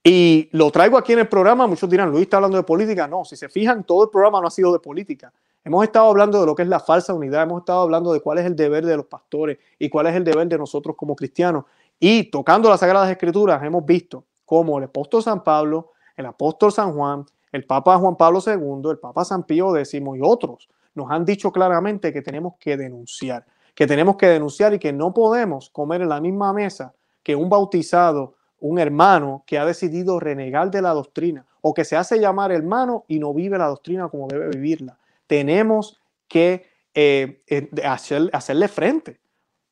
Y 0.03 0.48
lo 0.51 0.73
traigo 0.73 0.98
aquí 0.98 1.12
en 1.12 1.20
el 1.20 1.28
programa, 1.28 1.69
muchos 1.69 1.89
dirán, 1.89 2.11
Luis 2.11 2.23
está 2.23 2.39
hablando 2.39 2.57
de 2.57 2.65
política. 2.65 3.07
No, 3.07 3.24
si 3.24 3.36
se 3.36 3.48
fijan, 3.48 3.85
todo 3.85 4.03
el 4.03 4.11
programa 4.11 4.40
no 4.40 4.48
ha 4.48 4.51
sido 4.51 4.73
de 4.73 4.81
política. 4.81 5.32
Hemos 5.66 5.82
estado 5.82 6.09
hablando 6.09 6.38
de 6.38 6.47
lo 6.47 6.55
que 6.55 6.62
es 6.62 6.68
la 6.68 6.78
falsa 6.78 7.12
unidad, 7.12 7.43
hemos 7.43 7.62
estado 7.62 7.80
hablando 7.80 8.12
de 8.12 8.20
cuál 8.20 8.38
es 8.38 8.47
el 8.47 8.55
deber 8.55 8.86
de 8.86 8.97
los 8.97 9.06
pastores 9.06 9.59
y 9.80 9.88
cuál 9.88 10.06
es 10.06 10.14
el 10.14 10.22
deber 10.22 10.47
de 10.47 10.56
nosotros 10.56 10.94
como 10.97 11.16
cristianos. 11.16 11.64
Y 11.98 12.30
tocando 12.30 12.70
las 12.70 12.78
Sagradas 12.78 13.10
Escrituras, 13.10 13.60
hemos 13.64 13.84
visto 13.84 14.22
cómo 14.44 14.78
el 14.78 14.84
apóstol 14.84 15.24
San 15.24 15.43
Pablo, 15.43 15.90
el 16.16 16.26
apóstol 16.26 16.70
San 16.70 16.93
Juan, 16.93 17.26
el 17.51 17.64
Papa 17.64 17.98
Juan 17.98 18.14
Pablo 18.14 18.38
II, 18.47 18.90
el 18.93 18.98
Papa 19.01 19.24
San 19.24 19.43
Pío 19.43 19.76
X 19.76 19.94
y 19.94 20.02
otros 20.22 20.68
nos 20.94 21.10
han 21.10 21.24
dicho 21.24 21.51
claramente 21.51 22.12
que 22.12 22.22
tenemos 22.22 22.55
que 22.60 22.76
denunciar, 22.76 23.44
que 23.74 23.88
tenemos 23.88 24.14
que 24.14 24.28
denunciar 24.28 24.72
y 24.72 24.78
que 24.78 24.93
no 24.93 25.12
podemos 25.12 25.70
comer 25.70 26.01
en 26.01 26.10
la 26.10 26.20
misma 26.20 26.52
mesa 26.52 26.94
que 27.24 27.34
un 27.34 27.48
bautizado, 27.48 28.34
un 28.60 28.78
hermano 28.78 29.43
que 29.44 29.59
ha 29.59 29.64
decidido 29.64 30.20
renegar 30.20 30.70
de 30.70 30.80
la 30.80 30.90
doctrina 30.90 31.44
o 31.60 31.74
que 31.74 31.84
se 31.84 31.97
hace 31.97 32.20
llamar 32.20 32.52
hermano 32.52 33.02
y 33.09 33.18
no 33.18 33.34
vive 33.34 33.59
la 33.59 33.66
doctrina 33.66 34.09
como 34.09 34.28
debe 34.28 34.51
vivirla. 34.51 34.97
Tenemos 35.27 36.01
que 36.28 36.69
eh, 36.94 37.43
eh, 37.47 37.70
hacerle 37.85 38.69
frente. 38.69 39.20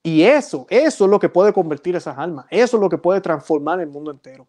Y 0.02 0.22
eso, 0.22 0.66
eso 0.68 1.04
es 1.04 1.10
lo 1.10 1.18
que 1.18 1.28
puede 1.28 1.52
convertir 1.52 1.96
esas 1.96 2.18
almas, 2.18 2.46
eso 2.50 2.76
es 2.76 2.80
lo 2.80 2.90
que 2.90 2.98
puede 2.98 3.20
transformar 3.22 3.80
el 3.80 3.88
mundo 3.88 4.10
entero. 4.10 4.46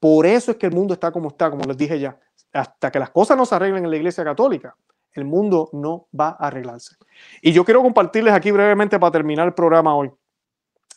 Por 0.00 0.26
eso 0.26 0.50
es 0.50 0.56
que 0.56 0.66
el 0.66 0.72
mundo 0.72 0.94
está 0.94 1.12
como 1.12 1.28
está, 1.28 1.50
como 1.50 1.64
les 1.64 1.76
dije 1.76 1.98
ya 1.98 2.18
hasta 2.52 2.90
que 2.90 2.98
las 2.98 3.10
cosas 3.10 3.36
no 3.36 3.44
se 3.46 3.54
arreglen 3.54 3.84
en 3.84 3.90
la 3.90 3.96
Iglesia 3.96 4.24
Católica, 4.24 4.76
el 5.12 5.24
mundo 5.24 5.68
no 5.72 6.08
va 6.18 6.36
a 6.38 6.48
arreglarse. 6.48 6.96
Y 7.42 7.52
yo 7.52 7.64
quiero 7.64 7.82
compartirles 7.82 8.34
aquí 8.34 8.50
brevemente 8.50 8.98
para 8.98 9.12
terminar 9.12 9.46
el 9.46 9.54
programa 9.54 9.94
hoy 9.94 10.10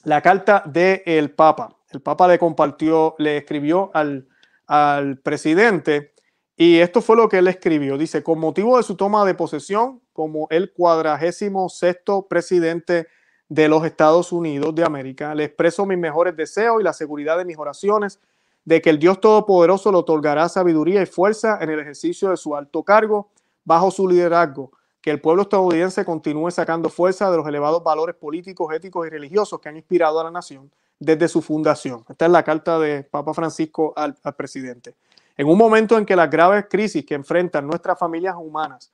la 0.04 0.22
carta 0.22 0.64
del 0.66 1.32
Papa. 1.32 1.76
El 1.90 2.02
Papa 2.02 2.28
le 2.28 2.40
compartió, 2.40 3.16
le 3.18 3.38
escribió 3.38 3.92
al, 3.94 4.28
al 4.68 5.18
presidente 5.18 6.14
y 6.62 6.80
esto 6.80 7.02
fue 7.02 7.16
lo 7.16 7.30
que 7.30 7.38
él 7.38 7.48
escribió. 7.48 7.98
Dice, 7.98 8.22
con 8.22 8.38
motivo 8.38 8.76
de 8.76 8.84
su 8.84 8.98
toma 8.98 9.24
de 9.24 9.34
posesión 9.34 10.02
como 10.12 10.46
el 10.50 10.74
cuadragésimo 10.74 11.70
sexto 11.70 12.28
presidente 12.28 13.08
de 13.48 13.70
los 13.70 13.86
Estados 13.86 14.34
Unidos 14.34 14.76
de 14.76 14.84
América, 14.84 15.34
le 15.34 15.46
expreso 15.46 15.86
mis 15.86 15.98
mejores 15.98 16.36
deseos 16.36 16.82
y 16.82 16.84
la 16.84 16.92
seguridad 16.92 17.38
de 17.38 17.46
mis 17.46 17.58
oraciones 17.58 18.20
de 18.66 18.82
que 18.82 18.90
el 18.90 19.00
Dios 19.00 19.22
Todopoderoso 19.22 19.90
le 19.90 20.00
otorgará 20.00 20.50
sabiduría 20.50 21.02
y 21.02 21.06
fuerza 21.06 21.60
en 21.62 21.70
el 21.70 21.80
ejercicio 21.80 22.30
de 22.30 22.36
su 22.36 22.54
alto 22.54 22.84
cargo 22.84 23.30
bajo 23.64 23.90
su 23.90 24.06
liderazgo, 24.06 24.74
que 25.00 25.12
el 25.12 25.22
pueblo 25.22 25.44
estadounidense 25.44 26.04
continúe 26.04 26.52
sacando 26.52 26.90
fuerza 26.90 27.32
de 27.32 27.38
los 27.38 27.48
elevados 27.48 27.82
valores 27.86 28.18
políticos, 28.18 28.74
éticos 28.74 29.08
y 29.08 29.10
religiosos 29.10 29.62
que 29.62 29.70
han 29.70 29.78
inspirado 29.78 30.20
a 30.20 30.26
la 30.26 30.32
nación 30.32 30.70
desde 31.00 31.30
su 31.30 31.42
fundación. 31.42 32.04
Esta 32.10 32.26
es 32.26 32.32
la 32.32 32.44
carta 32.44 32.78
de 32.78 33.04
Papa 33.04 33.34
Francisco 33.34 33.94
al, 33.96 34.18
presidente. 34.36 34.96
En 35.40 35.48
un 35.48 35.58
momento 35.58 35.98
en 35.98 36.06
que 36.06 36.18
las 36.18 36.30
graves 36.30 36.66
crisis 36.70 37.06
que 37.06 37.16
enfrentan 37.16 37.66
nuestras 37.66 37.98
familias 37.98 38.36
humanas 38.38 38.92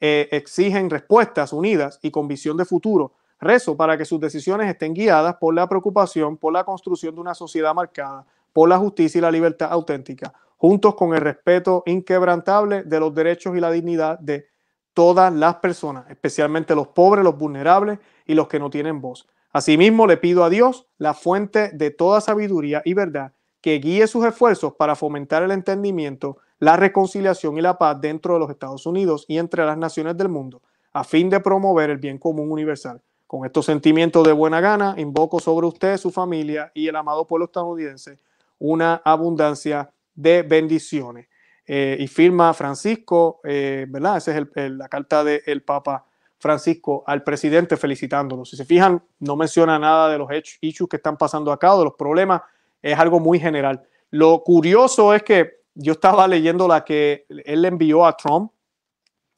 eh, 0.00 0.26
exigen 0.32 0.88
respuestas 0.88 1.52
unidas 1.52 1.98
y 2.00 2.10
con 2.10 2.26
visión 2.26 2.56
de 2.56 2.64
futuro, 2.64 3.12
rezo 3.38 3.76
para 3.76 3.98
que 3.98 4.06
sus 4.06 4.18
decisiones 4.18 4.70
estén 4.70 4.94
guiadas 4.94 5.36
por 5.36 5.52
la 5.52 5.68
preocupación 5.68 6.38
por 6.38 6.50
la 6.50 6.64
construcción 6.64 7.14
de 7.14 7.20
una 7.20 7.34
sociedad 7.34 7.74
marcada 7.74 8.24
por 8.54 8.70
la 8.70 8.78
justicia 8.78 9.18
y 9.18 9.20
la 9.20 9.30
libertad 9.30 9.70
auténtica, 9.70 10.32
juntos 10.56 10.94
con 10.94 11.12
el 11.12 11.20
respeto 11.20 11.82
inquebrantable 11.84 12.84
de 12.84 12.98
los 12.98 13.14
derechos 13.14 13.54
y 13.54 13.60
la 13.60 13.70
dignidad 13.70 14.18
de 14.18 14.46
todas 14.94 15.30
las 15.30 15.56
personas, 15.56 16.08
especialmente 16.08 16.74
los 16.74 16.88
pobres, 16.88 17.22
los 17.22 17.36
vulnerables 17.36 17.98
y 18.24 18.32
los 18.32 18.48
que 18.48 18.58
no 18.58 18.70
tienen 18.70 19.02
voz. 19.02 19.28
Asimismo, 19.52 20.06
le 20.06 20.16
pido 20.16 20.42
a 20.42 20.48
Dios, 20.48 20.86
la 20.96 21.12
fuente 21.12 21.68
de 21.74 21.90
toda 21.90 22.22
sabiduría 22.22 22.80
y 22.82 22.94
verdad, 22.94 23.34
que 23.62 23.78
guíe 23.78 24.06
sus 24.06 24.26
esfuerzos 24.26 24.74
para 24.74 24.94
fomentar 24.94 25.42
el 25.42 25.52
entendimiento, 25.52 26.36
la 26.58 26.76
reconciliación 26.76 27.56
y 27.56 27.62
la 27.62 27.78
paz 27.78 27.98
dentro 28.00 28.34
de 28.34 28.40
los 28.40 28.50
Estados 28.50 28.84
Unidos 28.84 29.24
y 29.28 29.38
entre 29.38 29.64
las 29.64 29.78
naciones 29.78 30.18
del 30.18 30.28
mundo, 30.28 30.60
a 30.92 31.04
fin 31.04 31.30
de 31.30 31.40
promover 31.40 31.88
el 31.88 31.96
bien 31.96 32.18
común 32.18 32.50
universal. 32.50 33.00
Con 33.26 33.46
estos 33.46 33.64
sentimientos 33.64 34.26
de 34.26 34.32
buena 34.32 34.60
gana, 34.60 34.94
invoco 34.98 35.40
sobre 35.40 35.66
usted, 35.66 35.96
su 35.96 36.10
familia 36.10 36.70
y 36.74 36.88
el 36.88 36.96
amado 36.96 37.26
pueblo 37.26 37.46
estadounidense 37.46 38.18
una 38.62 39.02
abundancia 39.04 39.90
de 40.14 40.42
bendiciones. 40.42 41.26
Eh, 41.66 41.96
y 41.98 42.06
firma 42.06 42.54
Francisco, 42.54 43.40
eh, 43.44 43.86
¿verdad? 43.88 44.18
Esa 44.18 44.38
es 44.38 44.70
la 44.72 44.88
carta 44.88 45.24
del 45.24 45.62
Papa 45.62 46.04
Francisco 46.38 47.02
al 47.06 47.24
presidente 47.24 47.76
felicitándolo. 47.76 48.44
Si 48.44 48.56
se 48.56 48.64
fijan, 48.64 49.02
no 49.18 49.36
menciona 49.36 49.78
nada 49.78 50.08
de 50.10 50.18
los 50.18 50.28
hechos 50.30 50.88
que 50.88 50.96
están 50.96 51.16
pasando 51.16 51.50
acá, 51.50 51.76
de 51.76 51.84
los 51.84 51.94
problemas, 51.94 52.42
es 52.82 52.98
algo 52.98 53.20
muy 53.20 53.38
general. 53.38 53.82
Lo 54.10 54.42
curioso 54.42 55.14
es 55.14 55.22
que 55.22 55.62
yo 55.74 55.92
estaba 55.92 56.28
leyendo 56.28 56.68
la 56.68 56.84
que 56.84 57.24
él 57.28 57.62
le 57.62 57.68
envió 57.68 58.04
a 58.04 58.16
Trump 58.16 58.52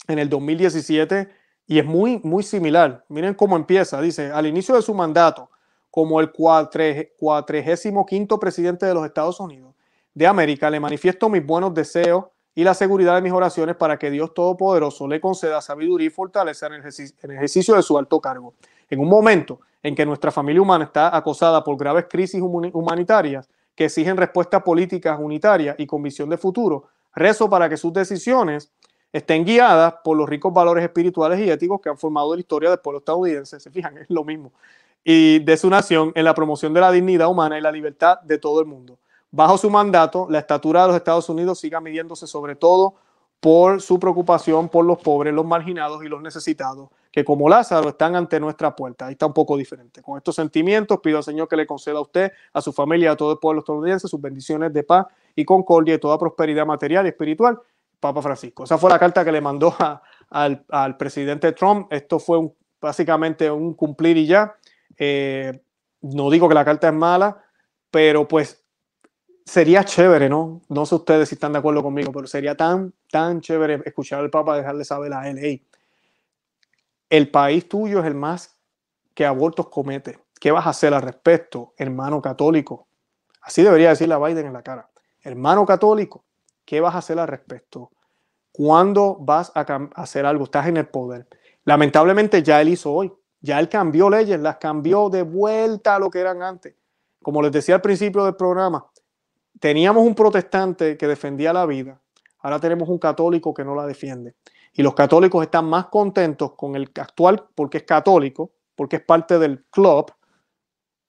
en 0.08 0.18
el 0.18 0.28
2017 0.28 1.28
y 1.66 1.78
es 1.78 1.84
muy, 1.84 2.20
muy 2.24 2.42
similar. 2.42 3.04
Miren 3.08 3.34
cómo 3.34 3.56
empieza. 3.56 4.00
Dice, 4.00 4.30
al 4.30 4.46
inicio 4.46 4.74
de 4.74 4.82
su 4.82 4.94
mandato, 4.94 5.50
como 5.90 6.20
el 6.20 6.32
cuatrigésimo 6.32 8.04
quinto 8.04 8.40
presidente 8.40 8.84
de 8.84 8.94
los 8.94 9.06
Estados 9.06 9.38
Unidos 9.38 9.74
de 10.12 10.26
América, 10.26 10.68
le 10.70 10.80
manifiesto 10.80 11.28
mis 11.28 11.44
buenos 11.44 11.72
deseos 11.72 12.24
y 12.54 12.64
la 12.64 12.74
seguridad 12.74 13.16
de 13.16 13.22
mis 13.22 13.32
oraciones 13.32 13.76
para 13.76 13.98
que 13.98 14.10
Dios 14.10 14.32
Todopoderoso 14.34 15.08
le 15.08 15.20
conceda 15.20 15.60
sabiduría 15.60 16.06
y 16.06 16.10
fortaleza 16.10 16.66
en 16.66 16.74
el, 16.74 16.80
ejercicio 16.80 17.74
de 17.74 17.82
su 17.82 17.98
alto 17.98 18.20
cargo. 18.20 18.54
En 18.88 19.00
un 19.00 19.08
momento 19.08 19.60
en 19.84 19.94
que 19.94 20.04
nuestra 20.04 20.32
familia 20.32 20.60
humana 20.60 20.86
está 20.86 21.16
acosada 21.16 21.62
por 21.62 21.76
graves 21.76 22.06
crisis 22.10 22.42
humanitarias 22.42 23.48
que 23.76 23.84
exigen 23.84 24.16
respuestas 24.16 24.64
políticas 24.64 25.16
unitarias 25.20 25.76
y 25.78 25.86
con 25.86 26.02
visión 26.02 26.28
de 26.28 26.36
futuro, 26.36 26.88
rezo 27.14 27.48
para 27.48 27.68
que 27.68 27.76
sus 27.76 27.92
decisiones 27.92 28.72
estén 29.12 29.44
guiadas 29.44 29.94
por 30.02 30.16
los 30.16 30.28
ricos 30.28 30.52
valores 30.52 30.82
espirituales 30.82 31.38
y 31.38 31.48
éticos 31.48 31.80
que 31.80 31.88
han 31.88 31.98
formado 31.98 32.34
la 32.34 32.40
historia 32.40 32.70
del 32.70 32.80
pueblo 32.80 32.98
estadounidense. 32.98 33.60
Se 33.60 33.70
fijan, 33.70 33.96
es 33.98 34.10
lo 34.10 34.24
mismo 34.24 34.50
y 35.04 35.40
de 35.40 35.56
su 35.56 35.68
nación 35.68 36.12
en 36.14 36.24
la 36.24 36.34
promoción 36.34 36.72
de 36.72 36.80
la 36.80 36.90
dignidad 36.90 37.28
humana 37.28 37.58
y 37.58 37.60
la 37.60 37.70
libertad 37.70 38.20
de 38.22 38.38
todo 38.38 38.60
el 38.60 38.66
mundo. 38.66 38.98
Bajo 39.30 39.58
su 39.58 39.68
mandato, 39.68 40.26
la 40.30 40.38
estatura 40.38 40.82
de 40.82 40.88
los 40.88 40.96
Estados 40.96 41.28
Unidos 41.28 41.60
siga 41.60 41.80
midiéndose 41.80 42.26
sobre 42.26 42.56
todo 42.56 42.94
por 43.40 43.82
su 43.82 44.00
preocupación 44.00 44.70
por 44.70 44.86
los 44.86 44.98
pobres, 44.98 45.34
los 45.34 45.44
marginados 45.44 46.02
y 46.02 46.08
los 46.08 46.22
necesitados, 46.22 46.88
que 47.14 47.24
como 47.24 47.48
Lázaro 47.48 47.90
están 47.90 48.16
ante 48.16 48.40
nuestra 48.40 48.74
puerta. 48.74 49.06
Ahí 49.06 49.12
está 49.12 49.26
un 49.26 49.32
poco 49.32 49.56
diferente. 49.56 50.02
Con 50.02 50.16
estos 50.16 50.34
sentimientos 50.34 50.98
pido 51.00 51.18
al 51.18 51.22
Señor 51.22 51.46
que 51.46 51.54
le 51.54 51.64
conceda 51.64 51.98
a 51.98 52.00
usted, 52.00 52.32
a 52.52 52.60
su 52.60 52.72
familia, 52.72 53.12
a 53.12 53.16
todo 53.16 53.30
el 53.30 53.38
pueblo 53.38 53.60
estadounidense 53.60 54.08
sus 54.08 54.20
bendiciones 54.20 54.72
de 54.72 54.82
paz 54.82 55.06
y 55.36 55.44
concordia 55.44 55.94
y 55.94 55.98
toda 55.98 56.18
prosperidad 56.18 56.66
material 56.66 57.06
y 57.06 57.10
espiritual. 57.10 57.60
Papa 58.00 58.20
Francisco. 58.20 58.64
Esa 58.64 58.78
fue 58.78 58.90
la 58.90 58.98
carta 58.98 59.24
que 59.24 59.30
le 59.30 59.40
mandó 59.40 59.76
al, 60.30 60.64
al, 60.68 60.96
presidente 60.96 61.52
Trump. 61.52 61.86
Esto 61.92 62.18
fue 62.18 62.50
básicamente 62.80 63.48
un 63.48 63.74
cumplir 63.74 64.16
y 64.16 64.26
ya. 64.26 64.52
Eh, 64.98 65.62
no 66.02 66.30
digo 66.30 66.48
que 66.48 66.54
la 66.56 66.64
carta 66.64 66.88
es 66.88 66.94
mala, 66.94 67.40
pero 67.92 68.26
pues 68.26 68.60
sería 69.44 69.84
chévere, 69.84 70.28
¿no? 70.28 70.62
No 70.68 70.84
sé 70.84 70.96
ustedes 70.96 71.28
si 71.28 71.36
están 71.36 71.52
de 71.52 71.60
acuerdo 71.60 71.80
conmigo, 71.80 72.10
pero 72.10 72.26
sería 72.26 72.56
tan, 72.56 72.92
tan 73.08 73.40
chévere 73.40 73.82
escuchar 73.84 74.18
al 74.18 74.30
Papa 74.30 74.56
dejarle 74.56 74.84
saber 74.84 75.12
a 75.12 75.30
él, 75.30 75.62
el 77.16 77.30
país 77.30 77.68
tuyo 77.68 78.00
es 78.00 78.06
el 78.06 78.14
más 78.16 78.58
que 79.14 79.24
abortos 79.24 79.68
comete. 79.68 80.18
¿Qué 80.40 80.50
vas 80.50 80.66
a 80.66 80.70
hacer 80.70 80.92
al 80.92 81.02
respecto, 81.02 81.72
hermano 81.76 82.20
católico? 82.20 82.88
Así 83.40 83.62
debería 83.62 83.90
decirle 83.90 84.14
a 84.14 84.18
Biden 84.18 84.46
en 84.46 84.52
la 84.52 84.62
cara. 84.62 84.90
Hermano 85.22 85.64
católico, 85.64 86.24
¿qué 86.64 86.80
vas 86.80 86.96
a 86.96 86.98
hacer 86.98 87.18
al 87.20 87.28
respecto? 87.28 87.92
¿Cuándo 88.50 89.16
vas 89.20 89.52
a 89.54 89.60
hacer 89.94 90.26
algo? 90.26 90.44
Estás 90.44 90.66
en 90.66 90.76
el 90.76 90.88
poder. 90.88 91.28
Lamentablemente 91.64 92.42
ya 92.42 92.60
él 92.60 92.70
hizo 92.70 92.92
hoy. 92.92 93.12
Ya 93.40 93.60
él 93.60 93.68
cambió 93.68 94.10
leyes, 94.10 94.40
las 94.40 94.56
cambió 94.56 95.08
de 95.08 95.22
vuelta 95.22 95.94
a 95.94 95.98
lo 96.00 96.10
que 96.10 96.18
eran 96.18 96.42
antes. 96.42 96.74
Como 97.22 97.42
les 97.42 97.52
decía 97.52 97.76
al 97.76 97.80
principio 97.80 98.24
del 98.24 98.34
programa, 98.34 98.86
teníamos 99.60 100.04
un 100.04 100.16
protestante 100.16 100.96
que 100.96 101.06
defendía 101.06 101.52
la 101.52 101.64
vida, 101.64 102.00
ahora 102.40 102.58
tenemos 102.58 102.88
un 102.88 102.98
católico 102.98 103.54
que 103.54 103.64
no 103.64 103.74
la 103.74 103.86
defiende. 103.86 104.34
Y 104.74 104.82
los 104.82 104.94
católicos 104.94 105.42
están 105.42 105.66
más 105.66 105.86
contentos 105.86 106.52
con 106.52 106.76
el 106.76 106.90
actual 107.00 107.46
porque 107.54 107.78
es 107.78 107.84
católico, 107.84 108.52
porque 108.74 108.96
es 108.96 109.02
parte 109.02 109.38
del 109.38 109.64
club, 109.70 110.12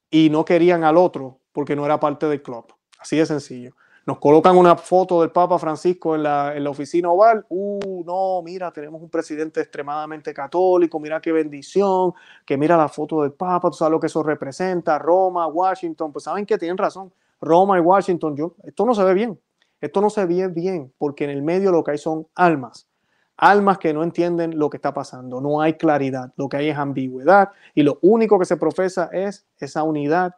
y 0.08 0.30
no 0.30 0.44
querían 0.44 0.84
al 0.84 0.96
otro 0.96 1.40
porque 1.52 1.74
no 1.74 1.84
era 1.84 1.98
parte 1.98 2.26
del 2.26 2.42
club. 2.42 2.66
Así 2.98 3.16
de 3.16 3.26
sencillo 3.26 3.74
nos 4.06 4.20
colocan 4.20 4.56
una 4.56 4.76
foto 4.76 5.20
del 5.20 5.32
Papa 5.32 5.58
Francisco 5.58 6.14
en 6.14 6.22
la, 6.22 6.56
en 6.56 6.62
la, 6.62 6.70
oficina 6.70 7.10
oval, 7.10 7.44
uh, 7.48 8.04
no, 8.04 8.40
mira, 8.40 8.70
tenemos 8.70 9.02
un 9.02 9.10
presidente 9.10 9.60
extremadamente 9.60 10.32
católico, 10.32 11.00
mira 11.00 11.20
qué 11.20 11.32
bendición, 11.32 12.14
que 12.44 12.56
mira 12.56 12.76
la 12.76 12.88
foto 12.88 13.22
del 13.22 13.32
Papa, 13.32 13.68
tú 13.68 13.76
sabes 13.76 13.90
lo 13.90 13.98
que 13.98 14.06
eso 14.06 14.22
representa, 14.22 14.96
Roma, 15.00 15.48
Washington, 15.48 16.12
pues 16.12 16.24
saben 16.24 16.46
que 16.46 16.56
tienen 16.56 16.78
razón, 16.78 17.12
Roma 17.40 17.78
y 17.78 17.80
Washington, 17.80 18.36
yo, 18.36 18.54
esto 18.62 18.86
no 18.86 18.94
se 18.94 19.02
ve 19.02 19.12
bien. 19.12 19.38
Esto 19.78 20.00
no 20.00 20.08
se 20.08 20.24
ve 20.24 20.48
bien 20.48 20.92
porque 20.96 21.24
en 21.24 21.30
el 21.30 21.42
medio 21.42 21.70
lo 21.70 21.84
que 21.84 21.90
hay 21.90 21.98
son 21.98 22.26
almas. 22.34 22.88
Almas 23.36 23.78
que 23.78 23.92
no 23.92 24.02
entienden 24.02 24.58
lo 24.58 24.70
que 24.70 24.78
está 24.78 24.94
pasando. 24.94 25.40
No 25.40 25.60
hay 25.60 25.74
claridad. 25.74 26.32
Lo 26.36 26.48
que 26.48 26.56
hay 26.56 26.68
es 26.70 26.78
ambigüedad 26.78 27.50
y 27.74 27.82
lo 27.82 27.98
único 28.02 28.38
que 28.38 28.44
se 28.44 28.56
profesa 28.56 29.10
es 29.12 29.46
esa 29.58 29.82
unidad 29.82 30.34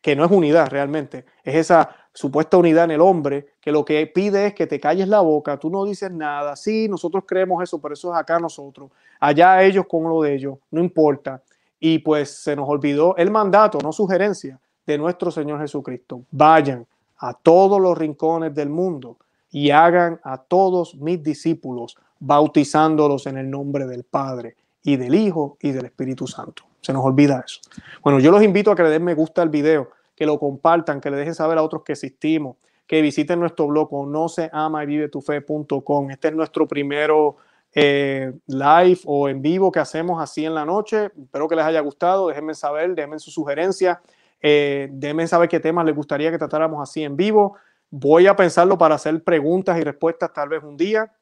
que 0.00 0.16
no 0.16 0.24
es 0.24 0.30
unidad 0.30 0.68
realmente. 0.68 1.24
Es 1.44 1.54
esa 1.54 1.90
supuesta 2.12 2.56
unidad 2.56 2.84
en 2.84 2.92
el 2.92 3.00
hombre 3.00 3.48
que 3.60 3.72
lo 3.72 3.84
que 3.84 4.06
pide 4.06 4.46
es 4.46 4.54
que 4.54 4.66
te 4.66 4.80
calles 4.80 5.08
la 5.08 5.20
boca, 5.20 5.58
tú 5.58 5.70
no 5.70 5.84
dices 5.84 6.10
nada. 6.10 6.56
Sí, 6.56 6.88
nosotros 6.88 7.24
creemos 7.26 7.62
eso, 7.62 7.80
pero 7.80 7.94
eso 7.94 8.12
es 8.12 8.18
acá 8.18 8.38
nosotros. 8.38 8.90
Allá 9.18 9.62
ellos 9.62 9.86
con 9.86 10.04
lo 10.04 10.22
de 10.22 10.34
ellos, 10.34 10.58
no 10.70 10.80
importa. 10.80 11.42
Y 11.78 11.98
pues 11.98 12.30
se 12.30 12.56
nos 12.56 12.68
olvidó 12.68 13.16
el 13.16 13.30
mandato, 13.30 13.78
no 13.82 13.92
sugerencia 13.92 14.58
de 14.86 14.98
nuestro 14.98 15.30
Señor 15.30 15.60
Jesucristo. 15.60 16.22
Vayan 16.30 16.86
a 17.18 17.34
todos 17.34 17.80
los 17.80 17.96
rincones 17.96 18.54
del 18.54 18.70
mundo 18.70 19.18
y 19.50 19.70
hagan 19.70 20.20
a 20.22 20.38
todos 20.38 20.94
mis 20.94 21.22
discípulos, 21.22 21.96
bautizándolos 22.20 23.26
en 23.26 23.38
el 23.38 23.50
nombre 23.50 23.86
del 23.86 24.04
Padre 24.04 24.56
y 24.82 24.96
del 24.96 25.14
Hijo 25.14 25.56
y 25.60 25.72
del 25.72 25.86
Espíritu 25.86 26.26
Santo. 26.26 26.64
Se 26.80 26.92
nos 26.92 27.04
olvida 27.04 27.42
eso. 27.44 27.60
Bueno, 28.02 28.20
yo 28.20 28.30
los 28.30 28.42
invito 28.42 28.70
a 28.70 28.76
que 28.76 28.82
le 28.82 28.90
den 28.90 29.04
me 29.04 29.14
gusta 29.14 29.42
al 29.42 29.48
video, 29.48 29.90
que 30.14 30.26
lo 30.26 30.38
compartan, 30.38 31.00
que 31.00 31.10
le 31.10 31.16
dejen 31.16 31.34
saber 31.34 31.58
a 31.58 31.62
otros 31.62 31.82
que 31.82 31.92
existimos, 31.92 32.56
que 32.86 33.02
visiten 33.02 33.40
nuestro 33.40 33.66
blog 33.66 34.06
no 34.08 34.28
se 34.28 34.50
ama 34.52 34.82
y 34.84 34.86
vive 34.86 35.08
tu 35.08 35.20
fe.com. 35.20 36.10
Este 36.10 36.28
es 36.28 36.34
nuestro 36.34 36.66
primero 36.66 37.36
eh, 37.72 38.32
live 38.46 39.00
o 39.04 39.28
en 39.28 39.40
vivo 39.40 39.70
que 39.70 39.78
hacemos 39.78 40.20
así 40.20 40.44
en 40.44 40.54
la 40.54 40.64
noche. 40.64 41.10
Espero 41.16 41.48
que 41.48 41.56
les 41.56 41.64
haya 41.64 41.80
gustado. 41.80 42.28
Déjenme 42.28 42.54
saber, 42.54 42.94
déjenme 42.94 43.18
sus 43.18 43.32
sugerencias. 43.32 43.98
Eh, 44.42 44.88
déjenme 44.92 45.26
saber 45.26 45.48
qué 45.48 45.60
temas 45.60 45.84
les 45.84 45.94
gustaría 45.94 46.30
que 46.30 46.38
tratáramos 46.38 46.82
así 46.82 47.04
en 47.04 47.16
vivo. 47.16 47.56
Voy 47.90 48.26
a 48.26 48.34
pensarlo 48.34 48.76
para 48.76 48.96
hacer 48.96 49.22
preguntas 49.22 49.78
y 49.78 49.84
respuestas 49.84 50.32
tal 50.32 50.48
vez 50.48 50.62
un 50.62 50.76
día 50.76 51.12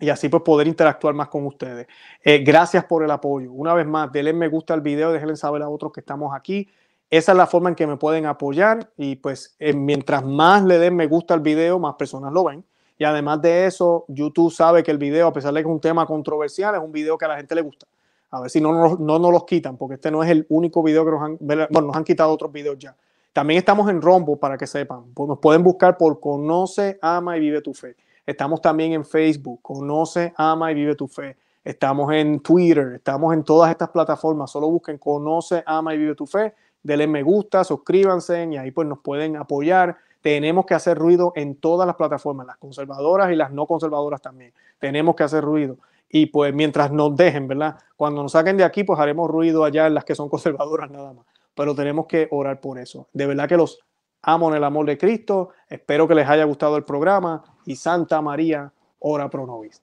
y 0.00 0.10
así 0.10 0.28
pues 0.28 0.42
poder 0.42 0.66
interactuar 0.66 1.14
más 1.14 1.28
con 1.28 1.46
ustedes. 1.46 1.86
Eh, 2.22 2.38
gracias 2.38 2.84
por 2.84 3.04
el 3.04 3.10
apoyo. 3.10 3.52
Una 3.52 3.74
vez 3.74 3.86
más, 3.86 4.10
denle 4.12 4.32
me 4.32 4.48
gusta 4.48 4.74
al 4.74 4.80
video, 4.80 5.12
déjenle 5.12 5.36
saber 5.36 5.62
a 5.62 5.68
otros 5.68 5.92
que 5.92 6.00
estamos 6.00 6.34
aquí. 6.34 6.68
Esa 7.10 7.32
es 7.32 7.38
la 7.38 7.46
forma 7.46 7.68
en 7.68 7.74
que 7.74 7.86
me 7.86 7.96
pueden 7.96 8.26
apoyar 8.26 8.90
y 8.96 9.16
pues 9.16 9.54
eh, 9.58 9.72
mientras 9.72 10.24
más 10.24 10.64
le 10.64 10.78
den 10.78 10.96
me 10.96 11.06
gusta 11.06 11.34
al 11.34 11.40
video, 11.40 11.78
más 11.78 11.94
personas 11.94 12.32
lo 12.32 12.44
ven. 12.44 12.64
Y 12.98 13.04
además 13.04 13.42
de 13.42 13.66
eso, 13.66 14.04
YouTube 14.08 14.52
sabe 14.52 14.82
que 14.82 14.90
el 14.90 14.98
video, 14.98 15.28
a 15.28 15.32
pesar 15.32 15.52
de 15.52 15.62
que 15.62 15.68
es 15.68 15.72
un 15.72 15.80
tema 15.80 16.06
controversial, 16.06 16.74
es 16.74 16.80
un 16.80 16.92
video 16.92 17.18
que 17.18 17.24
a 17.24 17.28
la 17.28 17.36
gente 17.36 17.54
le 17.54 17.62
gusta. 17.62 17.86
A 18.30 18.40
ver 18.40 18.50
si 18.50 18.60
no 18.60 18.72
nos 18.72 18.98
no, 18.98 19.18
no 19.18 19.30
los 19.30 19.44
quitan, 19.44 19.76
porque 19.76 19.94
este 19.94 20.10
no 20.10 20.22
es 20.22 20.30
el 20.30 20.46
único 20.48 20.82
video 20.82 21.04
que 21.04 21.10
nos 21.10 21.22
han, 21.22 21.38
bueno, 21.40 21.68
nos 21.70 21.96
han 21.96 22.04
quitado 22.04 22.32
otros 22.32 22.50
videos 22.50 22.78
ya. 22.78 22.96
También 23.32 23.58
estamos 23.58 23.90
en 23.90 24.00
Rombo, 24.00 24.36
para 24.36 24.56
que 24.56 24.66
sepan. 24.66 25.12
Pues 25.12 25.28
nos 25.28 25.38
pueden 25.40 25.64
buscar 25.64 25.96
por 25.96 26.20
Conoce, 26.20 26.98
Ama 27.02 27.36
y 27.36 27.40
Vive 27.40 27.60
tu 27.60 27.74
Fe. 27.74 27.96
Estamos 28.26 28.62
también 28.62 28.92
en 28.92 29.04
Facebook, 29.04 29.60
Conoce, 29.60 30.32
Ama 30.36 30.72
y 30.72 30.74
Vive 30.74 30.94
tu 30.94 31.06
Fe. 31.06 31.36
Estamos 31.62 32.12
en 32.12 32.40
Twitter, 32.40 32.94
estamos 32.94 33.34
en 33.34 33.44
todas 33.44 33.70
estas 33.70 33.90
plataformas. 33.90 34.50
Solo 34.50 34.70
busquen 34.70 34.96
Conoce, 34.96 35.62
Ama 35.66 35.94
y 35.94 35.98
Vive 35.98 36.14
tu 36.14 36.26
Fe. 36.26 36.54
Denle 36.82 37.06
me 37.06 37.22
gusta, 37.22 37.64
suscríbanse 37.64 38.48
y 38.50 38.56
ahí 38.56 38.70
pues 38.70 38.88
nos 38.88 39.00
pueden 39.00 39.36
apoyar. 39.36 39.98
Tenemos 40.22 40.64
que 40.64 40.72
hacer 40.72 40.96
ruido 40.96 41.32
en 41.36 41.56
todas 41.56 41.86
las 41.86 41.96
plataformas, 41.96 42.46
las 42.46 42.56
conservadoras 42.56 43.30
y 43.30 43.36
las 43.36 43.50
no 43.52 43.66
conservadoras 43.66 44.22
también. 44.22 44.54
Tenemos 44.78 45.14
que 45.16 45.24
hacer 45.24 45.44
ruido. 45.44 45.76
Y 46.08 46.26
pues 46.26 46.54
mientras 46.54 46.90
nos 46.92 47.14
dejen, 47.16 47.46
¿verdad? 47.46 47.76
Cuando 47.96 48.22
nos 48.22 48.32
saquen 48.32 48.56
de 48.56 48.64
aquí, 48.64 48.84
pues 48.84 48.98
haremos 48.98 49.30
ruido 49.30 49.64
allá 49.64 49.86
en 49.86 49.94
las 49.94 50.04
que 50.04 50.14
son 50.14 50.30
conservadoras 50.30 50.90
nada 50.90 51.12
más. 51.12 51.26
Pero 51.54 51.74
tenemos 51.74 52.06
que 52.06 52.28
orar 52.30 52.60
por 52.60 52.78
eso. 52.78 53.08
De 53.12 53.26
verdad 53.26 53.48
que 53.48 53.56
los 53.58 53.80
amo 54.22 54.48
en 54.48 54.56
el 54.56 54.64
amor 54.64 54.86
de 54.86 54.96
Cristo. 54.96 55.50
Espero 55.68 56.08
que 56.08 56.14
les 56.14 56.26
haya 56.26 56.44
gustado 56.44 56.78
el 56.78 56.84
programa 56.84 57.44
y 57.66 57.76
Santa 57.76 58.20
María, 58.20 58.72
ora 59.00 59.28
pro 59.28 59.46
nobis. 59.46 59.82